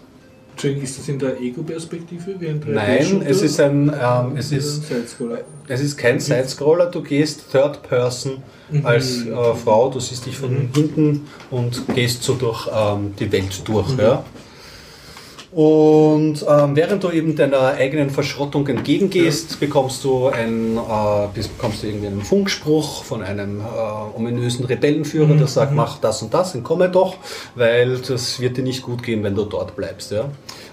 Entschuldigung, 0.62 0.84
ist 0.84 0.98
das 0.98 1.08
in 1.08 1.18
der 1.18 1.40
Ego-Perspektive? 1.40 2.40
wie 2.40 2.48
ein 2.48 2.62
3D 2.62 2.70
Nein, 2.70 3.22
es 3.26 3.42
ist 3.42 3.58
ein, 3.58 3.88
ähm, 3.88 4.36
es 4.36 4.52
ist. 4.52 4.84
Es 5.66 5.80
ist 5.80 5.96
kein 5.96 6.20
Sidescroller, 6.20 6.86
du 6.86 7.02
gehst 7.02 7.50
Third 7.50 7.82
Person 7.82 8.42
als 8.84 9.26
äh, 9.26 9.54
Frau, 9.54 9.90
du 9.90 9.98
siehst 9.98 10.26
dich 10.26 10.36
von 10.36 10.70
hinten 10.72 11.26
und 11.50 11.82
gehst 11.94 12.22
so 12.22 12.34
durch 12.34 12.68
ähm, 12.72 13.12
die 13.18 13.32
Welt 13.32 13.60
durch. 13.64 13.88
Ja. 13.98 14.24
Und 15.52 16.46
ähm, 16.48 16.76
während 16.76 17.04
du 17.04 17.10
eben 17.10 17.36
deiner 17.36 17.74
eigenen 17.74 18.08
Verschrottung 18.08 18.66
entgegengehst, 18.68 19.60
bekommst 19.60 20.02
du 20.02 20.28
ein, 20.28 20.78
äh, 20.78 21.40
bekommst 21.56 21.82
du 21.82 21.88
irgendwie 21.88 22.06
einen 22.06 22.22
Funkspruch 22.22 23.04
von 23.04 23.22
einem 23.22 23.60
äh, 23.60 24.16
ominösen 24.16 24.64
Rebellenführer, 24.64 25.34
der 25.34 25.46
sagt, 25.48 25.74
mach 25.74 25.98
das 25.98 26.22
und 26.22 26.32
das, 26.32 26.54
entkomme 26.54 26.88
doch, 26.88 27.16
weil 27.54 27.98
das 27.98 28.40
wird 28.40 28.56
dir 28.56 28.64
nicht 28.64 28.82
gut 28.82 29.02
gehen, 29.02 29.22
wenn 29.24 29.34
du 29.34 29.44
dort 29.44 29.76
bleibst. 29.76 30.12
Ja. 30.12 30.30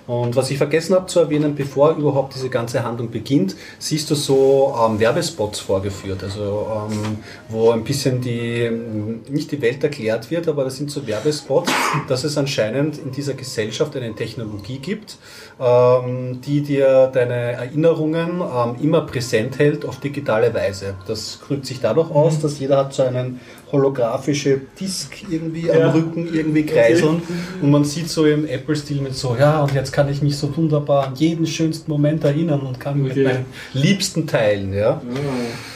Und 0.09 0.35
was 0.35 0.49
ich 0.49 0.57
vergessen 0.57 0.95
habe 0.95 1.05
zu 1.05 1.19
erwähnen, 1.19 1.53
bevor 1.53 1.91
überhaupt 1.91 2.33
diese 2.33 2.49
ganze 2.49 2.83
Handlung 2.83 3.11
beginnt, 3.11 3.55
siehst 3.77 4.09
du 4.09 4.15
so 4.15 4.73
ähm, 4.83 4.99
Werbespots 4.99 5.59
vorgeführt, 5.59 6.23
also 6.23 6.65
ähm, 6.89 7.19
wo 7.47 7.69
ein 7.69 7.83
bisschen 7.83 8.19
die, 8.19 8.63
ähm, 8.63 9.19
nicht 9.29 9.51
die 9.51 9.61
Welt 9.61 9.83
erklärt 9.83 10.31
wird, 10.31 10.47
aber 10.47 10.63
das 10.63 10.77
sind 10.77 10.89
so 10.89 11.05
Werbespots, 11.05 11.71
dass 12.07 12.23
es 12.23 12.39
anscheinend 12.39 12.97
in 12.97 13.11
dieser 13.11 13.35
Gesellschaft 13.35 13.95
eine 13.95 14.15
Technologie 14.15 14.79
gibt, 14.79 15.17
ähm, 15.59 16.41
die 16.41 16.61
dir 16.61 17.11
deine 17.13 17.51
Erinnerungen 17.51 18.41
ähm, 18.41 18.77
immer 18.81 19.01
präsent 19.01 19.59
hält 19.59 19.85
auf 19.85 19.99
digitale 19.99 20.51
Weise. 20.55 20.95
Das 21.05 21.39
drückt 21.47 21.67
sich 21.67 21.81
dadurch 21.81 22.09
aus, 22.09 22.39
dass 22.39 22.57
jeder 22.57 22.77
hat 22.77 22.95
so 22.95 23.03
einen 23.03 23.41
holographische 23.71 24.61
Disk 24.79 25.11
irgendwie 25.29 25.71
am 25.71 25.91
Rücken 25.91 26.27
irgendwie 26.33 26.65
kreiseln 26.65 27.21
und 27.61 27.69
man 27.71 27.83
sieht 27.83 28.09
so 28.09 28.25
im 28.25 28.47
Apple-Stil 28.47 29.01
mit 29.01 29.15
so, 29.15 29.35
ja 29.39 29.61
und 29.61 29.73
jetzt 29.73 29.91
kann 29.91 30.09
ich 30.09 30.21
mich 30.21 30.37
so 30.37 30.55
wunderbar 30.57 31.07
an 31.07 31.15
jeden 31.15 31.45
schönsten 31.45 31.89
Moment 31.91 32.23
erinnern 32.23 32.61
und 32.61 32.79
kann 32.79 32.99
Okay. 33.05 33.15
mit 33.15 33.23
meinen 33.25 33.45
Liebsten 33.73 34.25
teilen. 34.27 34.73
Ja? 34.73 35.01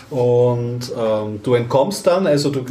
Und 0.09 0.91
ähm, 0.95 1.39
du 1.41 1.53
entkommst 1.55 2.05
dann, 2.05 2.27
also 2.27 2.49
du 2.49 2.63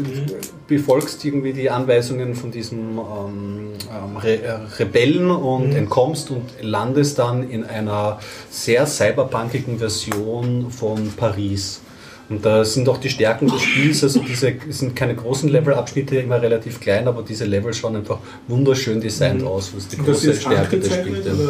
befolgst 0.69 1.25
irgendwie 1.25 1.53
die 1.53 1.71
Anweisungen 1.71 2.35
von 2.35 2.51
diesem 2.51 2.99
ähm, 2.99 3.73
ähm, 3.91 4.17
Re 4.17 4.43
äh, 4.43 4.51
Rebellen 4.79 5.31
und 5.31 5.73
entkommst 5.75 6.31
und 6.31 6.43
landest 6.61 7.19
dann 7.19 7.49
in 7.49 7.65
einer 7.65 8.19
sehr 8.51 8.87
cyberpunkigen 8.87 9.79
Version 9.79 10.71
von 10.71 11.13
Paris. 11.17 11.81
Und 12.29 12.45
da 12.45 12.65
sind 12.65 12.89
auch 12.89 12.99
die 12.99 13.11
Stärken 13.11 13.49
des 13.49 13.61
Spiels, 13.63 14.03
also 14.03 14.21
diese 14.21 14.55
es 14.69 14.79
sind 14.79 14.97
keine 14.97 15.15
großen 15.15 15.49
Levelabschnitte, 15.49 16.17
immer 16.17 16.41
relativ 16.41 16.81
klein, 16.81 17.07
aber 17.09 17.23
diese 17.23 17.45
Level 17.45 17.75
schauen 17.75 17.97
einfach 17.97 18.19
wunderschön 18.49 19.01
designt 19.01 19.43
aus, 19.43 19.73
was 19.75 19.89
die 19.89 19.99
große 19.99 20.35
Stärke 20.35 20.79
des 20.79 20.95
Spiels 20.95 21.27
ist. 21.27 21.41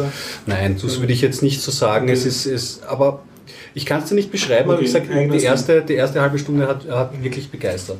Nein, 0.45 0.77
das 0.81 0.99
würde 0.99 1.13
ich 1.13 1.21
jetzt 1.21 1.41
nicht 1.41 1.61
so 1.61 1.71
sagen. 1.71 2.09
Es 2.09 2.25
ist, 2.25 2.45
es, 2.45 2.81
aber 2.83 3.21
ich 3.75 3.85
kann 3.85 4.01
es 4.03 4.09
dir 4.09 4.15
nicht 4.15 4.31
beschreiben, 4.31 4.69
aber 4.69 4.79
wie 4.79 4.83
Okay, 4.83 4.85
gesagt, 4.85 5.11
eigenes 5.11 5.41
die 5.41 5.47
erste, 5.47 5.81
die 5.81 5.93
erste 5.93 6.21
halbe 6.21 6.37
Stunde 6.37 6.67
hat, 6.67 6.87
hat 6.89 7.23
wirklich 7.23 7.49
begeistert. 7.49 7.97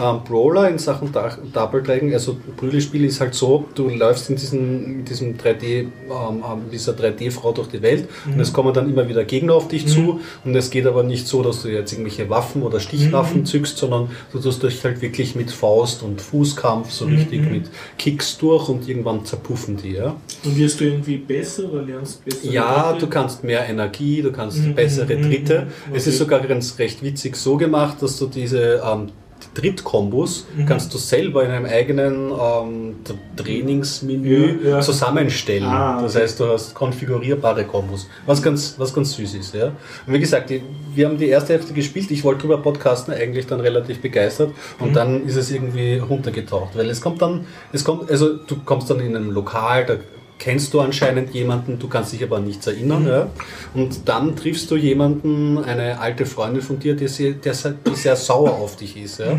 Ähm, 0.00 0.20
Brawler 0.24 0.68
in 0.68 0.78
Sachen 0.78 1.12
Double 1.52 1.82
Dragon, 1.82 2.12
also 2.12 2.36
Prügelspiel 2.56 3.04
ist 3.04 3.20
halt 3.20 3.34
so, 3.34 3.64
du 3.74 3.88
läufst 3.88 4.30
in 4.30 4.36
diesem, 4.36 4.98
mit 4.98 5.10
diesem 5.10 5.36
3D, 5.36 5.64
ähm, 5.64 5.90
ähm, 6.10 6.42
dieser 6.72 6.92
3D-Frau 6.92 7.52
durch 7.52 7.68
die 7.68 7.82
Welt 7.82 8.08
und 8.26 8.38
es 8.40 8.52
kommen 8.52 8.72
dann 8.72 8.88
immer 8.88 9.08
wieder 9.08 9.24
Gegner 9.24 9.54
auf 9.54 9.68
dich 9.68 9.86
zu 9.86 10.20
und 10.44 10.54
es 10.54 10.70
geht 10.70 10.86
aber 10.86 11.02
nicht 11.02 11.26
so, 11.26 11.42
dass 11.42 11.62
du 11.62 11.68
jetzt 11.68 11.92
irgendwelche 11.92 12.28
Waffen 12.30 12.62
oder 12.62 12.80
Stichwaffen 12.80 13.44
zückst, 13.44 13.78
sondern 13.78 14.10
du 14.32 14.38
tust 14.38 14.62
dich 14.62 14.82
halt 14.84 15.02
wirklich 15.02 15.34
mit 15.34 15.50
Faust 15.50 16.02
und 16.02 16.20
Fußkampf 16.20 16.90
so 16.90 17.06
richtig 17.06 17.50
mit 17.50 17.64
Kicks 17.98 18.38
durch 18.38 18.68
und 18.68 18.88
irgendwann 18.88 19.24
zerpuffen 19.24 19.76
die, 19.76 19.92
ja. 19.92 20.16
Und 20.44 20.56
wirst 20.56 20.80
du 20.80 20.84
irgendwie 20.84 21.16
besser 21.16 21.70
oder 21.72 21.82
lernst 21.82 22.24
besser? 22.24 22.50
Ja, 22.50 22.92
du 22.92 23.06
kannst 23.06 23.44
mehr 23.44 23.68
Energie, 23.68 24.22
du 24.22 24.30
kannst 24.32 24.58
Mhm, 24.58 24.76
bessere 25.06 25.18
mhm, 25.18 25.30
Tritte. 25.30 25.66
mhm, 25.88 25.94
Es 25.94 26.06
ist 26.06 26.18
sogar 26.18 26.40
ganz 26.40 26.78
recht 26.78 27.02
witzig 27.02 27.36
so 27.36 27.56
gemacht, 27.56 27.96
dass 28.02 28.18
du 28.18 28.26
diese 28.26 28.82
ähm, 28.84 29.08
Trittkombos 29.54 30.46
Mhm. 30.56 30.66
kannst 30.66 30.92
du 30.94 30.98
selber 30.98 31.44
in 31.44 31.50
einem 31.50 31.64
eigenen 31.66 32.30
ähm, 32.30 32.94
Trainingsmenü 33.36 34.58
Ja, 34.64 34.70
ja. 34.70 34.80
zusammenstellen. 34.80 35.64
Ah, 35.66 36.00
Das 36.02 36.14
okay. 36.14 36.24
heißt, 36.24 36.40
du 36.40 36.46
hast 36.48 36.74
konfigurierbare 36.74 37.64
Kombos, 37.64 38.06
was 38.26 38.42
ganz, 38.42 38.74
was 38.78 38.92
ganz 38.94 39.14
süß 39.14 39.34
ist. 39.34 39.54
Ja? 39.54 39.72
Und 40.06 40.12
wie 40.12 40.20
gesagt, 40.20 40.50
die, 40.50 40.62
wir 40.94 41.08
haben 41.08 41.18
die 41.18 41.28
erste 41.28 41.54
Hälfte 41.54 41.72
gespielt. 41.72 42.10
Ich 42.10 42.22
wollte 42.24 42.42
drüber 42.42 42.58
podcasten, 42.58 43.14
eigentlich 43.14 43.46
dann 43.46 43.60
relativ 43.60 44.00
begeistert. 44.00 44.50
Und 44.78 44.90
Mhm. 44.90 44.94
dann 44.94 45.26
ist 45.26 45.36
es 45.36 45.50
irgendwie 45.50 45.98
runtergetaucht, 45.98 46.76
weil 46.76 46.88
es 46.90 47.00
kommt 47.00 47.20
dann, 47.22 47.46
es 47.72 47.82
kommt, 47.84 48.10
also 48.10 48.36
du 48.36 48.56
kommst 48.64 48.90
dann 48.90 49.00
in 49.00 49.16
einem 49.16 49.30
Lokal, 49.30 49.86
da 49.86 49.94
kennst 50.40 50.72
du 50.74 50.80
anscheinend 50.80 51.30
jemanden, 51.34 51.78
du 51.78 51.86
kannst 51.86 52.12
dich 52.12 52.24
aber 52.24 52.38
an 52.38 52.44
nichts 52.44 52.66
erinnern. 52.66 53.06
Ja? 53.06 53.28
Und 53.74 54.08
dann 54.08 54.34
triffst 54.34 54.70
du 54.70 54.76
jemanden, 54.76 55.58
eine 55.58 56.00
alte 56.00 56.26
Freundin 56.26 56.62
von 56.62 56.78
dir, 56.78 56.96
die 56.96 57.06
sehr, 57.06 57.32
die 57.32 57.94
sehr 57.94 58.16
sauer 58.16 58.52
auf 58.52 58.76
dich 58.76 58.96
ist. 58.96 59.20
Ja? 59.20 59.38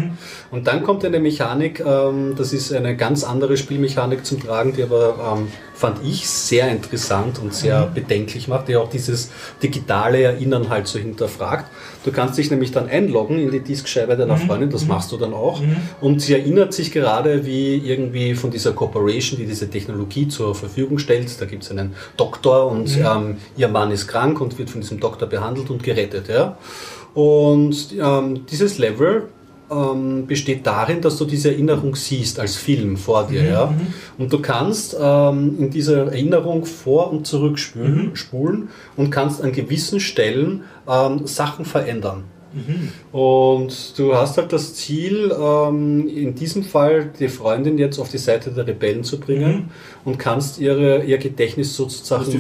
Und 0.52 0.68
dann 0.68 0.84
kommt 0.84 1.04
eine 1.04 1.20
Mechanik, 1.20 1.84
ähm, 1.86 2.36
das 2.38 2.54
ist 2.54 2.72
eine 2.72 2.96
ganz 2.96 3.24
andere 3.24 3.58
Spielmechanik 3.58 4.26
zum 4.26 4.40
Tragen, 4.40 4.74
die 4.74 4.84
aber, 4.84 5.38
ähm, 5.38 5.48
fand 5.74 6.06
ich, 6.06 6.30
sehr 6.30 6.70
interessant 6.70 7.40
und 7.40 7.54
sehr 7.54 7.88
bedenklich 7.88 8.48
macht, 8.48 8.68
die 8.68 8.76
auch 8.76 8.90
dieses 8.90 9.32
digitale 9.64 10.22
Erinnern 10.22 10.70
halt 10.70 10.88
so 10.88 11.00
hinterfragt. 11.00 11.66
Du 12.04 12.12
kannst 12.12 12.38
dich 12.38 12.50
nämlich 12.50 12.72
dann 12.72 12.90
einloggen 12.90 13.40
in 13.40 13.52
die 13.52 13.60
Diskscheibe 13.60 14.18
deiner 14.18 14.38
Freundin, 14.38 14.70
das 14.70 14.86
machst 14.88 15.12
du 15.12 15.18
dann 15.18 15.34
auch. 15.34 15.62
Und 16.02 16.22
sie 16.22 16.34
erinnert 16.34 16.74
sich 16.74 16.92
gerade, 16.92 17.46
wie 17.46 17.78
irgendwie 17.78 18.36
von 18.36 18.50
dieser 18.50 18.74
Corporation, 18.74 19.40
die 19.40 19.46
diese 19.46 19.70
Technologie 19.70 20.28
zur 20.28 20.56
Verfügung 20.56 20.98
stellt. 20.98 21.40
Da 21.40 21.46
gibt 21.46 21.64
es 21.64 21.72
einen 21.72 21.94
Doktor 22.18 22.72
und 22.72 22.98
ähm, 22.98 23.38
ihr 23.56 23.68
Mann 23.68 23.92
ist 23.92 24.08
krank 24.08 24.42
und 24.42 24.58
wird 24.58 24.70
von 24.70 24.82
diesem 24.82 25.00
Doktor 25.00 25.28
behandelt 25.28 25.70
und 25.70 25.84
gerettet. 25.84 26.28
Ja? 26.28 26.58
Und 27.14 27.96
ähm, 28.00 28.46
dieses 28.48 28.78
Level 28.78 29.28
ähm, 29.72 30.28
besteht 30.28 30.68
darin, 30.68 31.02
dass 31.02 31.18
du 31.18 31.26
diese 31.26 31.50
Erinnerung 31.52 31.96
siehst 31.96 32.40
als 32.40 32.56
Film 32.58 32.98
vor 32.98 33.28
dir. 33.28 33.44
Ja? 33.44 33.74
Und 34.18 34.32
du 34.34 34.40
kannst 34.40 34.96
ähm, 35.00 35.56
in 35.60 35.70
dieser 35.70 36.08
Erinnerung 36.08 36.66
vor- 36.66 37.12
und 37.12 37.26
zurückspulen 37.26 38.12
spulen 38.16 38.70
und 38.98 39.10
kannst 39.10 39.42
an 39.42 39.52
gewissen 39.52 40.00
Stellen 40.00 40.64
ähm, 40.88 41.26
Sachen 41.26 41.66
verändern. 41.66 42.24
Und 43.14 43.98
du 43.98 44.14
hast 44.14 44.38
halt 44.38 44.52
das 44.52 44.74
Ziel, 44.76 45.34
ähm, 45.42 46.08
in 46.08 46.36
diesem 46.36 46.64
Fall 46.64 47.10
die 47.18 47.30
Freundin 47.30 47.78
jetzt 47.78 47.98
auf 47.98 48.10
die 48.10 48.18
Seite 48.18 48.52
der 48.52 48.68
Rebellen 48.68 49.04
zu 49.06 49.20
bringen 49.20 49.70
und 50.04 50.18
kannst 50.20 50.60
ihre, 50.60 51.04
ihr 51.04 51.18
Gedächtnis 51.18 51.76
sozusagen 51.76 52.26
Also 52.26 52.32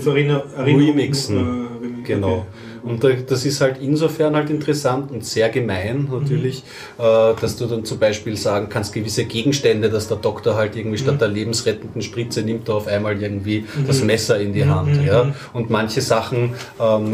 remixen. 0.57 1.37
äh. 1.37 2.07
Genau. 2.07 2.27
Okay. 2.39 2.43
Und 2.83 3.03
da- 3.03 3.09
das 3.11 3.45
ist 3.45 3.61
halt 3.61 3.77
insofern 3.81 4.35
halt 4.35 4.49
interessant 4.49 5.11
und 5.11 5.23
sehr 5.25 5.49
gemein 5.49 6.07
natürlich, 6.11 6.63
äh, 6.97 7.33
dass 7.39 7.55
du 7.57 7.65
dann 7.67 7.85
zum 7.85 7.99
Beispiel 7.99 8.35
sagen 8.37 8.67
kannst, 8.69 8.93
gewisse 8.93 9.25
Gegenstände, 9.25 9.89
dass 9.89 10.07
der 10.07 10.17
Doktor 10.17 10.55
halt 10.55 10.75
irgendwie 10.75 10.97
statt 10.97 11.21
der 11.21 11.27
lebensrettenden 11.27 12.01
Spritze 12.01 12.41
nimmt 12.41 12.67
er 12.69 12.75
auf 12.75 12.87
einmal 12.87 13.21
irgendwie 13.21 13.65
das 13.87 14.03
Messer 14.03 14.39
in 14.39 14.53
die 14.53 14.65
Hand. 14.65 15.03
Ja? 15.05 15.33
Und 15.53 15.69
manche 15.69 16.01
Sachen 16.01 16.53
ähm, 16.79 17.13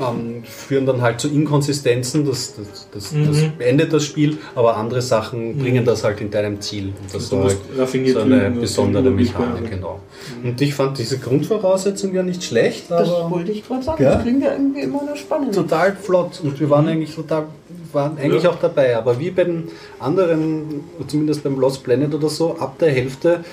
ähm, 0.00 0.42
führen 0.44 0.86
dann 0.86 1.00
halt 1.02 1.20
zu 1.20 1.28
Inkonsistenzen, 1.28 2.24
das, 2.24 2.54
das, 2.56 2.88
das, 2.92 3.12
das 3.12 3.42
beendet 3.58 3.92
das 3.92 4.04
Spiel, 4.04 4.38
aber 4.54 4.76
andere 4.76 5.02
Sachen 5.02 5.58
bringen 5.58 5.84
das 5.84 6.04
halt 6.04 6.20
in 6.20 6.30
deinem 6.30 6.60
Ziel. 6.60 6.86
Und 6.88 7.14
das 7.14 7.30
war 7.32 7.44
musst 7.44 7.58
halt 7.76 8.08
so 8.08 8.20
eine 8.20 8.50
besondere 8.50 9.10
Mechanik, 9.10 9.70
genau. 9.70 10.00
Und 10.42 10.60
ich 10.60 10.74
fand 10.74 10.98
diese 10.98 11.18
Grundvoraussetzung 11.18 12.14
ja 12.14 12.22
nicht 12.22 12.42
schlecht, 12.44 12.90
Das 12.90 13.08
aber 13.08 13.30
wollte 13.30 13.52
ich 13.52 13.66
gerade 13.66 13.82
sagen. 13.82 14.02
Ja? 14.02 14.14
Das 14.14 14.22
klingt 14.22 14.42
ja 14.42 14.52
irgendwie 14.52 14.80
immer 14.80 15.02
noch 15.04 15.16
spannend. 15.16 15.54
total 15.54 15.96
flott 15.96 16.40
und 16.42 16.58
wir 16.58 16.70
waren 16.70 16.88
eigentlich 16.88 17.14
total 17.14 17.46
waren 17.92 18.16
eigentlich 18.16 18.44
Ja. 18.44 18.50
auch 18.50 18.58
dabei, 18.58 18.96
aber 18.96 19.18
wie 19.20 19.30
bei 19.30 19.44
den 19.44 19.68
anderen, 20.00 20.80
zumindest 21.06 21.42
beim 21.42 21.58
Lost 21.60 21.84
Planet 21.84 22.14
oder 22.14 22.30
so, 22.30 22.56
ab 22.56 22.78
der 22.78 22.90
Hälfte 22.90 23.44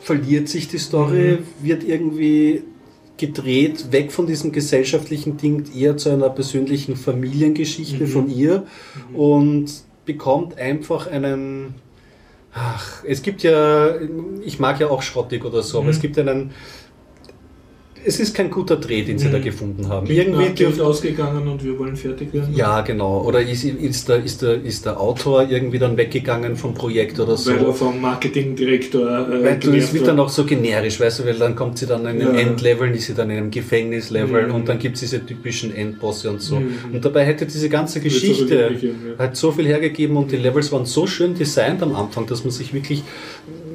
verliert 0.00 0.48
sich 0.48 0.68
die 0.68 0.78
Story, 0.78 1.38
wird 1.60 1.82
irgendwie 1.82 2.62
gedreht, 3.18 3.92
weg 3.92 4.12
von 4.12 4.26
diesem 4.26 4.52
gesellschaftlichen 4.52 5.36
Ding, 5.36 5.64
eher 5.74 5.96
zu 5.96 6.10
einer 6.10 6.30
persönlichen 6.30 6.96
Familiengeschichte 6.96 8.06
von 8.06 8.28
ihr. 8.30 8.64
Und 9.14 9.70
bekommt 10.04 10.56
einfach 10.58 11.06
einen 11.08 11.74
Ach, 12.58 13.04
es 13.04 13.20
gibt 13.20 13.42
ja, 13.42 13.96
ich 14.42 14.58
mag 14.58 14.80
ja 14.80 14.88
auch 14.88 15.02
Schrottig 15.02 15.44
oder 15.44 15.62
so, 15.62 15.80
aber 15.80 15.90
es 15.90 16.00
gibt 16.00 16.18
einen, 16.18 16.52
es 18.06 18.20
ist 18.20 18.34
kein 18.34 18.50
guter 18.50 18.76
Dreh, 18.76 19.02
den 19.02 19.18
sie 19.18 19.30
da 19.30 19.38
gefunden 19.38 19.88
haben. 19.88 20.06
Irgendwie 20.06 20.50
dürfen, 20.50 20.80
ausgegangen 20.82 21.48
und 21.48 21.64
wir 21.64 21.78
wollen 21.78 21.96
fertig 21.96 22.32
werden. 22.32 22.54
ja, 22.54 22.80
genau. 22.82 23.22
Oder 23.22 23.40
ist, 23.40 23.64
ist, 23.64 24.08
der, 24.08 24.22
ist, 24.22 24.42
der, 24.42 24.62
ist 24.62 24.84
der 24.86 25.00
Autor 25.00 25.48
irgendwie 25.50 25.78
dann 25.78 25.96
weggegangen 25.96 26.56
vom 26.56 26.74
Projekt 26.74 27.18
oder 27.18 27.36
so? 27.36 27.50
Weil 27.50 27.64
er 27.64 27.72
vom 27.74 28.00
Marketingdirektor 28.00 29.28
äh, 29.28 29.44
Weil 29.44 29.58
du, 29.58 29.72
es 29.72 29.92
wird 29.92 30.06
dann 30.06 30.20
auch 30.20 30.28
so 30.28 30.44
generisch, 30.44 31.00
weißt 31.00 31.20
du, 31.20 31.24
weil 31.26 31.34
dann 31.38 31.56
kommt 31.56 31.78
sie 31.78 31.86
dann 31.86 32.02
in 32.02 32.06
einem 32.22 32.34
Ja. 32.34 32.40
Endlevel, 32.40 32.94
ist 32.94 33.06
sie 33.06 33.14
dann 33.14 33.30
in 33.30 33.38
einem 33.38 33.50
Gefängnislevel 33.50 34.46
Mhm. 34.48 34.54
und 34.54 34.68
dann 34.68 34.78
gibt 34.78 34.94
es 34.96 35.00
diese 35.00 35.24
typischen 35.24 35.74
Endbosse 35.74 36.30
und 36.30 36.40
so. 36.40 36.56
Mhm. 36.60 36.76
Und 36.94 37.04
dabei 37.04 37.24
hätte 37.24 37.46
diese 37.46 37.68
ganze 37.68 37.98
so 37.98 38.04
Geschichte 38.04 38.70
ja. 38.80 38.90
halt 39.18 39.36
so 39.36 39.50
viel 39.52 39.66
hergegeben 39.66 40.16
und 40.16 40.30
die 40.30 40.36
Levels 40.36 40.70
waren 40.72 40.86
so 40.86 41.06
schön 41.06 41.34
designt 41.34 41.82
am 41.82 41.94
Anfang, 41.94 42.26
dass 42.26 42.44
man 42.44 42.50
sich 42.50 42.72
wirklich 42.72 43.02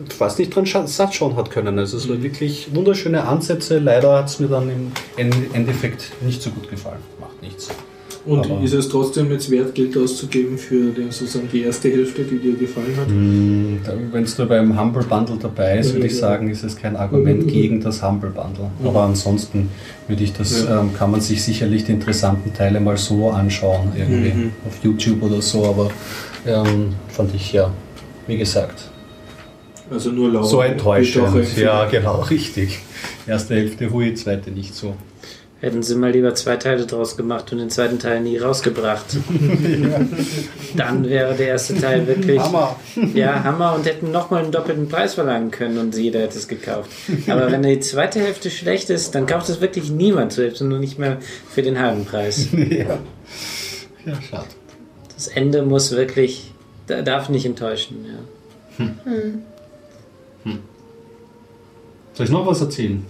fast 0.09 0.39
nicht 0.39 0.55
dran 0.55 0.65
satt 0.65 1.13
schauen 1.15 1.35
hat 1.35 1.51
können. 1.51 1.77
Also 1.79 1.97
es 1.97 2.05
Mhm. 2.07 2.11
war 2.11 2.23
wirklich 2.23 2.67
wunderschöne 2.73 3.25
Ansätze. 3.27 3.79
Leider 3.79 4.17
hat 4.17 4.29
es 4.29 4.39
mir 4.39 4.47
dann 4.47 4.69
im 4.69 4.91
En- 5.17 5.53
Endeffekt 5.53 6.11
nicht 6.21 6.41
so 6.41 6.49
gut 6.51 6.69
gefallen. 6.69 6.99
Macht 7.19 7.41
nichts. 7.41 7.69
Und 8.23 8.45
Aber- 8.51 8.61
ist 8.63 8.73
es 8.73 8.87
trotzdem 8.87 9.31
jetzt 9.31 9.49
wert, 9.49 9.73
Geld 9.73 9.97
auszugeben 9.97 10.55
für 10.55 10.91
den, 10.91 11.09
sozusagen 11.09 11.49
die 11.51 11.63
erste 11.63 11.89
Hälfte, 11.89 12.21
die 12.23 12.37
dir 12.37 12.53
gefallen 12.55 12.95
hat? 12.95 13.07
Wenn 14.13 14.23
es 14.23 14.37
nur 14.37 14.45
beim 14.47 14.79
Humble 14.79 15.01
Bundle 15.03 15.37
dabei 15.41 15.79
ist, 15.79 15.93
würde 15.93 16.05
ich 16.05 16.13
Ja. 16.13 16.19
sagen, 16.19 16.47
ist 16.49 16.63
es 16.63 16.75
kein 16.75 16.95
Argument 16.95 17.45
Mhm. 17.45 17.47
gegen 17.47 17.81
das 17.81 18.03
Humble 18.03 18.29
Bundle. 18.29 18.69
Aber 18.85 19.01
ansonsten 19.05 19.69
würde 20.07 20.23
ich 20.23 20.33
das, 20.33 20.65
Ja. 20.65 20.81
ähm, 20.81 20.93
kann 20.93 21.09
man 21.09 21.19
sich 21.21 21.41
sicherlich 21.43 21.85
die 21.85 21.93
interessanten 21.93 22.53
Teile 22.53 22.79
mal 22.79 22.95
so 22.97 23.31
anschauen, 23.31 23.91
irgendwie 23.97 24.29
Mhm. 24.33 24.51
auf 24.67 24.83
YouTube 24.83 25.23
oder 25.23 25.41
so, 25.41 25.65
aber 25.65 25.89
ähm, 26.45 26.93
fand 27.07 27.33
ich 27.33 27.53
ja, 27.53 27.71
wie 28.27 28.37
gesagt, 28.37 28.90
Also 29.91 30.09
nur 30.11 30.31
laut. 30.31 30.47
so 30.49 30.61
enttäuschend. 30.61 31.57
Ja, 31.57 31.85
genau, 31.85 32.21
richtig. 32.29 32.79
Erste 33.27 33.55
Hälfte 33.55 33.91
hui, 33.91 34.13
zweite 34.15 34.49
nicht 34.51 34.73
so. 34.73 34.95
Hätten 35.59 35.83
sie 35.83 35.93
mal 35.95 36.09
lieber 36.11 36.33
zwei 36.33 36.55
Teile 36.55 36.87
draus 36.87 37.15
gemacht 37.17 37.51
und 37.51 37.59
den 37.59 37.69
zweiten 37.69 37.99
Teil 37.99 38.21
nie 38.21 38.37
rausgebracht. 38.39 39.05
Dann 40.75 41.07
wäre 41.07 41.35
der 41.35 41.49
erste 41.49 41.75
Teil 41.75 42.07
wirklich. 42.07 42.39
Hammer! 42.39 42.75
Ja, 43.13 43.43
Hammer 43.43 43.75
und 43.75 43.85
hätten 43.85 44.09
nochmal 44.11 44.41
einen 44.43 44.51
doppelten 44.51 44.87
Preis 44.89 45.13
verlangen 45.13 45.51
können 45.51 45.77
und 45.77 45.95
jeder 45.95 46.21
hätte 46.21 46.39
es 46.39 46.47
gekauft. 46.47 46.89
Aber 47.27 47.51
wenn 47.51 47.61
die 47.61 47.79
zweite 47.79 48.19
Hälfte 48.19 48.49
schlecht 48.49 48.89
ist, 48.89 49.13
dann 49.13 49.27
kauft 49.27 49.49
es 49.49 49.61
wirklich 49.61 49.91
niemand 49.91 50.31
zur 50.33 50.45
Hälfte, 50.45 50.63
nur 50.65 50.79
nicht 50.79 50.97
mehr 50.97 51.17
für 51.49 51.61
den 51.61 51.79
halben 51.79 52.05
Preis. 52.05 52.47
ja. 52.53 52.97
ja, 54.05 54.21
schade. 54.27 54.47
Das 55.13 55.27
Ende 55.27 55.61
muss 55.61 55.91
wirklich, 55.91 56.51
da- 56.87 57.03
darf 57.03 57.29
nicht 57.29 57.45
enttäuschen. 57.45 57.97
Ja. 58.79 58.85
Soll 62.21 62.25
ich 62.27 62.31
noch 62.33 62.45
was 62.45 62.61
erzählen? 62.61 63.03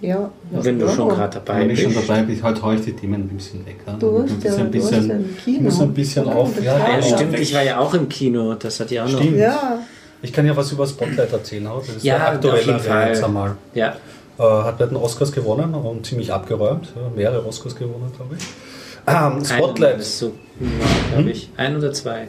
Ja, 0.00 0.28
Wenn 0.50 0.80
du 0.80 0.88
schon 0.88 1.08
gerade 1.08 1.34
dabei 1.40 1.60
Wenn 1.60 1.70
ich 1.70 1.80
schon 1.82 1.94
bist. 1.94 2.08
dabei 2.08 2.22
bin, 2.22 2.42
halt 2.42 2.60
hau 2.60 2.72
ich 2.72 2.80
die 2.80 2.92
Themen 2.94 3.14
ein 3.22 3.28
bisschen 3.28 3.64
weg. 3.64 3.76
Ja? 3.86 3.92
Du 3.92 4.22
hast 4.24 4.30
ein 4.32 4.40
ja, 4.42 4.50
bisschen, 4.50 4.72
du 4.72 4.78
hast 4.82 4.90
bisschen, 4.90 5.08
ja 5.08 5.14
ein 5.14 5.36
Kino. 5.44 5.60
muss 5.62 5.80
ein 5.80 5.94
bisschen 5.94 6.28
auf. 6.28 6.62
Ja, 6.64 6.76
Ja, 6.98 7.00
stimmt, 7.02 7.38
ich 7.38 7.54
war 7.54 7.62
ja 7.62 7.78
auch 7.78 7.94
im 7.94 8.08
Kino, 8.08 8.54
das 8.54 8.80
hat 8.80 8.90
ja 8.90 9.04
auch 9.04 9.08
noch. 9.08 9.20
Stimmt. 9.20 9.38
Ja, 9.38 9.78
Ich 10.20 10.32
kann 10.32 10.44
ja 10.46 10.56
was 10.56 10.72
über 10.72 10.84
Spotlight 10.84 11.32
erzählen. 11.32 11.68
Das 11.78 11.88
ist 11.96 12.02
Ja, 12.04 12.16
der 12.18 12.28
auf 12.28 12.34
aktuelle 12.34 12.60
jeden 12.62 12.80
Fall. 12.80 13.24
einmal. 13.24 13.56
Ja, 13.74 13.94
Äh, 14.36 14.42
hat 14.42 14.78
bei 14.78 14.86
den 14.86 14.96
Oscars 14.96 15.30
gewonnen 15.30 15.72
und 15.72 16.04
ziemlich 16.04 16.32
abgeräumt. 16.32 16.88
Ja, 16.96 17.02
mehrere 17.14 17.46
Oscars 17.46 17.76
gewonnen, 17.76 18.10
glaube 18.16 18.34
ich. 18.36 18.44
Ähm, 19.06 19.38
Ein, 19.38 19.44
Spotlight. 19.44 20.00
ist 20.00 20.18
so, 20.18 20.32
glaube 21.14 21.30
ich. 21.30 21.48
Ein 21.56 21.76
oder 21.76 21.92
zwei. 21.92 22.26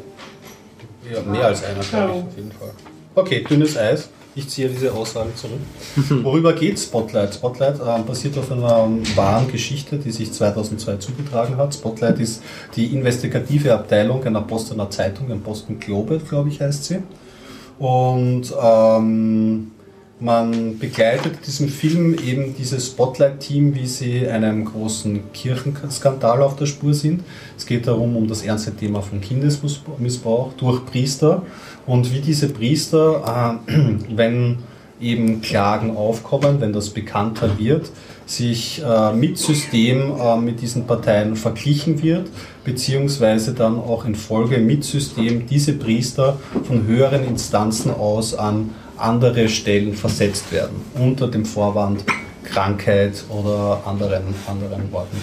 Ja, 1.12 1.22
mehr 1.32 1.46
als 1.48 1.64
einer, 1.64 1.80
glaube 1.84 2.14
ich, 2.20 2.24
auf 2.24 2.38
jeden 2.38 2.52
Fall. 2.52 2.70
Okay, 3.16 3.44
dünnes 3.50 3.76
Eis. 3.76 4.10
Ich 4.38 4.50
ziehe 4.50 4.70
diese 4.70 4.94
Aussage 4.94 5.34
zurück. 5.34 5.60
Worüber 6.24 6.54
geht 6.54 6.80
Spotlight? 6.80 7.34
Spotlight 7.34 7.80
ähm, 7.84 8.06
basiert 8.06 8.38
auf 8.38 8.52
einer 8.52 8.88
wahren 9.16 9.52
Geschichte, 9.52 9.98
die 9.98 10.12
sich 10.12 10.32
2002 10.32 10.98
zugetragen 10.98 11.58
hat. 11.58 11.74
Spotlight 11.74 12.20
ist 12.20 12.44
die 12.76 12.86
investigative 12.94 13.74
Abteilung 13.74 14.24
einer 14.24 14.42
Bostoner 14.42 14.92
Zeitung, 14.92 15.32
ein 15.32 15.42
Boston 15.42 15.80
Globe, 15.80 16.20
glaube 16.20 16.50
ich, 16.50 16.62
heißt 16.62 16.86
sie. 16.86 17.00
Und 17.80 18.54
ähm, 18.62 19.72
man 20.20 20.80
begleitet 20.80 21.34
in 21.34 21.42
diesem 21.46 21.70
Film 21.70 22.16
eben 22.16 22.56
dieses 22.56 22.88
Spotlight-Team, 22.88 23.76
wie 23.76 23.86
sie 23.86 24.28
einem 24.28 24.66
großen 24.66 25.32
Kirchenskandal 25.32 26.42
auf 26.42 26.56
der 26.56 26.66
Spur 26.66 26.94
sind. 26.94 27.24
Es 27.56 27.66
geht 27.66 27.86
darum, 27.86 28.16
um 28.16 28.28
das 28.28 28.42
ernste 28.42 28.76
Thema 28.76 29.02
von 29.02 29.22
Kindesmissbrauch 29.22 30.54
durch 30.54 30.86
Priester 30.86 31.44
und 31.86 32.12
wie 32.14 32.20
diese 32.20 32.50
Priester, 32.50 33.60
äh, 33.68 33.74
wenn 34.16 34.58
eben 35.00 35.42
Klagen 35.42 35.96
aufkommen, 35.96 36.60
wenn 36.60 36.74
das 36.74 36.90
bekannter 36.90 37.60
wird, 37.60 37.92
sich 38.26 38.82
äh, 38.84 39.14
mit 39.14 39.38
System 39.38 40.14
äh, 40.20 40.38
mit 40.38 40.62
diesen 40.62 40.88
Parteien 40.88 41.36
verglichen 41.36 42.02
wird, 42.02 42.28
beziehungsweise 42.64 43.54
dann 43.54 43.78
auch 43.78 44.06
in 44.06 44.16
Folge 44.16 44.58
mit 44.58 44.84
System 44.84 45.46
diese 45.46 45.74
Priester 45.74 46.40
von 46.64 46.88
höheren 46.88 47.24
Instanzen 47.26 47.92
aus 47.92 48.34
an 48.34 48.72
andere 48.98 49.50
Stellen 49.50 49.94
versetzt 49.94 50.52
werden, 50.52 50.82
unter 50.96 51.28
dem 51.28 51.46
Vorwand 51.46 52.04
Krankheit 52.44 53.24
oder 53.30 53.82
anderen, 53.86 54.24
anderen 54.48 54.92
Worten. 54.92 55.18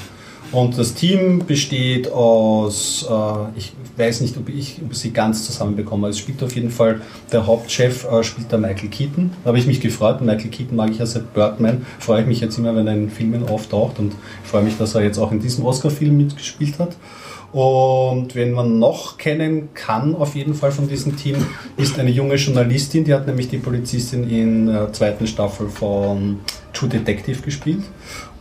Und 0.53 0.79
das 0.79 0.95
Team 0.95 1.45
besteht 1.47 2.13
aus, 2.13 3.05
äh, 3.11 3.59
ich 3.59 3.73
weiß 3.97 4.21
nicht, 4.21 4.37
ob 4.37 4.49
ich 4.49 4.81
ob 4.85 4.95
sie 4.95 5.11
ganz 5.11 5.45
zusammenbekomme, 5.47 6.09
es 6.09 6.19
spielt 6.19 6.41
auf 6.45 6.55
jeden 6.55 6.71
Fall, 6.71 7.01
der 7.33 7.45
Hauptchef 7.47 8.05
äh, 8.05 8.23
spielt 8.23 8.53
der 8.53 8.61
Michael 8.61 8.89
Keaton. 8.89 9.33
Da 9.43 9.49
habe 9.49 9.59
ich 9.59 9.67
mich 9.67 9.81
gefreut, 9.81 10.21
Michael 10.21 10.51
Keaton 10.51 10.77
mag 10.77 10.91
ich 10.91 10.99
ja 10.99 11.07
seit 11.07 11.35
Birdman, 11.35 11.85
freue 11.99 12.21
ich 12.21 12.29
mich 12.29 12.41
jetzt 12.41 12.57
immer, 12.57 12.77
wenn 12.77 12.87
er 12.87 12.95
in 12.95 13.11
Filmen 13.11 13.49
auftaucht 13.49 13.99
und 13.99 14.13
freue 14.45 14.63
mich, 14.63 14.79
dass 14.79 14.95
er 14.95 15.03
jetzt 15.03 15.19
auch 15.19 15.33
in 15.33 15.41
diesem 15.41 15.65
Oscar-Film 15.65 16.17
mitgespielt 16.17 16.79
hat. 16.79 16.95
Und 17.55 18.35
wenn 18.35 18.51
man 18.51 18.81
noch 18.81 19.17
kennen 19.17 19.69
kann, 19.75 20.17
auf 20.17 20.35
jeden 20.35 20.55
Fall 20.55 20.73
von 20.73 20.89
diesem 20.89 21.17
Team, 21.17 21.37
ist 21.77 22.01
eine 22.01 22.11
junge 22.11 22.35
Journalistin, 22.35 23.05
die 23.05 23.15
hat 23.15 23.29
nämlich 23.29 23.49
die 23.49 23.59
Polizistin 23.59 24.29
in 24.29 24.67
der 24.67 24.93
zweiten 24.93 25.29
Staffel 25.29 25.69
von 25.69 26.41
True 26.73 26.89
Detective 26.89 27.43
gespielt. 27.43 27.85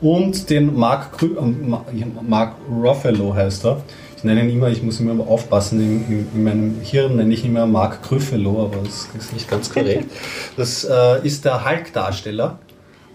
Und 0.02 0.50
den 0.50 0.76
Mark, 0.76 1.16
Krü- 1.16 1.38
äh, 1.38 1.42
Ma- 1.70 1.86
Mark 2.28 2.56
Ruffalo 2.68 3.36
heißt 3.36 3.66
er. 3.66 3.84
Ich 4.18 4.24
nenne 4.24 4.42
ihn 4.46 4.50
immer, 4.50 4.70
ich 4.70 4.82
muss 4.82 5.00
immer 5.00 5.28
aufpassen, 5.28 5.80
in, 5.80 6.08
in, 6.08 6.28
in 6.34 6.44
meinem 6.44 6.76
Hirn 6.82 7.16
nenne 7.18 7.32
ich 7.36 7.46
ihn 7.46 7.52
immer 7.52 7.68
Mark 7.68 8.02
Krüffalo, 8.02 8.64
aber 8.64 8.78
das 8.84 9.10
ist 9.16 9.32
nicht 9.34 9.48
ganz 9.48 9.72
korrekt. 9.72 10.10
Das 10.58 10.86
äh, 10.86 11.24
ist 11.24 11.46
der 11.46 11.64
Hulk-Darsteller. 11.70 12.58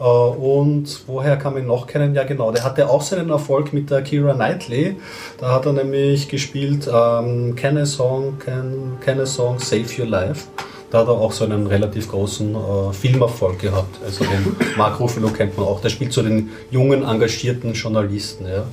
Äh, 0.00 0.04
Und 0.04 1.02
woher 1.06 1.36
kann 1.36 1.54
man 1.54 1.62
ihn 1.62 1.68
noch 1.68 1.86
kennen? 1.86 2.14
Ja, 2.14 2.24
genau, 2.24 2.52
der 2.52 2.64
hatte 2.64 2.88
auch 2.88 3.02
seinen 3.02 3.30
Erfolg 3.30 3.72
mit 3.72 3.90
der 3.90 4.02
Kira 4.02 4.34
Knightley. 4.34 4.96
Da 5.38 5.52
hat 5.52 5.66
er 5.66 5.72
nämlich 5.72 6.28
gespielt 6.28 6.88
ähm, 6.92 7.54
Can 7.56 7.78
a 7.78 7.86
Song, 7.86 8.38
Can, 8.38 8.98
Can 9.00 9.20
a 9.20 9.26
Song 9.26 9.58
Save 9.58 9.86
Your 9.98 10.06
Life. 10.06 10.46
Da 10.90 11.00
hat 11.00 11.08
er 11.08 11.14
auch 11.14 11.32
so 11.32 11.44
einen 11.44 11.66
relativ 11.66 12.10
großen 12.10 12.54
äh, 12.54 12.92
Filmerfolg 12.92 13.58
gehabt. 13.58 13.98
Also 14.04 14.24
den 14.24 14.56
Mark 14.76 14.98
Ruffalo 15.00 15.28
kennt 15.28 15.56
man 15.58 15.66
auch. 15.66 15.80
Der 15.80 15.90
spielt 15.90 16.12
so 16.12 16.22
den 16.22 16.50
jungen, 16.70 17.02
engagierten 17.02 17.74
Journalisten. 17.74 18.46
Ja. 18.46 18.64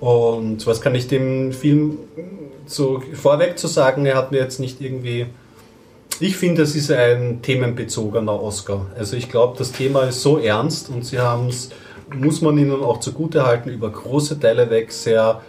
Und 0.00 0.66
was 0.66 0.80
kann 0.80 0.94
ich 0.94 1.08
dem 1.08 1.52
Film 1.52 1.98
so 2.66 3.02
vorweg 3.14 3.58
zu 3.58 3.66
sagen? 3.66 4.04
Er 4.04 4.16
hat 4.16 4.30
mir 4.30 4.38
jetzt 4.38 4.60
nicht 4.60 4.80
irgendwie 4.80 5.26
ich 6.20 6.36
finde, 6.36 6.62
es 6.62 6.74
ist 6.74 6.90
ein 6.90 7.42
themenbezogener 7.42 8.42
Oscar. 8.42 8.86
Also 8.96 9.16
ich 9.16 9.28
glaube, 9.28 9.56
das 9.58 9.72
Thema 9.72 10.02
ist 10.02 10.22
so 10.22 10.38
ernst 10.38 10.88
und 10.88 11.04
sie 11.04 11.20
haben 11.20 11.48
es, 11.48 11.70
muss 12.12 12.40
man 12.40 12.58
ihnen 12.58 12.82
auch 12.82 13.00
zugutehalten, 13.00 13.72
über 13.72 13.90
große 13.90 14.40
Teile 14.40 14.70
weg 14.70 14.92
sehr 14.92 15.42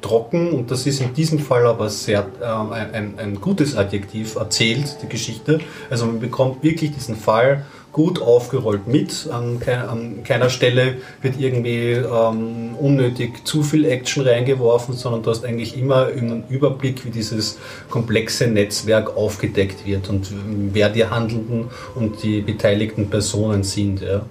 trocken 0.00 0.52
und 0.52 0.70
das 0.70 0.86
ist 0.86 1.00
in 1.00 1.12
diesem 1.12 1.38
Fall 1.38 1.66
aber 1.66 1.90
sehr 1.90 2.26
ähm, 2.42 2.72
ein, 2.72 2.94
ein, 2.94 3.14
ein 3.18 3.40
gutes 3.40 3.76
Adjektiv 3.76 4.36
erzählt, 4.36 4.96
die 5.02 5.08
Geschichte. 5.08 5.60
Also 5.90 6.06
man 6.06 6.20
bekommt 6.20 6.62
wirklich 6.62 6.92
diesen 6.92 7.16
Fall 7.16 7.66
gut 7.92 8.22
aufgerollt 8.22 8.86
mit. 8.86 9.28
An, 9.30 9.58
kein, 9.60 9.80
an 9.80 10.24
keiner 10.24 10.50
Stelle 10.50 10.96
wird 11.22 11.40
irgendwie 11.40 11.92
ähm, 11.92 12.74
unnötig 12.78 13.44
zu 13.44 13.62
viel 13.62 13.84
Action 13.84 14.26
reingeworfen, 14.26 14.94
sondern 14.94 15.22
du 15.22 15.30
hast 15.30 15.44
eigentlich 15.44 15.76
immer 15.76 16.06
einen 16.06 16.44
Überblick, 16.48 17.04
wie 17.04 17.10
dieses 17.10 17.58
komplexe 17.88 18.46
Netzwerk 18.46 19.16
aufgedeckt 19.16 19.86
wird 19.86 20.08
und 20.08 20.32
wer 20.72 20.88
die 20.88 21.06
Handelnden 21.06 21.66
und 21.94 22.22
die 22.22 22.40
beteiligten 22.40 23.10
Personen 23.10 23.64
sind. 23.64 24.02
Ja. 24.02 24.24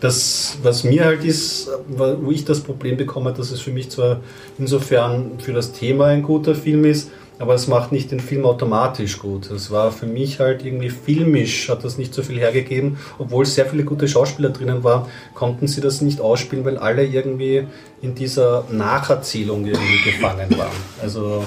Das, 0.00 0.58
was 0.62 0.84
mir 0.84 1.04
halt 1.04 1.24
ist, 1.24 1.70
wo 1.88 2.30
ich 2.30 2.44
das 2.44 2.60
Problem 2.60 2.96
bekomme, 2.96 3.32
dass 3.32 3.50
es 3.50 3.60
für 3.60 3.72
mich 3.72 3.90
zwar 3.90 4.20
insofern 4.58 5.32
für 5.38 5.52
das 5.52 5.72
Thema 5.72 6.06
ein 6.06 6.22
guter 6.22 6.54
Film 6.54 6.84
ist, 6.84 7.10
aber 7.38 7.54
es 7.54 7.66
macht 7.66 7.92
nicht 7.92 8.10
den 8.10 8.20
Film 8.20 8.44
automatisch 8.46 9.18
gut. 9.18 9.50
Es 9.50 9.70
war 9.70 9.92
für 9.92 10.06
mich 10.06 10.40
halt 10.40 10.64
irgendwie 10.64 10.90
filmisch, 10.90 11.68
hat 11.68 11.84
das 11.84 11.98
nicht 11.98 12.14
so 12.14 12.22
viel 12.22 12.38
hergegeben, 12.38 12.98
obwohl 13.18 13.44
sehr 13.44 13.66
viele 13.66 13.84
gute 13.84 14.08
Schauspieler 14.08 14.50
drinnen 14.50 14.84
waren, 14.84 15.06
konnten 15.34 15.66
sie 15.66 15.80
das 15.80 16.00
nicht 16.00 16.20
ausspielen, 16.20 16.64
weil 16.64 16.78
alle 16.78 17.04
irgendwie 17.04 17.66
in 18.02 18.14
dieser 18.14 18.64
Nacherzählung 18.70 19.66
irgendwie 19.66 20.02
gefangen 20.04 20.50
waren. 20.56 20.70
Also 21.02 21.44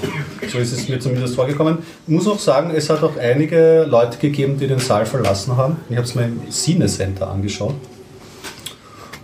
so 0.50 0.58
ist 0.58 0.72
es 0.72 0.88
mir 0.88 1.00
zumindest 1.00 1.34
vorgekommen. 1.34 1.78
Ich 2.06 2.12
muss 2.12 2.28
auch 2.28 2.38
sagen, 2.38 2.72
es 2.74 2.90
hat 2.90 3.02
auch 3.02 3.16
einige 3.16 3.84
Leute 3.88 4.18
gegeben, 4.18 4.58
die 4.58 4.66
den 4.66 4.78
Saal 4.78 5.06
verlassen 5.06 5.56
haben. 5.56 5.78
Ich 5.88 5.96
habe 5.96 6.06
es 6.06 6.14
mir 6.14 6.24
im 6.24 6.50
Cine 6.50 6.86
Center 6.86 7.28
angeschaut. 7.28 7.74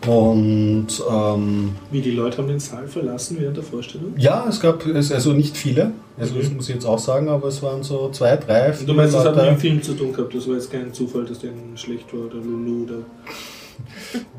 Und 0.06 0.86
ähm, 1.10 1.74
Wie 1.90 2.00
die 2.00 2.12
Leute 2.12 2.38
haben 2.38 2.48
den 2.48 2.60
Saal 2.60 2.86
verlassen 2.86 3.36
während 3.40 3.56
der 3.56 3.64
Vorstellung? 3.64 4.14
ja, 4.16 4.46
es 4.48 4.60
gab 4.60 4.86
es, 4.86 5.10
also 5.12 5.32
nicht 5.32 5.56
viele, 5.56 5.92
also 6.18 6.34
das 6.38 6.50
muss 6.50 6.68
ich 6.68 6.74
jetzt 6.76 6.86
auch 6.86 6.98
sagen, 6.98 7.28
aber 7.28 7.48
es 7.48 7.62
waren 7.62 7.82
so 7.82 8.10
zwei, 8.10 8.36
drei, 8.36 8.72
Du 8.86 8.94
meinst, 8.94 9.14
das 9.14 9.24
hat 9.24 9.34
mit 9.34 9.44
Leute. 9.44 9.56
dem 9.56 9.60
Film 9.60 9.82
zu 9.82 9.94
tun 9.94 10.12
gehabt, 10.12 10.34
das 10.34 10.46
war 10.48 10.54
jetzt 10.54 10.70
kein 10.70 10.92
Zufall, 10.92 11.24
dass 11.24 11.38
der 11.40 11.50
schlecht 11.74 12.12
war 12.12 12.26
oder 12.26 12.36
Lulu 12.36 12.84
oder. 12.84 12.94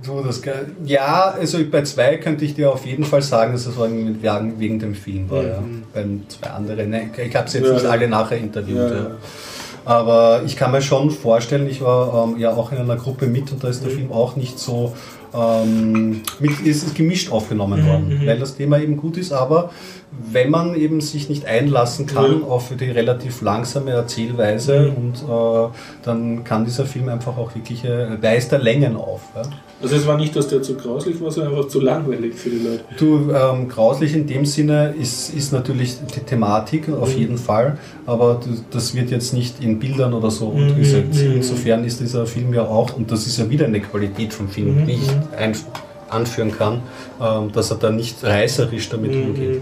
Du, 0.04 0.22
das, 0.26 0.42
ja, 0.86 1.36
also 1.40 1.60
bei 1.70 1.84
zwei 1.84 2.18
könnte 2.18 2.44
ich 2.46 2.56
dir 2.56 2.72
auf 2.72 2.86
jeden 2.86 3.04
Fall 3.04 3.22
sagen, 3.22 3.52
dass 3.54 3.68
es 3.68 3.78
wegen, 3.78 4.80
dem 4.80 4.96
Film 4.96 5.30
war. 5.30 5.44
Ja. 5.44 5.62
Mhm. 5.62 5.84
Bei 5.94 6.06
zwei 6.28 6.50
anderen, 6.50 6.90
ne, 6.90 7.10
ich 7.24 7.36
habe 7.36 7.48
sie 7.50 7.60
jetzt 7.60 7.68
Ja, 7.68 7.74
nicht 7.74 7.84
ja. 7.84 7.90
alle 7.92 8.08
nachher 8.08 8.38
interviewt. 8.38 8.78
Ja, 8.78 8.88
Ja. 8.90 8.96
ja. 8.96 9.12
Aber 9.88 10.42
ich 10.46 10.58
kann 10.58 10.72
mir 10.74 10.82
schon 10.82 11.12
vorstellen, 11.12 11.66
ich 11.70 11.80
war 11.82 12.28
ähm, 12.28 12.38
ja 12.38 12.52
auch 12.54 12.74
in 12.74 12.78
einer 12.78 12.98
Gruppe 12.98 13.28
mit 13.28 13.50
und 13.54 13.64
da 13.64 13.70
ist 13.70 13.84
der 13.84 13.90
Mhm. 13.92 13.96
Film 13.96 14.12
auch 14.12 14.36
nicht 14.36 14.60
so 14.60 14.94
ähm, 15.34 16.22
mit, 16.42 16.60
ist, 16.60 16.94
gemischt 16.94 17.32
aufgenommen 17.32 17.84
Mhm, 17.84 17.88
worden, 17.88 18.20
mhm. 18.22 18.28
weil 18.28 18.38
das 18.38 18.58
Thema 18.58 18.80
eben 18.80 18.98
gut 18.98 19.16
ist, 19.16 19.32
aber 19.32 19.70
wenn 20.32 20.50
man 20.50 20.76
eben 20.76 21.00
sich 21.02 21.30
nicht 21.30 21.46
einlassen 21.46 22.06
kann 22.06 22.38
Mhm. 22.40 22.44
auf 22.46 22.72
die 22.80 22.90
relativ 22.92 23.42
langsame 23.42 23.92
Erzählweise 23.92 24.92
Mhm. 24.92 24.96
und 24.98 25.16
äh, 25.24 25.70
dann 26.04 26.44
kann 26.44 26.66
dieser 26.66 26.86
Film 26.86 27.10
einfach 27.10 27.38
auch 27.38 27.54
wirklich, 27.56 27.84
äh, 27.86 28.22
weist 28.22 28.52
er 28.52 28.60
Längen 28.60 28.96
auf. 28.96 29.22
Ja? 29.36 29.44
Also 29.82 29.96
es 29.96 30.08
war 30.08 30.18
nicht, 30.18 30.36
dass 30.36 30.48
der 30.48 30.62
zu 30.64 30.74
grauslich 30.76 31.22
war, 31.22 31.30
sondern 31.30 31.54
einfach 31.56 31.68
zu 31.70 31.80
langweilig 31.80 32.34
für 32.34 32.50
die 32.50 32.58
Leute. 32.58 32.84
Du, 32.98 33.30
ähm, 33.32 33.68
grauslich 33.70 34.14
in 34.16 34.26
dem 34.26 34.44
Sinne 34.46 34.96
ist, 35.00 35.34
ist 35.34 35.54
natürlich 35.54 35.98
die 36.16 36.20
Thematik 36.22 36.90
auf 36.90 37.14
Mhm. 37.14 37.20
jeden 37.20 37.38
Fall, 37.38 37.78
aber 38.08 38.40
das 38.72 38.96
wird 38.96 39.12
jetzt 39.12 39.34
nicht 39.34 39.64
in 39.64 39.78
Bildern 39.80 40.14
oder 40.14 40.32
so 40.32 40.50
Mhm, 40.50 40.70
umgesetzt. 40.72 41.24
mhm. 41.24 41.36
Insofern 41.36 41.84
ist 41.84 42.00
dieser 42.00 42.26
Film 42.26 42.54
ja 42.54 42.64
auch, 42.64 42.96
und 42.98 43.12
das 43.12 43.28
ist 43.28 43.38
ja 43.38 43.48
wieder 43.50 43.66
eine 43.66 43.80
Qualität 43.80 44.34
vom 44.34 44.48
Film, 44.50 44.82
Mhm, 44.82 44.86
die 44.88 44.94
ich 44.94 45.10
ein, 45.38 45.54
anführen 46.10 46.52
kann, 46.58 46.82
ähm, 47.22 47.52
dass 47.52 47.70
er 47.70 47.78
da 47.78 47.92
nicht 47.92 48.24
reißerisch 48.24 48.90
damit 48.90 49.14
Mhm. 49.14 49.24
umgeht. 49.26 49.62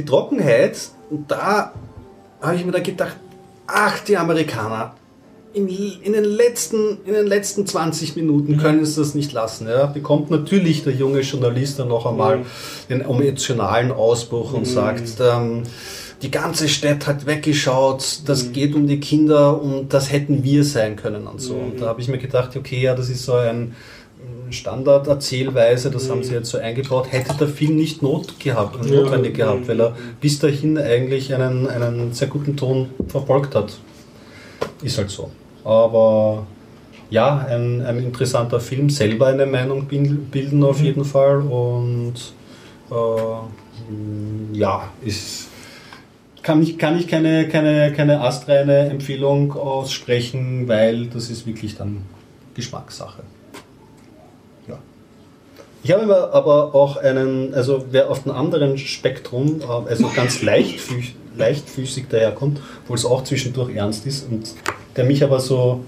Die 0.00 0.06
Trockenheit, 0.06 0.78
und 1.10 1.30
da 1.30 1.72
habe 2.40 2.56
ich 2.56 2.64
mir 2.64 2.72
da 2.72 2.78
gedacht, 2.80 3.16
ach, 3.66 4.00
die 4.00 4.16
Amerikaner, 4.16 4.94
in, 5.52 5.68
in, 5.68 6.14
den 6.14 6.24
letzten, 6.24 6.98
in 7.04 7.12
den 7.12 7.26
letzten 7.26 7.66
20 7.66 8.16
Minuten 8.16 8.56
können 8.56 8.86
sie 8.86 8.98
das 8.98 9.14
nicht 9.14 9.32
lassen. 9.32 9.68
Ja. 9.68 9.84
Bekommt 9.86 10.30
natürlich 10.30 10.84
der 10.84 10.94
junge 10.94 11.20
Journalist 11.20 11.78
dann 11.80 11.88
noch 11.88 12.06
einmal 12.06 12.38
Mhm. 12.38 12.44
den 12.88 13.00
emotionalen 13.02 13.92
Ausbruch 13.92 14.54
und 14.54 14.60
Mhm. 14.60 14.64
sagt, 14.72 15.12
ähm, 15.20 15.64
die 16.22 16.30
ganze 16.30 16.68
Stadt 16.70 17.06
hat 17.06 17.26
weggeschaut, 17.26 18.20
das 18.24 18.44
Mhm. 18.46 18.52
geht 18.52 18.74
um 18.74 18.86
die 18.86 19.00
Kinder 19.00 19.60
und 19.60 19.92
das 19.92 20.10
hätten 20.10 20.44
wir 20.44 20.64
sein 20.64 20.96
können 20.96 21.26
und 21.26 21.42
so. 21.42 21.54
Mhm. 21.54 21.60
Und 21.72 21.80
da 21.82 21.86
habe 21.88 22.00
ich 22.00 22.08
mir 22.08 22.18
gedacht, 22.18 22.56
okay, 22.56 22.80
ja, 22.80 22.94
das 22.94 23.10
ist 23.10 23.24
so 23.24 23.34
ein 23.34 23.74
Standarderzählweise, 24.52 25.90
das 25.90 26.10
haben 26.10 26.22
sie 26.22 26.34
jetzt 26.34 26.50
so 26.50 26.58
eingebaut, 26.58 27.10
hätte 27.10 27.34
der 27.38 27.48
Film 27.48 27.76
nicht 27.76 28.02
not 28.02 28.38
gehabt, 28.40 28.84
notwendig 28.90 29.34
gehabt, 29.36 29.68
weil 29.68 29.80
er 29.80 29.96
bis 30.20 30.38
dahin 30.38 30.78
eigentlich 30.78 31.34
einen, 31.34 31.66
einen 31.68 32.12
sehr 32.12 32.28
guten 32.28 32.56
Ton 32.56 32.88
verfolgt 33.08 33.54
hat. 33.54 33.76
Ist 34.82 34.98
halt 34.98 35.10
so. 35.10 35.30
Aber 35.64 36.46
ja, 37.10 37.38
ein, 37.48 37.82
ein 37.84 37.98
interessanter 37.98 38.60
Film, 38.60 38.88
selber 38.90 39.26
eine 39.26 39.46
Meinung 39.46 39.86
bil- 39.86 40.18
bilden 40.30 40.62
auf 40.64 40.80
jeden 40.80 41.04
Fall 41.04 41.38
und 41.40 42.14
äh, 42.90 44.56
ja, 44.58 44.88
ist 45.04 45.48
kann 46.42 46.62
ich, 46.62 46.78
kann 46.78 46.98
ich 46.98 47.06
keine, 47.06 47.48
keine, 47.48 47.92
keine 47.92 48.22
astreine 48.22 48.88
Empfehlung 48.88 49.52
aussprechen, 49.52 50.66
weil 50.68 51.06
das 51.06 51.28
ist 51.28 51.46
wirklich 51.46 51.76
dann 51.76 51.98
Geschmackssache. 52.54 53.22
Ich 55.82 55.92
habe 55.92 56.02
immer 56.02 56.34
aber 56.34 56.74
auch 56.74 56.98
einen, 56.98 57.54
also 57.54 57.86
wer 57.90 58.10
auf 58.10 58.24
dem 58.24 58.32
anderen 58.32 58.76
Spektrum, 58.76 59.60
äh, 59.60 59.88
also 59.88 60.10
ganz 60.14 60.42
leichtfüß, 60.42 61.06
leichtfüßig 61.36 62.06
daherkommt, 62.08 62.60
obwohl 62.82 62.96
es 62.96 63.06
auch 63.06 63.24
zwischendurch 63.24 63.74
ernst 63.74 64.06
ist 64.06 64.30
und 64.30 64.54
der 64.96 65.04
mich 65.04 65.24
aber 65.24 65.40
so 65.40 65.80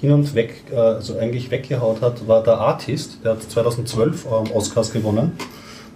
hin 0.00 0.12
und 0.12 0.34
weg, 0.34 0.64
äh, 0.72 0.76
also 0.76 1.18
eigentlich 1.18 1.50
weggehaut 1.50 2.00
hat, 2.00 2.26
war 2.26 2.42
der 2.42 2.58
Artist, 2.58 3.18
der 3.22 3.32
hat 3.32 3.42
2012 3.42 4.26
ähm, 4.26 4.52
Oscars 4.52 4.92
gewonnen. 4.92 5.32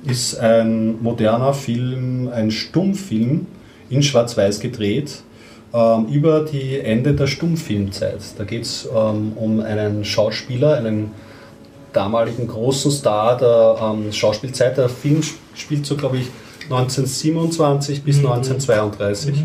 Ist 0.05 0.39
ein 0.39 1.03
moderner 1.03 1.55
Film, 1.55 2.29
ein 2.33 2.51
Stummfilm 2.51 3.47
in 3.91 4.03
Schwarz-Weiß 4.03 4.61
gedreht 4.61 5.23
ähm, 5.73 6.07
über 6.07 6.41
die 6.41 6.79
Ende 6.79 7.15
der 7.15 7.27
Stummfilmzeit. 7.27 8.21
Da 8.37 8.45
geht 8.45 8.63
es 8.63 8.89
ähm, 8.95 9.33
um 9.37 9.61
einen 9.61 10.05
Schauspieler, 10.05 10.77
einen 10.77 11.11
damaligen 11.93 12.47
großen 12.49 12.91
Star 12.91 13.37
der 13.37 13.77
ähm, 13.83 14.13
Schauspielzeit. 14.13 14.77
Der 14.77 14.89
Film 14.89 15.21
sp- 15.25 15.41
spielt 15.55 15.87
so, 15.87 15.97
glaube 15.97 16.19
ich, 16.19 16.27
1927 16.71 18.03
bis 18.03 18.19
1932. 18.19 19.45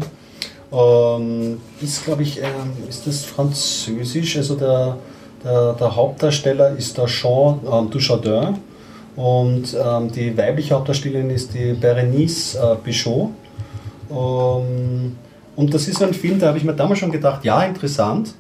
Ähm, 0.72 1.60
ist, 1.82 2.04
glaube 2.06 2.24
ich, 2.24 2.40
ähm, 2.40 2.74
ist 2.90 3.06
das 3.08 3.24
französisch? 3.24 4.38
Also 4.38 4.56
der, 4.56 4.98
der, 5.44 5.74
der 5.74 5.96
Hauptdarsteller 5.96 6.76
ist 6.78 6.98
der 6.98 7.06
Jean 7.06 7.60
ähm, 7.72 7.90
Dujardin 7.90 8.58
und 9.16 9.66
ähm, 9.76 10.12
die 10.12 10.36
weibliche 10.36 10.74
Hauptdarstellerin 10.76 11.30
ist 11.30 11.54
die 11.54 11.74
Berenice 11.74 12.56
äh, 12.56 12.76
Bichot. 12.84 13.30
Ähm, 14.12 15.16
und 15.56 15.74
das 15.74 15.88
ist 15.88 16.02
ein 16.02 16.14
Film, 16.14 16.40
da 16.40 16.48
habe 16.48 16.58
ich 16.58 16.64
mir 16.64 16.74
damals 16.74 17.00
schon 17.00 17.12
gedacht, 17.12 17.46
ja, 17.46 17.62
interessant. 17.64 18.34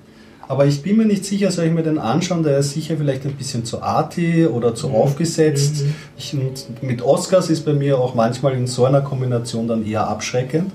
Aber 0.48 0.66
ich 0.66 0.82
bin 0.82 0.98
mir 0.98 1.06
nicht 1.06 1.26
sicher, 1.26 1.52
soll 1.52 1.66
ich 1.66 1.72
mir 1.72 1.84
den 1.84 1.98
anschauen? 1.98 2.44
Der 2.44 2.58
ist 2.58 2.74
sicher 2.74 2.96
vielleicht 2.98 3.26
ein 3.26 3.34
bisschen 3.34 3.64
zu 3.64 3.82
arty 3.82 4.46
oder 4.46 4.76
zu 4.76 4.90
aufgesetzt. 4.90 5.86
Ich, 6.18 6.34
und 6.34 6.84
mit 6.84 7.02
Oscars 7.02 7.50
ist 7.50 7.66
bei 7.66 7.74
mir 7.74 7.98
auch 7.98 8.14
manchmal 8.14 8.54
in 8.54 8.68
so 8.68 8.86
einer 8.86 9.02
Kombination 9.02 9.68
dann 9.68 9.86
eher 9.86 10.08
abschreckend. 10.08 10.72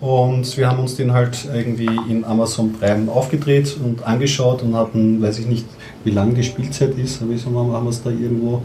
Und 0.00 0.56
wir 0.58 0.68
haben 0.68 0.80
uns 0.80 0.96
den 0.96 1.12
halt 1.12 1.48
irgendwie 1.52 1.88
in 2.10 2.24
Amazon 2.24 2.72
Prime 2.74 3.10
aufgedreht 3.10 3.76
und 3.82 4.06
angeschaut 4.06 4.62
und 4.62 4.76
hatten, 4.76 5.22
weiß 5.22 5.38
ich 5.38 5.46
nicht, 5.46 5.66
wie 6.04 6.10
lang 6.10 6.34
die 6.34 6.42
Spielzeit 6.42 6.98
ist, 6.98 7.22
aber 7.22 7.30
wieso 7.30 7.46
haben 7.50 7.84
wir 7.84 7.90
es 7.90 8.02
da 8.02 8.10
irgendwo? 8.10 8.62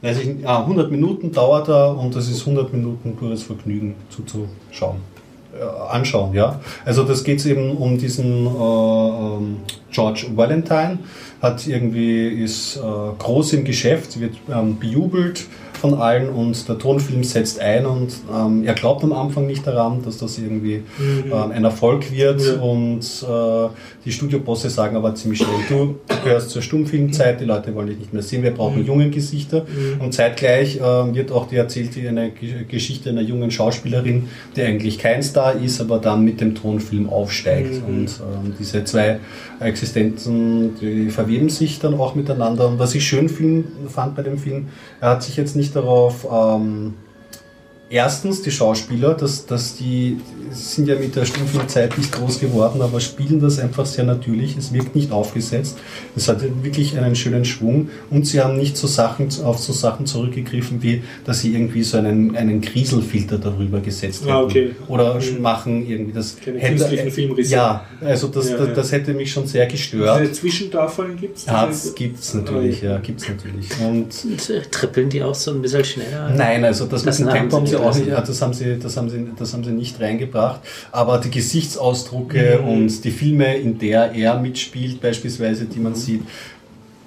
Weiß 0.00 0.20
ich 0.20 0.46
ah, 0.46 0.60
100 0.60 0.90
Minuten 0.90 1.32
dauert 1.32 1.68
er 1.68 1.98
und 1.98 2.14
das 2.14 2.30
ist 2.30 2.40
100 2.40 2.72
Minuten 2.72 3.16
pures 3.16 3.42
Vergnügen 3.42 3.96
zuzuschauen. 4.08 5.17
Äh, 5.58 5.92
anschauen, 5.92 6.34
ja. 6.34 6.60
Also 6.84 7.02
das 7.02 7.24
geht 7.24 7.44
eben 7.46 7.76
um 7.76 7.98
diesen 7.98 8.46
äh, 8.46 8.48
ähm, 8.48 9.56
George 9.90 10.26
Valentine, 10.36 10.98
hat 11.42 11.66
irgendwie, 11.66 12.28
ist 12.28 12.76
äh, 12.76 12.80
groß 13.18 13.54
im 13.54 13.64
Geschäft, 13.64 14.20
wird 14.20 14.36
ähm, 14.52 14.78
bejubelt 14.78 15.46
von 15.78 15.94
allen 15.94 16.28
und 16.28 16.68
der 16.68 16.78
Tonfilm 16.78 17.24
setzt 17.24 17.60
ein 17.60 17.86
und 17.86 18.10
ähm, 18.34 18.64
er 18.64 18.74
glaubt 18.74 19.02
am 19.04 19.12
Anfang 19.12 19.46
nicht 19.46 19.66
daran, 19.66 20.02
dass 20.04 20.18
das 20.18 20.38
irgendwie 20.38 20.82
ähm, 21.00 21.50
ein 21.52 21.64
Erfolg 21.64 22.12
wird 22.12 22.40
Ja. 22.42 22.60
und 22.60 23.00
äh, 23.00 23.68
die 24.04 24.12
Studiobosse 24.12 24.68
sagen 24.70 24.96
aber 24.96 25.14
ziemlich 25.14 25.38
schnell, 25.40 25.50
du, 25.68 25.96
gehörst 26.24 26.50
zur 26.50 26.62
Stummfilmzeit, 26.62 27.40
die 27.40 27.44
Leute 27.44 27.74
wollen 27.74 27.88
dich 27.88 27.98
nicht 27.98 28.12
mehr 28.12 28.22
sehen, 28.22 28.42
wir 28.42 28.52
brauchen 28.52 28.84
jungen 28.84 29.10
Gesichter. 29.10 29.64
Und 30.00 30.12
zeitgleich 30.14 30.80
ähm, 30.82 31.14
wird 31.14 31.30
auch 31.32 31.46
die 31.48 31.56
erzählt 31.56 31.90
eine 31.96 32.30
Ge- 32.30 32.64
Geschichte 32.68 33.10
einer 33.10 33.20
jungen 33.20 33.50
Schauspielerin, 33.50 34.28
die 34.56 34.62
eigentlich 34.62 34.98
kein 34.98 35.22
Star 35.22 35.54
ist, 35.54 35.80
aber 35.80 35.98
dann 35.98 36.24
mit 36.24 36.40
dem 36.40 36.54
Tonfilm 36.54 37.08
aufsteigt. 37.08 37.82
Und 37.86 38.06
ähm, 38.20 38.54
diese 38.58 38.84
zwei 38.84 39.20
Existenzen, 39.60 40.74
die 40.80 41.10
verweben 41.10 41.48
sich 41.48 41.78
dann 41.78 41.94
auch 41.94 42.14
miteinander. 42.14 42.68
Und 42.68 42.78
was 42.78 42.94
ich 42.94 43.06
schön 43.06 43.28
fand 43.88 44.16
bei 44.16 44.22
dem 44.22 44.38
Film, 44.38 44.66
er 45.00 45.10
hat 45.10 45.22
sich 45.22 45.36
jetzt 45.36 45.54
nicht 45.56 45.67
darauf 45.72 46.26
ähm, 46.30 46.94
Erstens 47.90 48.42
die 48.42 48.50
Schauspieler, 48.50 49.14
dass, 49.14 49.46
dass 49.46 49.76
die 49.76 50.18
sind 50.50 50.88
ja 50.88 50.96
mit 50.96 51.14
der 51.16 51.24
Stummfilmzeit 51.24 51.96
nicht 51.96 52.12
groß 52.12 52.40
geworden, 52.40 52.82
aber 52.82 53.00
spielen 53.00 53.40
das 53.40 53.58
einfach 53.58 53.86
sehr 53.86 54.04
natürlich. 54.04 54.56
Es 54.56 54.72
wirkt 54.72 54.94
nicht 54.94 55.12
aufgesetzt. 55.12 55.78
Es 56.16 56.28
hat 56.28 56.42
wirklich 56.62 56.96
einen 56.98 57.16
schönen 57.16 57.44
Schwung 57.44 57.88
und 58.10 58.26
sie 58.26 58.40
haben 58.40 58.56
nicht 58.56 58.76
so 58.76 58.86
Sachen 58.86 59.28
auf 59.44 59.58
so 59.58 59.72
Sachen 59.72 60.06
zurückgegriffen, 60.06 60.82
wie 60.82 61.02
dass 61.24 61.40
sie 61.40 61.54
irgendwie 61.54 61.82
so 61.82 61.98
einen, 61.98 62.36
einen 62.36 62.60
Grieselfilter 62.60 63.38
darüber 63.38 63.80
gesetzt 63.80 64.22
hätten. 64.22 64.32
Ah, 64.32 64.42
okay. 64.42 64.70
Oder 64.88 65.18
machen 65.40 65.86
irgendwie 65.86 66.12
das. 66.12 66.36
Keine 66.42 66.60
künstlichen 66.60 67.10
Filmrisse. 67.10 67.54
Ja, 67.54 67.84
also 68.00 68.28
das, 68.28 68.50
Ja, 68.50 68.56
das, 68.56 68.68
ja. 68.68 68.74
das 68.74 68.92
hätte 68.92 69.14
mich 69.14 69.32
schon 69.32 69.46
sehr 69.46 69.66
gestört. 69.66 70.20
Diese 70.20 70.32
Zwischentafeln 70.32 71.16
gibt 71.16 71.38
es? 71.38 71.46
Ja, 71.46 71.66
das 71.66 71.94
gibt's 71.94 72.34
natürlich, 72.34 72.82
ja, 72.82 72.98
gibt's 72.98 73.28
natürlich. 73.28 73.68
Und 73.80 74.08
Und, 74.24 74.50
äh, 74.50 74.60
trippeln 74.70 75.08
die 75.08 75.22
auch 75.22 75.34
so 75.34 75.52
ein 75.52 75.62
bisschen 75.62 75.84
schneller? 75.84 76.30
Nein, 76.30 76.64
also 76.64 76.86
das, 76.86 77.02
Das 77.04 77.18
mit 77.18 77.28
dem 77.28 77.32
haben 77.32 77.38
Tempo 77.40 77.56
haben 77.56 77.66
sie 77.66 77.76
sie 77.78 77.84
auch 77.84 77.94
nicht, 77.94 78.28
das 78.28 78.42
haben 78.42 78.54
sie, 78.54 78.78
das 78.78 78.96
haben 78.96 79.10
sie, 79.10 79.26
das 79.36 79.52
haben 79.52 79.64
sie 79.64 79.72
nicht 79.72 80.00
reingebracht. 80.00 80.60
Aber 80.92 81.18
die 81.18 81.30
Gesichtsausdrucke 81.30 82.60
und 82.60 83.04
die 83.04 83.10
Filme, 83.10 83.56
in 83.56 83.78
der 83.78 84.12
er 84.12 84.38
mitspielt, 84.38 85.00
beispielsweise, 85.00 85.66
die 85.66 85.80
man 85.80 85.94
sieht, 85.94 86.22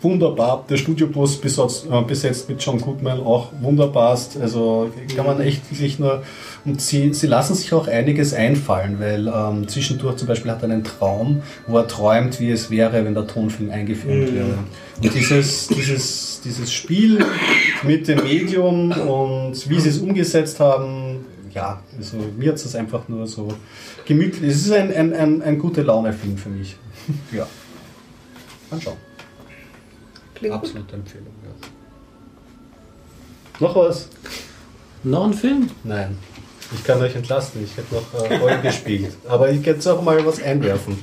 wunderbar. 0.02 0.65
Der 0.69 0.78
Studiobus 0.78 1.40
besetzt, 1.40 1.88
äh, 1.91 2.02
besetzt 2.02 2.49
mit 2.49 2.61
John 2.64 2.80
Goodman 2.80 3.19
auch 3.19 3.49
wunderbarst. 3.61 4.38
Also 4.41 4.91
kann 5.15 5.26
man 5.26 5.41
echt 5.41 5.69
wirklich 5.72 5.99
nur. 5.99 6.23
Und 6.65 6.82
sie, 6.82 7.14
sie 7.14 7.28
lassen 7.28 7.56
sich 7.56 7.73
auch 7.73 7.88
einiges 7.88 8.34
einfallen, 8.34 8.99
weil 8.99 9.28
ähm, 9.28 9.68
zwischendurch 9.68 10.18
zum 10.18 10.28
Beispiel 10.28 10.52
hat 10.52 10.61
er 10.61 10.69
einen 10.69 10.84
Traum, 10.84 11.41
wo 11.68 11.78
er 11.78 11.88
träumt, 11.88 12.40
wie 12.40 12.52
es 12.52 12.69
wäre, 12.69 13.03
wenn 13.03 13.14
der 13.14 13.28
Tonfilm 13.28 13.72
eingefilmt 13.72 14.36
wäre. 14.36 14.60
Und 15.02 15.14
dieses, 15.14 15.68
dieses, 15.68 16.41
dieses 16.44 16.72
Spiel 16.72 17.26
mit 17.84 18.07
dem 18.07 18.23
Medium 18.23 18.91
und 18.91 19.69
wie 19.69 19.80
sie 19.80 19.90
es 19.90 19.98
umgesetzt 19.98 20.60
haben, 20.60 21.26
ja, 21.53 21.82
also 21.98 22.18
mir 22.38 22.49
hat 22.49 22.56
es 22.57 22.76
einfach 22.76 23.07
nur 23.10 23.28
so 23.28 23.49
gemütlich. 24.06 24.52
Es 24.52 24.65
ist 24.65 24.72
ein, 24.72 24.94
ein, 24.94 25.14
ein, 25.14 25.41
ein 25.41 25.60
gute 25.60 25.82
Laune-Film 25.82 26.38
für 26.38 26.49
mich. 26.49 26.76
ja. 27.32 27.48
Anschauen. 28.69 29.11
Klingt 30.41 30.55
gut. 30.55 30.63
Absolute 30.63 30.95
Empfehlung, 30.95 31.34
ja. 31.43 31.68
Noch 33.59 33.76
was? 33.76 34.09
Noch 35.03 35.26
ein 35.26 35.34
Film? 35.34 35.69
Nein. 35.84 36.18
Ich 36.73 36.84
kann 36.84 36.99
euch 36.99 37.15
entlasten, 37.15 37.63
ich 37.63 37.77
hätte 37.77 37.93
noch 37.93 38.23
äh, 38.23 38.39
vorhin 38.39 38.61
gespielt. 38.63 39.13
Aber 39.30 39.51
ich 39.51 39.61
kann 39.61 39.76
jetzt 39.76 39.88
auch 39.88 40.01
mal 40.01 40.26
was 40.26 40.41
einwerfen. 40.41 40.97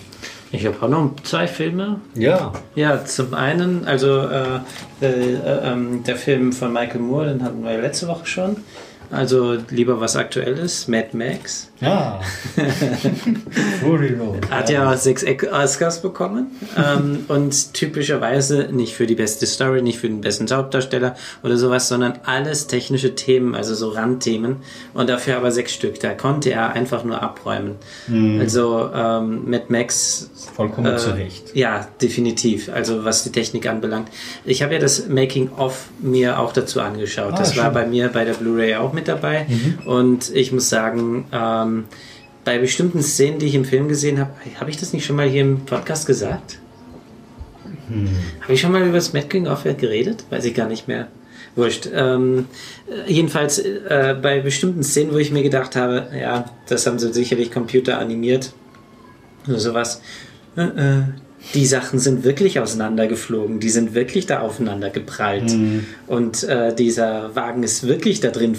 Ich 0.51 0.66
habe 0.66 0.77
auch 0.82 0.89
noch 0.89 1.15
zwei 1.23 1.47
Filme. 1.47 2.01
Ja. 2.15 2.52
Ja, 2.74 3.05
zum 3.05 3.32
einen, 3.35 3.86
also 3.86 4.23
äh, 4.23 4.60
äh, 5.02 5.06
äh, 5.06 5.73
ähm, 5.73 6.02
der 6.02 6.16
Film 6.16 6.52
von 6.52 6.73
Michael 6.73 7.01
Moore, 7.01 7.28
den 7.28 7.44
hatten 7.44 7.62
wir 7.62 7.81
letzte 7.81 8.09
Woche 8.09 8.27
schon. 8.27 8.56
Also 9.11 9.57
lieber 9.71 10.01
was 10.01 10.17
Aktuelles, 10.17 10.87
Mad 10.87 11.09
Max. 11.13 11.71
Ja. 11.81 12.21
Fury 13.81 14.15
Road. 14.15 14.51
Hat 14.51 14.69
ja 14.69 14.97
sechs 14.97 15.25
Oscars 15.51 16.03
bekommen 16.03 16.49
ähm, 16.77 17.25
und 17.29 17.73
typischerweise 17.73 18.69
nicht 18.73 18.95
für 18.95 19.07
die 19.07 19.15
beste 19.15 19.47
Story, 19.47 19.81
nicht 19.81 19.99
für 19.99 20.09
den 20.09 20.21
besten 20.21 20.51
Hauptdarsteller 20.51 21.17
oder 21.43 21.57
sowas, 21.57 21.89
sondern 21.89 22.19
alles 22.25 22.67
technische 22.67 23.15
Themen, 23.15 23.55
also 23.55 23.75
so 23.75 23.91
Randthemen 23.91 24.57
und 24.93 25.09
dafür 25.09 25.37
aber 25.37 25.53
sechs 25.53 25.73
Stück. 25.73 26.01
Da 26.01 26.15
konnte 26.15 26.51
er 26.51 26.73
einfach 26.73 27.05
nur 27.05 27.23
abräumen. 27.23 27.77
Also 28.41 28.91
ähm, 28.93 29.49
Mad 29.49 29.67
Max 29.69 30.31
Vollkommen 30.55 30.95
äh, 30.95 30.97
zu 30.97 31.11
Recht. 31.11 31.55
Ja, 31.55 31.87
definitiv. 32.03 32.71
Also 32.73 33.05
was 33.05 33.23
die 33.23 33.31
Technik 33.31 33.69
anbelangt. 33.69 34.09
Ich 34.45 34.63
habe 34.63 34.75
ja 34.75 34.81
das 34.81 35.09
Making 35.09 35.51
of 35.57 35.87
mir 36.01 36.39
auch 36.39 36.53
dazu 36.53 36.81
angeschaut. 36.81 37.35
Ah, 37.35 37.39
das 37.39 37.57
war 37.57 37.67
schön. 37.67 37.75
bei 37.75 37.87
mir 37.87 38.09
bei 38.09 38.25
der 38.25 38.35
Blu-ray 38.35 38.75
auch 38.75 38.93
mit 38.99 39.09
dabei. 39.09 39.47
Und 39.85 40.35
ich 40.35 40.53
muss 40.53 40.69
sagen, 40.69 41.27
ähm, 41.33 41.85
bei 42.45 42.59
bestimmten 42.59 43.03
Szenen, 43.03 43.39
die 43.39 43.47
ich 43.47 43.55
im 43.55 43.65
Film 43.65 43.89
gesehen 43.89 44.19
habe, 44.19 44.31
habe 44.59 44.70
ich 44.70 44.77
das 44.77 44.93
nicht 44.93 45.05
schon 45.05 45.16
mal 45.16 45.29
hier 45.29 45.43
im 45.43 45.65
Podcast 45.65 46.07
gesagt? 46.07 46.59
Habe 48.41 48.53
ich 48.53 48.61
schon 48.61 48.73
mal 48.73 48.83
über 48.83 48.95
das 48.95 49.12
Making 49.12 49.47
of 49.47 49.65
geredet? 49.65 50.25
Weiß 50.31 50.45
ich 50.45 50.55
gar 50.55 50.69
nicht 50.69 50.89
mehr. 50.89 51.09
Wurscht. 51.57 51.89
Ähm, 51.93 52.47
äh, 52.87 53.11
jedenfalls 53.11 53.59
äh, 53.59 54.16
bei 54.20 54.41
bestimmten 54.41 54.83
Szenen, 54.83 55.12
wo 55.12 55.16
ich 55.16 55.33
mir 55.33 55.43
gedacht 55.43 55.75
habe, 55.75 56.09
ja, 56.19 56.45
das 56.69 56.87
haben 56.87 56.99
sie 56.99 57.12
sicherlich 57.12 57.51
computeranimiert 57.51 58.53
oder 59.49 59.59
sowas. 59.59 60.03
Äh, 60.57 60.62
äh, 60.62 61.03
die 61.55 61.66
Sachen 61.66 61.99
sind 61.99 62.25
wirklich 62.25 62.61
auseinandergeflogen, 62.61 63.61
die 63.61 63.70
sind 63.70 63.95
wirklich 63.95 64.27
da 64.27 64.41
aufeinander 64.41 64.91
geprallt. 64.91 65.51
Und 66.07 66.45
äh, 66.45 66.75
dieser 66.75 67.35
Wagen 67.35 67.62
ist 67.62 67.87
wirklich 67.87 68.20
da 68.20 68.29
drin 68.29 68.57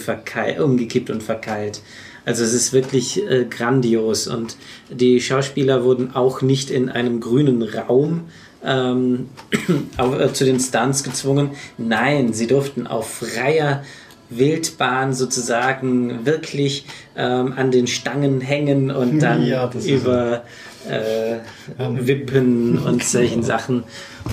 umgekippt 0.59 1.09
und 1.09 1.21
verkeilt. 1.21 1.81
Also 2.25 2.43
es 2.43 2.53
ist 2.53 2.73
wirklich 2.73 3.27
äh, 3.27 3.45
grandios 3.45 4.27
und 4.27 4.55
die 4.89 5.21
Schauspieler 5.21 5.83
wurden 5.83 6.15
auch 6.15 6.41
nicht 6.41 6.69
in 6.69 6.89
einem 6.89 7.21
grünen 7.21 7.63
Raum 7.63 8.25
ähm, 8.63 9.29
auf, 9.97 10.19
äh, 10.19 10.33
zu 10.33 10.45
den 10.45 10.59
Stunts 10.59 11.03
gezwungen. 11.03 11.51
Nein, 11.77 12.33
sie 12.33 12.47
durften 12.47 12.87
auf 12.87 13.09
freier 13.09 13.83
Wildbahn 14.29 15.13
sozusagen 15.13 16.25
wirklich 16.25 16.85
ähm, 17.15 17.53
an 17.55 17.71
den 17.71 17.87
Stangen 17.87 18.41
hängen 18.41 18.91
und 18.91 19.19
dann 19.21 19.45
Ja, 19.45 19.69
über 19.85 20.43
äh, 20.89 21.39
Wippen 21.77 22.77
und 22.79 23.03
solchen 23.03 23.43
Sachen. 23.43 23.83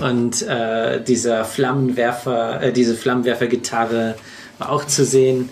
Und 0.02 0.42
äh, 0.42 1.02
dieser 1.02 1.44
Flammenwerfer, 1.44 2.62
äh, 2.62 2.72
diese 2.72 2.94
Flammenwerfergitarre 2.94 4.16
war 4.58 4.72
auch 4.72 4.84
zu 4.84 5.04
sehen. 5.04 5.50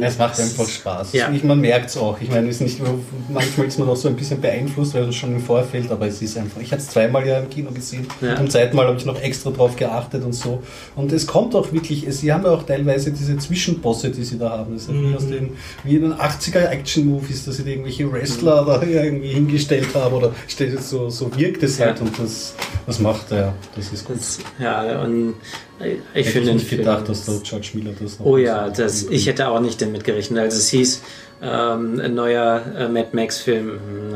Es 0.00 0.18
macht 0.18 0.38
einfach 0.40 0.68
Spaß. 0.68 1.12
Ja. 1.12 1.30
Ich, 1.32 1.42
man 1.44 1.60
merkt 1.60 1.90
es 1.90 1.96
auch. 1.96 2.20
Ich 2.20 2.28
meine, 2.30 2.48
es 2.48 2.60
ist 2.60 2.80
nicht 2.80 2.80
manchmal 3.28 3.66
ist 3.66 3.78
man 3.78 3.88
auch 3.88 3.96
so 3.96 4.08
ein 4.08 4.16
bisschen 4.16 4.40
beeinflusst, 4.40 4.94
weil 4.94 5.06
das 5.06 5.14
schon 5.14 5.32
im 5.34 5.40
Vorfeld, 5.40 5.90
aber 5.90 6.06
es 6.06 6.20
ist 6.22 6.36
einfach. 6.36 6.60
Ich 6.60 6.72
habe 6.72 6.82
es 6.82 6.88
zweimal 6.88 7.26
ja 7.26 7.38
im 7.38 7.48
Kino 7.50 7.70
gesehen. 7.70 8.06
Ja. 8.20 8.36
Zum 8.36 8.48
zweiten 8.50 8.76
Mal 8.76 8.86
habe 8.86 8.96
ich 8.98 9.04
noch 9.04 9.20
extra 9.20 9.50
drauf 9.50 9.76
geachtet 9.76 10.24
und 10.24 10.32
so. 10.34 10.62
Und 10.96 11.12
es 11.12 11.26
kommt 11.26 11.54
auch 11.54 11.72
wirklich, 11.72 12.06
es, 12.06 12.20
sie 12.20 12.32
haben 12.32 12.44
ja 12.44 12.50
auch 12.50 12.62
teilweise 12.64 13.10
diese 13.12 13.36
Zwischenbosse, 13.38 14.10
die 14.10 14.24
sie 14.24 14.38
da 14.38 14.50
haben. 14.50 14.74
Das 14.74 14.82
ist 14.84 14.90
Mhm. 14.90 15.10
wie 15.10 15.16
aus 15.16 15.26
den, 15.26 15.50
wie 15.84 15.96
in 15.96 16.02
den 16.02 16.14
80er 16.14 16.66
Action-Movies, 16.68 17.44
dass 17.44 17.56
sie 17.56 17.64
da 17.64 17.70
irgendwelche 17.70 18.10
Wrestler 18.12 18.64
da 18.64 18.82
irgendwie 18.82 19.28
hingestellt 19.28 19.88
haben 19.94 20.14
oder 20.14 20.32
so, 20.80 21.08
so 21.10 21.36
wirkt 21.36 21.62
es 21.62 21.80
halt 21.80 21.98
Ja. 21.98 22.04
und 22.04 22.18
das, 22.18 22.54
das 22.86 22.98
macht 22.98 23.30
er, 23.30 23.38
ja. 23.38 23.54
Das 23.76 23.92
ist 23.92 24.04
gut. 24.04 24.16
das, 24.16 24.38
ja, 24.58 25.02
und 25.02 25.34
ich 25.80 26.26
Hätte 26.26 26.30
finde 26.30 26.50
ich 26.50 26.56
nicht 26.56 26.70
gedacht, 26.70 27.08
dass 27.08 27.24
der 27.24 27.34
George 27.42 27.70
Miller 27.74 27.92
das 28.00 28.18
noch 28.18 28.26
Oh 28.26 28.36
ja, 28.36 28.68
das, 28.70 29.04
ich 29.04 29.26
hätte 29.26 29.48
auch 29.48 29.60
nicht 29.60 29.80
damit 29.82 30.04
gerechnet. 30.04 30.38
Also 30.38 30.58
es 30.58 30.68
hieß, 30.68 31.02
ähm, 31.42 32.00
ein 32.00 32.14
neuer 32.14 32.62
äh, 32.78 32.88
Mad 32.88 33.08
Max-Film. 33.12 33.70
hm, 33.70 34.14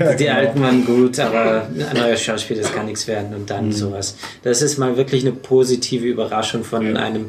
äh, 0.00 0.16
die 0.16 0.30
alten 0.30 0.62
waren 0.62 0.84
gut, 0.86 1.18
aber 1.20 1.66
ein 1.68 1.96
neuer 1.96 2.16
Schauspiel, 2.16 2.56
das 2.56 2.72
kann 2.72 2.86
nichts 2.86 3.06
werden. 3.06 3.34
Und 3.34 3.50
dann 3.50 3.72
sowas. 3.72 4.16
Das 4.42 4.62
ist 4.62 4.78
mal 4.78 4.96
wirklich 4.96 5.22
eine 5.22 5.32
positive 5.32 6.06
Überraschung 6.06 6.64
von 6.64 6.96
einem, 6.96 7.26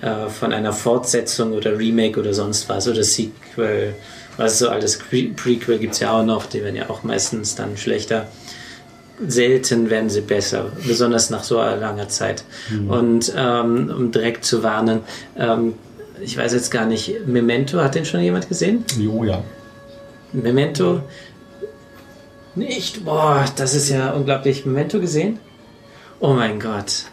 äh, 0.00 0.28
von 0.28 0.52
einer 0.54 0.72
Fortsetzung 0.72 1.52
oder 1.52 1.78
Remake 1.78 2.18
oder 2.18 2.32
sonst 2.32 2.68
was 2.68 2.88
oder 2.88 3.02
Sequel. 3.04 3.94
Was 4.38 4.58
so 4.58 4.70
alles 4.70 4.98
Pre- 4.98 5.30
Prequel 5.36 5.78
gibt 5.78 5.92
es 5.92 6.00
ja 6.00 6.12
auch 6.18 6.24
noch, 6.24 6.46
die 6.46 6.62
werden 6.64 6.76
ja 6.76 6.88
auch 6.88 7.02
meistens 7.02 7.54
dann 7.54 7.76
schlechter 7.76 8.28
selten 9.28 9.90
werden 9.90 10.10
sie 10.10 10.20
besser, 10.20 10.72
besonders 10.86 11.30
nach 11.30 11.44
so 11.44 11.56
langer 11.56 12.08
Zeit. 12.08 12.44
Und 12.88 13.32
ähm, 13.36 13.92
um 13.96 14.10
direkt 14.10 14.44
zu 14.44 14.62
warnen, 14.62 15.00
ähm, 15.36 15.74
ich 16.20 16.36
weiß 16.36 16.52
jetzt 16.52 16.70
gar 16.70 16.86
nicht, 16.86 17.26
Memento, 17.26 17.80
hat 17.80 17.94
den 17.94 18.04
schon 18.04 18.20
jemand 18.20 18.48
gesehen? 18.48 18.84
Jo, 18.98 19.24
ja. 19.24 19.42
Memento? 20.32 21.02
Nicht? 22.54 23.04
Boah, 23.04 23.44
das 23.56 23.74
ist 23.74 23.88
ja 23.88 24.12
unglaublich. 24.12 24.66
Memento 24.66 25.00
gesehen? 25.00 25.38
Oh 26.20 26.34
mein 26.34 26.60
Gott. 26.60 27.06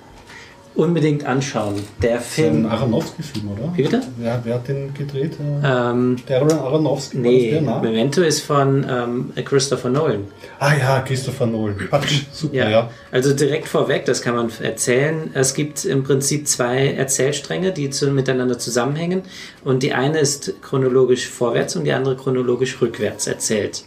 Unbedingt 0.75 1.25
anschauen. 1.25 1.75
Der 2.01 2.15
Ein 2.15 2.21
Film. 2.21 2.65
Aronofsky-Film, 2.65 3.49
oder? 3.51 3.73
Wie 3.75 3.81
bitte? 3.83 4.01
Ja, 4.23 4.39
wer 4.43 4.55
hat 4.55 4.67
den 4.69 4.93
gedreht? 4.93 5.33
Äh, 5.33 5.67
Ähm, 5.67 6.15
Darren 6.27 6.51
Aronofsky? 6.51 7.17
das 7.17 7.21
nee, 7.23 7.51
der? 7.59 7.79
Memento 7.81 8.21
ist 8.21 8.41
von 8.41 8.85
ähm, 8.89 9.33
Christopher 9.43 9.89
Nolan. 9.89 10.25
Ah 10.59 10.73
ja, 10.75 11.01
Christopher 11.01 11.47
Nolan. 11.47 11.75
Patsch, 11.89 12.21
super, 12.31 12.55
ja. 12.55 12.69
Ja, 12.69 12.89
also 13.11 13.33
direkt 13.33 13.67
vorweg, 13.67 14.05
das 14.05 14.21
kann 14.21 14.35
man 14.35 14.49
erzählen. 14.61 15.31
Es 15.33 15.53
gibt 15.53 15.83
im 15.83 16.03
Prinzip 16.03 16.47
zwei 16.47 16.93
Erzählstränge, 16.93 17.73
die 17.73 17.89
zu, 17.89 18.09
miteinander 18.11 18.57
zusammenhängen. 18.57 19.23
Und 19.65 19.83
die 19.83 19.93
eine 19.93 20.19
ist 20.19 20.53
chronologisch 20.61 21.27
vorwärts 21.27 21.75
und 21.75 21.83
die 21.83 21.91
andere 21.91 22.15
chronologisch 22.15 22.79
rückwärts 22.81 23.27
erzählt. 23.27 23.83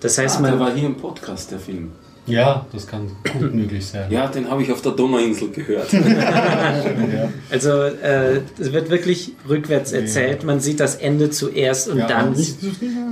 Das 0.00 0.16
heißt, 0.16 0.38
Ah, 0.38 0.42
der 0.42 0.50
man. 0.52 0.60
war 0.60 0.74
hier 0.74 0.86
im 0.86 0.96
Podcast, 0.96 1.50
der 1.50 1.58
Film. 1.58 1.92
Ja, 2.30 2.66
das 2.72 2.86
kann 2.86 3.10
gut 3.38 3.54
möglich 3.54 3.86
sein. 3.86 4.10
Ja, 4.10 4.26
den 4.28 4.50
habe 4.50 4.62
ich 4.62 4.72
auf 4.72 4.82
der 4.82 4.92
Donauinsel 4.92 5.50
gehört. 5.50 5.88
Also, 7.50 7.70
äh, 7.82 8.40
es 8.58 8.72
wird 8.72 8.90
wirklich 8.90 9.32
rückwärts 9.48 9.92
erzählt. 9.92 10.44
Man 10.44 10.60
sieht 10.60 10.78
das 10.80 10.94
Ende 10.96 11.30
zuerst 11.30 11.88
und 11.88 11.98
Ja, 11.98 12.06
dann 12.06 12.34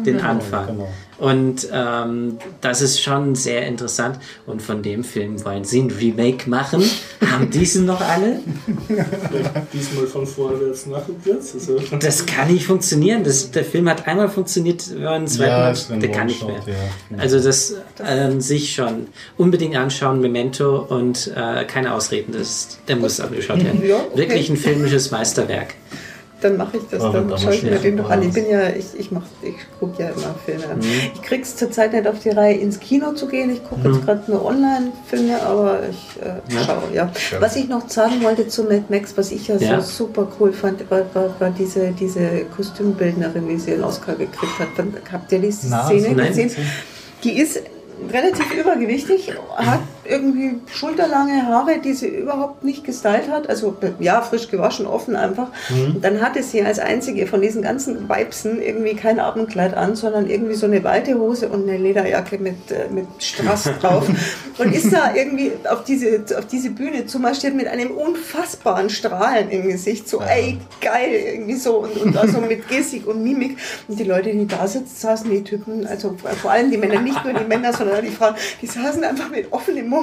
den 0.05 0.17
Genau, 0.17 0.29
Anfang. 0.29 0.67
genau. 0.67 0.89
Und 1.19 1.67
ähm, 1.73 2.39
das 2.61 2.81
ist 2.81 3.03
schon 3.03 3.35
sehr 3.35 3.67
interessant. 3.67 4.21
Und 4.47 4.63
von 4.63 4.83
dem 4.85 5.03
Film 5.03 5.45
wollen 5.45 5.65
sie 5.65 5.81
ein 5.83 5.91
Remake 5.91 6.49
machen. 6.49 6.81
Haben 7.29 7.51
diesen 7.53 7.87
noch 7.87 8.01
alle? 8.01 8.39
Diesmal 9.73 10.07
von 10.07 10.25
vorwärts 10.27 10.87
nach 10.87 11.09
rückwärts. 11.09 11.55
Also, 11.55 11.81
Das 11.99 12.25
kann 12.25 12.53
nicht 12.53 12.65
funktionieren. 12.65 13.25
Das, 13.25 13.51
der 13.51 13.65
Film 13.65 13.89
hat 13.89 14.07
einmal 14.07 14.29
funktioniert, 14.29 14.85
wenn 14.97 15.27
zweiten 15.27 15.51
Ja, 15.51 15.75
ein 15.95 16.01
der 16.01 16.11
kann 16.13 16.27
nicht 16.29 16.47
mehr. 16.47 16.61
Ja. 16.67 17.19
Also 17.19 17.41
das 17.41 17.75
an 17.99 18.41
sich 18.41 18.75
schon. 18.75 19.09
Unbedingt 19.37 19.77
anschauen, 19.77 20.21
Memento 20.21 20.79
und 20.89 21.33
äh, 21.35 21.65
keine 21.65 21.95
Ausreden. 21.95 22.33
Das, 22.33 22.79
der 22.87 22.95
muss 22.95 23.19
angeschaut 23.21 23.65
werden. 23.65 23.83
Ja, 23.85 23.97
okay. 23.97 24.19
Wirklich 24.19 24.51
ein 24.51 24.57
filmisches 24.57 25.11
Meisterwerk. 25.11 25.75
Dann 26.41 26.57
mache 26.57 26.77
ich 26.77 26.85
das, 26.89 27.03
dann 27.03 27.37
schaue 27.37 27.53
ich 27.55 27.65
mir 27.65 27.79
den 27.81 27.97
doch 27.97 28.09
an. 28.11 28.23
Ich 28.23 28.33
bin 28.33 28.49
ja, 28.49 28.69
ich, 28.69 28.87
ich 28.97 29.11
mach, 29.11 29.23
ich 29.43 29.55
gucke 29.81 30.01
ja 30.03 30.11
immer 30.11 30.35
Filme. 30.45 30.77
Mhm. 30.77 30.83
Ich 31.15 31.23
krieg's 31.23 31.57
zurzeit 31.57 31.93
nicht 31.93 32.07
auf 32.07 32.21
die 32.21 32.29
Reihe, 32.31 32.55
ins 32.57 32.79
Kino 32.79 33.11
zu 33.13 33.27
gehen. 33.27 33.51
Ich 33.51 33.65
gucke 33.69 33.89
jetzt 33.89 34.05
gerade 34.05 34.31
nur 34.31 34.45
Online-Filme, 34.45 35.43
aber 35.43 35.81
ich 35.91 36.23
äh, 36.23 36.55
Ja. 36.55 36.63
schaue, 36.65 36.83
ja. 36.95 37.11
Was 37.41 37.57
ich 37.57 37.69
noch 37.69 37.89
sagen 37.89 38.23
wollte 38.23 38.47
zu 38.47 38.63
Mad 38.63 38.85
Max, 38.89 39.15
was 39.17 39.33
ich 39.33 39.49
ja, 39.49 39.57
Ja. 39.57 39.81
so 39.81 40.05
super 40.07 40.29
cool 40.39 40.53
fand, 40.53 40.89
war, 40.91 41.03
war, 41.13 41.35
war 41.41 41.51
diese, 41.51 41.91
diese 41.91 42.21
Kostümbildnerin, 42.57 43.49
wie 43.49 43.59
sie 43.59 43.73
den 43.73 43.83
Oscar 43.83 44.15
gekriegt 44.15 44.59
hat. 44.61 44.69
Dann, 44.77 44.95
habt 45.13 45.33
ihr 45.33 45.41
die 45.41 45.53
Na, 45.69 45.87
Szene 45.87 46.01
so- 46.03 46.11
Nein. 46.15 46.29
gesehen? 46.29 46.51
Die 47.25 47.37
ist 47.41 47.61
relativ 48.13 48.55
übergewichtig, 48.55 49.33
hat 49.57 49.81
irgendwie 50.09 50.61
schulterlange 50.73 51.47
Haare, 51.47 51.79
die 51.79 51.93
sie 51.93 52.09
überhaupt 52.09 52.65
nicht 52.65 52.85
gestylt 52.85 53.31
hat. 53.31 53.49
Also 53.49 53.77
ja, 54.01 54.23
frisch 54.23 54.49
gewaschen, 54.49 54.87
offen 54.87 55.17
einfach. 55.17 55.49
Und 55.71 56.05
dann 56.05 56.21
hatte 56.21 56.43
sie 56.43 56.63
als 56.63 56.79
einzige 56.79 57.27
von 57.27 57.41
diesen 57.41 57.63
ganzen 57.63 58.09
Weibsen 58.09 58.61
irgendwie 58.63 58.95
kein 58.95 59.21
Abendkleid 59.21 59.75
an, 59.75 59.97
sondern 59.97 60.29
irgendwie 60.29 60.55
so 60.55 60.67
eine 60.67 60.83
weite 60.85 61.19
Hose 61.19 61.49
und 61.49 61.69
eine 61.69 61.79
Lederjacke 61.79 62.39
mit, 62.39 62.71
äh, 62.71 62.89
mit 62.91 63.07
Strass 63.19 63.71
drauf. 63.81 64.09
und 64.59 64.75
ist 64.75 64.93
da 64.93 65.15
irgendwie 65.15 65.53
auf 65.71 65.85
diese, 65.85 66.25
auf 66.37 66.47
diese 66.47 66.71
Bühne 66.71 67.07
zumarschiert 67.07 67.55
mit 67.55 67.69
einem 67.69 67.91
unfassbaren 67.91 68.91
Strahlen 68.91 69.51
im 69.51 69.69
Gesicht. 69.69 70.09
So, 70.09 70.21
ey, 70.21 70.59
geil, 70.81 71.11
irgendwie 71.11 71.57
so. 71.57 71.79
Und, 71.79 71.97
und 71.99 72.17
also 72.17 72.41
mit 72.41 72.69
Gestik 72.69 73.07
und 73.07 73.23
Mimik. 73.23 73.59
Und 73.89 73.99
die 73.99 74.05
Leute, 74.05 74.33
die 74.33 74.47
da 74.47 74.67
sitzen, 74.67 74.97
saßen, 74.97 75.31
die 75.31 75.45
Typen, 75.45 75.87
also 75.87 76.17
vor 76.41 76.51
allem 76.51 76.71
die 76.71 76.79
Männer, 76.79 77.01
nicht 77.01 77.23
nur 77.25 77.35
die 77.35 77.45
Männer, 77.45 77.73
sondern 77.73 78.05
die 78.05 78.11
Frauen, 78.11 78.35
die 78.63 78.67
saßen 78.67 79.05
einfach 79.05 79.31
mit 79.31 79.53
offenem 79.53 79.89
Mund. 79.89 79.98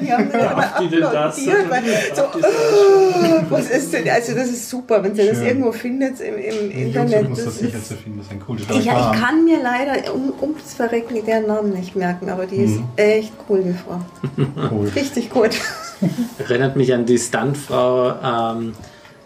Die 0.00 0.12
haben 0.12 0.30
dann 0.30 0.40
immer 0.40 1.10
das? 1.12 1.38
applaudiert. 1.38 1.70
weil 1.70 1.82
So, 2.14 2.22
das 2.40 2.50
oh, 2.50 3.42
was 3.50 3.70
ist 3.70 3.92
denn? 3.92 4.08
Also 4.08 4.34
das 4.34 4.48
ist 4.48 4.68
super, 4.70 5.02
wenn 5.02 5.14
ihr 5.16 5.30
das 5.30 5.40
irgendwo 5.40 5.72
findet 5.72 6.20
im, 6.20 6.38
im 6.38 6.70
Internet. 6.70 7.28
muss 7.28 7.38
das 7.38 7.46
Das 7.46 7.58
sicher 7.58 7.78
ist, 7.78 7.88
zu 7.88 7.94
finden 7.96 8.22
sein. 8.28 8.40
Cool. 8.46 8.58
ich, 8.58 8.86
ich 8.86 8.86
kann 8.86 9.44
mir 9.44 9.62
leider 9.62 10.14
um, 10.14 10.32
ums 10.40 10.74
Verrecken 10.74 11.24
deren 11.26 11.46
Namen 11.46 11.72
nicht 11.72 11.96
merken, 11.96 12.28
aber 12.30 12.46
die 12.46 12.56
ist 12.56 12.80
echt 12.96 13.32
cool, 13.48 13.62
die 13.62 13.72
Frau. 13.74 14.00
cool. 14.70 14.88
Richtig 14.94 15.30
gut. 15.30 15.50
Erinnert 16.38 16.76
mich 16.76 16.92
an 16.92 17.06
die 17.06 17.18
Stuntfrau, 17.18 18.14
ähm, 18.22 18.74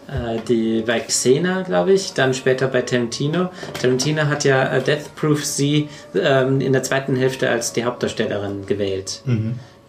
äh, 0.07 0.39
die 0.47 0.81
bei 0.85 0.99
Xena, 1.01 1.63
glaube 1.63 1.93
ich, 1.93 2.13
dann 2.13 2.33
später 2.33 2.67
bei 2.67 2.81
Tarantino. 2.81 3.49
Tarantino 3.81 4.23
hat 4.23 4.43
ja 4.43 4.63
äh, 4.73 4.81
Death 4.81 5.13
Proof 5.15 5.43
sie 5.45 5.89
ähm, 6.15 6.61
in 6.61 6.73
der 6.73 6.83
zweiten 6.83 7.15
Hälfte 7.15 7.49
als 7.49 7.73
die 7.73 7.83
Hauptdarstellerin 7.83 8.65
gewählt. 8.65 9.21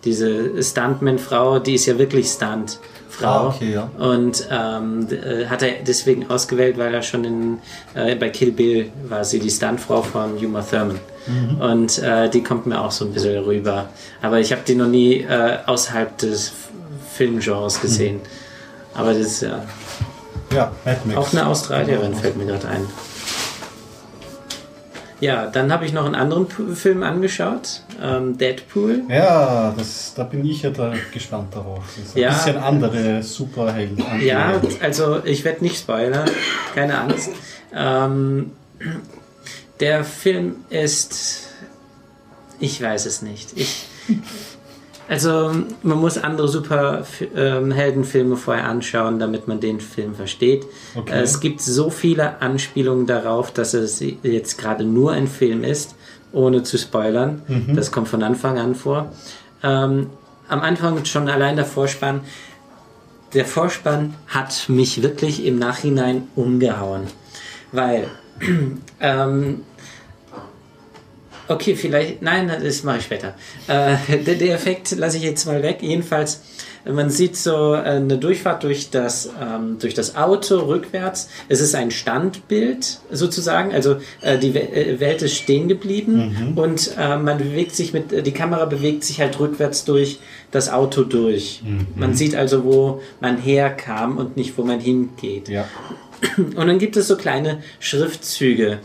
Diese 0.05 0.63
Stuntman-Frau, 0.63 1.59
die 1.59 1.75
ist 1.75 1.87
ja 1.87 1.99
wirklich 1.99 2.29
Stunt. 2.29 2.79
Frau. 3.11 3.27
Ah, 3.27 3.47
okay, 3.49 3.73
ja. 3.75 3.91
Und 3.99 4.47
ähm, 4.51 5.07
äh, 5.11 5.47
hat 5.47 5.63
er 5.63 5.83
deswegen 5.87 6.31
ausgewählt, 6.31 6.79
weil 6.79 6.95
er 6.95 7.03
schon 7.03 7.25
in, 7.25 7.59
äh, 7.95 8.15
bei 8.15 8.31
Kill 8.31 8.53
Bill 8.53 8.91
war 9.09 9.25
sie 9.25 9.41
die 9.41 9.51
Stuntfrau 9.51 10.01
von 10.01 10.37
Uma 10.39 10.63
Thurman. 10.63 10.99
Mhm. 11.27 11.61
Und 11.61 11.99
äh, 11.99 12.31
die 12.31 12.43
kommt 12.43 12.67
mir 12.67 12.81
auch 12.81 12.91
so 12.93 13.05
ein 13.05 13.13
bisschen 13.13 13.43
rüber. 13.45 13.89
Aber 14.23 14.39
ich 14.41 14.53
habe 14.53 14.63
die 14.67 14.75
noch 14.75 14.87
nie 14.87 15.21
äh, 15.21 15.59
außerhalb 15.67 16.17
des 16.19 16.53
Filmgenres 17.13 17.81
gesehen. 17.81 18.17
Mhm. 18.17 18.21
Aber 18.95 19.13
das 19.13 19.27
ist 19.27 19.43
ja 19.43 19.65
Ja, 20.55 20.73
Mad 20.85 21.01
Max. 21.05 21.19
auch 21.19 21.33
eine 21.33 21.47
Australierin, 21.47 22.15
fällt 22.15 22.37
mir 22.39 22.47
gerade 22.47 22.69
ein. 22.69 22.87
Ja, 25.21 25.47
dann 25.47 25.71
habe 25.71 25.85
ich 25.85 25.93
noch 25.93 26.07
einen 26.07 26.15
anderen 26.15 26.47
Film 26.75 27.03
angeschaut, 27.03 27.83
ähm, 28.03 28.39
Deadpool. 28.39 29.03
Ja, 29.09 29.75
das, 29.77 30.15
da 30.17 30.25
bin 30.25 30.45
ich 30.47 30.63
ja 30.63 30.71
da 30.71 30.95
gespannt 31.13 31.55
darauf. 31.55 31.85
Das 31.97 32.07
ist 32.07 32.17
ein 32.17 32.23
Ja. 32.23 32.31
bisschen 32.33 32.57
andere 32.57 33.23
Superhelden. 33.23 34.03
Ja, 34.23 34.61
also 34.81 35.23
ich 35.25 35.45
werde 35.45 35.63
nicht 35.63 35.79
spoilern, 35.79 36.29
keine 36.75 36.99
Angst. 36.99 37.31
Ähm, 37.75 38.53
der 39.81 40.05
Film 40.05 40.57
ist, 40.71 41.49
ich 42.59 42.81
weiß 42.83 43.05
es 43.07 43.21
nicht. 43.23 43.51
Ich, 43.57 43.87
Also 45.11 45.51
man 45.83 45.99
muss 45.99 46.19
andere 46.19 46.47
Superheldenfilme 46.47 48.37
vorher 48.37 48.69
anschauen, 48.69 49.19
damit 49.19 49.49
man 49.49 49.59
den 49.59 49.81
Film 49.81 50.15
versteht. 50.15 50.65
Okay. 50.95 51.21
Es 51.21 51.41
gibt 51.41 51.61
so 51.61 51.91
viele 51.91 52.41
Anspielungen 52.41 53.09
darauf, 53.09 53.51
dass 53.51 53.75
es 53.75 54.01
jetzt 54.23 54.57
gerade 54.57 54.85
nur 54.85 55.11
ein 55.11 55.27
Film 55.27 55.65
ist, 55.65 55.97
ohne 56.31 56.63
zu 56.63 56.79
spoilern. 56.79 57.43
Das 57.75 57.91
kommt 57.91 58.07
von 58.07 58.23
Anfang 58.23 58.61
an 58.61 58.77
vor. 58.77 59.11
Ähm, 59.65 60.11
am 60.49 60.61
Anfang 60.61 61.05
schon 61.05 61.29
allein 61.29 61.57
der 61.57 61.65
Vorspann. 61.65 62.21
Der 63.35 63.47
Vorspann 63.47 64.15
hat 64.29 64.69
mich 64.69 65.03
wirklich 65.03 65.45
im 65.45 65.59
Nachhinein 65.59 66.29
umgehauen. 66.37 67.09
Weil 67.73 68.07
ähm, 69.01 69.63
Okay, 71.51 71.75
vielleicht. 71.75 72.23
Nein, 72.23 72.49
das 72.63 72.85
mache 72.85 72.99
ich 72.99 73.05
später. 73.05 73.35
Äh, 73.67 73.97
der, 74.25 74.37
der 74.37 74.55
Effekt 74.55 74.93
lasse 74.93 75.17
ich 75.17 75.25
jetzt 75.25 75.47
mal 75.47 75.65
weg. 75.65 75.79
Jedenfalls, 75.81 76.43
man 76.85 77.11
sieht 77.11 77.37
so 77.37 77.75
äh, 77.75 77.79
eine 77.79 78.19
Durchfahrt 78.19 78.63
durch 78.63 78.91
das, 78.91 79.29
ähm, 79.43 79.79
durch 79.81 79.95
das 79.95 80.15
Auto 80.15 80.61
rückwärts. 80.61 81.29
Es 81.49 81.61
ist 81.61 81.75
ein 81.75 81.91
Standbild 81.91 83.01
sozusagen. 83.11 83.73
Also 83.73 83.97
äh, 84.21 84.39
die 84.39 84.57
äh, 84.57 85.01
Welt 85.01 85.23
ist 85.23 85.35
stehen 85.35 85.67
geblieben 85.67 86.55
und 86.55 86.93
äh, 86.97 87.17
man 87.17 87.39
bewegt 87.39 87.75
sich 87.75 87.93
mit, 87.93 88.25
die 88.25 88.33
Kamera 88.33 88.67
bewegt 88.67 89.03
sich 89.03 89.21
halt 89.21 89.41
rückwärts 89.41 89.85
durch 89.85 90.21
das 90.53 90.71
Auto 90.71 91.03
durch. 91.03 91.63
Man 91.97 92.15
sieht 92.15 92.37
also, 92.37 92.65
wo 92.65 93.03
man 93.21 93.39
herkam 93.39 94.19
und 94.19 94.37
nicht, 94.37 94.57
wo 94.57 94.63
man 94.63 94.79
hingeht. 94.79 95.49
Ja. 95.49 95.67
Und 96.37 96.67
dann 96.67 96.79
gibt 96.79 96.97
es 96.97 97.09
so 97.09 97.17
kleine 97.17 97.63
Schriftzüge. 97.79 98.79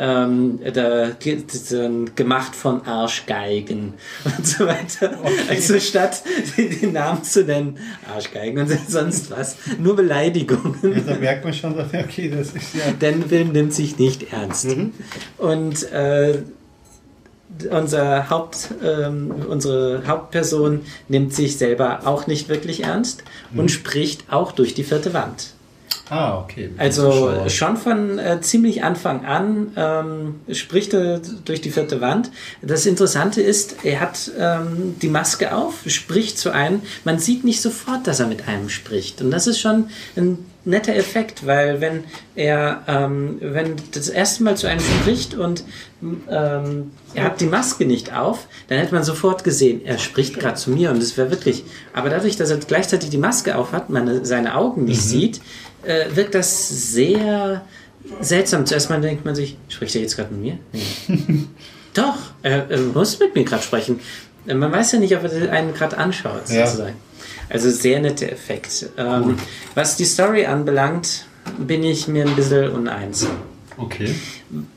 Ähm, 0.00 0.60
dann 0.62 2.14
gemacht 2.14 2.54
von 2.54 2.86
Arschgeigen 2.86 3.94
und 4.24 4.46
so 4.46 4.64
weiter. 4.64 5.18
Also 5.48 5.80
statt 5.80 6.22
den 6.56 6.92
Namen 6.92 7.24
zu 7.24 7.44
nennen, 7.44 7.78
Arschgeigen 8.14 8.60
und 8.60 8.70
sonst 8.88 9.30
was, 9.32 9.56
nur 9.80 9.96
Beleidigungen. 9.96 11.02
Da 11.04 11.16
merkt 11.16 11.44
man 11.44 11.52
schon, 11.52 11.76
okay, 11.78 12.30
das 12.30 12.52
ist 12.52 12.74
ja. 12.74 12.92
Denn 12.92 13.20
der 13.20 13.28
Film 13.28 13.52
nimmt 13.52 13.74
sich 13.74 13.98
nicht 13.98 14.32
ernst. 14.32 14.68
Und 15.38 15.92
äh, 15.92 16.38
unser 17.70 18.30
Haupt, 18.30 18.68
ähm, 18.84 19.32
unsere 19.48 20.06
Hauptperson 20.06 20.82
nimmt 21.08 21.34
sich 21.34 21.56
selber 21.56 22.06
auch 22.06 22.26
nicht 22.26 22.48
wirklich 22.48 22.84
ernst 22.84 23.24
und 23.54 23.70
spricht 23.70 24.32
auch 24.32 24.52
durch 24.52 24.74
die 24.74 24.84
vierte 24.84 25.12
Wand. 25.14 25.54
Ah, 26.10 26.38
okay. 26.38 26.70
Also 26.78 27.48
schon 27.48 27.76
von 27.76 28.18
äh, 28.18 28.40
ziemlich 28.40 28.82
Anfang 28.82 29.24
an 29.26 29.72
ähm, 29.76 30.54
spricht 30.54 30.94
er 30.94 31.20
durch 31.44 31.60
die 31.60 31.70
vierte 31.70 32.00
Wand. 32.00 32.30
Das 32.62 32.86
Interessante 32.86 33.42
ist, 33.42 33.84
er 33.84 34.00
hat 34.00 34.30
ähm, 34.38 34.96
die 35.02 35.08
Maske 35.08 35.54
auf, 35.54 35.82
spricht 35.86 36.38
zu 36.38 36.50
einem. 36.50 36.80
Man 37.04 37.18
sieht 37.18 37.44
nicht 37.44 37.60
sofort, 37.60 38.06
dass 38.06 38.20
er 38.20 38.26
mit 38.26 38.48
einem 38.48 38.70
spricht. 38.70 39.20
Und 39.20 39.30
das 39.30 39.46
ist 39.46 39.60
schon 39.60 39.88
ein 40.16 40.38
netter 40.68 40.94
Effekt, 40.94 41.46
weil 41.46 41.80
wenn 41.80 42.04
er, 42.34 42.82
ähm, 42.86 43.38
wenn 43.40 43.76
das 43.92 44.08
erste 44.08 44.42
Mal 44.44 44.56
zu 44.56 44.66
einem 44.66 44.80
spricht 44.80 45.34
und 45.34 45.64
ähm, 46.30 46.92
er 47.14 47.24
hat 47.24 47.40
die 47.40 47.46
Maske 47.46 47.84
nicht 47.84 48.14
auf, 48.14 48.46
dann 48.68 48.78
hätte 48.78 48.94
man 48.94 49.02
sofort 49.02 49.44
gesehen, 49.44 49.84
er 49.84 49.98
spricht 49.98 50.38
gerade 50.38 50.56
zu 50.56 50.70
mir 50.70 50.90
und 50.90 51.02
es 51.02 51.16
wäre 51.16 51.30
wirklich. 51.30 51.64
Aber 51.92 52.10
dadurch, 52.10 52.36
dass 52.36 52.50
er 52.50 52.58
gleichzeitig 52.58 53.10
die 53.10 53.18
Maske 53.18 53.56
auf 53.56 53.72
hat, 53.72 53.90
man 53.90 54.24
seine 54.24 54.54
Augen 54.54 54.84
nicht 54.84 55.02
sieht, 55.02 55.40
äh, 55.84 56.06
wirkt 56.14 56.34
das 56.34 56.68
sehr 56.92 57.62
seltsam. 58.20 58.66
Zuerst 58.66 58.90
mal 58.90 59.00
denkt 59.00 59.24
man 59.24 59.34
sich, 59.34 59.56
spricht 59.68 59.94
er 59.94 60.02
jetzt 60.02 60.16
gerade 60.16 60.32
mit 60.34 60.42
mir? 60.42 60.58
Nee. 60.72 61.44
Doch, 61.94 62.16
er, 62.42 62.70
er 62.70 62.78
muss 62.80 63.18
mit 63.18 63.34
mir 63.34 63.44
gerade 63.44 63.62
sprechen. 63.62 64.00
Äh, 64.46 64.54
Man 64.54 64.70
weiß 64.72 64.92
ja 64.92 64.98
nicht, 64.98 65.16
ob 65.16 65.24
er 65.24 65.52
einen 65.52 65.74
gerade 65.74 65.96
anschaut, 65.98 66.48
Ja. 66.48 66.66
sozusagen. 66.66 66.96
Also 67.50 67.70
sehr 67.70 67.98
netter 68.00 68.30
Effekt. 68.30 68.90
Ähm, 68.98 69.36
was 69.74 69.96
die 69.96 70.04
Story 70.04 70.44
anbelangt, 70.46 71.24
bin 71.58 71.82
ich 71.82 72.06
mir 72.08 72.26
ein 72.26 72.36
bisschen 72.36 72.70
uneins. 72.72 73.26
Okay. 73.78 74.14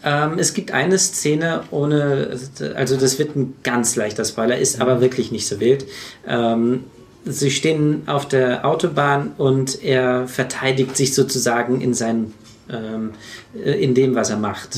Ähm, 0.04 0.38
es 0.38 0.54
gibt 0.54 0.72
eine 0.72 0.98
Szene 0.98 1.64
ohne, 1.72 2.38
also 2.76 2.98
das 2.98 3.20
wird 3.20 3.36
ein 3.36 3.56
ganz 3.64 3.96
leichter 3.96 4.24
Spoiler, 4.24 4.58
ist 4.58 4.80
aber 4.80 5.02
wirklich 5.02 5.32
nicht 5.32 5.48
so 5.48 5.60
wild. 5.60 5.86
Ähm, 6.28 6.84
sie 7.26 7.52
stehen 7.52 8.04
auf 8.08 8.28
der 8.28 8.66
Autobahn 8.66 9.32
und 9.38 9.84
er 9.84 10.28
verteidigt 10.28 10.98
sich 10.98 11.14
sozusagen 11.14 11.82
in 11.82 11.94
seinem 11.94 12.34
ähm, 12.72 13.12
äh, 13.54 13.84
in 13.84 13.94
dem, 13.94 14.16
was 14.16 14.30
er 14.30 14.38
macht. 14.38 14.78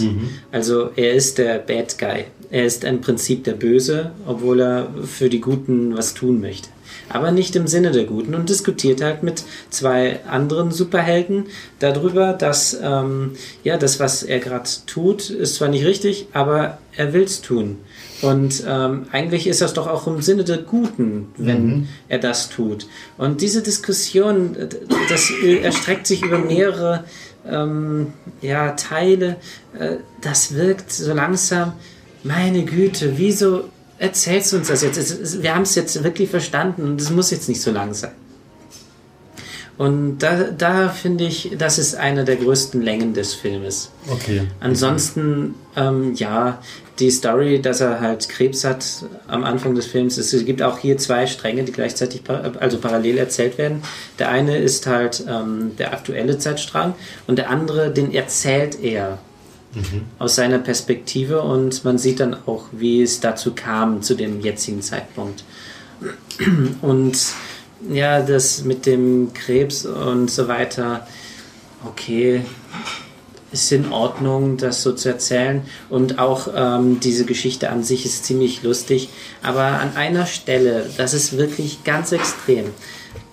Also 0.52 0.90
er 0.96 1.14
ist 1.14 1.38
der 1.38 1.60
Bad 1.60 1.98
Guy. 1.98 2.26
Er 2.50 2.66
ist 2.66 2.84
im 2.84 3.02
Prinzip 3.02 3.44
der 3.44 3.54
Böse, 3.54 4.12
obwohl 4.26 4.62
er 4.62 4.88
für 5.06 5.30
die 5.30 5.42
Guten 5.42 5.96
was 5.96 6.14
tun 6.14 6.40
möchte. 6.42 6.70
Aber 7.10 7.32
nicht 7.32 7.56
im 7.56 7.68
Sinne 7.68 7.92
der 7.92 8.06
Guten 8.06 8.34
und 8.34 8.50
diskutiert 8.50 9.02
halt 9.02 9.24
mit 9.24 9.44
zwei 9.70 10.20
anderen 10.26 10.72
Superhelden 10.72 11.46
darüber, 11.80 12.34
dass 12.34 12.78
ähm, 12.82 13.32
ja 13.64 13.78
das, 13.78 14.00
was 14.00 14.24
er 14.24 14.40
gerade 14.40 14.70
tut, 14.86 15.30
ist 15.30 15.56
zwar 15.56 15.68
nicht 15.68 15.86
richtig, 15.86 16.28
aber 16.34 16.78
er 16.96 17.14
will 17.14 17.24
es 17.24 17.42
tun. 17.42 17.78
Und 18.24 18.64
ähm, 18.66 19.06
eigentlich 19.12 19.48
ist 19.48 19.60
das 19.62 19.74
doch 19.74 19.86
auch 19.86 20.08
im 20.08 20.22
Sinne 20.22 20.46
der 20.46 20.60
Guten, 20.60 21.28
wenn 21.38 21.90
er 22.08 22.20
das 22.20 22.50
tut. 22.50 22.88
Und 23.18 23.42
diese 23.42 23.62
Diskussion, 23.62 24.56
das 25.10 25.30
äh, 25.44 25.58
erstreckt 25.58 26.08
sich 26.08 26.24
über 26.24 26.40
mehrere 26.40 27.04
ähm, 27.46 28.14
ja, 28.42 28.72
Teile. 28.72 29.36
Äh, 29.78 29.98
das 30.22 30.56
wirkt 30.56 30.92
so 30.92 31.14
langsam. 31.14 31.74
Meine 32.24 32.64
Güte, 32.64 33.18
wieso 33.18 33.66
erzählst 33.98 34.54
du 34.54 34.58
uns 34.58 34.70
das 34.70 34.84
jetzt? 34.84 35.44
Wir 35.44 35.54
haben 35.54 35.64
es 35.64 35.76
jetzt 35.76 36.02
wirklich 36.02 36.30
verstanden 36.30 36.84
und 36.84 37.02
es 37.02 37.10
muss 37.10 37.30
jetzt 37.30 37.50
nicht 37.50 37.62
so 37.62 37.72
lang 37.72 37.94
sein. 37.94 38.12
Und 39.78 40.20
da, 40.20 40.52
da 40.52 40.90
finde 40.90 41.26
ich, 41.26 41.52
das 41.58 41.80
ist 41.80 41.96
eine 41.96 42.24
der 42.24 42.36
größten 42.36 42.82
Längen 42.82 43.14
des 43.14 43.34
Filmes. 43.34 43.90
Okay. 44.08 44.44
Ansonsten, 44.60 45.56
ähm, 45.76 46.14
ja, 46.14 46.60
die 47.00 47.10
Story, 47.10 47.62
dass 47.62 47.82
er 47.82 48.00
halt 48.00 48.30
Krebs 48.30 48.64
hat 48.64 48.86
am 49.28 49.44
Anfang 49.44 49.74
des 49.74 49.88
Films, 49.88 50.18
es 50.18 50.46
gibt 50.46 50.62
auch 50.62 50.78
hier 50.78 50.98
zwei 50.98 51.26
Stränge, 51.26 51.64
die 51.64 51.72
gleichzeitig, 51.72 52.22
also 52.60 52.78
parallel 52.78 53.18
erzählt 53.18 53.58
werden. 53.58 53.82
Der 54.20 54.30
eine 54.30 54.58
ist 54.58 54.86
halt 54.86 55.24
ähm, 55.28 55.76
der 55.78 55.94
aktuelle 55.94 56.38
Zeitstrang 56.38 56.94
und 57.26 57.38
der 57.38 57.50
andere, 57.50 57.92
den 57.92 58.14
erzählt 58.14 58.80
er 58.82 59.18
aus 60.20 60.36
seiner 60.36 60.60
Perspektive 60.60 61.42
und 61.42 61.84
man 61.84 61.98
sieht 61.98 62.20
dann 62.20 62.36
auch, 62.46 62.66
wie 62.72 63.02
es 63.02 63.20
dazu 63.20 63.54
kam 63.56 64.02
zu 64.02 64.14
dem 64.14 64.42
jetzigen 64.42 64.82
Zeitpunkt. 64.82 65.44
Und 66.82 67.18
ja, 67.90 68.22
das 68.22 68.64
mit 68.64 68.86
dem 68.86 69.34
Krebs 69.34 69.86
und 69.86 70.30
so 70.30 70.48
weiter, 70.48 71.08
okay, 71.86 72.46
ist 73.54 73.72
in 73.72 73.92
Ordnung, 73.92 74.58
das 74.58 74.82
so 74.84 74.92
zu 74.92 75.10
erzählen. 75.10 75.62
Und 75.90 76.20
auch 76.20 76.50
ähm, 76.54 77.00
diese 77.00 77.26
Geschichte 77.26 77.70
an 77.70 77.84
sich 77.84 78.06
ist 78.06 78.26
ziemlich 78.26 78.64
lustig. 78.64 79.10
Aber 79.42 79.64
an 79.64 79.96
einer 79.96 80.26
Stelle, 80.26 80.90
das 80.98 81.14
ist 81.14 81.38
wirklich 81.38 81.84
ganz 81.84 82.12
extrem. 82.12 82.66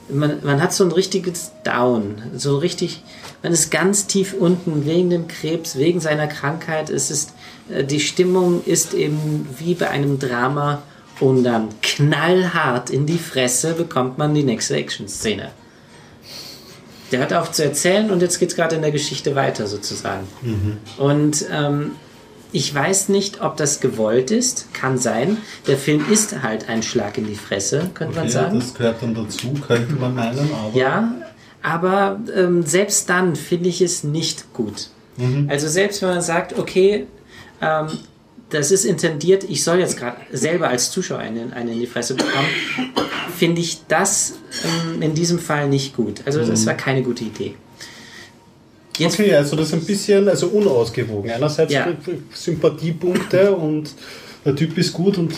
Man, 0.09 0.39
man 0.43 0.63
hat 0.63 0.73
so 0.73 0.85
ein 0.85 0.93
richtiges 0.93 1.53
Down, 1.63 2.17
so 2.37 2.59
richtig, 2.59 3.03
man 3.43 3.53
ist 3.53 3.71
ganz 3.71 4.07
tief 4.07 4.35
unten 4.35 4.85
wegen 4.85 5.09
dem 5.09 5.29
Krebs, 5.29 5.79
wegen 5.79 6.01
seiner 6.01 6.27
Krankheit. 6.27 6.91
Es 6.91 7.11
ist, 7.11 7.33
äh, 7.73 7.85
die 7.85 8.01
Stimmung 8.01 8.63
ist 8.65 8.93
eben 8.93 9.49
wie 9.59 9.75
bei 9.75 9.89
einem 9.89 10.19
Drama 10.19 10.83
und 11.21 11.45
dann 11.45 11.69
knallhart 11.83 12.91
in 12.91 13.07
die 13.07 13.19
Fresse 13.19 13.75
bekommt 13.75 14.19
man 14.19 14.35
die 14.35 14.43
nächste 14.43 14.75
Action-Szene. 14.75 15.53
Der 17.13 17.21
hört 17.21 17.33
auf 17.35 17.51
zu 17.53 17.65
erzählen 17.65 18.11
und 18.11 18.23
jetzt 18.23 18.39
geht 18.39 18.51
es 18.51 18.57
gerade 18.57 18.77
in 18.77 18.83
der 18.83 18.93
Geschichte 18.93 19.35
weiter 19.35 19.67
sozusagen. 19.67 20.27
Und 20.97 21.45
ähm, 21.53 21.93
ich 22.53 22.75
weiß 22.75 23.09
nicht, 23.11 23.41
ob 23.43 23.57
das 23.57 23.81
gewollt 23.81 24.31
ist. 24.31 24.73
Kann 24.75 24.99
sein. 24.99 25.39
Der 25.67 25.77
Film 25.77 26.05
ist 26.11 26.43
halt 26.43 26.69
ein 26.69 26.83
Schlag 26.83 27.17
in 27.19 27.27
die 27.27 27.35
Fresse, 27.37 27.91
könnte 27.95 28.15
man 28.17 28.25
Okay, 28.25 28.33
sagen. 28.33 28.59
das 28.59 28.75
gehört 28.75 29.03
dann 29.03 29.15
dazu, 29.15 29.53
könnte 29.67 29.95
man 29.95 30.15
meinen, 30.15 30.51
aber. 30.53 30.77
Ja, 30.77 31.15
aber 31.63 32.21
ähm, 32.35 32.65
selbst 32.65 33.09
dann 33.11 33.37
finde 33.37 33.69
ich 33.69 33.81
es 33.81 34.05
nicht 34.05 34.53
gut. 34.53 34.89
Also 35.49 35.69
selbst 35.69 36.01
wenn 36.01 36.09
man 36.09 36.23
sagt, 36.23 36.59
okay, 36.59 37.07
ähm, 37.61 37.89
das 38.51 38.71
ist 38.71 38.85
intendiert, 38.85 39.45
ich 39.49 39.63
soll 39.65 39.79
jetzt 39.79 39.97
gerade 39.97 40.17
selber 40.33 40.69
als 40.69 40.91
Zuschauer 40.91 41.19
einen, 41.19 41.53
einen 41.53 41.73
in 41.73 41.81
die 41.81 41.87
Fresse 41.87 42.15
bekommen, 42.15 42.49
finde 43.37 43.61
ich 43.61 43.79
das 43.89 44.35
ähm, 44.95 45.01
in 45.03 45.15
diesem 45.15 45.39
Fall 45.39 45.69
nicht 45.69 45.97
gut. 45.97 46.21
Also 46.27 46.45
das 46.45 46.67
war 46.67 46.75
keine 46.75 47.03
gute 47.03 47.25
Idee. 47.25 47.55
Jetzt, 48.99 49.15
Okay, 49.19 49.35
also 49.35 49.57
das 49.57 49.69
ist 49.69 49.75
ein 49.75 49.85
bisschen 49.85 50.29
also 50.29 50.49
unausgewogen. 50.49 51.31
Einerseits 51.31 51.73
Ja. 51.73 51.87
Sympathiepunkte 52.35 53.53
und 53.53 53.91
der 54.45 54.57
Typ 54.57 54.77
ist 54.79 54.93
gut, 54.93 55.17
und 55.19 55.33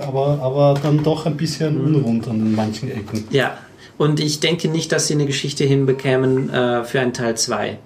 aber, 0.00 0.38
aber 0.42 0.78
dann 0.82 1.02
doch 1.02 1.26
ein 1.26 1.36
bisschen 1.36 1.74
Mhm. 1.78 1.94
unrund 1.96 2.28
an 2.28 2.54
manchen 2.54 2.90
Ecken. 2.90 3.24
Ja, 3.30 3.58
und 4.00 4.18
ich 4.18 4.40
denke 4.40 4.68
nicht, 4.68 4.92
dass 4.92 5.08
sie 5.08 5.12
eine 5.12 5.26
Geschichte 5.26 5.62
hinbekämen 5.64 6.48
äh, 6.48 6.84
für 6.84 7.00
einen 7.00 7.12
Teil 7.12 7.36
2. 7.36 7.78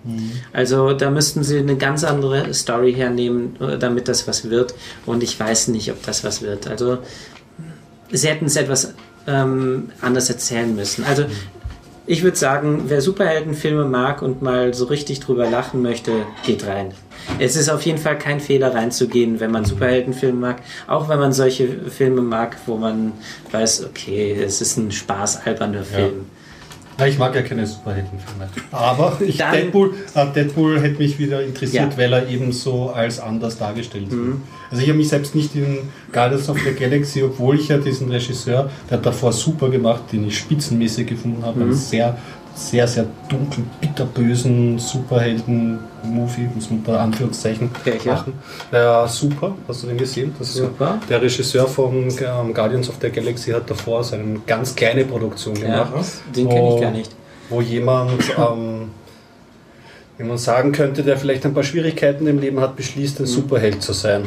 Also 0.53 0.93
da 0.93 1.11
müssten 1.11 1.43
sie 1.43 1.59
eine 1.59 1.77
ganz 1.77 2.05
andere 2.05 2.55
Story 2.55 2.95
hernehmen, 2.95 3.57
äh, 3.61 3.79
damit 3.79 4.07
das 4.07 4.29
was 4.29 4.49
wird. 4.49 4.77
Und 5.07 5.25
ich 5.25 5.41
weiß 5.41 5.67
nicht, 5.69 5.91
ob 5.91 6.01
das 6.05 6.23
was 6.23 6.41
wird. 6.41 6.69
Also 6.69 6.99
sie 8.13 8.29
hätten 8.29 8.45
es 8.45 8.55
etwas 8.55 8.95
ähm, 9.27 9.91
anders 10.01 10.31
erzählen 10.31 10.73
müssen. 10.77 11.03
Also 11.03 11.25
ich 12.07 12.23
würde 12.23 12.37
sagen, 12.37 12.85
wer 12.87 13.01
Superheldenfilme 13.01 13.85
mag 13.85 14.23
und 14.23 14.41
mal 14.41 14.73
so 14.73 14.85
richtig 14.85 15.19
drüber 15.19 15.51
lachen 15.51 15.83
möchte, 15.83 16.13
geht 16.47 16.65
rein. 16.65 16.93
Es 17.39 17.57
ist 17.57 17.69
auf 17.69 17.83
jeden 17.83 17.99
Fall 17.99 18.19
kein 18.19 18.41
Fehler 18.41 18.75
reinzugehen, 18.75 19.41
wenn 19.41 19.51
man 19.51 19.65
Superheldenfilme 19.65 20.39
mag. 20.39 20.63
Auch 20.87 21.09
wenn 21.09 21.19
man 21.19 21.33
solche 21.33 21.69
Filme 21.91 22.21
mag, 22.23 22.57
wo 22.67 22.77
man 22.77 23.13
weiß, 23.51 23.87
okay, 23.87 24.33
es 24.45 24.61
ist 24.61 24.77
ein 24.77 24.91
spaßalberner 24.93 25.83
Film. 25.83 26.27
Ja, 26.97 27.07
ich 27.07 27.19
mag 27.19 27.35
ja 27.35 27.43
keine 27.43 27.67
Superheldenfilme. 27.67 28.49
Aber 28.71 29.17
ich, 29.27 29.37
Dann- 29.39 29.53
Deadpool, 29.53 29.95
äh, 30.15 30.27
Deadpool 30.33 30.81
hätte 30.81 30.99
mich 30.99 31.19
wieder 31.19 31.43
interessiert, 31.43 31.93
Ja. 31.93 31.99
weil 31.99 32.13
er 32.13 32.29
eben 32.29 32.53
so 32.53 32.91
als 32.91 33.19
anders 33.19 33.59
dargestellt 33.59 34.11
wird. 34.13 34.37
Also 34.71 34.83
ich 34.83 34.89
habe 34.89 34.99
mich 34.99 35.09
selbst 35.09 35.35
nicht 35.35 35.57
in 35.57 35.79
Guardians 36.13 36.49
of 36.49 36.57
the 36.65 36.73
Galaxy, 36.73 37.23
obwohl 37.25 37.59
ich 37.59 37.67
ja 37.69 37.79
diesen 37.79 38.11
Regisseur, 38.11 38.71
der 38.89 38.99
hat 38.99 39.07
davor 39.07 39.33
super 39.33 39.71
gemacht, 39.71 40.05
den 40.13 40.27
ich 40.29 40.39
spitzenmäßig 40.39 41.09
gefunden 41.09 41.45
habe, 41.45 41.63
einen 41.63 41.75
sehr, 41.75 42.17
sehr, 42.55 42.87
sehr 42.87 43.07
dunkel, 43.29 43.65
bitterbösen 43.81 44.79
Superhelden-Movie, 44.79 46.49
muss 46.55 46.71
man 46.71 46.85
da 46.85 46.99
Anführungszeichen 47.03 47.71
Welcher? 47.85 48.13
machen. 48.13 48.33
Ja, 48.73 49.07
super, 49.09 49.55
hast 49.67 49.83
du 49.83 49.87
den 49.89 49.99
gesehen? 49.99 50.35
Das 50.39 50.55
Super. 50.55 50.99
Der 51.09 51.21
Regisseur 51.21 51.67
von 51.67 52.09
ähm, 52.09 52.55
Guardians 52.55 52.89
of 52.89 52.97
the 53.01 53.11
Galaxy 53.11 53.51
hat 53.53 53.69
davor 53.69 54.05
so 54.05 54.15
eine 54.17 54.39
ganz 54.47 54.75
kleine 54.75 55.05
Produktion 55.05 55.57
Ja, 55.57 55.85
gemacht 55.85 56.07
den 56.35 56.49
kenne 56.49 56.75
ich 56.75 56.81
gar 56.81 56.91
nicht. 56.91 57.11
wo 57.49 57.61
jemand, 57.61 58.13
ähm, 58.39 58.91
wie 60.17 60.23
man 60.25 60.39
sagen 60.39 60.71
könnte, 60.73 61.03
der 61.03 61.17
vielleicht 61.17 61.45
ein 61.45 61.55
paar 61.55 61.65
Schwierigkeiten 61.65 62.27
im 62.29 62.39
Leben 62.39 62.61
hat, 62.61 62.77
beschließt, 62.77 63.19
ein 63.21 63.27
Superheld 63.27 63.83
zu 63.83 63.93
sein. 63.93 64.23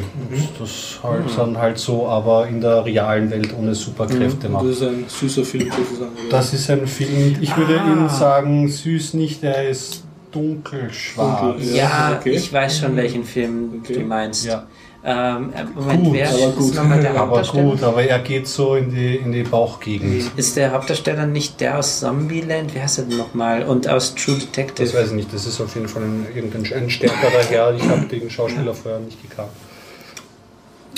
Das 0.58 0.98
halt 1.02 1.24
dann 1.36 1.56
halt 1.56 1.78
so, 1.78 2.06
aber 2.06 2.46
in 2.46 2.60
der 2.60 2.84
realen 2.84 3.30
Welt 3.30 3.54
ohne 3.58 3.74
Superkräfte 3.74 4.42
Das 4.42 4.50
macht. 4.50 4.64
ist 4.66 4.82
ein 4.82 5.04
süßer 5.08 5.44
Film 5.44 5.70
sozusagen. 5.70 6.10
oder? 6.12 6.28
Das 6.30 6.52
ist 6.52 6.70
ein 6.70 6.86
Film, 6.86 7.36
ich 7.40 7.56
würde 7.56 7.76
Ihnen 7.76 8.08
sagen, 8.10 8.68
süß 8.68 9.14
nicht, 9.14 9.42
er 9.42 9.68
ist 9.68 10.04
dunkelschwarz. 10.30 11.40
Dunkel, 11.58 11.74
Ja, 11.74 12.16
okay. 12.20 12.30
ich 12.32 12.52
weiß 12.52 12.80
schon, 12.80 12.94
welchen 12.96 13.24
Film 13.24 13.80
Okay. 13.82 13.94
du 13.94 14.00
meinst. 14.00 14.44
Ja. 14.46 14.66
Ähm, 15.04 15.52
äh, 15.54 15.64
Moment, 15.76 16.04
Gut, 16.04 16.14
wer 16.14 16.28
aber 16.28 16.38
ist 16.48 16.56
gut. 16.56 16.74
nochmal 16.74 17.00
der 17.00 17.10
Aber 17.14 17.20
Hauptdarsteller? 17.20 17.70
gut, 17.70 17.82
aber 17.84 18.02
er 18.02 18.18
geht 18.18 18.48
so 18.48 18.74
in 18.74 18.90
die, 18.90 19.16
in 19.16 19.30
die 19.32 19.44
Bauchgegend. 19.44 20.32
Ist 20.36 20.56
der 20.56 20.72
Hauptdarsteller 20.72 21.24
nicht 21.26 21.60
der 21.60 21.78
aus 21.78 22.00
Zombieland? 22.00 22.74
Wie 22.74 22.80
heißt 22.80 22.98
er 22.98 23.04
denn 23.04 23.16
nochmal? 23.16 23.62
Und 23.62 23.86
aus 23.88 24.14
True 24.16 24.36
Detective? 24.38 24.84
Das 24.88 24.94
weiß 24.94 25.08
ich 25.10 25.14
nicht, 25.14 25.32
das 25.32 25.46
ist 25.46 25.60
auf 25.60 25.72
jeden 25.76 25.86
Fall 25.88 26.02
ein, 26.02 26.26
irgendein 26.34 26.64
ein 26.74 26.90
stärkerer 26.90 27.42
Herr. 27.48 27.74
Ich 27.74 27.82
habe 27.88 28.06
den 28.06 28.28
Schauspieler 28.28 28.74
vorher 28.74 29.00
nicht 29.00 29.22
gekannt. 29.22 29.50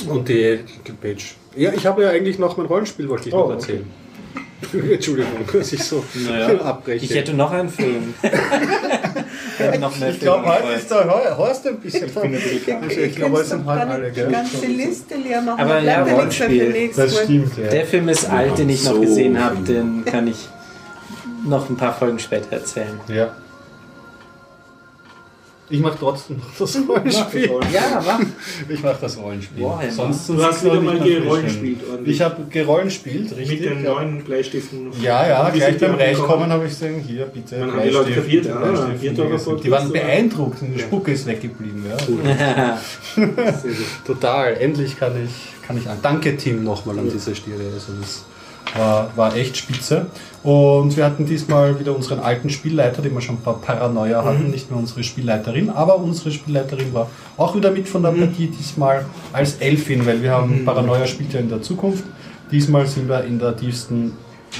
Und 0.08 0.28
die 0.28 0.60
Page. 1.00 1.34
Ja, 1.56 1.72
ich 1.74 1.84
habe 1.84 2.02
ja 2.04 2.08
eigentlich 2.10 2.38
noch 2.38 2.56
mein 2.56 2.66
Rollenspiel, 2.66 3.06
wollte 3.08 3.28
ich 3.28 3.34
Oh, 3.34 3.38
noch 3.40 3.44
okay. 3.46 3.54
erzählen. 3.54 3.86
Entschuldigung, 4.92 5.32
dass 5.52 5.72
ich 5.74 5.82
so 5.84 6.02
Naja, 6.26 6.58
abbreche. 6.62 7.04
Ich 7.04 7.14
hätte 7.14 7.34
noch 7.34 7.50
einen 7.50 7.68
Film. 7.68 8.14
noch 9.80 9.98
mehr 9.98 10.10
Ich 10.10 10.20
glaube, 10.20 10.46
heute 10.46 10.72
ist 10.78 10.90
der 10.90 11.04
Heu- 11.04 11.36
Horst 11.36 11.66
ein 11.66 11.76
bisschen 11.78 12.06
Ich 12.06 12.14
bin 12.14 12.34
Ich, 12.34 12.66
gar 12.66 12.82
Ich 12.90 12.96
ich 12.98 13.16
glaube, 13.16 13.32
kann 13.34 13.42
es 13.42 13.48
sind 13.50 13.66
halt 13.66 13.80
gar 13.82 13.90
alle, 13.90 14.04
nicht 14.06 14.14
gell? 14.14 14.26
die 14.26 14.32
ganze 14.32 14.66
Liste 14.66 15.14
leer 15.16 15.42
machen. 15.42 15.60
Aber 15.60 15.78
ja, 15.80 16.02
Rollenspiel. 16.02 16.90
Das 16.96 17.18
stimmt, 17.22 17.58
ja. 17.58 17.68
Der 17.70 17.86
Film 17.86 18.08
ist 18.08 18.28
alt, 18.30 18.58
den 18.58 18.68
ich 18.68 18.84
noch 18.84 19.00
gesehen 19.00 19.42
habe. 19.42 19.56
Den 19.62 20.04
kann 20.04 20.26
ich 20.26 20.48
noch 21.44 21.68
ein 21.70 21.76
paar 21.76 21.94
Folgen 21.94 22.18
später 22.18 22.52
erzählen. 22.52 23.00
ja. 23.08 23.28
Ich 25.72 25.78
mache 25.80 25.96
trotzdem 25.98 26.38
noch 26.38 26.46
das 26.58 26.76
Rollenspiel. 26.88 27.50
Ja, 27.72 28.02
mach. 28.04 28.20
Ich 28.68 28.82
mache 28.82 28.98
das 29.00 29.16
Rollenspiel. 29.16 29.62
Warhammer. 29.64 29.92
Sonst 29.92 30.28
Du 30.28 30.42
hast 30.42 30.64
wieder 30.64 30.80
mal 30.80 30.98
gerollenspielt. 30.98 31.78
Ich 32.04 32.20
habe 32.20 32.42
gerollenspielt, 32.50 33.36
richtig. 33.36 33.60
Mit 33.60 33.70
den 33.70 33.82
neuen 33.84 34.24
Bleistiften. 34.24 34.90
Ja, 35.00 35.28
ja, 35.28 35.48
gleich 35.50 35.78
beim? 35.78 35.94
Reinkommen 35.94 36.50
habe 36.50 36.66
ich 36.66 36.70
gesagt, 36.72 36.94
hier 37.06 37.24
bitte. 37.26 37.60
Dann 37.60 37.72
haben 37.72 37.82
die 37.84 37.90
Leute 37.90 38.10
Bleistift, 38.10 38.48
kapiert, 38.48 38.56
ah, 38.56 39.28
Bleistift, 39.28 39.64
Die 39.64 39.70
waren 39.70 39.92
beeindruckt 39.92 40.62
und 40.62 40.74
die 40.74 40.80
Spucke 40.80 41.12
ist 41.12 41.26
weggeblieben. 41.26 41.84
Ja. 41.88 42.78
Total, 44.06 44.56
endlich 44.56 44.98
kann 44.98 45.12
ich, 45.24 45.66
kann 45.66 45.78
ich 45.78 45.88
an. 45.88 45.98
Danke 46.02 46.36
Tim 46.36 46.64
nochmal 46.64 46.98
an 46.98 47.10
dieser 47.10 47.34
Stelle. 47.34 47.64
Also 47.72 47.92
das 48.00 48.24
war, 48.76 49.10
war 49.16 49.36
echt 49.36 49.56
spitze. 49.56 50.06
Und 50.42 50.96
wir 50.96 51.04
hatten 51.04 51.26
diesmal 51.26 51.78
wieder 51.78 51.94
unseren 51.94 52.20
alten 52.20 52.48
Spielleiter, 52.48 53.02
den 53.02 53.12
wir 53.12 53.20
schon 53.20 53.36
ein 53.36 53.42
paar 53.42 53.60
Paranoia 53.60 54.24
hatten, 54.24 54.50
nicht 54.50 54.70
mehr 54.70 54.78
unsere 54.78 55.02
Spielleiterin, 55.02 55.68
aber 55.68 55.96
unsere 55.96 56.30
Spielleiterin 56.30 56.94
war 56.94 57.10
auch 57.36 57.54
wieder 57.54 57.70
mit 57.70 57.88
von 57.88 58.02
der 58.02 58.10
Partie, 58.10 58.46
diesmal 58.46 59.04
als 59.32 59.56
Elfin, 59.56 60.06
weil 60.06 60.22
wir 60.22 60.30
haben 60.30 60.64
Paranoia 60.64 61.06
spielt 61.06 61.32
ja 61.34 61.40
in 61.40 61.50
der 61.50 61.60
Zukunft. 61.60 62.04
Diesmal 62.50 62.86
sind 62.86 63.08
wir 63.08 63.22
in 63.24 63.38
der 63.38 63.56
tiefsten, 63.56 64.12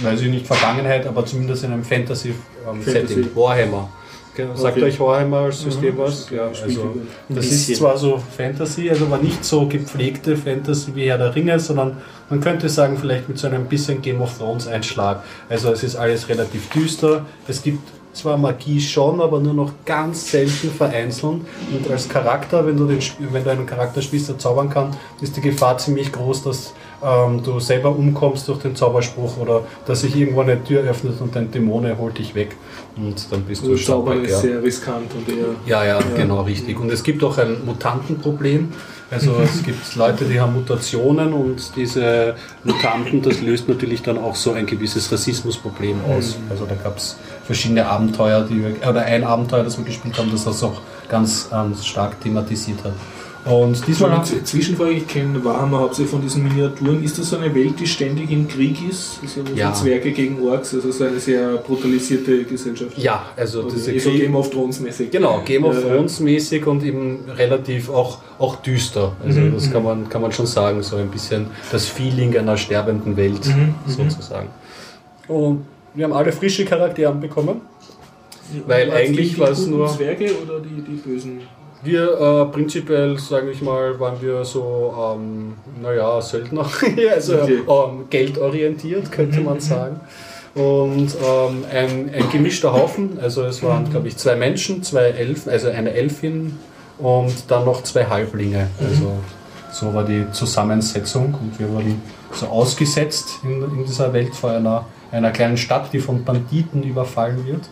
weiß 0.03 0.21
ich 0.21 0.29
nicht, 0.29 0.47
Vergangenheit, 0.47 1.07
aber 1.07 1.25
zumindest 1.25 1.65
in 1.65 1.73
einem 1.73 1.85
Fantasy-Setting. 1.85 2.83
Fantasy. 2.83 3.27
Warhammer. 3.35 3.89
Ge- 4.47 4.57
Sagt 4.57 4.77
Okay. 4.77 4.87
euch 4.87 5.01
Warhammer 5.01 5.39
als 5.39 5.61
System 5.61 5.97
was? 5.99 6.29
Ja, 6.31 6.49
also, 6.49 6.97
das 7.29 7.47
ist 7.47 7.77
zwar 7.77 7.97
so 7.97 8.23
Fantasy, 8.37 8.91
also 8.91 9.07
aber 9.07 9.19
nicht 9.19 9.45
so 9.45 9.67
gepflegte 9.67 10.37
Fantasy 10.37 10.95
wie 10.95 11.09
Herr 11.09 11.19
der 11.19 11.35
Ringe, 11.35 11.59
sondern 11.61 11.97
man 12.29 12.41
könnte 12.41 12.69
sagen, 12.69 12.97
vielleicht 12.99 13.29
mit 13.29 13.39
so 13.39 13.47
einem 13.49 13.67
bisschen 13.67 14.03
Game 14.03 14.21
of 14.21 14.37
Thrones 14.39 14.67
Einschlag. 14.67 15.23
Also 15.49 15.71
es 15.73 15.83
ist 15.83 15.97
alles 15.97 16.29
relativ 16.29 16.69
düster. 16.71 17.25
Es 17.49 17.63
gibt 17.63 17.81
zwar 18.13 18.37
Magie 18.37 18.81
schon, 18.81 19.21
aber 19.21 19.39
nur 19.41 19.55
noch 19.55 19.73
ganz 19.85 20.31
selten 20.33 20.71
vereinzelt. 20.71 21.43
Und 21.73 21.91
als 21.91 22.09
Charakter, 22.09 22.67
wenn 22.67 22.77
du, 22.77 22.87
den, 22.87 22.99
wenn 23.33 23.45
du 23.45 23.51
einen 23.51 23.67
Charakter 23.67 24.03
spielst, 24.03 24.29
der 24.29 24.39
zaubern 24.39 24.69
kann, 24.69 24.97
ist 25.21 25.37
die 25.37 25.41
Gefahr 25.41 25.79
ziemlich 25.79 26.11
groß, 26.11 26.43
dass 26.43 26.73
ähm, 27.03 27.43
du 27.43 27.61
selber 27.61 27.91
umkommst 27.91 28.49
durch 28.49 28.61
den 28.61 28.77
Zauberspruch 28.77 29.39
oder 29.39 29.63
dass 29.87 30.03
sich 30.03 30.17
irgendwo 30.17 30.41
eine 30.43 30.63
Tür 30.63 30.83
öffnet 30.83 31.21
und 31.21 31.35
dein 31.35 31.51
Dämone 31.51 31.97
holt 31.99 32.19
dich 32.19 32.35
weg. 32.35 32.57
Und 32.97 33.27
dann 33.31 33.43
bist 33.43 33.63
Also 33.63 33.75
du 33.75 33.83
Zauber 33.83 34.15
ist 34.17 34.41
sehr 34.41 34.63
riskant 34.63 35.11
und 35.15 35.29
eher. 35.29 35.47
ja, 35.67 35.85
ja, 35.85 36.01
genau, 36.17 36.43
richtig. 36.43 36.79
Und 36.79 36.91
es 36.93 37.03
gibt 37.03 37.23
auch 37.25 37.39
ein 37.39 37.65
Mutantenproblem. 37.65 38.73
Also 39.11 39.33
es 39.43 39.63
gibt 39.65 39.97
Leute, 39.97 40.25
die 40.25 40.41
haben 40.41 40.55
Mutationen 40.55 41.33
und 41.33 41.75
diese 41.77 42.37
Mutanten, 42.65 43.23
das 43.23 43.41
löst 43.41 43.69
natürlich 43.69 44.03
dann 44.03 44.19
auch 44.19 44.35
so 44.35 44.53
ein 44.53 44.67
gewisses 44.67 45.11
Rassismusproblem 45.11 45.97
aus. 46.05 46.37
Also 46.49 46.67
da 46.67 46.75
gab 46.75 46.97
es 46.99 47.17
verschiedene 47.45 47.87
Abenteuer, 47.87 48.43
die 48.43 48.63
wir, 48.63 48.89
oder 48.89 49.03
ein 49.03 49.25
Abenteuer, 49.25 49.65
das 49.65 49.79
wir 49.79 49.85
gespielt 49.85 50.19
haben, 50.19 50.31
das 50.31 50.45
das 50.45 50.63
auch 50.63 50.81
ganz 51.09 51.49
ähm, 51.53 51.75
stark 51.83 52.21
thematisiert 52.21 52.85
hat. 52.85 52.93
Und 53.47 53.87
diesmal 53.87 54.23
Z- 54.23 54.47
Zwischenfrage, 54.47 54.91
ich 54.93 55.07
kenne 55.09 55.43
Warhammer 55.43 55.79
hauptsächlich 55.81 56.11
von 56.11 56.21
diesen 56.21 56.43
Miniaturen. 56.43 57.03
Ist 57.03 57.19
das 57.19 57.31
so 57.31 57.39
eine 57.39 57.55
Welt, 57.55 57.81
die 57.81 57.87
ständig 57.87 58.31
im 58.31 58.47
Krieg 58.47 58.77
ist? 58.87 59.19
Also 59.23 59.43
so 59.47 59.55
Ja. 59.55 59.73
Zwerge 59.73 60.13
gegen 60.13 60.47
Orks, 60.47 60.75
also 60.75 60.93
so 60.93 61.05
eine 61.05 61.19
sehr 61.19 61.57
brutalisierte 61.57 62.45
Gesellschaft. 62.45 62.99
ja, 62.99 63.25
also 63.37 63.63
Also 63.65 63.75
diese 63.77 63.99
so 63.99 64.11
Krieg- 64.11 64.21
Game 64.23 64.35
of 64.37 64.51
Thrones 64.51 64.81
mäßig. 64.81 65.11
Genau, 65.11 65.41
Game 65.45 65.65
of 65.65 65.75
Ja, 65.75 65.81
ja. 65.81 65.95
Thrones 65.95 66.21
mäßig 66.21 66.67
und 66.67 66.85
eben 66.85 67.21
relativ 67.35 67.89
auch, 67.89 68.19
auch 68.39 68.57
düster. 68.57 69.13
Also 69.25 69.41
Mhm, 69.41 69.55
das 69.55 69.73
kann 69.73 69.85
man, 69.85 70.09
kann 70.11 70.21
man 70.21 70.33
schon 70.33 70.47
sagen, 70.47 70.83
so 70.83 70.97
ein 70.97 71.09
bisschen 71.09 71.47
das 71.73 71.87
Feeling 71.87 72.37
einer 72.37 72.59
sterbenden 72.59 73.17
Welt 73.17 73.47
Mhm, 73.47 73.75
sozusagen. 73.87 74.49
Und 75.29 75.65
wir 75.95 76.05
haben 76.05 76.13
alle 76.13 76.31
frische 76.33 76.67
Charaktere 76.67 77.15
bekommen. 77.15 77.63
Weil 78.67 78.89
War's 78.89 78.97
eigentlich 78.99 79.29
die- 79.31 79.35
die 79.37 79.41
war 79.41 79.51
es 79.51 79.67
nur- 79.67 79.89
Zwerge 79.89 80.31
oder 80.43 80.61
die, 80.61 80.83
die 80.83 80.97
bösen? 80.97 81.41
Wir 81.83 82.13
äh, 82.21 82.53
prinzipiell, 82.53 83.19
sage 83.19 83.51
ich 83.51 83.63
mal, 83.63 83.99
waren 83.99 84.21
wir 84.21 84.45
so, 84.45 84.95
ähm, 85.15 85.55
naja, 85.81 86.21
Söldner, 86.21 86.67
also 87.15 87.39
ähm, 87.39 88.05
geldorientiert, 88.11 89.11
könnte 89.11 89.41
man 89.41 89.61
sagen. 89.61 90.01
Und 90.55 91.17
ähm, 91.25 91.65
ein, 91.73 92.11
ein 92.13 92.31
gemischter 92.31 92.73
Haufen, 92.73 93.19
also 93.21 93.45
es 93.45 93.63
waren, 93.63 93.89
glaube 93.89 94.09
ich, 94.09 94.17
zwei 94.17 94.37
Menschen, 94.37 94.83
zwei 94.83 95.05
Elfen, 95.05 95.51
also 95.51 95.69
eine 95.69 95.93
Elfin 95.93 96.59
und 96.99 97.33
dann 97.49 97.65
noch 97.65 97.83
zwei 97.83 98.05
Halblinge. 98.05 98.69
Also 98.79 99.13
so 99.73 99.95
war 99.95 100.05
die 100.05 100.27
Zusammensetzung. 100.33 101.35
Und 101.41 101.59
wir 101.59 101.69
wurden 101.71 102.03
so 102.33 102.47
ausgesetzt 102.47 103.39
in, 103.43 103.63
in 103.63 103.85
dieser 103.87 104.13
Welt 104.13 104.35
vor 104.35 104.51
einer, 104.51 104.85
einer 105.13 105.31
kleinen 105.31 105.57
Stadt, 105.57 105.93
die 105.93 106.01
von 106.01 106.25
Banditen 106.25 106.83
überfallen 106.83 107.47
wird 107.47 107.63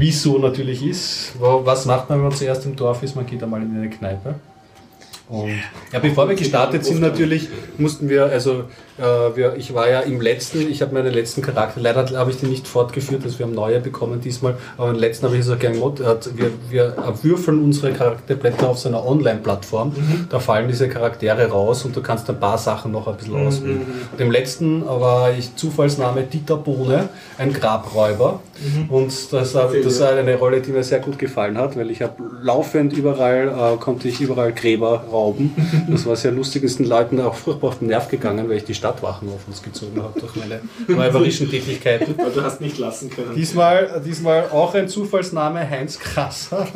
wie 0.00 0.08
es 0.08 0.22
so 0.22 0.38
natürlich 0.38 0.84
ist. 0.84 1.34
Was 1.38 1.84
macht 1.84 2.08
man, 2.08 2.18
wenn 2.18 2.28
man 2.28 2.36
zuerst 2.36 2.64
im 2.64 2.74
Dorf 2.74 3.02
ist? 3.02 3.14
Man 3.14 3.26
geht 3.26 3.42
einmal 3.42 3.62
in 3.62 3.76
eine 3.76 3.90
Kneipe. 3.90 4.34
Und 5.30 5.50
ja, 5.92 6.00
bevor 6.00 6.28
wir 6.28 6.34
gestartet 6.34 6.84
sind, 6.84 7.00
natürlich 7.00 7.48
mussten 7.78 8.08
wir, 8.08 8.24
also 8.26 8.64
äh, 8.98 9.02
wir, 9.36 9.54
ich 9.56 9.72
war 9.72 9.88
ja 9.88 10.00
im 10.00 10.20
letzten, 10.20 10.68
ich 10.68 10.82
habe 10.82 10.92
meinen 10.92 11.14
letzten 11.14 11.40
Charakter, 11.40 11.80
leider 11.80 12.04
habe 12.18 12.30
ich 12.32 12.38
den 12.38 12.50
nicht 12.50 12.66
fortgeführt, 12.66 13.22
also 13.22 13.38
wir 13.38 13.46
haben 13.46 13.54
neue 13.54 13.78
bekommen 13.78 14.20
diesmal, 14.20 14.56
aber 14.76 14.90
im 14.90 14.96
letzten 14.96 15.26
habe 15.26 15.36
ich 15.36 15.44
so 15.44 15.56
gern 15.56 15.74
gemacht, 15.74 16.00
wir, 16.34 16.50
wir 16.68 16.94
würfeln 17.22 17.62
unsere 17.62 17.92
Charakterblätter 17.92 18.68
auf 18.68 18.78
so 18.80 18.88
einer 18.88 19.06
Online-Plattform, 19.06 19.92
da 20.28 20.40
fallen 20.40 20.66
diese 20.66 20.88
Charaktere 20.88 21.46
raus 21.48 21.84
und 21.84 21.94
du 21.94 22.02
kannst 22.02 22.28
ein 22.28 22.40
paar 22.40 22.58
Sachen 22.58 22.90
noch 22.90 23.06
ein 23.06 23.16
bisschen 23.16 23.46
auswählen. 23.46 23.82
Und 24.12 24.20
im 24.20 24.30
letzten 24.32 24.84
war 24.84 25.30
ich 25.32 25.54
Zufallsname 25.54 26.22
Dieter 26.24 26.56
Bohne, 26.56 27.08
ein 27.38 27.52
Grabräuber. 27.52 28.40
Und 28.90 29.12
das, 29.32 29.54
war- 29.54 29.72
das 29.84 30.00
war 30.00 30.10
eine 30.10 30.34
Rolle, 30.36 30.60
die 30.60 30.70
mir 30.72 30.82
sehr 30.84 30.98
gut 30.98 31.18
gefallen 31.18 31.56
hat, 31.56 31.76
weil 31.78 31.90
ich 31.90 32.02
habe 32.02 32.14
laufend 32.42 32.92
überall, 32.92 33.48
äh, 33.48 33.76
konnte 33.78 34.08
ich 34.08 34.20
überall 34.20 34.52
Gräber 34.52 35.04
rauben. 35.20 35.54
Das 35.88 36.06
war 36.06 36.16
sehr 36.16 36.32
lustig, 36.32 36.62
ist 36.62 36.78
den 36.78 36.86
Leuten 36.86 37.20
auch 37.20 37.34
furchtbar 37.34 37.68
auf 37.68 37.78
den 37.78 37.88
Nerv 37.88 38.08
gegangen, 38.08 38.48
weil 38.48 38.58
ich 38.58 38.64
die 38.64 38.74
Stadtwachen 38.74 39.28
auf 39.28 39.46
uns 39.46 39.62
gezogen 39.62 40.02
habe 40.02 40.18
durch 40.18 40.34
meine 40.36 40.60
räuberischen 40.88 41.50
Tätigkeiten. 41.50 42.14
Weil 42.16 42.30
du 42.30 42.42
hast 42.42 42.60
nicht 42.60 42.78
lassen 42.78 43.10
können. 43.10 43.34
Diesmal, 43.34 44.02
diesmal 44.04 44.48
auch 44.50 44.74
ein 44.74 44.88
Zufallsname, 44.88 45.68
Heinz 45.68 45.98
Krasser. 45.98 46.66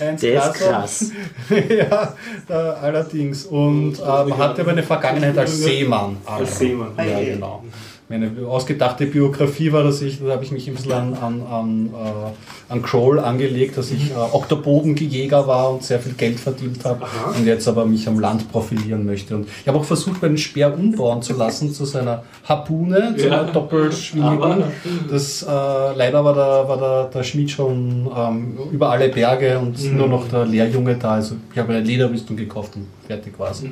Heinz 0.00 0.20
Der 0.20 0.34
ist 0.34 0.54
Krasser. 0.54 0.70
krass. 0.70 1.10
ja, 1.68 2.14
äh, 2.48 2.52
allerdings. 2.52 3.46
Und 3.46 3.98
äh, 3.98 4.02
man 4.02 4.38
hatte 4.38 4.62
aber 4.62 4.72
eine 4.72 4.82
Vergangenheit 4.82 5.36
als 5.36 5.58
Seemann. 5.58 6.16
Als 6.24 6.58
Seemann. 6.58 6.92
Ja, 6.96 7.20
genau. 7.20 7.64
Meine 8.10 8.30
ausgedachte 8.46 9.04
Biografie 9.04 9.70
war, 9.70 9.84
dass 9.84 10.00
ich, 10.00 10.20
da 10.24 10.32
habe 10.32 10.42
ich 10.42 10.50
mich 10.50 10.66
ein 10.66 10.74
bisschen 10.74 10.92
an, 10.92 11.12
an, 11.12 11.42
an, 11.42 11.90
äh, 11.92 12.72
an 12.72 12.80
Kroll 12.80 13.18
angelegt, 13.18 13.76
dass 13.76 13.90
ich 13.90 14.12
äh, 14.12 14.14
Oktopodengejäger 14.14 15.46
war 15.46 15.72
und 15.72 15.82
sehr 15.82 16.00
viel 16.00 16.14
Geld 16.14 16.40
verdient 16.40 16.82
habe 16.86 17.04
und 17.36 17.46
jetzt 17.46 17.68
aber 17.68 17.84
mich 17.84 18.08
am 18.08 18.18
Land 18.18 18.50
profilieren 18.50 19.04
möchte. 19.04 19.36
Und 19.36 19.46
ich 19.60 19.68
habe 19.68 19.76
auch 19.76 19.84
versucht, 19.84 20.22
meinen 20.22 20.38
Speer 20.38 20.72
umbauen 20.72 21.20
zu 21.20 21.34
lassen 21.34 21.70
zu 21.70 21.84
seiner 21.84 22.22
Harpune, 22.48 23.14
zu 23.14 23.26
einer 23.26 23.44
doppelschwingigen. 23.44 24.64
Das, 25.10 25.42
äh, 25.42 25.46
leider 25.46 26.24
war, 26.24 26.32
der, 26.32 26.66
war 26.66 26.78
der, 26.78 27.10
der 27.12 27.22
Schmied 27.24 27.50
schon 27.50 28.08
ähm, 28.16 28.56
über 28.72 28.88
alle 28.88 29.10
Berge 29.10 29.58
und 29.58 29.84
nur 29.92 30.08
noch 30.08 30.26
der 30.28 30.46
Lehrjunge 30.46 30.96
da. 30.96 31.16
Also 31.16 31.34
ich 31.52 31.58
habe 31.58 31.74
eine 31.74 31.84
Lederrüstung 31.84 32.38
gekauft 32.38 32.76
und 32.76 32.86
fertig 33.06 33.38
war 33.38 33.50
es. 33.50 33.62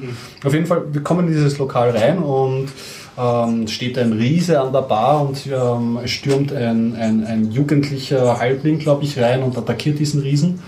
Auf 0.44 0.52
jeden 0.52 0.66
Fall, 0.66 0.82
wir 0.92 1.02
kommen 1.02 1.26
in 1.26 1.32
dieses 1.32 1.56
Lokal 1.56 1.90
rein 1.90 2.18
und 2.18 2.68
ähm, 3.18 3.66
steht 3.68 3.98
ein 3.98 4.12
Riese 4.12 4.60
an 4.60 4.72
der 4.72 4.82
Bar 4.82 5.26
und 5.26 5.46
ähm, 5.46 5.98
es 6.04 6.10
stürmt 6.10 6.52
ein, 6.52 6.94
ein, 6.96 7.24
ein 7.24 7.50
jugendlicher 7.50 8.38
Halbling, 8.38 8.78
glaube 8.78 9.04
ich, 9.04 9.18
rein 9.18 9.42
und 9.42 9.56
attackiert 9.56 9.98
diesen 9.98 10.22
Riesen. 10.22 10.60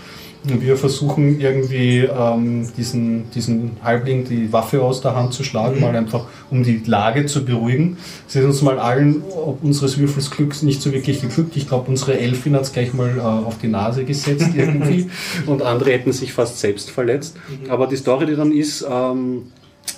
Und 0.47 0.61
wir 0.61 0.77
versuchen 0.77 1.39
irgendwie 1.41 1.99
ähm, 1.99 2.69
diesen, 2.77 3.29
diesen 3.31 3.71
Halbling 3.83 4.23
die 4.23 4.53
Waffe 4.53 4.81
aus 4.81 5.01
der 5.01 5.13
Hand 5.13 5.33
zu 5.33 5.43
schlagen, 5.43 5.81
mal 5.81 5.93
einfach 5.93 6.27
um 6.49 6.63
die 6.63 6.81
Lage 6.85 7.25
zu 7.25 7.43
beruhigen. 7.43 7.97
Es 8.25 8.37
ist 8.37 8.45
uns 8.45 8.61
mal 8.61 8.79
allen, 8.79 9.21
ob 9.45 9.61
unseres 9.63 9.97
Würfels 9.97 10.31
Glücks 10.31 10.61
nicht 10.61 10.81
so 10.81 10.93
wirklich 10.93 11.21
geglückt. 11.21 11.57
Ich 11.57 11.67
glaube, 11.67 11.89
unsere 11.89 12.17
Elfin 12.17 12.55
hat 12.55 12.61
es 12.61 12.71
gleich 12.71 12.93
mal 12.93 13.17
äh, 13.17 13.21
auf 13.21 13.57
die 13.57 13.67
Nase 13.67 14.05
gesetzt 14.05 14.51
irgendwie 14.55 15.09
und 15.45 15.61
andere 15.61 15.91
hätten 15.91 16.13
sich 16.13 16.31
fast 16.31 16.59
selbst 16.59 16.89
verletzt. 16.89 17.35
Aber 17.67 17.87
die 17.87 17.97
Story, 17.97 18.25
die 18.25 18.37
dann 18.37 18.53
ist, 18.53 18.87
ähm, 18.89 19.43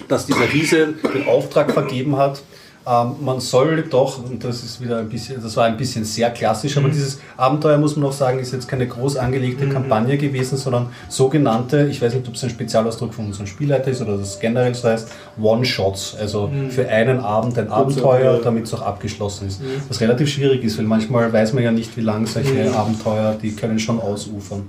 dass 0.08 0.26
dieser 0.26 0.52
Riese 0.52 0.94
den 1.14 1.28
Auftrag 1.28 1.72
vergeben 1.72 2.18
hat, 2.18 2.42
ähm, 2.88 3.16
man 3.22 3.40
soll 3.40 3.84
doch, 3.84 4.24
und 4.24 4.44
das 4.44 4.64
ist 4.64 4.82
wieder 4.82 4.98
ein 4.98 5.08
bisschen, 5.08 5.42
das 5.42 5.56
war 5.56 5.66
ein 5.66 5.78
bisschen 5.78 6.04
sehr 6.04 6.32
klassisch, 6.32 6.78
aber 6.78 6.90
dieses 6.90 7.20
Abenteuer, 7.38 7.78
muss 7.78 7.96
man 7.96 8.10
auch 8.10 8.14
sagen, 8.14 8.40
ist 8.40 8.54
jetzt 8.54 8.68
keine 8.68 8.88
groß 8.88 9.18
angelegte 9.18 9.70
Kampagne 9.70 10.18
gewesen, 10.18 10.58
sondern 10.58 10.88
sogenannte, 11.08 11.88
ich 11.92 12.02
weiß 12.02 12.16
nicht, 12.16 12.28
ob 12.28 12.34
es 12.34 12.44
ein 12.44 12.50
Spezialausdruck 12.50 13.14
von 13.14 13.28
unserem 13.28 13.46
Spielleiter 13.46 13.92
ist 13.92 14.02
oder 14.02 14.18
das 14.18 14.40
generell 14.40 14.74
so 14.74 14.88
heißt, 14.88 15.10
One-Shots, 15.40 16.16
also 16.20 16.50
für 16.70 16.88
einen 16.90 17.20
Abend 17.20 17.60
ein 17.60 17.70
Abenteuer, 17.70 18.40
damit 18.44 18.66
es 18.66 18.74
auch 18.74 18.82
abgeschlossen 18.82 19.48
ist. 19.48 19.62
Was 19.88 20.02
relativ 20.02 20.30
schwierig 20.30 20.64
ist, 20.64 20.80
weil 20.80 20.86
manchmal 20.86 21.32
weiß 21.32 21.54
man 21.54 21.64
ja 21.64 21.72
nicht, 21.72 21.96
wie 21.98 22.02
lang 22.02 22.26
solche 22.26 22.74
Abenteuer, 22.74 23.38
die 23.40 23.56
können 23.56 23.78
schon 23.78 24.00
ausufern. 24.00 24.64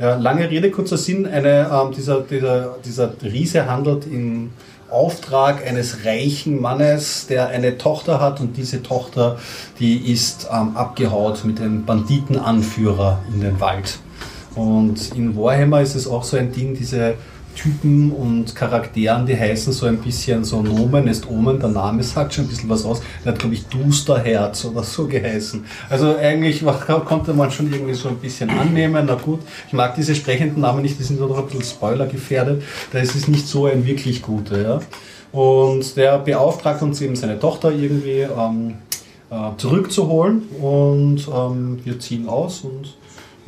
Ja, 0.00 0.14
lange 0.14 0.48
Rede, 0.48 0.70
kurzer 0.70 0.96
Sinn. 0.96 1.26
Eine, 1.26 1.70
ähm, 1.72 1.92
dieser, 1.92 2.20
dieser, 2.20 2.76
dieser 2.84 3.12
Riese 3.20 3.66
handelt 3.66 4.06
im 4.06 4.50
Auftrag 4.88 5.66
eines 5.66 6.04
reichen 6.04 6.60
Mannes, 6.60 7.26
der 7.26 7.48
eine 7.48 7.78
Tochter 7.78 8.20
hat 8.20 8.40
und 8.40 8.56
diese 8.56 8.82
Tochter, 8.82 9.38
die 9.80 10.12
ist 10.12 10.48
ähm, 10.52 10.76
abgehaut 10.76 11.44
mit 11.44 11.60
einem 11.60 11.84
Banditenanführer 11.84 13.18
in 13.34 13.40
den 13.40 13.60
Wald. 13.60 13.98
Und 14.54 15.14
in 15.16 15.36
Warhammer 15.36 15.82
ist 15.82 15.96
es 15.96 16.06
auch 16.06 16.22
so 16.22 16.36
ein 16.36 16.52
Ding, 16.52 16.74
diese 16.74 17.14
Typen 17.58 18.12
und 18.12 18.54
Charakteren, 18.54 19.26
die 19.26 19.36
heißen 19.36 19.72
so 19.72 19.86
ein 19.86 19.98
bisschen 19.98 20.44
so 20.44 20.62
Nomen 20.62 21.08
ist 21.08 21.28
Omen, 21.28 21.58
der 21.58 21.70
Name 21.70 22.04
sagt 22.04 22.34
schon 22.34 22.44
ein 22.44 22.48
bisschen 22.48 22.68
was 22.68 22.84
aus. 22.84 23.02
Der 23.24 23.32
hat, 23.32 23.40
glaube 23.40 23.56
ich, 23.56 23.66
Dusterherz 23.66 24.64
oder 24.64 24.84
so 24.84 25.08
geheißen. 25.08 25.64
Also 25.90 26.16
eigentlich 26.16 26.64
konnte 27.04 27.34
man 27.34 27.50
schon 27.50 27.72
irgendwie 27.72 27.94
so 27.94 28.10
ein 28.10 28.18
bisschen 28.18 28.48
annehmen. 28.50 29.06
Na 29.08 29.16
gut, 29.16 29.40
ich 29.66 29.72
mag 29.72 29.96
diese 29.96 30.14
sprechenden 30.14 30.60
Namen 30.62 30.82
nicht, 30.82 31.00
die 31.00 31.02
sind 31.02 31.18
noch 31.18 31.36
ein 31.36 31.46
bisschen 31.46 31.64
Spoiler 31.64 32.06
gefährdet. 32.06 32.62
Da 32.92 33.00
ist 33.00 33.16
es 33.16 33.26
nicht 33.26 33.48
so 33.48 33.66
ein 33.66 33.84
wirklich 33.84 34.22
guter. 34.22 34.62
Ja? 34.62 34.80
Und 35.32 35.96
der 35.96 36.20
beauftragt 36.20 36.80
uns 36.82 37.00
eben 37.00 37.16
seine 37.16 37.40
Tochter 37.40 37.72
irgendwie 37.72 38.20
ähm, 38.20 38.74
äh, 39.30 39.56
zurückzuholen 39.56 40.42
und 40.60 41.26
ähm, 41.28 41.80
wir 41.84 41.98
ziehen 41.98 42.28
aus 42.28 42.60
und 42.60 42.94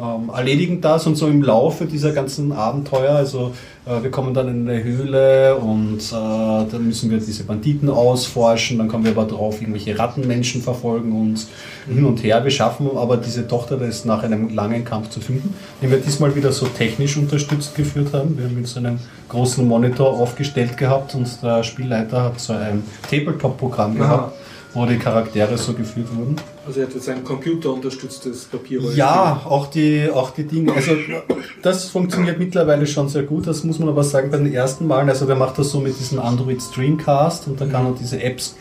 ähm, 0.00 0.30
erledigen 0.34 0.80
das 0.80 1.06
und 1.06 1.16
so 1.16 1.26
im 1.26 1.42
Laufe 1.42 1.86
dieser 1.86 2.12
ganzen 2.12 2.52
Abenteuer, 2.52 3.14
also 3.14 3.52
äh, 3.86 4.02
wir 4.02 4.10
kommen 4.10 4.34
dann 4.34 4.48
in 4.48 4.68
eine 4.68 4.82
Höhle 4.82 5.56
und 5.56 5.98
äh, 5.98 6.10
dann 6.10 6.86
müssen 6.86 7.10
wir 7.10 7.18
diese 7.18 7.44
Banditen 7.44 7.90
ausforschen, 7.90 8.78
dann 8.78 8.88
kommen 8.88 9.04
wir 9.04 9.12
aber 9.12 9.24
drauf, 9.24 9.60
irgendwelche 9.60 9.98
Rattenmenschen 9.98 10.62
verfolgen 10.62 11.12
uns 11.12 11.48
hin 11.86 12.04
und 12.04 12.22
her. 12.22 12.42
Wir 12.44 12.50
schaffen 12.50 12.90
aber 12.96 13.16
diese 13.16 13.46
Tochter, 13.46 13.76
das 13.76 13.88
ist 13.88 14.06
nach 14.06 14.22
einem 14.22 14.54
langen 14.54 14.84
Kampf 14.84 15.10
zu 15.10 15.20
finden, 15.20 15.54
den 15.82 15.90
wir 15.90 15.98
diesmal 15.98 16.34
wieder 16.34 16.52
so 16.52 16.66
technisch 16.66 17.16
unterstützt 17.16 17.74
geführt 17.74 18.12
haben. 18.12 18.36
Wir 18.38 18.44
haben 18.44 18.54
mit 18.54 18.68
so 18.68 18.80
einem 18.80 18.98
großen 19.28 19.66
Monitor 19.66 20.08
aufgestellt 20.08 20.76
gehabt 20.76 21.14
und 21.14 21.28
der 21.42 21.62
Spielleiter 21.62 22.22
hat 22.24 22.40
so 22.40 22.52
ein 22.52 22.82
Tabletop-Programm 23.08 23.96
gehabt, 23.98 24.34
wo 24.74 24.86
die 24.86 24.98
Charaktere 24.98 25.58
so 25.58 25.72
geführt 25.72 26.08
wurden. 26.14 26.36
Also 26.70 26.80
er 26.82 26.86
hat 26.86 26.94
jetzt 26.94 27.08
ein 27.08 27.24
computerunterstütztes 27.24 28.44
Papierrollenspiel. 28.44 28.98
Ja, 28.98 29.42
auch 29.44 29.66
die, 29.66 30.08
auch 30.08 30.30
die 30.30 30.44
Dinge. 30.44 30.72
Also 30.72 30.92
das 31.62 31.88
funktioniert 31.88 32.38
mittlerweile 32.38 32.86
schon 32.86 33.08
sehr 33.08 33.24
gut. 33.24 33.48
Das 33.48 33.64
muss 33.64 33.80
man 33.80 33.88
aber 33.88 34.04
sagen 34.04 34.30
bei 34.30 34.36
den 34.36 34.52
ersten 34.54 34.86
Malen. 34.86 35.08
Also 35.08 35.26
der 35.26 35.34
macht 35.34 35.58
das 35.58 35.70
so 35.70 35.80
mit 35.80 35.98
diesem 35.98 36.20
Android 36.20 36.62
Streamcast 36.62 37.48
und 37.48 37.60
da 37.60 37.66
kann 37.66 37.86
er 37.86 37.94
diese 38.00 38.22
Apps 38.22 38.54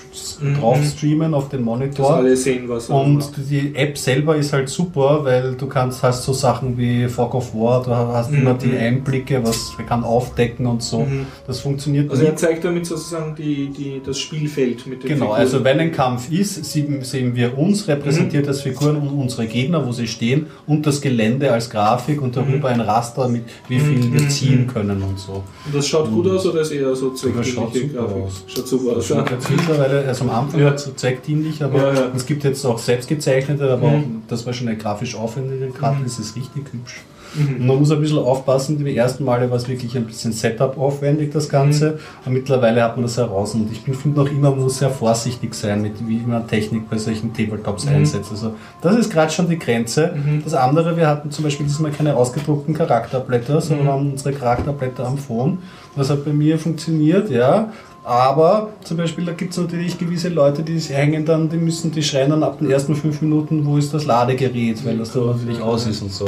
drauf 0.59 0.79
streamen 0.83 1.35
auf 1.35 1.49
den 1.49 1.59
Dass 1.59 1.65
Monitor. 1.65 2.15
alle 2.15 2.35
sehen, 2.35 2.67
was 2.67 2.89
er 2.89 2.95
Und 2.95 3.15
macht. 3.17 3.31
die 3.49 3.75
App 3.75 3.95
selber 3.97 4.35
ist 4.35 4.53
halt 4.53 4.69
super, 4.69 5.23
weil 5.23 5.53
du 5.53 5.67
kannst, 5.67 6.01
hast 6.01 6.23
so 6.23 6.33
Sachen 6.33 6.77
wie 6.79 7.07
Fog 7.07 7.35
of 7.35 7.53
War, 7.53 7.83
du 7.83 7.91
hast 7.91 8.31
immer 8.31 8.55
die 8.55 8.75
Einblicke, 8.75 9.43
was 9.45 9.73
er 9.77 9.85
kann 9.85 10.03
aufdecken 10.03 10.65
und 10.65 10.81
so. 10.81 11.05
Das 11.45 11.59
funktioniert 11.59 12.09
Also 12.09 12.23
er 12.23 12.35
zeigt 12.35 12.65
damit 12.65 12.87
sozusagen 12.87 13.35
die, 13.35 13.69
die, 13.69 14.01
das 14.03 14.17
Spielfeld 14.19 14.87
mit 14.87 15.03
den 15.03 15.09
Genau, 15.09 15.25
Figuren. 15.25 15.39
also 15.39 15.63
wenn 15.63 15.79
ein 15.79 15.91
Kampf 15.91 16.31
ist, 16.31 16.65
sehen, 16.65 17.35
wir 17.35 17.57
uns 17.57 17.87
repräsentiert 17.99 18.47
als 18.47 18.61
Figuren 18.61 18.95
und 18.97 19.09
unsere 19.09 19.45
Gegner, 19.47 19.85
wo 19.85 19.91
sie 19.91 20.07
stehen, 20.07 20.47
und 20.67 20.85
das 20.85 21.01
Gelände 21.01 21.51
als 21.51 21.69
Grafik 21.69 22.21
und 22.21 22.35
darüber 22.35 22.69
ein 22.69 22.81
Raster 22.81 23.27
mit 23.27 23.43
wie 23.67 23.79
viel 23.79 24.11
wir 24.13 24.27
ziehen 24.29 24.67
können 24.67 25.01
und 25.03 25.19
so. 25.19 25.43
Und 25.65 25.75
das 25.75 25.87
schaut 25.87 26.09
gut 26.11 26.27
aus 26.27 26.45
oder 26.45 26.61
ist 26.61 26.71
eher 26.71 26.95
so 26.95 27.09
Das 27.09 27.19
schaut 27.21 27.73
super 27.73 27.93
Grafik? 27.93 27.97
aus. 27.97 28.43
Schaut 28.47 28.67
super 28.67 28.97
aus. 28.97 29.09
Jetzt 29.09 29.49
mittlerweile, 29.51 30.05
also 30.07 30.23
am 30.25 30.29
Anfang 30.31 30.59
Ja. 30.59 30.69
ja. 30.69 30.75
zweckdienlich, 30.75 31.63
aber 31.63 31.77
Ja, 31.77 31.93
ja. 31.93 32.11
es 32.15 32.25
gibt 32.25 32.43
jetzt 32.43 32.65
auch 32.65 32.77
selbstgezeichnete, 32.79 33.71
aber 33.71 33.87
Mhm. 33.89 33.95
auch, 33.95 34.03
das 34.27 34.45
war 34.45 34.53
schon 34.53 34.67
eine 34.67 34.77
grafisch 34.77 35.15
aufwendige 35.15 35.67
Karte, 35.71 35.99
das 36.03 36.19
ist 36.19 36.35
richtig 36.35 36.63
hübsch. 36.71 37.01
Und 37.35 37.65
man 37.67 37.77
muss 37.77 37.91
ein 37.91 37.99
bisschen 37.99 38.17
aufpassen, 38.17 38.77
die 38.77 38.95
ersten 38.95 39.23
Male 39.23 39.49
war 39.49 39.57
es 39.57 39.67
wirklich 39.67 39.95
ein 39.95 40.05
bisschen 40.05 40.31
Setup 40.31 40.77
aufwendig, 40.77 41.31
das 41.31 41.47
Ganze. 41.49 41.99
Aber 42.23 42.33
mittlerweile 42.33 42.83
hat 42.83 42.95
man 42.95 43.03
das 43.03 43.17
heraus. 43.17 43.53
Und 43.53 43.71
ich 43.71 43.81
finde 43.81 44.19
noch 44.19 44.29
immer, 44.29 44.51
man 44.51 44.61
muss 44.61 44.79
sehr 44.79 44.89
vorsichtig 44.89 45.53
sein, 45.53 45.81
mit 45.81 45.93
wie 46.07 46.19
man 46.25 46.47
Technik 46.47 46.89
bei 46.89 46.97
solchen 46.97 47.33
Tabletops 47.33 47.87
einsetzt. 47.87 48.31
Also 48.31 48.55
das 48.81 48.95
ist 48.95 49.11
gerade 49.11 49.31
schon 49.31 49.49
die 49.49 49.59
Grenze. 49.59 50.13
Das 50.43 50.53
andere, 50.53 50.97
wir 50.97 51.07
hatten 51.07 51.31
zum 51.31 51.43
Beispiel 51.43 51.65
diesmal 51.65 51.91
keine 51.91 52.15
ausgedruckten 52.15 52.73
Charakterblätter, 52.73 53.61
sondern 53.61 53.87
haben 53.87 54.11
unsere 54.11 54.33
Charakterblätter 54.33 55.05
am 55.05 55.17
Phone. 55.17 55.59
Das 55.95 56.09
hat 56.09 56.23
bei 56.25 56.31
mir 56.31 56.57
funktioniert, 56.57 57.29
ja. 57.29 57.71
Aber 58.03 58.69
zum 58.83 58.97
Beispiel, 58.97 59.25
da 59.25 59.33
gibt 59.33 59.51
es 59.51 59.57
natürlich 59.57 59.97
gewisse 59.97 60.29
Leute, 60.29 60.63
die 60.63 60.79
hängen 60.79 61.25
dann, 61.25 61.49
die 61.49 61.57
müssen, 61.57 61.91
die 61.91 62.01
schreien 62.01 62.29
dann 62.29 62.43
ab 62.43 62.59
den 62.59 62.71
ersten 62.71 62.95
fünf 62.95 63.21
Minuten, 63.21 63.65
wo 63.65 63.77
ist 63.77 63.93
das 63.93 64.05
Ladegerät, 64.05 64.83
weil 64.85 64.97
das 64.97 65.11
dann 65.11 65.27
natürlich 65.27 65.61
aus 65.61 65.85
ist 65.85 66.01
und 66.01 66.11
so. 66.11 66.25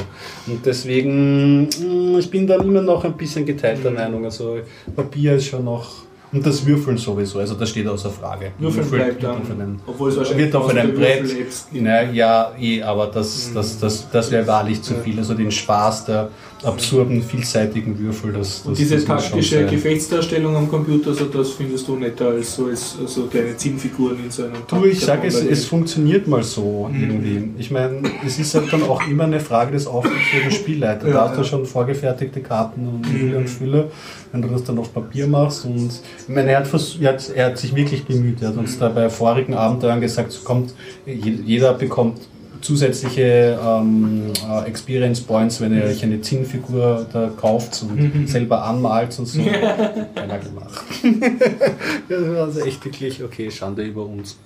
Und 0.48 0.66
deswegen, 0.66 1.64
mh, 1.64 2.20
ich 2.20 2.30
bin 2.30 2.46
dann 2.46 2.62
immer 2.62 2.82
noch 2.82 3.04
ein 3.04 3.14
bisschen 3.14 3.46
geteilter 3.46 3.92
Meinung. 3.92 4.26
Also 4.26 4.58
Papier 4.96 5.36
ist 5.36 5.46
schon 5.48 5.64
noch. 5.66 5.90
Und 6.34 6.46
das 6.46 6.66
Würfeln 6.66 6.98
sowieso, 6.98 7.40
also 7.40 7.56
das 7.56 7.70
steht 7.70 7.86
außer 7.88 8.10
Frage. 8.10 8.54
Würfeln 8.58 8.90
bleibt 8.90 9.22
wird 9.22 9.24
dann, 9.24 9.42
auf 9.42 9.52
einem, 9.52 9.80
obwohl 9.86 10.10
es 10.10 10.16
wahrscheinlich 10.16 10.46
wird 10.46 10.56
auf 10.56 10.70
einem 10.70 10.94
Brett. 10.94 11.26
Na, 11.74 12.04
ja, 12.04 12.54
eh, 12.58 12.82
aber 12.82 13.08
das, 13.08 13.52
das, 13.54 13.78
das, 13.78 14.10
das 14.10 14.32
wäre 14.32 14.48
wahrlich 14.48 14.82
zu 14.82 14.94
viel. 14.96 15.18
Also 15.18 15.34
den 15.34 15.52
Spaß 15.52 16.06
der 16.06 16.30
absurden, 16.64 17.22
vielseitigen 17.24 17.98
Würfel, 18.00 18.34
das, 18.34 18.60
das 18.60 18.66
Und 18.68 18.78
diese 18.78 19.04
taktische. 19.04 19.66
Gefechtsdarstellung 19.66 20.56
am 20.56 20.70
Computer, 20.70 21.14
so 21.14 21.26
das 21.26 21.52
findest 21.52 21.88
du 21.88 21.96
netter 21.96 22.28
als 22.28 22.56
so 22.56 22.66
als 22.66 22.98
so 23.08 23.24
kleine 23.26 23.56
Zielfiguren 23.58 24.18
in 24.24 24.30
so 24.32 24.44
einem 24.44 24.54
Du, 24.68 24.86
ich 24.86 25.00
sage 25.00 25.28
es, 25.28 25.42
es 25.42 25.66
funktioniert 25.66 26.28
mal 26.28 26.44
so 26.44 26.90
irgendwie. 26.94 27.50
Ich 27.58 27.72
meine, 27.72 28.02
es 28.26 28.38
ist 28.40 28.54
halt 28.56 28.72
dann 28.72 28.84
auch 28.84 29.06
immer 29.08 29.24
eine 29.26 29.40
Frage 29.40 29.72
des 29.72 29.88
Auftrags 29.88 30.16
für 30.32 30.42
den 30.42 30.52
Spielleiter. 30.52 31.08
Ja, 31.08 31.14
da 31.14 31.22
hast 31.30 31.36
du 31.38 31.42
ja. 31.42 31.48
schon 31.48 31.66
vorgefertigte 31.66 32.42
Karten 32.42 32.88
und 32.88 33.08
Fülle 33.08 33.38
und 33.38 33.50
Fülle, 33.50 33.92
wenn 34.32 34.42
du 34.42 34.48
das 34.50 34.64
dann 34.64 34.78
auf 34.78 34.94
Papier 34.94 35.28
machst. 35.28 35.66
Und 35.66 35.90
ich 36.28 36.34
meine, 36.34 36.52
er 36.52 36.60
hat, 36.60 36.68
er 37.02 37.14
hat, 37.14 37.30
er 37.36 37.46
hat 37.48 37.58
sich 37.58 37.76
wirklich 37.76 38.06
bemüht. 38.06 38.42
Er 38.42 38.50
hat 38.50 38.58
uns 38.58 38.78
da 38.78 38.90
bei 38.90 39.10
vorigen 39.10 39.54
Abenteuern 39.56 40.00
gesagt, 40.02 40.30
es 40.32 40.44
kommt, 40.44 40.74
je- 41.06 41.40
jeder 41.46 41.74
bekommt 41.74 42.20
zusätzliche 42.62 43.60
ähm, 43.64 44.32
äh, 44.48 44.68
Experience 44.68 45.22
Points, 45.22 45.60
wenn 45.62 45.76
ihr 45.76 45.84
euch 45.84 46.04
eine 46.04 46.22
Zinnfigur 46.22 47.06
da 47.12 47.32
kauft 47.36 47.84
und 47.84 48.28
selber 48.28 48.64
anmalt 48.64 49.18
und 49.20 49.26
so. 49.26 49.42
Keiner 49.42 50.40
gemacht. 50.40 50.84
das 52.10 52.28
war 52.28 52.44
also 52.46 52.62
echt 52.62 52.84
wirklich, 52.86 53.24
okay, 53.24 53.50
Schande 53.52 53.84
über 53.84 54.06
uns. 54.06 54.38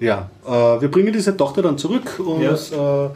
Ja, 0.00 0.30
äh, 0.46 0.50
wir 0.50 0.90
bringen 0.90 1.12
diese 1.12 1.36
Tochter 1.36 1.62
dann 1.62 1.78
zurück 1.78 2.18
und 2.18 2.42
äh, 2.42 3.08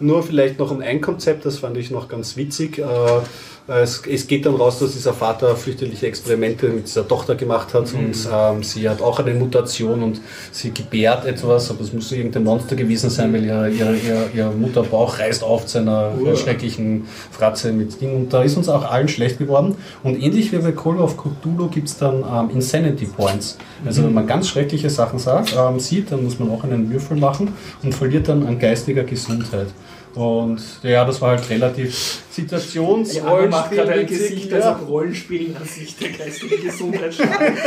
nur 0.00 0.22
vielleicht 0.22 0.58
noch 0.58 0.70
um 0.70 0.80
ein 0.80 1.00
Konzept, 1.00 1.44
das 1.44 1.58
fand 1.58 1.76
ich 1.76 1.90
noch 1.90 2.08
ganz 2.08 2.36
witzig. 2.36 2.78
Äh, 2.78 2.84
es, 3.78 4.02
es 4.06 4.26
geht 4.26 4.46
dann 4.46 4.56
raus, 4.56 4.80
dass 4.80 4.92
dieser 4.92 5.12
Vater 5.12 5.54
fürchterliche 5.54 6.06
Experimente 6.06 6.68
mit 6.68 6.86
dieser 6.86 7.06
Tochter 7.06 7.36
gemacht 7.36 7.72
hat 7.72 7.92
und 7.94 8.16
ähm, 8.32 8.62
sie 8.62 8.88
hat 8.88 9.00
auch 9.00 9.20
eine 9.20 9.34
Mutation 9.34 10.02
und 10.02 10.20
sie 10.50 10.72
gebärt 10.72 11.24
etwas, 11.24 11.70
aber 11.70 11.82
es 11.82 11.92
muss 11.92 12.10
irgendein 12.10 12.44
Monster 12.44 12.74
gewesen 12.74 13.10
sein, 13.10 13.32
weil 13.32 13.44
ihr, 13.44 13.68
ihr, 13.68 13.92
ihr, 13.92 14.30
ihr 14.34 14.50
Mutterbauch 14.50 15.18
reißt 15.18 15.44
auf 15.44 15.66
zu 15.66 15.78
einer 15.78 16.12
schrecklichen 16.34 17.06
Fratze 17.30 17.72
mit 17.72 18.00
Ding 18.00 18.16
und 18.16 18.32
da 18.32 18.42
ist 18.42 18.56
uns 18.56 18.68
auch 18.68 18.90
allen 18.90 19.08
schlecht 19.08 19.38
geworden 19.38 19.76
und 20.02 20.20
ähnlich 20.20 20.50
wie 20.52 20.58
bei 20.58 20.72
Call 20.72 20.98
of 20.98 21.16
Cthulhu 21.16 21.68
gibt 21.68 21.88
es 21.88 21.96
dann 21.96 22.24
ähm, 22.28 22.50
Insanity 22.54 23.06
Points. 23.06 23.56
Also 23.86 24.02
wenn 24.02 24.12
man 24.12 24.26
ganz 24.26 24.48
schreckliche 24.48 24.90
Sachen 24.90 25.18
sagt, 25.18 25.56
ähm, 25.56 25.78
sieht, 25.78 26.10
dann 26.10 26.24
muss 26.24 26.38
man 26.38 26.50
auch 26.50 26.64
einen 26.64 26.90
Würfel 26.90 27.16
machen 27.16 27.52
und 27.82 27.94
verliert 27.94 28.28
dann 28.28 28.46
an 28.46 28.58
geistiger 28.58 29.04
Gesundheit. 29.04 29.68
Und 30.14 30.60
ja, 30.82 31.04
das 31.04 31.20
war 31.20 31.30
halt 31.36 31.48
relativ 31.50 32.22
situations 32.30 33.14
Ja, 33.14 33.22
macht 33.48 33.70
gerade 33.70 33.92
ein 33.92 33.98
Rollenspiel- 34.00 34.06
Gesicht, 34.08 34.50
ja. 34.50 34.56
als 34.56 34.66
ob 34.66 34.88
Rollenspielen 34.88 35.56
an 35.56 35.64
sich 35.64 35.96
der 35.96 36.10
geistigen 36.10 36.62
Gesundheit 36.62 37.14
schadet. 37.14 37.40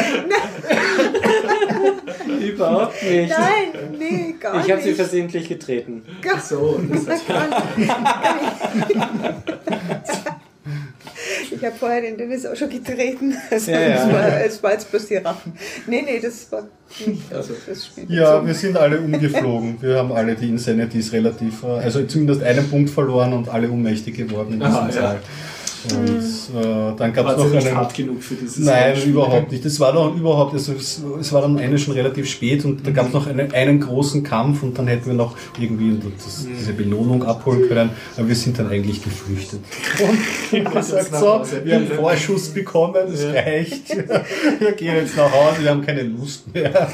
Überhaupt 2.42 3.02
nicht. 3.04 3.30
Nein, 3.32 3.96
nee, 3.98 4.36
gar 4.40 4.64
Ich 4.66 4.72
habe 4.72 4.82
sie 4.82 4.90
nicht. 4.90 4.96
versehentlich 4.98 5.48
getreten. 5.48 6.04
Gar- 6.22 6.40
So, 6.42 6.80
das 7.06 7.06
gar 7.28 7.48
nicht. 7.78 7.92
Ich 11.56 11.64
habe 11.64 11.76
vorher 11.76 12.02
den 12.02 12.18
Dennis 12.18 12.46
auch 12.46 12.56
schon 12.56 12.70
getreten. 12.70 13.36
Also 13.52 13.72
Ja, 13.72 13.80
ja. 13.80 13.96
Es, 13.96 14.14
war, 14.14 14.46
es 14.46 14.64
war 14.64 14.72
jetzt 14.72 14.90
bloß 14.90 15.08
die 15.08 15.18
Rachen. 15.18 15.54
Nee, 15.88 16.02
nee, 16.06 16.20
das 16.20 16.52
war 16.52 16.64
nicht 17.06 17.34
auf 17.34 17.48
das 17.68 17.86
Spiel. 17.86 18.06
Ja, 18.10 18.32
bezogen. 18.32 18.48
wir 18.48 18.54
sind 18.56 18.78
alle 18.78 19.00
umgeflogen. 19.00 19.82
Wir 19.82 19.98
haben 19.98 20.12
alle 20.12 20.36
die 20.36 20.50
Insanities 20.50 21.12
relativ, 21.14 21.64
äh, 21.64 21.68
also 21.68 22.04
zumindest 22.06 22.44
einen 22.44 22.70
Punkt 22.70 22.90
verloren 22.90 23.34
und 23.34 23.50
alle 23.50 23.70
ohnmächtig 23.70 24.16
geworden 24.16 24.54
in 24.54 24.60
diesem 24.60 24.74
Aha, 24.74 24.90
ja. 24.90 25.20
Und 25.92 26.56
äh, 26.56 26.96
dann 26.98 27.14
gab 27.14 27.30
es 27.30 27.38
noch 27.38 27.52
einen. 27.52 27.76
hart 27.76 27.94
genug 27.94 28.24
für 28.24 28.36
dieses 28.36 28.60
Nein, 28.60 28.84
Rollenspiel. 28.84 29.12
überhaupt 29.12 29.52
nicht. 29.52 29.66
Das 29.66 29.80
war 29.80 29.92
doch 29.92 30.16
überhaupt, 30.16 30.54
also 30.54 30.74
es, 30.74 31.02
es 31.20 31.34
war 31.34 31.42
dann 31.42 31.58
eine 31.58 31.78
schon 31.78 31.94
relativ 31.94 32.30
spät 32.30 32.64
und 32.64 32.86
da 32.88 32.92
gab 32.92 33.08
es 33.08 33.14
noch 33.14 33.28
einen, 33.28 33.52
einen 33.52 33.80
großen 33.80 34.24
Kampf 34.24 34.64
und 34.64 34.78
dann 34.78 34.88
hätten 34.88 35.08
wir 35.08 35.14
noch 35.14 35.36
irgendwie 35.60 36.00
das, 36.24 36.48
diese 36.48 36.74
Belohnung 36.74 37.24
abholen 37.24 37.68
können, 37.68 37.90
aber 38.18 38.28
wir 38.28 38.36
sind 38.36 38.58
dann 38.60 38.70
eigentlich 38.70 39.04
geflüchtet. 39.04 39.60
Und 40.52 40.64
man 40.74 40.84
sagt 40.84 41.16
so, 41.16 41.42
wir 41.64 41.76
haben 41.76 41.88
Vorschuss 41.88 42.50
bekommen, 42.50 42.96
das 43.10 43.24
reicht. 43.26 43.90
Wir 44.60 44.72
gehen 44.74 44.96
jetzt 44.96 45.18
nach 45.18 45.32
Hause, 45.32 45.64
wir 45.64 45.70
haben 45.70 45.86
keine 45.86 46.04
Lust 46.04 46.54
mehr. 46.54 46.88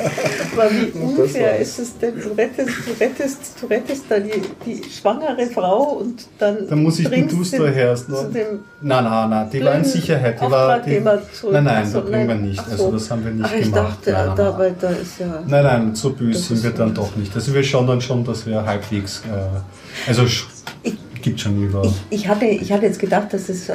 Aber 0.54 0.70
wie 0.72 0.98
unfair 0.98 1.60
ist 1.60 1.80
es 1.80 1.98
denn? 1.98 2.14
Du 2.20 2.30
rettest, 2.30 2.70
du 2.86 3.04
rettest, 3.04 3.56
du 3.62 3.66
rettest 3.68 4.04
da 4.10 4.20
die, 4.20 4.42
die 4.66 4.90
schwangere 4.90 5.46
Frau 5.48 6.00
und 6.00 6.26
dann. 6.38 6.68
Dann 6.68 6.84
muss 6.84 7.00
ich 7.00 7.08
den 7.08 7.28
Duster 7.28 7.72
herst, 7.72 8.10
ne? 8.10 8.60
Nein, 8.82 9.04
nein, 9.04 9.30
nein, 9.30 9.50
die 9.52 9.64
war 9.64 9.76
in 9.76 9.84
Sicherheit. 9.84 10.40
Die 10.42 10.50
war, 10.50 10.80
die, 10.80 11.02
zurück. 11.34 11.54
nein, 11.54 11.64
nein, 11.66 11.84
Achso, 11.84 12.00
da 12.02 12.10
bringen 12.10 12.28
wir 12.30 12.36
nicht. 12.36 12.60
Also 12.60 12.78
so. 12.86 12.92
das 12.92 13.12
haben 13.12 13.26
wir 13.26 13.32
nicht 13.32 13.46
Ach, 13.46 13.54
ich 13.54 13.64
gemacht. 13.66 13.98
dachte, 13.98 14.12
nein, 14.12 14.28
nein, 14.28 14.36
da, 14.38 14.58
nein. 14.58 14.76
da 14.80 14.90
ist 14.90 15.20
ja. 15.20 15.44
Nein, 15.46 15.64
nein, 15.64 15.96
so 15.96 16.10
böse 16.12 16.40
sind 16.56 16.64
wir 16.64 16.72
dann 16.72 16.96
so. 16.96 17.02
doch 17.02 17.16
nicht. 17.18 17.36
Also 17.36 17.54
wir 17.54 17.64
schauen 17.64 17.88
dann 17.88 18.00
schon, 18.00 18.24
dass 18.24 18.46
wir 18.46 18.66
halbwegs, 18.66 19.22
äh, 19.26 20.08
also 20.10 20.22
sch- 20.24 20.46
gibt 21.22 21.42
schon 21.42 21.62
über. 21.62 21.84
Ich, 22.10 22.22
ich, 22.22 22.28
hatte, 22.30 22.46
ich 22.46 22.72
hatte 22.72 22.86
jetzt 22.86 23.00
gedacht, 23.00 23.34
dass 23.34 23.50
es, 23.50 23.70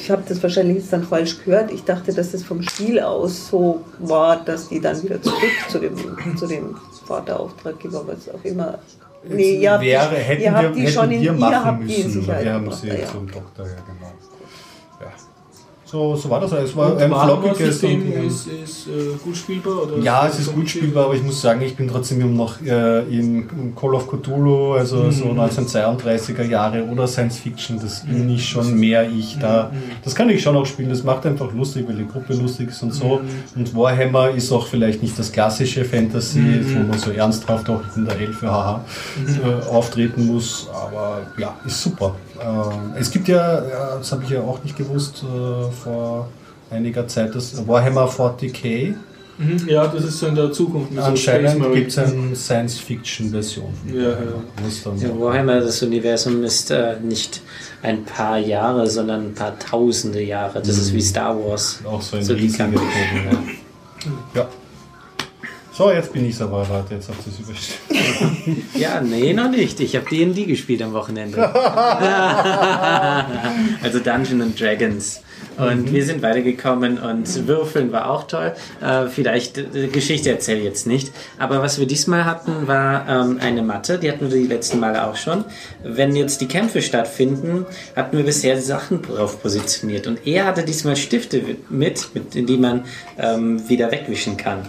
ich 0.00 0.10
habe 0.10 0.22
das 0.28 0.40
wahrscheinlich 0.40 0.76
jetzt 0.76 0.92
dann 0.92 1.02
falsch 1.02 1.44
gehört. 1.44 1.72
Ich 1.72 1.82
dachte, 1.82 2.12
dass 2.14 2.32
es 2.32 2.44
vom 2.44 2.62
Spiel 2.62 3.00
aus 3.00 3.48
so 3.48 3.82
war, 3.98 4.36
dass 4.44 4.68
die 4.68 4.80
dann 4.80 5.02
wieder 5.02 5.20
zurück 5.20 5.40
zu 5.68 5.80
dem, 5.80 6.36
zu 6.36 6.46
dem 6.46 6.76
Vaterauftraggeber, 7.06 8.04
was 8.06 8.32
auch 8.32 8.44
immer. 8.44 8.78
Nee, 9.28 9.60
wäre, 9.62 10.16
hätten 10.16 10.42
ihr 10.42 10.52
habt 10.52 10.76
wir, 10.76 10.84
die 10.84 10.92
schon 10.92 11.10
in, 11.10 11.22
ihr 11.22 11.32
machen 11.32 11.64
habt 11.64 11.88
die 11.88 11.94
in 11.94 12.06
müssen. 12.06 12.20
Sicherheit 12.20 12.44
Wir 12.44 12.52
haben 12.54 12.72
sie 12.72 12.88
ja. 12.88 13.06
zum 13.06 13.26
Doktor, 13.30 13.64
genau. 13.64 13.74
Ja. 14.02 14.15
So, 15.96 16.14
so 16.14 16.28
war 16.28 16.40
das. 16.40 16.52
Es 16.52 16.76
war 16.76 16.92
Und 16.92 17.00
ein 17.00 17.10
floppiges 17.10 17.58
System 17.58 18.02
und, 18.02 18.26
ist, 18.26 18.46
ist 18.46 18.86
äh, 18.86 19.16
gut 19.24 19.34
spielbar? 19.34 19.84
Oder 19.84 19.96
Ja, 20.02 20.26
es 20.26 20.38
ist 20.38 20.52
gut 20.52 20.68
spielbar, 20.68 21.06
aber 21.06 21.14
ich 21.14 21.22
muss 21.22 21.40
sagen, 21.40 21.62
ich 21.62 21.74
bin 21.74 21.88
trotzdem 21.88 22.36
noch 22.36 22.60
äh, 22.60 23.00
in 23.04 23.74
Call 23.74 23.94
of 23.94 24.06
Cthulhu, 24.06 24.74
also 24.74 25.10
so 25.10 25.24
1932er 25.30 26.42
Jahre 26.42 26.84
oder 26.84 27.06
Science 27.06 27.38
Fiction, 27.38 27.80
das 27.80 28.04
bin 28.04 28.28
ich 28.28 28.46
schon 28.46 28.78
mehr 28.78 29.08
ich 29.10 29.38
da. 29.38 29.72
Das 30.04 30.14
kann 30.14 30.28
ich 30.28 30.42
schon 30.42 30.54
auch 30.54 30.66
spielen, 30.66 30.90
das 30.90 31.02
macht 31.02 31.24
einfach 31.24 31.50
lustig, 31.54 31.88
weil 31.88 31.96
die 31.96 32.06
Gruppe 32.06 32.34
lustig 32.34 32.68
ist 32.68 32.82
und 32.82 32.92
so. 32.92 33.22
Und 33.54 33.74
Warhammer 33.74 34.30
ist 34.32 34.52
auch 34.52 34.66
vielleicht 34.66 35.02
nicht 35.02 35.18
das 35.18 35.32
klassische 35.32 35.82
Fantasy, 35.82 36.60
wo 36.74 36.80
man 36.80 36.98
so 36.98 37.10
ernsthaft 37.10 37.70
auch 37.70 37.80
in 37.96 38.04
der 38.04 38.18
Elfe 38.20 38.50
haha, 38.50 38.84
äh, 39.16 39.66
auftreten 39.70 40.26
muss, 40.26 40.68
aber 40.74 41.22
ja, 41.38 41.56
ist 41.64 41.82
super. 41.82 42.14
Ähm, 42.40 42.94
es 42.98 43.10
gibt 43.10 43.28
ja, 43.28 43.64
ja, 43.66 43.96
das 43.98 44.12
habe 44.12 44.24
ich 44.24 44.30
ja 44.30 44.40
auch 44.40 44.62
nicht 44.62 44.76
gewusst, 44.76 45.22
äh, 45.22 45.70
vor 45.70 46.28
einiger 46.70 47.06
Zeit, 47.08 47.34
das 47.34 47.66
Warhammer 47.66 48.08
40k. 48.08 48.94
Mhm, 49.38 49.68
ja, 49.68 49.86
das 49.86 50.04
ist 50.04 50.18
so 50.18 50.26
in 50.28 50.34
der 50.34 50.50
Zukunft. 50.50 50.94
so 50.94 51.00
Anscheinend 51.02 51.72
gibt 51.74 51.88
es 51.90 51.98
eine 51.98 52.34
Science-Fiction-Version. 52.34 53.68
Ja, 53.92 54.02
ja. 54.02 54.16
Ja, 55.02 55.20
Warhammer, 55.20 55.60
das 55.60 55.82
Universum 55.82 56.42
ist 56.42 56.70
äh, 56.70 56.96
nicht 57.02 57.42
ein 57.82 58.04
paar 58.04 58.38
Jahre, 58.38 58.86
sondern 58.86 59.26
ein 59.26 59.34
paar 59.34 59.58
tausende 59.58 60.22
Jahre. 60.22 60.60
Das 60.60 60.78
ist 60.78 60.94
wie 60.94 61.02
Star 61.02 61.38
Wars. 61.38 61.80
auch 61.84 62.00
so 62.00 62.16
ein 62.16 62.24
So 62.24 62.32
riesiger. 62.32 62.64
Bogen. 62.64 62.86
Ja. 64.34 64.34
ja. 64.40 64.48
So, 65.76 65.90
jetzt 65.90 66.12
bin 66.14 66.26
ich 66.26 66.40
aber 66.40 66.66
Leute, 66.70 66.94
jetzt 66.94 67.10
habt 67.10 67.18
ihr 67.26 67.32
es 67.34 67.38
überstanden. 67.38 68.66
Ja, 68.78 69.02
nee, 69.02 69.34
noch 69.34 69.50
nicht. 69.50 69.78
Ich 69.80 69.94
habe 69.94 70.08
D&D 70.08 70.44
gespielt 70.44 70.80
am 70.80 70.94
Wochenende. 70.94 71.36
also 73.82 73.98
Dungeons 73.98 74.42
and 74.42 74.58
Dragons. 74.58 75.20
Und 75.58 75.92
wir 75.92 76.02
sind 76.06 76.22
weitergekommen 76.22 76.98
und 76.98 77.46
Würfeln 77.46 77.92
war 77.92 78.10
auch 78.10 78.26
toll. 78.26 78.54
Äh, 78.80 79.08
vielleicht, 79.08 79.58
äh, 79.58 79.88
Geschichte 79.88 80.30
erzähle 80.30 80.60
ich 80.60 80.64
jetzt 80.64 80.86
nicht. 80.86 81.12
Aber 81.38 81.60
was 81.60 81.78
wir 81.78 81.86
diesmal 81.86 82.24
hatten, 82.24 82.66
war 82.66 83.06
ähm, 83.06 83.38
eine 83.42 83.60
Matte. 83.60 83.98
Die 83.98 84.10
hatten 84.10 84.30
wir 84.30 84.38
die 84.38 84.46
letzten 84.46 84.80
Male 84.80 85.06
auch 85.06 85.16
schon. 85.16 85.44
Wenn 85.82 86.16
jetzt 86.16 86.40
die 86.40 86.48
Kämpfe 86.48 86.80
stattfinden, 86.80 87.66
hatten 87.94 88.16
wir 88.16 88.24
bisher 88.24 88.58
Sachen 88.62 89.02
drauf 89.02 89.42
positioniert. 89.42 90.06
Und 90.06 90.26
er 90.26 90.46
hatte 90.46 90.64
diesmal 90.64 90.96
Stifte 90.96 91.42
mit, 91.68 92.14
mit 92.14 92.32
die 92.34 92.56
man 92.56 92.86
ähm, 93.18 93.68
wieder 93.68 93.92
wegwischen 93.92 94.38
kann. 94.38 94.60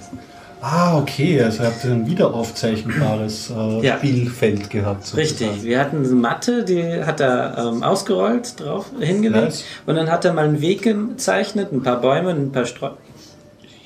Ah, 0.69 0.97
okay, 0.97 1.41
also 1.41 1.63
ihr 1.63 1.69
habt 1.69 1.85
ein 1.85 2.05
wiederaufzeichnbares 2.07 3.51
äh, 3.51 3.85
Ja. 3.85 3.97
Spielfeld 3.97 4.69
gehabt. 4.69 5.05
sozusagen. 5.05 5.49
Richtig, 5.51 5.63
wir 5.63 5.79
hatten 5.79 5.97
eine 6.05 6.07
Matte, 6.09 6.65
die 6.65 6.83
hat 7.05 7.21
er 7.21 7.57
ähm, 7.57 7.83
ausgerollt, 7.83 8.59
drauf 8.59 8.87
hingelegt 8.99 9.45
Nice. 9.45 9.63
und 9.85 9.95
dann 9.95 10.11
hat 10.11 10.25
er 10.25 10.33
mal 10.33 10.43
einen 10.45 10.59
Weg 10.59 10.81
gezeichnet, 10.81 11.71
ein 11.71 11.83
paar 11.83 12.01
Bäume, 12.01 12.31
ein 12.31 12.51
paar 12.51 12.65
Sträucher 12.65 12.97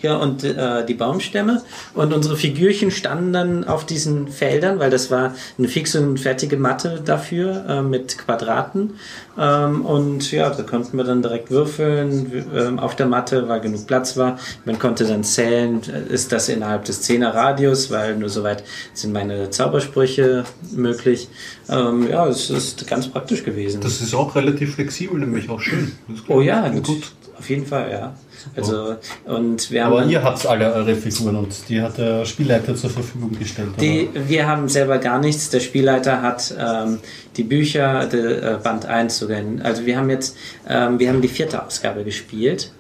und 0.10 0.44
äh, 0.44 0.86
die 0.86 0.94
Baumstämme 0.94 1.62
und 1.94 2.14
unsere 2.14 2.36
Figürchen 2.36 2.92
standen 2.92 3.34
dann 3.34 3.64
auf 3.64 3.86
diesen 3.86 4.28
Feldern, 4.28 4.80
weil 4.80 4.90
das 4.90 5.12
war 5.12 5.36
eine 5.58 5.68
fixe 5.68 6.02
und 6.02 6.20
fertige 6.20 6.58
Matte 6.58 7.02
dafür 7.04 7.66
äh, 7.68 7.82
mit 7.82 8.18
Quadraten 8.18 8.94
ähm, 9.38 9.86
und 9.86 10.32
ja, 10.32 10.50
da 10.50 10.64
konnten 10.64 10.98
wir 10.98 11.04
dann 11.04 11.22
direkt 11.22 11.52
würfeln 11.52 12.46
ähm, 12.54 12.80
auf 12.80 12.96
der 12.96 13.06
Matte, 13.06 13.48
weil 13.48 13.62
genug 13.62 13.88
Platz 13.88 14.18
war. 14.18 14.38
Man 14.66 14.78
konnte 14.78 15.06
dann 15.06 15.24
zählen, 15.24 15.82
äh, 15.84 16.14
ist 16.14 16.32
das 16.32 16.50
innerhalb 16.50 16.86
des 16.86 17.08
10er 17.08 17.34
Radius, 17.34 17.90
weil 17.92 18.18
nur 18.18 18.30
soweit 18.30 18.64
sind 18.94 19.14
meine 19.14 19.50
Zaubersprüche 19.50 20.44
möglich. 20.74 21.30
Ähm, 21.70 22.10
ja, 22.10 22.28
es 22.28 22.50
ist 22.50 22.88
ganz 22.88 23.08
praktisch 23.08 23.44
gewesen. 23.44 23.82
Das 23.82 24.02
ist 24.02 24.14
auch 24.14 24.36
relativ 24.36 24.76
flexibel, 24.76 25.20
nämlich 25.20 25.50
auch 25.50 25.62
schön. 25.62 25.94
Das 26.08 26.20
oh 26.28 26.42
ja, 26.42 26.70
klingt 26.70 26.86
gut. 26.86 27.12
Auf 27.42 27.50
jeden 27.50 27.66
Fall, 27.66 27.90
ja. 27.92 28.16
Also, 28.56 28.98
und 29.26 29.72
wir 29.72 29.84
haben 29.84 29.94
Aber 29.94 30.06
ihr 30.06 30.22
habt 30.22 30.46
alle 30.46 30.72
eure 30.72 30.96
Figuren 30.96 31.38
und 31.38 31.68
die 31.70 31.82
hat 31.82 31.98
der 31.98 32.24
Spielleiter 32.24 32.76
zur 32.76 32.92
Verfügung 32.92 33.32
gestellt. 33.40 33.70
Die, 33.82 34.10
wir 34.14 34.48
haben 34.48 34.70
selber 34.70 35.00
gar 35.00 35.20
nichts. 35.20 35.50
Der 35.50 35.60
Spielleiter 35.60 36.22
hat 36.22 36.54
ähm, 36.56 37.00
die 37.38 37.44
Bücher, 37.44 38.06
die, 38.06 38.18
äh, 38.18 38.60
Band 38.62 38.86
1 38.86 39.18
sogar. 39.18 39.42
Also 39.64 39.88
wir 39.88 39.98
haben 39.98 40.12
jetzt, 40.12 40.38
ähm, 40.70 41.00
wir 41.00 41.10
haben 41.10 41.24
die 41.24 41.30
vierte 41.30 41.66
Ausgabe 41.66 42.04
gespielt. 42.04 42.72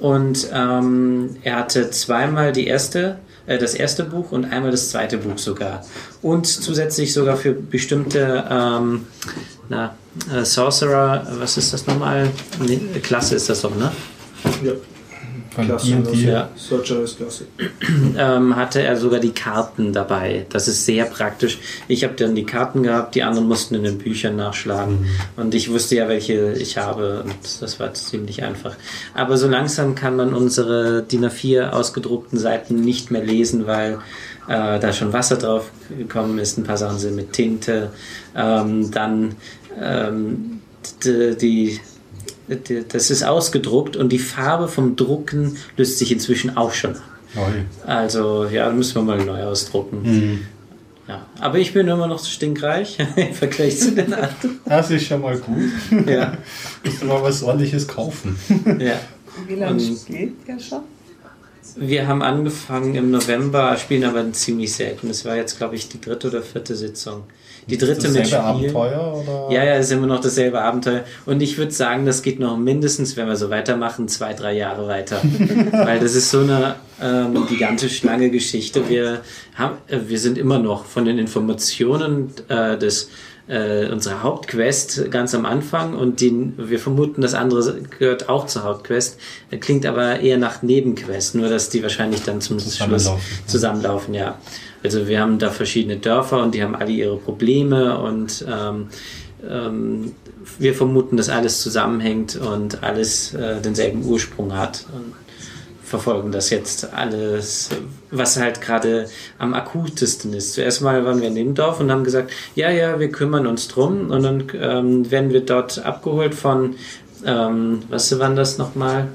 Und 0.00 0.48
ähm, 0.54 1.36
er 1.42 1.56
hatte 1.56 1.90
zweimal 1.90 2.52
die 2.52 2.66
erste, 2.66 3.18
äh, 3.46 3.58
das 3.58 3.74
erste 3.74 4.04
Buch 4.04 4.32
und 4.32 4.46
einmal 4.46 4.70
das 4.70 4.88
zweite 4.88 5.18
Buch 5.18 5.36
sogar. 5.36 5.84
Und 6.22 6.46
zusätzlich 6.46 7.12
sogar 7.12 7.36
für 7.36 7.52
bestimmte 7.52 8.46
ähm, 8.50 9.04
na, 9.68 9.94
äh, 10.32 10.44
Sorcerer, 10.44 11.26
was 11.38 11.56
ist 11.56 11.72
das 11.72 11.86
nochmal? 11.86 12.30
Nee, 12.60 12.80
Klasse 13.02 13.36
ist 13.36 13.48
das 13.48 13.62
doch, 13.62 13.74
ne? 13.74 13.92
Ja. 14.62 14.72
Klasse. 15.64 15.96
Also, 15.96 16.12
Ja. 16.12 16.48
Sorcerer 16.56 17.02
ist 17.02 17.16
klasse. 17.16 17.44
ähm, 18.16 18.56
hatte 18.56 18.82
er 18.82 18.96
sogar 18.96 19.20
die 19.20 19.32
Karten 19.32 19.92
dabei. 19.92 20.46
Das 20.50 20.68
ist 20.68 20.84
sehr 20.84 21.04
praktisch. 21.04 21.58
Ich 21.88 22.04
habe 22.04 22.14
dann 22.14 22.34
die 22.34 22.44
Karten 22.44 22.82
gehabt, 22.82 23.14
die 23.14 23.22
anderen 23.22 23.48
mussten 23.48 23.74
in 23.74 23.82
den 23.82 23.98
Büchern 23.98 24.36
nachschlagen. 24.36 25.06
Und 25.36 25.54
ich 25.54 25.70
wusste 25.70 25.96
ja, 25.96 26.08
welche 26.08 26.52
ich 26.52 26.78
habe. 26.78 27.22
Und 27.24 27.34
das 27.60 27.80
war 27.80 27.92
ziemlich 27.94 28.42
einfach. 28.42 28.76
Aber 29.14 29.36
so 29.36 29.48
langsam 29.48 29.94
kann 29.94 30.16
man 30.16 30.32
unsere 30.34 31.02
DIN 31.02 31.24
A4 31.24 31.70
ausgedruckten 31.70 32.38
Seiten 32.38 32.80
nicht 32.80 33.10
mehr 33.10 33.24
lesen, 33.24 33.66
weil 33.66 33.98
äh, 34.48 34.78
da 34.78 34.92
schon 34.92 35.12
Wasser 35.12 35.36
drauf 35.36 35.70
gekommen 35.96 36.38
ist. 36.38 36.56
Ein 36.58 36.64
paar 36.64 36.78
Sachen 36.78 36.98
sind 36.98 37.16
mit 37.16 37.32
Tinte. 37.32 37.90
Ähm, 38.34 38.90
dann 38.90 39.36
ähm, 39.82 40.60
d- 41.04 41.34
die 41.34 41.80
die- 42.48 42.84
das 42.88 43.10
ist 43.10 43.22
ausgedruckt 43.24 43.96
und 43.96 44.10
die 44.10 44.18
Farbe 44.18 44.68
vom 44.68 44.96
Drucken 44.96 45.56
löst 45.76 45.98
sich 45.98 46.10
inzwischen 46.12 46.56
auch 46.56 46.72
schon 46.72 46.96
ab. 46.96 47.02
Oi. 47.36 47.64
Also, 47.86 48.46
ja, 48.46 48.66
da 48.66 48.72
müssen 48.72 48.94
wir 48.94 49.02
mal 49.02 49.22
neu 49.22 49.42
ausdrucken. 49.44 50.46
Ja. 51.06 51.26
Aber 51.40 51.58
ich 51.58 51.74
bin 51.74 51.86
immer 51.88 52.06
noch 52.06 52.24
stinkreich 52.24 52.98
im 53.16 53.34
Vergleich 53.34 53.78
zu 53.78 53.92
den 53.92 54.12
anderen. 54.14 54.60
Das 54.64 54.90
ist 54.90 55.04
schon 55.06 55.20
mal 55.20 55.36
gut. 55.38 55.56
Ja. 56.08 56.38
Musst 56.84 57.02
du 57.02 57.06
mal 57.06 57.22
was 57.22 57.42
ordentliches 57.42 57.86
kaufen. 57.86 58.36
ja. 58.78 58.98
Wie 59.46 59.54
lange 59.54 59.78
spielt 59.80 60.34
ihr 60.48 60.58
schon? 60.58 60.80
Wir 61.76 62.08
haben 62.08 62.22
angefangen 62.22 62.94
im 62.94 63.10
November, 63.10 63.76
spielen 63.76 64.04
aber 64.04 64.32
ziemlich 64.32 64.72
selten. 64.72 65.10
Es 65.10 65.24
war 65.26 65.36
jetzt, 65.36 65.58
glaube 65.58 65.76
ich, 65.76 65.88
die 65.88 66.00
dritte 66.00 66.28
oder 66.28 66.42
vierte 66.42 66.74
Sitzung. 66.74 67.24
Die 67.68 67.76
dritte 67.76 68.08
mit 68.08 68.26
Spielen. 68.26 68.40
Abenteuer 68.40 69.22
oder? 69.22 69.54
Ja, 69.54 69.64
ja, 69.64 69.74
ist 69.74 69.92
immer 69.92 70.06
noch 70.06 70.20
dasselbe 70.20 70.60
Abenteuer. 70.60 71.04
Und 71.26 71.42
ich 71.42 71.58
würde 71.58 71.72
sagen, 71.72 72.06
das 72.06 72.22
geht 72.22 72.40
noch 72.40 72.56
mindestens, 72.56 73.16
wenn 73.16 73.26
wir 73.26 73.36
so 73.36 73.50
weitermachen, 73.50 74.08
zwei, 74.08 74.32
drei 74.32 74.54
Jahre 74.54 74.88
weiter. 74.88 75.20
Weil 75.72 76.00
das 76.00 76.14
ist 76.14 76.30
so 76.30 76.40
eine 76.40 76.76
ähm, 77.02 77.46
gigantisch 77.46 78.02
lange 78.02 78.30
Geschichte. 78.30 78.88
Wir, 78.88 79.20
haben, 79.54 79.76
äh, 79.88 79.98
wir 80.06 80.18
sind 80.18 80.38
immer 80.38 80.58
noch 80.58 80.86
von 80.86 81.04
den 81.04 81.18
Informationen 81.18 82.32
äh, 82.48 82.78
des 82.78 83.10
äh, 83.48 83.90
unserer 83.90 84.22
Hauptquest 84.22 85.10
ganz 85.10 85.34
am 85.34 85.46
Anfang 85.46 85.94
und 85.94 86.20
den, 86.20 86.54
wir 86.58 86.78
vermuten, 86.78 87.22
das 87.22 87.34
andere 87.34 87.80
gehört 87.98 88.28
auch 88.28 88.46
zur 88.46 88.64
Hauptquest. 88.64 89.18
Klingt 89.60 89.86
aber 89.86 90.20
eher 90.20 90.36
nach 90.38 90.62
Nebenquest, 90.62 91.34
nur 91.34 91.48
dass 91.48 91.70
die 91.70 91.82
wahrscheinlich 91.82 92.22
dann 92.22 92.40
zum 92.40 92.60
Schluss 92.60 92.74
Zusammenlaufen. 92.74 93.20
zusammenlaufen, 93.46 94.14
ja. 94.14 94.38
Also 94.82 95.08
wir 95.08 95.20
haben 95.20 95.38
da 95.38 95.50
verschiedene 95.50 95.96
Dörfer 95.96 96.42
und 96.42 96.54
die 96.54 96.62
haben 96.62 96.76
alle 96.76 96.90
ihre 96.90 97.16
Probleme 97.16 97.98
und 97.98 98.44
ähm, 98.48 98.88
ähm, 99.48 100.12
wir 100.58 100.74
vermuten, 100.74 101.16
dass 101.16 101.28
alles 101.28 101.60
zusammenhängt 101.60 102.36
und 102.36 102.82
alles 102.82 103.34
äh, 103.34 103.60
denselben 103.60 104.04
Ursprung 104.04 104.56
hat 104.56 104.86
und 104.94 105.14
verfolgen 105.88 106.32
das 106.32 106.50
jetzt 106.50 106.92
alles, 106.92 107.70
was 108.10 108.38
halt 108.38 108.60
gerade 108.60 109.06
am 109.38 109.54
akutesten 109.54 110.32
ist. 110.34 110.52
Zuerst 110.52 110.82
mal 110.82 111.04
waren 111.04 111.20
wir 111.20 111.28
in 111.28 111.34
dem 111.34 111.54
Dorf 111.54 111.80
und 111.80 111.90
haben 111.90 112.04
gesagt, 112.04 112.30
ja, 112.54 112.70
ja, 112.70 113.00
wir 113.00 113.10
kümmern 113.10 113.46
uns 113.46 113.68
drum 113.68 114.10
und 114.10 114.22
dann 114.22 114.44
ähm, 114.54 115.10
werden 115.10 115.32
wir 115.32 115.40
dort 115.40 115.84
abgeholt 115.84 116.34
von, 116.34 116.76
ähm, 117.24 117.80
was 117.88 118.16
waren 118.18 118.36
das 118.36 118.58
nochmal? 118.58 119.08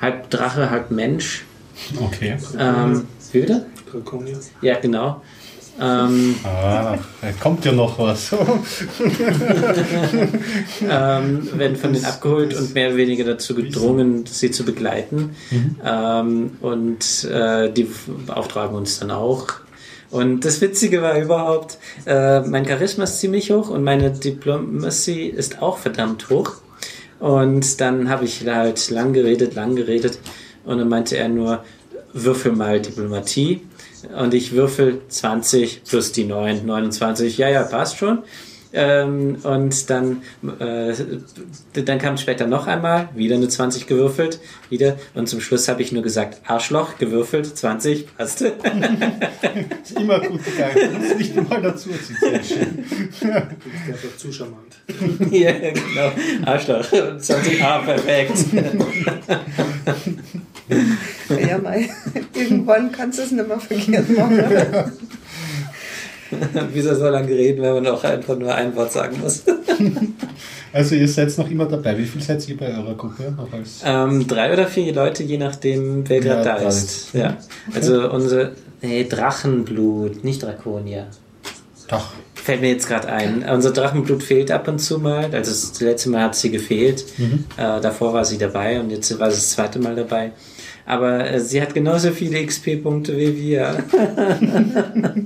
Halb 0.00 0.30
Drache, 0.30 0.70
halb 0.70 0.90
Mensch. 0.90 1.44
Okay. 2.00 2.36
Ähm, 2.58 3.06
wie 3.32 3.42
wieder? 3.42 3.66
Draconia. 3.90 4.36
Ja, 4.62 4.78
genau. 4.78 5.22
Ähm, 5.80 6.36
Ah, 6.42 6.96
da 7.20 7.32
kommt 7.40 7.64
ja 7.66 7.72
noch 7.72 7.98
was. 7.98 8.32
ähm, 10.82 11.48
werden 11.58 11.76
von 11.76 11.92
denen 11.92 12.04
abgeholt 12.04 12.54
und 12.54 12.74
mehr 12.74 12.88
oder 12.88 12.96
weniger 12.96 13.24
dazu 13.24 13.54
gedrungen, 13.54 14.24
sie 14.26 14.50
zu 14.50 14.64
begleiten. 14.64 15.36
Ähm, 15.84 16.52
und 16.60 17.24
äh, 17.24 17.70
die 17.70 17.88
beauftragen 18.26 18.74
uns 18.74 19.00
dann 19.00 19.10
auch. 19.10 19.48
Und 20.10 20.44
das 20.44 20.60
Witzige 20.60 21.02
war 21.02 21.18
überhaupt, 21.18 21.78
äh, 22.06 22.40
mein 22.40 22.64
Charisma 22.66 23.04
ist 23.04 23.18
ziemlich 23.20 23.50
hoch 23.50 23.68
und 23.68 23.84
meine 23.84 24.10
Diplomacy 24.10 25.26
ist 25.26 25.60
auch 25.60 25.78
verdammt 25.78 26.30
hoch. 26.30 26.52
Und 27.18 27.80
dann 27.80 28.08
habe 28.08 28.24
ich 28.24 28.46
halt 28.46 28.88
lang 28.90 29.12
geredet, 29.12 29.54
lang 29.54 29.74
geredet 29.74 30.18
und 30.64 30.78
dann 30.78 30.88
meinte 30.88 31.16
er 31.16 31.28
nur, 31.28 31.64
würfel 32.12 32.52
mal 32.52 32.80
Diplomatie. 32.80 33.60
Und 34.14 34.34
ich 34.34 34.52
würfel 34.52 35.00
20 35.08 35.84
plus 35.84 36.12
die 36.12 36.24
9, 36.24 36.64
29. 36.64 37.38
Ja, 37.38 37.48
ja, 37.48 37.62
passt 37.62 37.98
schon. 37.98 38.22
Ähm, 38.72 39.36
und 39.42 39.88
dann, 39.88 40.22
äh, 40.60 40.92
dann 41.72 41.98
kam 41.98 42.18
später 42.18 42.46
noch 42.46 42.66
einmal, 42.66 43.08
wieder 43.14 43.36
eine 43.36 43.48
20 43.48 43.86
gewürfelt, 43.86 44.38
wieder. 44.68 44.98
Und 45.14 45.28
zum 45.28 45.40
Schluss 45.40 45.68
habe 45.68 45.80
ich 45.80 45.92
nur 45.92 46.02
gesagt, 46.02 46.42
Arschloch, 46.46 46.98
gewürfelt, 46.98 47.56
20, 47.56 48.14
passt. 48.16 48.42
Ist 49.82 49.98
immer 49.98 50.20
gut 50.20 50.44
gegangen. 50.44 50.92
Du 50.92 50.98
musst 50.98 51.18
nicht 51.18 51.48
mal 51.48 51.62
dazu 51.62 51.88
schön. 51.88 52.16
Der 52.20 52.40
ist 52.40 53.24
einfach 53.24 54.16
zu 54.18 54.30
charmant. 54.30 54.76
ja, 55.30 55.52
genau, 55.52 56.12
Arschloch, 56.44 56.84
20, 57.18 57.62
ah, 57.62 57.78
perfekt. 57.78 58.44
Irgendwann 62.66 62.92
kannst 62.92 63.18
du 63.18 63.22
es 63.22 63.30
nicht 63.32 63.46
mehr 63.48 63.58
verkehrt 63.60 64.08
machen. 64.10 64.92
Wieso 66.72 66.94
so 66.94 67.08
lange 67.08 67.28
reden, 67.28 67.62
wenn 67.62 67.74
man 67.74 67.86
auch 67.86 68.02
einfach 68.02 68.36
nur 68.36 68.52
ein 68.54 68.74
Wort 68.76 68.92
sagen 68.92 69.18
muss? 69.20 69.42
Also 70.72 70.94
ihr 70.94 71.08
seid 71.08 71.36
noch 71.38 71.50
immer 71.50 71.64
dabei. 71.64 71.96
Wie 71.96 72.04
viel 72.04 72.20
seid 72.20 72.46
ihr 72.50 72.56
bei 72.56 72.66
eurer 72.68 72.94
Gruppe? 72.94 73.32
Noch 73.34 73.50
als 73.50 73.80
Ähm, 73.82 74.26
drei 74.26 74.52
oder 74.52 74.66
vier 74.66 74.92
Leute, 74.92 75.22
je 75.22 75.38
nachdem, 75.38 76.06
wer 76.06 76.20
gerade 76.20 76.44
Ja, 76.46 76.54
da 76.54 76.58
drei. 76.60 76.68
ist. 76.68 77.14
Ja. 77.14 77.38
Also 77.74 78.10
unsere 78.10 78.52
nee, 78.82 79.04
Drachenblut, 79.04 80.22
nicht 80.22 80.42
Draconia. 80.42 81.06
Doch. 81.88 82.10
Fällt 82.34 82.60
mir 82.60 82.70
jetzt 82.72 82.88
gerade 82.88 83.08
ein. 83.08 83.42
Unser 83.48 83.70
Drachenblut 83.70 84.22
fehlt 84.22 84.50
ab 84.50 84.68
und 84.68 84.78
zu 84.78 84.98
mal. 84.98 85.24
Also 85.32 85.50
das 85.50 85.80
letzte 85.80 86.10
Mal 86.10 86.24
hat 86.24 86.34
sie 86.36 86.50
gefehlt. 86.50 87.06
Äh, 87.56 87.80
davor 87.80 88.12
war 88.12 88.26
sie 88.26 88.36
dabei 88.36 88.78
und 88.78 88.90
jetzt 88.90 89.18
war 89.18 89.30
sie 89.30 89.36
das 89.36 89.52
zweite 89.52 89.78
Mal 89.78 89.94
dabei. 89.94 90.32
Aber 90.88 91.28
äh, 91.28 91.40
sie 91.40 91.60
hat 91.60 91.74
genauso 91.74 92.12
viele 92.12 92.46
XP-Punkte 92.46 93.18
wie 93.18 93.36
wir. 93.36 93.84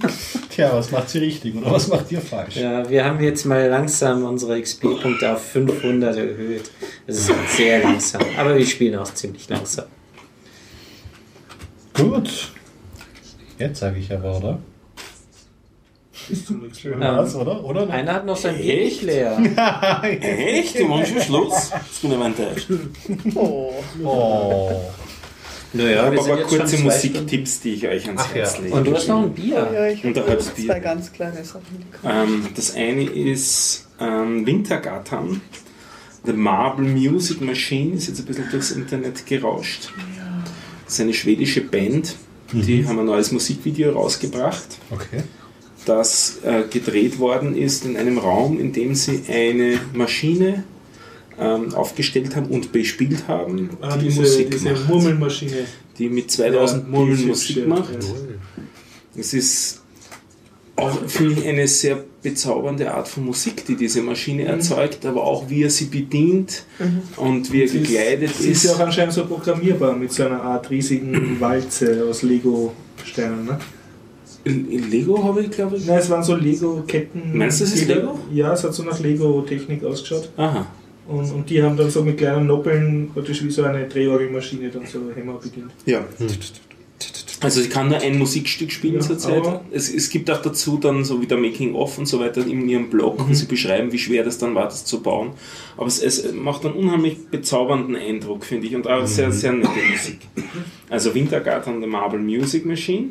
Tja, 0.49 0.71
was 0.73 0.91
macht 0.91 1.11
sie 1.11 1.19
richtig 1.19 1.55
oder 1.55 1.71
was 1.71 1.87
macht 1.89 2.11
ihr 2.11 2.23
falsch? 2.23 2.57
Ja, 2.57 2.89
wir 2.89 3.05
haben 3.05 3.23
jetzt 3.23 3.45
mal 3.45 3.69
langsam 3.69 4.25
unsere 4.25 4.59
XP-Punkte 4.61 5.35
auf 5.35 5.45
500 5.51 6.17
erhöht. 6.17 6.71
Das 7.07 7.19
ist 7.19 7.29
halt 7.29 7.51
sehr 7.51 7.83
langsam. 7.83 8.23
Aber 8.39 8.57
wir 8.57 8.65
spielen 8.67 8.99
auch 8.99 9.13
ziemlich 9.13 9.51
langsam. 9.51 9.85
Gut. 11.93 12.53
Jetzt 13.59 13.81
sage 13.81 13.99
ich 13.99 14.11
aber, 14.11 14.39
oder? 14.39 14.59
Schön 16.81 16.95
Ähm, 16.95 17.17
was, 17.17 17.35
oder? 17.35 17.63
Oder? 17.63 17.91
Einer 17.91 18.15
hat 18.15 18.25
noch 18.25 18.37
sein 18.37 18.57
Bier 18.57 18.77
nicht 18.77 19.03
leer. 19.03 19.37
Echt? 20.03 20.79
Du 20.79 20.87
machst 20.87 21.13
schon 21.13 21.21
Schluss? 21.21 21.71
Das 21.71 21.99
bin 22.01 22.13
ich 22.13 22.21
enttäuscht. 22.21 22.69
Oh. 23.35 23.73
Oh. 24.03 24.81
Naja, 25.73 26.03
Aber 26.03 26.13
wir 26.17 26.23
sind 26.23 26.33
aber 26.33 26.43
kurze 26.43 26.77
zwei 26.77 26.83
Musiktipps, 26.85 27.61
die 27.61 27.75
ich 27.75 27.87
euch 27.89 28.07
ans 28.07 28.23
Ach 28.25 28.35
Herz 28.35 28.57
ja. 28.57 28.63
lege. 28.65 28.75
Und 28.75 28.87
du 28.87 28.95
hast 28.95 29.09
noch 29.09 29.23
ein 29.23 29.33
Bier. 29.33 29.71
Ja, 29.73 29.87
ich 29.87 30.05
Und 30.05 30.11
ein 30.17 30.21
habe 30.23 30.31
halbes 30.31 30.49
Bier. 30.49 30.67
zwei 30.67 30.81
ganz 30.81 31.13
kleine 31.13 31.45
Sachen. 31.45 31.63
Ähm, 32.05 32.49
das 32.57 32.75
eine 32.75 33.05
ist 33.05 33.87
ähm, 34.01 34.45
Wintergatan. 34.47 35.41
The 36.27 36.33
Marble 36.33 36.85
Music 36.87 37.41
Machine 37.41 37.95
ist 37.95 38.09
jetzt 38.09 38.19
ein 38.21 38.27
bisschen 38.27 38.51
durchs 38.51 38.73
Internet 38.73 39.25
gerauscht. 39.27 39.93
Das 40.85 40.95
ist 40.95 41.01
eine 41.01 41.15
schwedische 41.15 41.61
Band. 41.63 42.17
Die 42.53 42.85
haben 42.87 42.99
ein 42.99 43.07
neues 43.07 43.31
Musikvideo 43.31 43.93
rausgebracht, 43.93 44.67
Okay. 44.91 45.23
das 45.87 46.39
äh, 46.43 46.65
gedreht 46.69 47.21
worden 47.21 47.57
ist 47.57 47.85
in 47.85 47.97
einem 47.97 48.19
Raum, 48.19 48.59
in 48.59 48.73
dem 48.73 48.97
sie 48.97 49.23
eine 49.29 49.79
Maschine 49.95 50.65
ähm, 51.41 51.75
aufgestellt 51.75 52.37
haben 52.37 52.47
und 52.47 52.71
bespielt 52.73 53.27
haben, 53.29 53.71
Ah, 53.81 53.97
die 53.97 54.07
diese, 54.07 54.21
Musik 54.21 54.51
diese 54.51 54.71
macht. 54.73 54.89
Murmelmaschine. 54.89 55.53
die 55.99 56.09
mit 56.09 56.31
2000 56.31 56.85
Ja, 56.85 56.89
Murmeln 56.91 57.19
ist 57.19 57.27
Musik 57.27 57.67
macht. 57.67 57.99
Es 59.17 59.35
ist 59.35 59.81
auch, 60.77 60.99
finde 61.09 61.41
ich, 61.41 61.47
eine 61.47 61.67
sehr 61.69 61.99
bezaubernde 62.23 62.93
Art 62.95 63.07
von 63.09 63.25
Musik, 63.27 63.65
die 63.67 63.77
diese 63.77 64.01
Maschine 64.03 64.45
erzeugt, 64.45 65.05
aber 65.05 65.25
auch 65.25 65.49
wie 65.51 65.63
er 65.65 65.71
sie 65.71 65.87
bedient 65.87 66.65
und 67.17 67.53
wie 67.53 67.63
er 67.63 67.69
Sie 67.69 67.79
ist- 67.79 67.89
gekleidet 67.89 68.31
Sie 68.39 68.51
ist 68.51 68.65
ja 68.65 68.71
auch 68.71 68.75
ist. 68.77 68.81
anscheinend 68.83 69.13
so 69.13 69.27
programmierbar 69.27 69.95
mit 69.97 70.13
so 70.13 70.25
einer 70.25 70.43
Art 70.43 70.71
riesigen 70.71 71.39
Walze 71.41 72.05
aus 72.09 72.23
Lego-Steinen. 72.23 73.45
Ne? 73.47 73.59
In, 74.45 74.91
Lego 74.91 75.23
habe 75.23 75.43
ich, 75.43 75.51
glaube 75.51 75.77
ich. 75.77 75.85
Nein, 75.87 75.99
es 75.99 76.09
waren 76.09 76.23
so 76.23 76.35
Lego-Ketten. 76.35 77.37
Meinst 77.37 77.61
du, 77.61 77.65
das 77.65 77.75
ist 77.75 77.87
Lego? 77.89 78.19
Ja, 78.33 78.55
es 78.55 78.65
hat 78.65 78.73
so 78.73 78.83
nach 78.85 78.99
Lego-Technik 79.01 79.85
ausgeschaut. 79.85 80.31
Aha. 80.39 80.67
Und, 81.11 81.31
und 81.33 81.51
die 81.51 81.63
haben 81.63 81.77
dann 81.77 81.91
so 81.91 82.03
mit 82.05 82.19
kleinen 82.19 82.47
Noppeln 82.47 83.11
praktisch 83.13 83.43
wie 83.45 83.51
so 83.51 83.65
eine 83.65 83.89
Drehorgelmaschine 83.89 84.69
dann 84.71 84.87
so 84.87 85.01
Hämmer 85.15 85.35
bedient. 85.35 85.71
Ja. 85.87 86.05
Also 87.43 87.63
ich 87.63 87.71
kann 87.71 87.89
nur 87.89 87.99
ein 87.99 88.19
Musikstück 88.19 88.71
spielen 88.71 88.97
Ja, 88.97 89.01
zurzeit. 89.01 89.43
Es, 89.73 89.93
es 89.93 90.11
gibt 90.11 90.31
auch 90.31 90.43
dazu 90.43 90.77
dann 90.77 91.05
so 91.05 91.23
wie 91.23 91.27
der 91.27 91.39
Making-of 91.39 91.97
und 91.97 92.05
so 92.07 92.21
weiter 92.21 92.47
in 92.47 92.69
ihrem 92.69 92.91
Blog, 92.91 93.19
Mhm. 93.19 93.31
wo 93.31 93.33
sie 93.35 93.47
beschreiben, 93.47 93.91
wie 93.93 93.99
schwer 93.99 94.25
das 94.25 94.37
dann 94.37 94.55
war, 94.55 94.65
das 94.67 94.85
zu 94.85 95.03
bauen. 95.03 95.31
Aber 95.79 95.87
es, 95.87 96.03
es 96.03 96.33
macht 96.35 96.67
einen 96.67 96.75
unheimlich 96.75 97.17
bezaubernden 97.31 97.97
Eindruck, 97.97 98.45
finde 98.45 98.67
ich, 98.67 98.75
und 98.77 98.87
auch 98.87 99.07
sehr, 99.07 99.33
sehr 99.33 99.53
nette 99.53 99.71
Musik. 99.91 100.19
Also 100.91 101.15
Wintergarten 101.15 101.81
der 101.81 101.89
Marble 101.89 102.21
Music 102.21 102.67
Machine. 102.67 103.07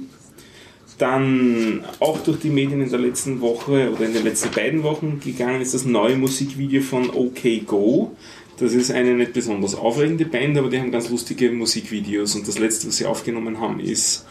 Dann 0.99 1.83
auch 1.99 2.19
durch 2.19 2.39
die 2.39 2.49
Medien 2.49 2.81
in 2.81 2.89
der 2.89 2.99
letzten 2.99 3.41
Woche 3.41 3.89
oder 3.91 4.05
in 4.05 4.13
den 4.13 4.23
letzten 4.23 4.51
beiden 4.51 4.83
Wochen 4.83 5.19
gegangen 5.23 5.61
ist 5.61 5.73
das 5.73 5.85
neue 5.85 6.15
Musikvideo 6.17 6.81
von 6.81 7.09
OK 7.09 7.65
Go. 7.65 8.15
Das 8.59 8.73
ist 8.73 8.91
eine 8.91 9.15
nicht 9.15 9.31
besonders 9.31 9.73
aufregende 9.75 10.25
Band, 10.25 10.57
aber 10.57 10.69
die 10.69 10.77
haben 10.77 10.91
ganz 10.91 11.09
lustige 11.09 11.49
Musikvideos. 11.51 12.35
Und 12.35 12.45
das 12.47 12.59
letzte, 12.59 12.89
was 12.89 12.97
sie 12.97 13.05
aufgenommen 13.05 13.61
haben, 13.61 13.79
ist 13.79 14.25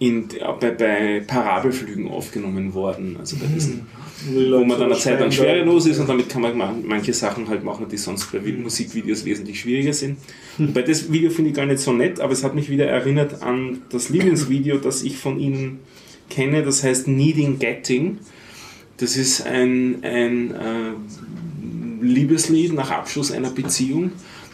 in, 0.00 0.26
bei, 0.60 0.70
bei 0.72 1.22
Parabelflügen 1.24 2.08
aufgenommen 2.08 2.74
worden. 2.74 3.16
Also 3.20 3.36
bei 3.36 3.46
diesen, 3.46 3.86
wo 4.32 4.64
man 4.64 4.70
dann 4.78 4.90
eine 4.90 4.98
Zeit 4.98 5.20
lang 5.20 5.30
schwerelos 5.30 5.86
ist 5.86 6.00
und 6.00 6.08
damit 6.08 6.28
kann 6.28 6.42
man 6.42 6.56
ma- 6.56 6.74
manche 6.84 7.12
Sachen 7.14 7.48
halt 7.48 7.62
machen, 7.62 7.86
die 7.88 7.96
sonst 7.96 8.32
bei 8.32 8.40
Musikvideos 8.40 9.24
wesentlich 9.24 9.60
schwieriger 9.60 9.92
sind. 9.92 10.18
Wobei 10.58 10.82
das 10.82 11.12
Video 11.12 11.30
finde 11.30 11.50
ich 11.50 11.56
gar 11.56 11.66
nicht 11.66 11.78
so 11.78 11.92
nett, 11.92 12.18
aber 12.18 12.32
es 12.32 12.42
hat 12.42 12.56
mich 12.56 12.68
wieder 12.68 12.86
erinnert 12.86 13.42
an 13.42 13.82
das 13.90 14.08
Lieblingsvideo, 14.08 14.78
das 14.78 15.04
ich 15.04 15.16
von 15.16 15.38
ihnen 15.38 15.78
kenne, 16.28 16.62
das 16.62 16.82
heißt 16.82 17.08
Needing 17.08 17.58
Getting. 17.58 18.18
Das 18.96 19.16
ist 19.16 19.46
ein, 19.46 20.02
ein 20.02 20.50
äh, 20.54 22.04
Liebeslied 22.04 22.72
nach 22.72 22.90
Abschluss 22.90 23.30
einer 23.30 23.50
Beziehung, 23.50 24.12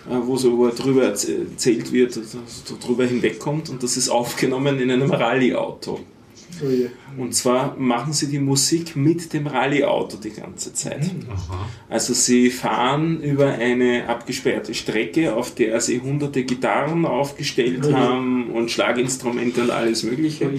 äh, 0.09 0.15
wo 0.23 0.37
so 0.37 0.69
darüber 0.69 1.03
erz- 1.05 1.29
erzählt 1.29 1.93
wird, 1.93 2.17
dass 2.17 2.37
darüber 2.81 3.07
hinwegkommt 3.07 3.71
und 3.71 3.83
das 3.83 3.97
ist 3.97 4.09
aufgenommen 4.09 4.79
in 4.81 4.91
einem 4.91 5.11
Rallye-Auto. 5.11 6.01
Oh. 6.63 7.23
Und 7.23 7.35
zwar 7.35 7.77
machen 7.77 8.13
sie 8.13 8.29
die 8.29 8.39
Musik 8.39 8.97
mit 8.97 9.33
dem 9.33 9.47
Rallye-Auto 9.47 10.17
die 10.17 10.31
ganze 10.31 10.73
Zeit. 10.73 11.11
Also 11.89 12.13
sie 12.13 12.51
fahren 12.51 13.21
über 13.23 13.47
eine 13.47 14.09
abgesperrte 14.09 14.75
Strecke, 14.75 15.35
auf 15.35 15.55
der 15.55 15.81
sie 15.81 16.01
hunderte 16.01 16.45
Gitarren 16.45 17.07
aufgestellt 17.07 17.93
haben 17.93 18.51
und 18.51 18.71
Schlaginstrumente 18.71 19.63
und 19.63 19.71
alles 19.71 20.03
Mögliche. 20.03 20.51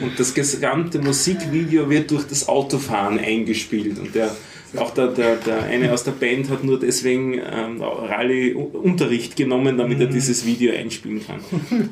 Und 0.00 0.18
das 0.18 0.34
gesamte 0.34 0.98
Musikvideo 0.98 1.88
wird 1.88 2.10
durch 2.10 2.24
das 2.24 2.48
Autofahren 2.48 3.18
eingespielt. 3.18 3.98
Und 3.98 4.14
der, 4.14 4.34
auch 4.78 4.90
der, 4.90 5.08
der, 5.08 5.36
der 5.36 5.62
eine 5.64 5.92
aus 5.92 6.04
der 6.04 6.12
Band 6.12 6.50
hat 6.50 6.64
nur 6.64 6.78
deswegen 6.78 7.34
ähm, 7.34 7.80
Rallye-Unterricht 7.82 9.36
genommen, 9.36 9.78
damit 9.78 10.00
er 10.00 10.06
dieses 10.06 10.44
Video 10.46 10.74
einspielen 10.74 11.20
kann. 11.26 11.40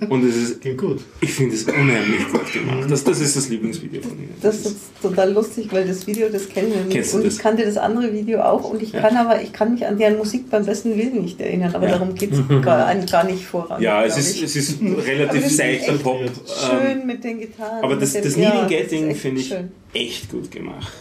Und 0.08 0.24
es 0.28 0.36
ist, 0.36 0.60
Klingt 0.60 0.78
gut. 0.78 1.00
ich 1.20 1.32
finde 1.32 1.54
es 1.54 1.64
unheimlich 1.64 2.26
gut 2.30 2.52
gemacht. 2.52 2.90
Das, 2.90 3.04
das 3.04 3.20
ist 3.20 3.36
das 3.36 3.48
Lieblingsvideo 3.48 4.02
von 4.02 4.12
ihnen. 4.18 4.34
Das 4.40 4.64
ist 4.66 4.76
total 5.00 5.32
lustig, 5.32 5.68
weil 5.70 5.86
das 5.86 6.06
Video, 6.06 6.28
das 6.28 6.48
kennen 6.48 6.70
wir 6.72 6.80
nicht. 6.82 6.90
Kennst 6.92 7.12
du 7.12 7.18
und 7.18 7.26
das? 7.26 7.34
ich 7.34 7.40
kannte 7.40 7.64
das 7.64 7.76
andere 7.76 8.12
Video 8.12 8.40
auch 8.40 8.70
und 8.70 8.82
ich 8.82 8.92
Ja. 8.92 9.00
kann 9.00 9.16
aber, 9.16 9.40
ich 9.42 9.52
kann 9.52 9.72
mich 9.72 9.86
an 9.86 9.98
deren 9.98 10.18
Musik 10.18 10.50
beim 10.50 10.64
besten 10.64 10.96
Willen 10.96 11.22
nicht 11.22 11.40
erinnern, 11.40 11.74
aber 11.74 11.86
Ja. 11.86 11.98
darum 11.98 12.14
geht 12.14 12.32
es 12.32 12.40
gar, 12.62 12.94
gar 12.94 13.24
nicht 13.24 13.44
voran. 13.44 13.80
Ja, 13.82 14.04
es 14.04 14.16
ist, 14.18 14.36
ich. 14.36 14.42
es 14.42 14.56
ist 14.56 14.78
relativ 14.82 15.46
seichter 15.48 15.94
Pop. 15.94 16.20
Ähm, 16.22 16.30
Schön 16.46 17.06
mit 17.06 17.24
den 17.24 17.40
Gitarren. 17.40 17.82
aber 17.84 17.96
das, 17.96 18.12
das 18.12 18.36
Needing 18.36 18.66
Getting 18.68 19.14
finde 19.14 19.40
ich 19.40 19.48
schön. 19.48 19.70
echt 19.92 20.30
gut 20.30 20.50
gemacht. 20.50 20.92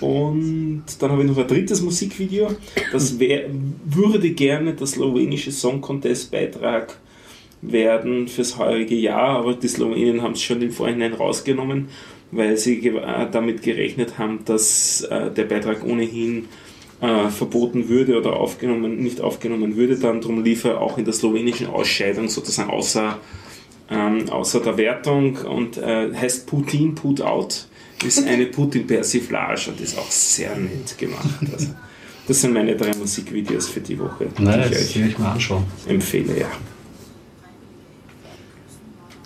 Und 0.00 0.84
dann 0.98 1.10
habe 1.10 1.22
ich 1.22 1.28
noch 1.28 1.36
ein 1.36 1.46
drittes 1.46 1.82
Musikvideo. 1.82 2.48
Das 2.92 3.18
wär, 3.18 3.50
würde 3.84 4.30
gerne 4.30 4.74
der 4.74 4.86
slowenische 4.86 5.52
Song 5.52 5.80
Contest 5.80 6.30
Beitrag 6.30 6.98
werden 7.62 8.28
fürs 8.28 8.56
heurige 8.58 8.94
Jahr, 8.94 9.38
aber 9.38 9.54
die 9.54 9.68
Slowenen 9.68 10.22
haben 10.22 10.32
es 10.32 10.42
schon 10.42 10.62
im 10.62 10.70
Vorhinein 10.70 11.12
rausgenommen, 11.12 11.88
weil 12.30 12.56
sie 12.56 12.80
ge 12.80 12.96
äh, 12.96 13.28
damit 13.30 13.62
gerechnet 13.62 14.18
haben, 14.18 14.40
dass 14.46 15.02
äh, 15.02 15.30
der 15.30 15.44
Beitrag 15.44 15.84
ohnehin 15.84 16.48
äh, 17.00 17.28
verboten 17.28 17.88
würde 17.88 18.18
oder 18.18 18.36
aufgenommen, 18.36 19.02
nicht 19.02 19.20
aufgenommen 19.20 19.76
würde. 19.76 19.98
Dann 19.98 20.20
drum 20.20 20.42
lief 20.42 20.64
er 20.64 20.80
auch 20.80 20.96
in 20.96 21.04
der 21.04 21.14
slowenischen 21.14 21.66
Ausscheidung 21.66 22.28
sozusagen 22.28 22.70
außer, 22.70 23.18
ähm, 23.90 24.30
außer 24.30 24.60
der 24.60 24.76
Wertung 24.78 25.36
und 25.36 25.76
äh, 25.76 26.14
heißt 26.14 26.46
Putin 26.46 26.94
Put 26.94 27.20
Out. 27.20 27.66
Ist 28.04 28.26
eine 28.26 28.46
Putin-Persiflage 28.46 29.70
und 29.70 29.80
ist 29.80 29.98
auch 29.98 30.10
sehr 30.10 30.56
nett 30.56 30.96
gemacht. 30.98 31.28
Also, 31.52 31.68
das 32.26 32.40
sind 32.40 32.52
meine 32.54 32.76
drei 32.76 32.94
Musikvideos 32.94 33.68
für 33.68 33.80
die 33.80 33.98
Woche, 33.98 34.26
die 34.38 34.42
Nein, 34.42 34.70
ich 34.70 34.78
euch 34.78 34.96
ich 34.96 35.18
mal 35.18 35.32
anschauen. 35.32 35.64
empfehle. 35.86 36.38
Ja. 36.38 36.46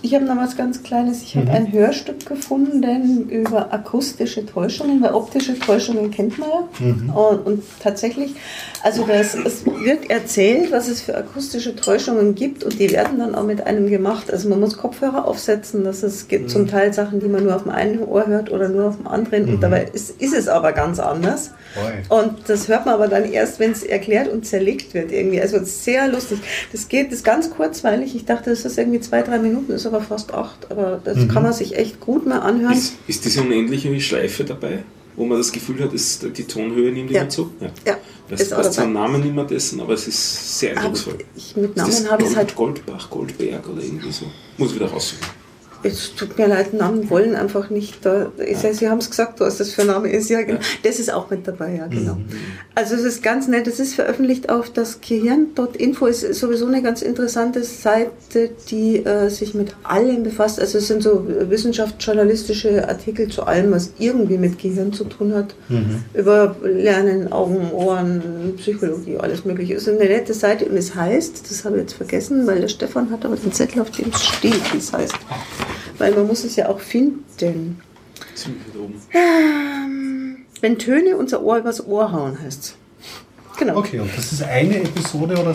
Ich 0.04 0.14
habe 0.14 0.26
noch 0.26 0.36
was 0.36 0.54
ganz 0.54 0.82
Kleines. 0.82 1.22
Ich 1.22 1.34
Mhm. 1.34 1.40
habe 1.40 1.50
ein 1.52 1.72
Hörstück 1.72 2.26
gefunden 2.26 3.26
über 3.30 3.72
akustische 3.72 4.44
Täuschungen, 4.44 5.00
weil 5.00 5.14
optische 5.14 5.58
Täuschungen 5.58 6.10
kennt 6.10 6.38
man 6.38 6.48
ja. 6.50 6.68
Mhm. 6.78 7.08
Und, 7.08 7.46
und 7.46 7.62
tatsächlich, 7.82 8.34
also 8.82 9.06
das, 9.06 9.34
es 9.34 9.64
wird 9.64 10.10
erzählt, 10.10 10.70
was 10.72 10.88
es 10.88 11.00
für 11.00 11.16
akustische 11.16 11.74
Täuschungen 11.74 12.34
gibt 12.34 12.64
und 12.64 12.78
die 12.78 12.90
werden 12.92 13.18
dann 13.18 13.34
auch 13.34 13.44
mit 13.44 13.66
einem 13.66 13.88
gemacht. 13.88 14.30
Also 14.30 14.50
man 14.50 14.60
muss 14.60 14.76
Kopfhörer 14.76 15.24
aufsetzen, 15.26 15.84
das 15.84 16.02
es 16.02 16.28
gibt 16.28 16.44
Mhm. 16.44 16.48
zum 16.48 16.66
Teil 16.68 16.92
Sachen, 16.92 17.20
die 17.20 17.26
man 17.28 17.42
nur 17.44 17.56
auf 17.56 17.62
dem 17.62 17.72
einen 17.72 18.02
Ohr 18.04 18.26
hört 18.26 18.52
oder 18.52 18.68
nur 18.68 18.88
auf 18.88 18.96
dem 18.98 19.06
anderen 19.06 19.46
Mhm. 19.46 19.54
und 19.54 19.60
dabei 19.62 19.86
ist, 19.90 20.20
ist 20.20 20.34
es 20.34 20.48
aber 20.48 20.72
ganz 20.72 20.98
anders. 20.98 21.52
Und 22.10 22.34
das 22.46 22.68
hört 22.68 22.84
man 22.84 22.94
aber 22.94 23.08
dann 23.08 23.24
erst, 23.24 23.58
wenn 23.58 23.72
es 23.72 23.82
erklärt 23.82 24.28
und 24.28 24.44
zerlegt 24.46 24.92
wird 24.92 25.10
irgendwie. 25.10 25.40
Also 25.40 25.64
sehr 25.64 26.08
lustig. 26.08 26.38
Das 26.72 26.88
geht, 26.88 27.06
das 27.06 27.14
ist 27.20 27.24
ganz 27.24 27.48
kurzweilig. 27.50 28.14
Ich 28.14 28.26
dachte, 28.26 28.50
das 28.50 28.66
ist 28.66 28.76
irgendwie 28.78 29.00
zwei, 29.00 29.22
drei 29.22 29.38
Minuten, 29.38 29.72
ist 29.72 29.86
aber 29.94 30.04
fast 30.04 30.32
acht. 30.34 30.70
Aber 30.70 31.00
das 31.04 31.16
Mhm. 31.18 31.28
kann 31.28 31.42
man 31.42 31.52
sich 31.52 31.76
echt 31.76 32.00
gut 32.00 32.26
mal 32.26 32.38
anhören. 32.40 32.72
Ist, 32.72 32.94
ist 33.06 33.24
diese 33.24 33.42
unendliche 33.42 34.00
Schleife 34.00 34.44
dabei, 34.44 34.84
wo 35.16 35.24
man 35.26 35.38
das 35.38 35.52
Gefühl 35.52 35.80
hat, 35.82 35.92
ist, 35.92 36.26
die 36.36 36.44
Tonhöhe 36.44 36.92
nimmt 36.92 37.10
Ja. 37.10 37.20
immer 37.22 37.30
zu? 37.30 37.50
Ja. 37.60 37.68
Ja, 37.86 37.96
Das 38.28 38.40
ist 38.40 38.50
weiß 38.56 38.72
zwar. 38.72 38.86
Namen 38.86 39.22
nicht 39.22 39.34
mehr 39.34 39.44
dessen, 39.44 39.80
aber 39.80 39.94
es 39.94 40.08
ist 40.08 40.58
sehr 40.58 40.76
eindrucksvoll. 40.76 41.18
ich, 41.36 41.54
mit 41.56 41.76
Namen 41.76 42.10
habe 42.10 42.22
ich 42.22 42.28
es 42.30 42.36
halt. 42.36 42.54
Goldbach, 42.56 43.08
Goldberg 43.10 43.68
oder 43.68 43.82
irgendwie 43.82 44.10
so. 44.12 44.26
Muss 44.58 44.70
ich 44.70 44.76
wieder 44.76 44.86
raussuchen. 44.86 45.26
Es 45.84 46.14
tut 46.14 46.38
mir 46.38 46.48
leid, 46.48 46.72
Namen 46.72 47.10
wollen 47.10 47.36
einfach 47.36 47.70
nicht 47.70 48.04
da. 48.06 48.32
Sag, 48.54 48.74
Sie 48.74 48.88
haben 48.88 48.98
es 48.98 49.10
gesagt, 49.10 49.40
was 49.40 49.58
das 49.58 49.70
für 49.70 49.82
ein 49.82 49.88
Name 49.88 50.10
ist. 50.10 50.30
Ja, 50.30 50.42
genau. 50.42 50.60
Das 50.82 50.98
ist 50.98 51.12
auch 51.12 51.30
mit 51.30 51.46
dabei, 51.46 51.76
ja, 51.76 51.86
genau. 51.86 52.16
Also 52.74 52.94
es 52.94 53.02
ist 53.02 53.22
ganz 53.22 53.48
nett. 53.48 53.66
Es 53.66 53.80
ist 53.80 53.94
veröffentlicht 53.94 54.48
auf 54.48 54.70
das 54.70 55.00
Gehirn.info. 55.00 56.06
Es 56.06 56.22
ist 56.22 56.40
sowieso 56.40 56.66
eine 56.66 56.82
ganz 56.82 57.02
interessante 57.02 57.62
Seite, 57.64 58.50
die 58.70 59.04
äh, 59.04 59.28
sich 59.28 59.54
mit 59.54 59.76
allem 59.82 60.22
befasst. 60.22 60.58
Also 60.58 60.78
es 60.78 60.88
sind 60.88 61.02
so 61.02 61.26
wissenschaftsjournalistische 61.26 62.88
Artikel 62.88 63.28
zu 63.28 63.44
allem, 63.44 63.70
was 63.72 63.92
irgendwie 63.98 64.38
mit 64.38 64.58
Gehirn 64.58 64.92
zu 64.92 65.04
tun 65.04 65.34
hat. 65.34 65.54
Über 66.14 66.56
Lernen, 66.62 67.30
Augen, 67.32 67.70
Ohren, 67.72 68.54
Psychologie, 68.56 69.18
alles 69.18 69.44
mögliche. 69.44 69.74
Es 69.74 69.86
ist 69.86 70.00
eine 70.00 70.08
nette 70.08 70.34
Seite 70.34 70.64
und 70.64 70.76
es 70.76 70.94
heißt, 70.94 71.50
das 71.50 71.64
habe 71.64 71.76
ich 71.76 71.82
jetzt 71.82 71.94
vergessen, 71.94 72.46
weil 72.46 72.60
der 72.60 72.68
Stefan 72.68 73.10
hat 73.10 73.24
aber 73.24 73.36
den 73.36 73.52
Zettel, 73.52 73.82
auf 73.82 73.90
dem 73.90 74.10
es 74.14 74.24
steht, 74.24 74.72
wie 74.72 74.78
es 74.78 74.92
heißt. 74.92 75.14
Weil 75.98 76.12
man 76.14 76.26
muss 76.26 76.44
es 76.44 76.56
ja 76.56 76.68
auch 76.68 76.80
finden. 76.80 77.24
Wieder 78.36 78.80
oben. 78.84 78.94
Ähm, 79.12 80.36
wenn 80.60 80.78
Töne 80.78 81.16
unser 81.16 81.42
Ohr 81.42 81.58
übers 81.58 81.86
Ohr 81.86 82.10
hauen, 82.12 82.40
heißt 82.42 82.62
es. 82.62 82.74
Genau. 83.56 83.76
Okay, 83.76 84.00
und 84.00 84.10
das 84.16 84.32
ist 84.32 84.42
eine 84.42 84.78
Episode 84.80 85.34
oder? 85.40 85.54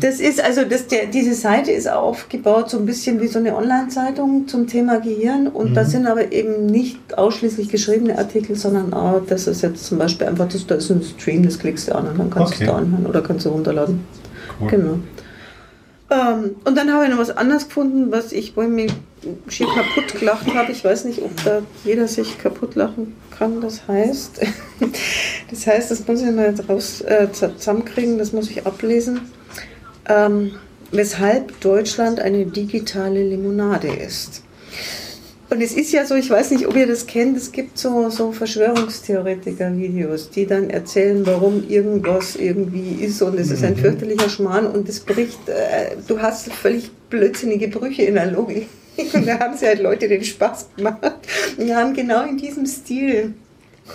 Das 0.00 0.20
ist 0.20 0.40
also, 0.40 0.64
das, 0.64 0.86
der, 0.86 1.06
diese 1.06 1.34
Seite 1.34 1.72
ist 1.72 1.88
aufgebaut 1.90 2.70
so 2.70 2.78
ein 2.78 2.86
bisschen 2.86 3.20
wie 3.20 3.26
so 3.26 3.40
eine 3.40 3.56
Online-Zeitung 3.56 4.46
zum 4.46 4.68
Thema 4.68 5.00
Gehirn 5.00 5.48
und 5.48 5.74
da 5.74 5.84
sind 5.84 6.06
aber 6.06 6.30
eben 6.30 6.66
nicht 6.66 7.18
ausschließlich 7.18 7.68
geschriebene 7.68 8.16
Artikel, 8.16 8.54
sondern 8.54 8.92
auch, 8.94 9.20
das 9.26 9.48
ist 9.48 9.62
jetzt 9.62 9.84
zum 9.84 9.98
Beispiel 9.98 10.28
einfach, 10.28 10.48
das, 10.48 10.64
da 10.64 10.76
ist 10.76 10.90
ein 10.90 11.02
Stream, 11.02 11.42
das 11.42 11.58
klickst 11.58 11.88
du 11.88 11.94
an 11.96 12.06
und 12.06 12.18
dann 12.20 12.30
kannst 12.30 12.52
Okay. 12.54 12.66
du 12.66 12.70
es 12.70 12.70
da 12.70 12.76
anhören 12.76 13.06
oder 13.06 13.20
kannst 13.20 13.44
du 13.46 13.48
runterladen. 13.48 14.04
Genau. 14.68 15.00
Ähm, 16.10 16.56
und 16.64 16.76
dann 16.76 16.92
habe 16.92 17.04
ich 17.04 17.10
noch 17.10 17.18
was 17.18 17.30
anderes 17.30 17.68
gefunden, 17.68 18.10
was 18.10 18.32
ich, 18.32 18.56
wo 18.56 18.62
ich 18.62 18.68
mich 18.68 18.92
schier 19.48 19.66
kaputt 19.68 20.18
gelacht 20.18 20.52
habe. 20.54 20.72
Ich 20.72 20.84
weiß 20.84 21.04
nicht, 21.04 21.22
ob 21.22 21.30
da 21.44 21.62
jeder 21.84 22.08
sich 22.08 22.38
kaputt 22.38 22.74
lachen 22.74 23.14
kann. 23.36 23.60
Das 23.60 23.86
heißt, 23.86 24.40
das 25.50 25.66
heißt, 25.66 25.90
das 25.90 26.06
muss 26.06 26.22
ich 26.22 26.30
mal 26.30 26.54
raus 26.68 27.00
äh, 27.02 27.28
zusammenkriegen, 27.32 28.18
das 28.18 28.32
muss 28.32 28.50
ich 28.50 28.66
ablesen. 28.66 29.30
Ähm, 30.08 30.52
weshalb 30.90 31.60
Deutschland 31.60 32.18
eine 32.18 32.46
digitale 32.46 33.22
Limonade 33.22 33.88
ist. 33.88 34.42
Und 35.50 35.60
es 35.62 35.72
ist 35.72 35.90
ja 35.90 36.06
so, 36.06 36.14
ich 36.14 36.30
weiß 36.30 36.52
nicht, 36.52 36.68
ob 36.68 36.76
ihr 36.76 36.86
das 36.86 37.08
kennt, 37.08 37.36
es 37.36 37.50
gibt 37.50 37.76
so, 37.76 38.08
so 38.08 38.30
Verschwörungstheoretiker-Videos, 38.30 40.30
die 40.30 40.46
dann 40.46 40.70
erzählen, 40.70 41.26
warum 41.26 41.68
irgendwas 41.68 42.36
irgendwie 42.36 43.04
ist 43.04 43.20
und 43.20 43.36
es 43.36 43.50
ist 43.50 43.64
ein 43.64 43.76
fürchterlicher 43.76 44.28
Schmarrn 44.28 44.68
und 44.68 44.88
das 44.88 45.00
bricht, 45.00 45.48
äh, 45.48 45.96
du 46.06 46.22
hast 46.22 46.52
völlig 46.52 46.92
blödsinnige 47.10 47.66
Brüche 47.66 48.02
in 48.02 48.14
der 48.14 48.30
Logik. 48.30 48.68
Und 49.12 49.26
da 49.26 49.40
haben 49.40 49.56
sie 49.56 49.66
halt 49.66 49.80
Leute 49.80 50.06
den 50.06 50.22
Spaß 50.22 50.68
gemacht 50.76 51.18
und 51.56 51.74
haben 51.74 51.94
genau 51.94 52.28
in 52.28 52.36
diesem 52.36 52.64
Stil 52.64 53.34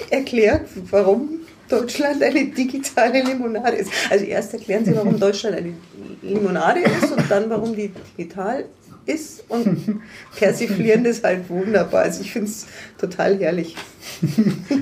erklärt, 0.10 0.68
warum 0.92 1.40
Deutschland 1.70 2.22
eine 2.22 2.48
digitale 2.48 3.24
Limonade 3.24 3.78
ist. 3.78 3.92
Also 4.10 4.26
erst 4.26 4.54
erklären 4.54 4.84
sie, 4.84 4.94
warum 4.94 5.18
Deutschland 5.20 5.56
eine 5.56 5.74
Limonade 6.22 6.82
ist 6.82 7.12
und 7.12 7.32
dann, 7.32 7.50
warum 7.50 7.74
die 7.74 7.92
digital 8.18 8.66
ist 9.06 9.44
und 9.50 10.02
persiflieren 10.36 11.04
das 11.04 11.24
halt 11.24 11.50
wunderbar. 11.50 12.04
Also 12.04 12.22
ich 12.22 12.32
finde 12.32 12.50
es 12.50 12.66
total 13.00 13.38
herrlich. 13.40 13.76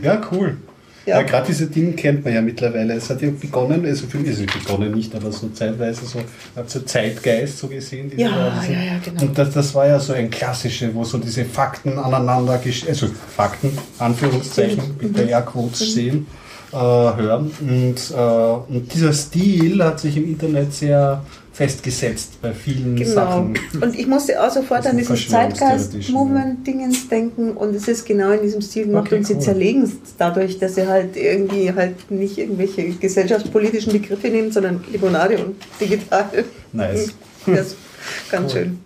Ja, 0.01 0.21
cool. 0.31 0.57
Ja. 1.05 1.17
Ja, 1.17 1.23
gerade 1.23 1.47
diese 1.47 1.67
Dinge 1.67 1.91
kennt 1.93 2.23
man 2.23 2.33
ja 2.33 2.41
mittlerweile. 2.41 2.93
Es 2.93 3.09
hat 3.09 3.21
ja 3.21 3.29
begonnen, 3.29 3.85
also 3.85 4.07
für 4.07 4.19
mich 4.19 4.29
ist 4.31 4.39
es 4.39 4.45
begonnen 4.63 4.93
nicht, 4.93 5.13
aber 5.13 5.33
so 5.33 5.49
zeitweise 5.49 6.05
so, 6.05 6.19
hat 6.55 6.69
so 6.69 6.79
Zeitgeist 6.79 7.59
so 7.59 7.67
gesehen. 7.67 8.09
Ja, 8.15 8.29
ja, 8.29 8.71
ja, 8.71 8.99
genau. 9.03 9.21
Und 9.21 9.37
das, 9.37 9.51
das 9.53 9.75
war 9.75 9.85
ja 9.85 9.99
so 9.99 10.13
ein 10.13 10.29
klassische, 10.29 10.95
wo 10.95 11.03
so 11.03 11.17
diese 11.17 11.43
Fakten 11.43 11.99
aneinander, 11.99 12.61
also 12.87 13.07
Fakten, 13.35 13.77
Anführungszeichen, 13.99 14.77
Mhm. 15.01 15.07
mit 15.07 15.17
der 15.17 15.27
Airquotes 15.27 15.93
sehen, 15.93 16.25
äh, 16.71 16.75
hören. 16.77 17.51
Und, 17.59 17.95
äh, 18.15 18.73
und 18.73 18.93
dieser 18.93 19.11
Stil 19.11 19.83
hat 19.83 19.99
sich 19.99 20.15
im 20.15 20.23
Internet 20.23 20.73
sehr 20.73 21.21
festgesetzt 21.53 22.41
bei 22.41 22.51
vielen 22.51 22.95
Genau. 22.95 23.13
Sachen. 23.13 23.53
Und 23.79 23.97
ich 23.97 24.07
musste 24.07 24.41
auch 24.43 24.49
sofort 24.51 24.79
Das 24.85 24.87
an 24.87 24.97
dieses 24.97 25.27
Zeitgeist-Movement-Dingens 25.29 27.07
denken 27.09 27.51
und 27.51 27.75
es 27.75 27.87
ist 27.87 28.05
genau 28.05 28.31
in 28.31 28.41
diesem 28.41 28.61
Stil 28.61 28.87
gemacht 28.87 29.05
Okay, 29.07 29.17
und 29.17 29.27
sie 29.27 29.35
cool. 29.35 29.41
zerlegen 29.41 29.83
es 29.83 29.91
dadurch, 30.17 30.57
dass 30.57 30.75
sie 30.75 30.87
halt 30.87 31.15
irgendwie 31.15 31.71
halt 31.71 32.09
nicht 32.09 32.39
irgendwelche 32.39 32.89
gesellschaftspolitischen 32.89 33.93
Begriffe 33.93 34.29
nehmen, 34.29 34.51
sondern 34.51 34.83
Limonade 34.91 35.45
und 35.45 35.55
digital. 35.79 36.43
Nice. 36.71 37.11
Das 37.45 37.67
ist 37.67 37.75
ganz 38.31 38.51
schön. 38.51 38.79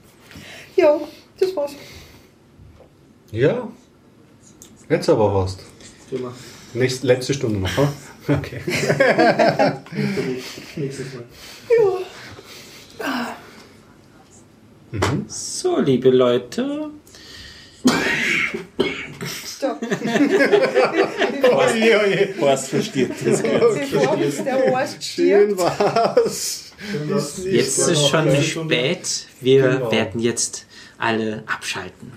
Ja, 0.75 0.99
das 1.39 1.55
war's. 1.55 1.71
Ja, 3.31 3.67
jetzt 4.89 5.09
aber 5.09 5.33
was. 5.33 5.57
Thema. 6.09 6.33
Nächst, 6.73 7.03
letzte 7.03 7.33
Stunde 7.33 7.59
noch, 7.59 7.77
hm? 7.77 7.87
Okay. 8.27 8.59
Nächstes 10.75 11.13
Mal. 11.13 11.23
So, 15.27 15.79
liebe 15.79 16.09
Leute, 16.09 16.89
Stopp. 19.45 19.81
Oje. 21.51 22.35
Horst 22.39 22.69
versteht 22.69 23.09
das. 23.25 23.41
Uns 23.41 24.43
der 24.43 24.71
Horst 24.71 25.03
stirbt. 25.03 25.49
Schön 25.49 25.57
war's. 25.57 26.71
jetzt 27.43 27.77
ist 27.79 27.87
es 27.87 28.07
schon 28.07 28.41
spät. 28.41 29.25
Wir 29.41 29.61
Genau. 29.71 29.91
werden 29.91 30.21
jetzt 30.21 30.65
alle 30.97 31.43
abschalten. 31.47 32.11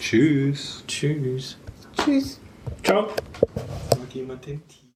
Tschüss. 0.00 0.84
Tschüss. 0.86 1.56
Tschüss. 2.02 2.38
Ciao. 2.84 3.08
Mag 3.54 4.14
jemand 4.14 4.46
den 4.46 4.62
Tee? 4.68 4.76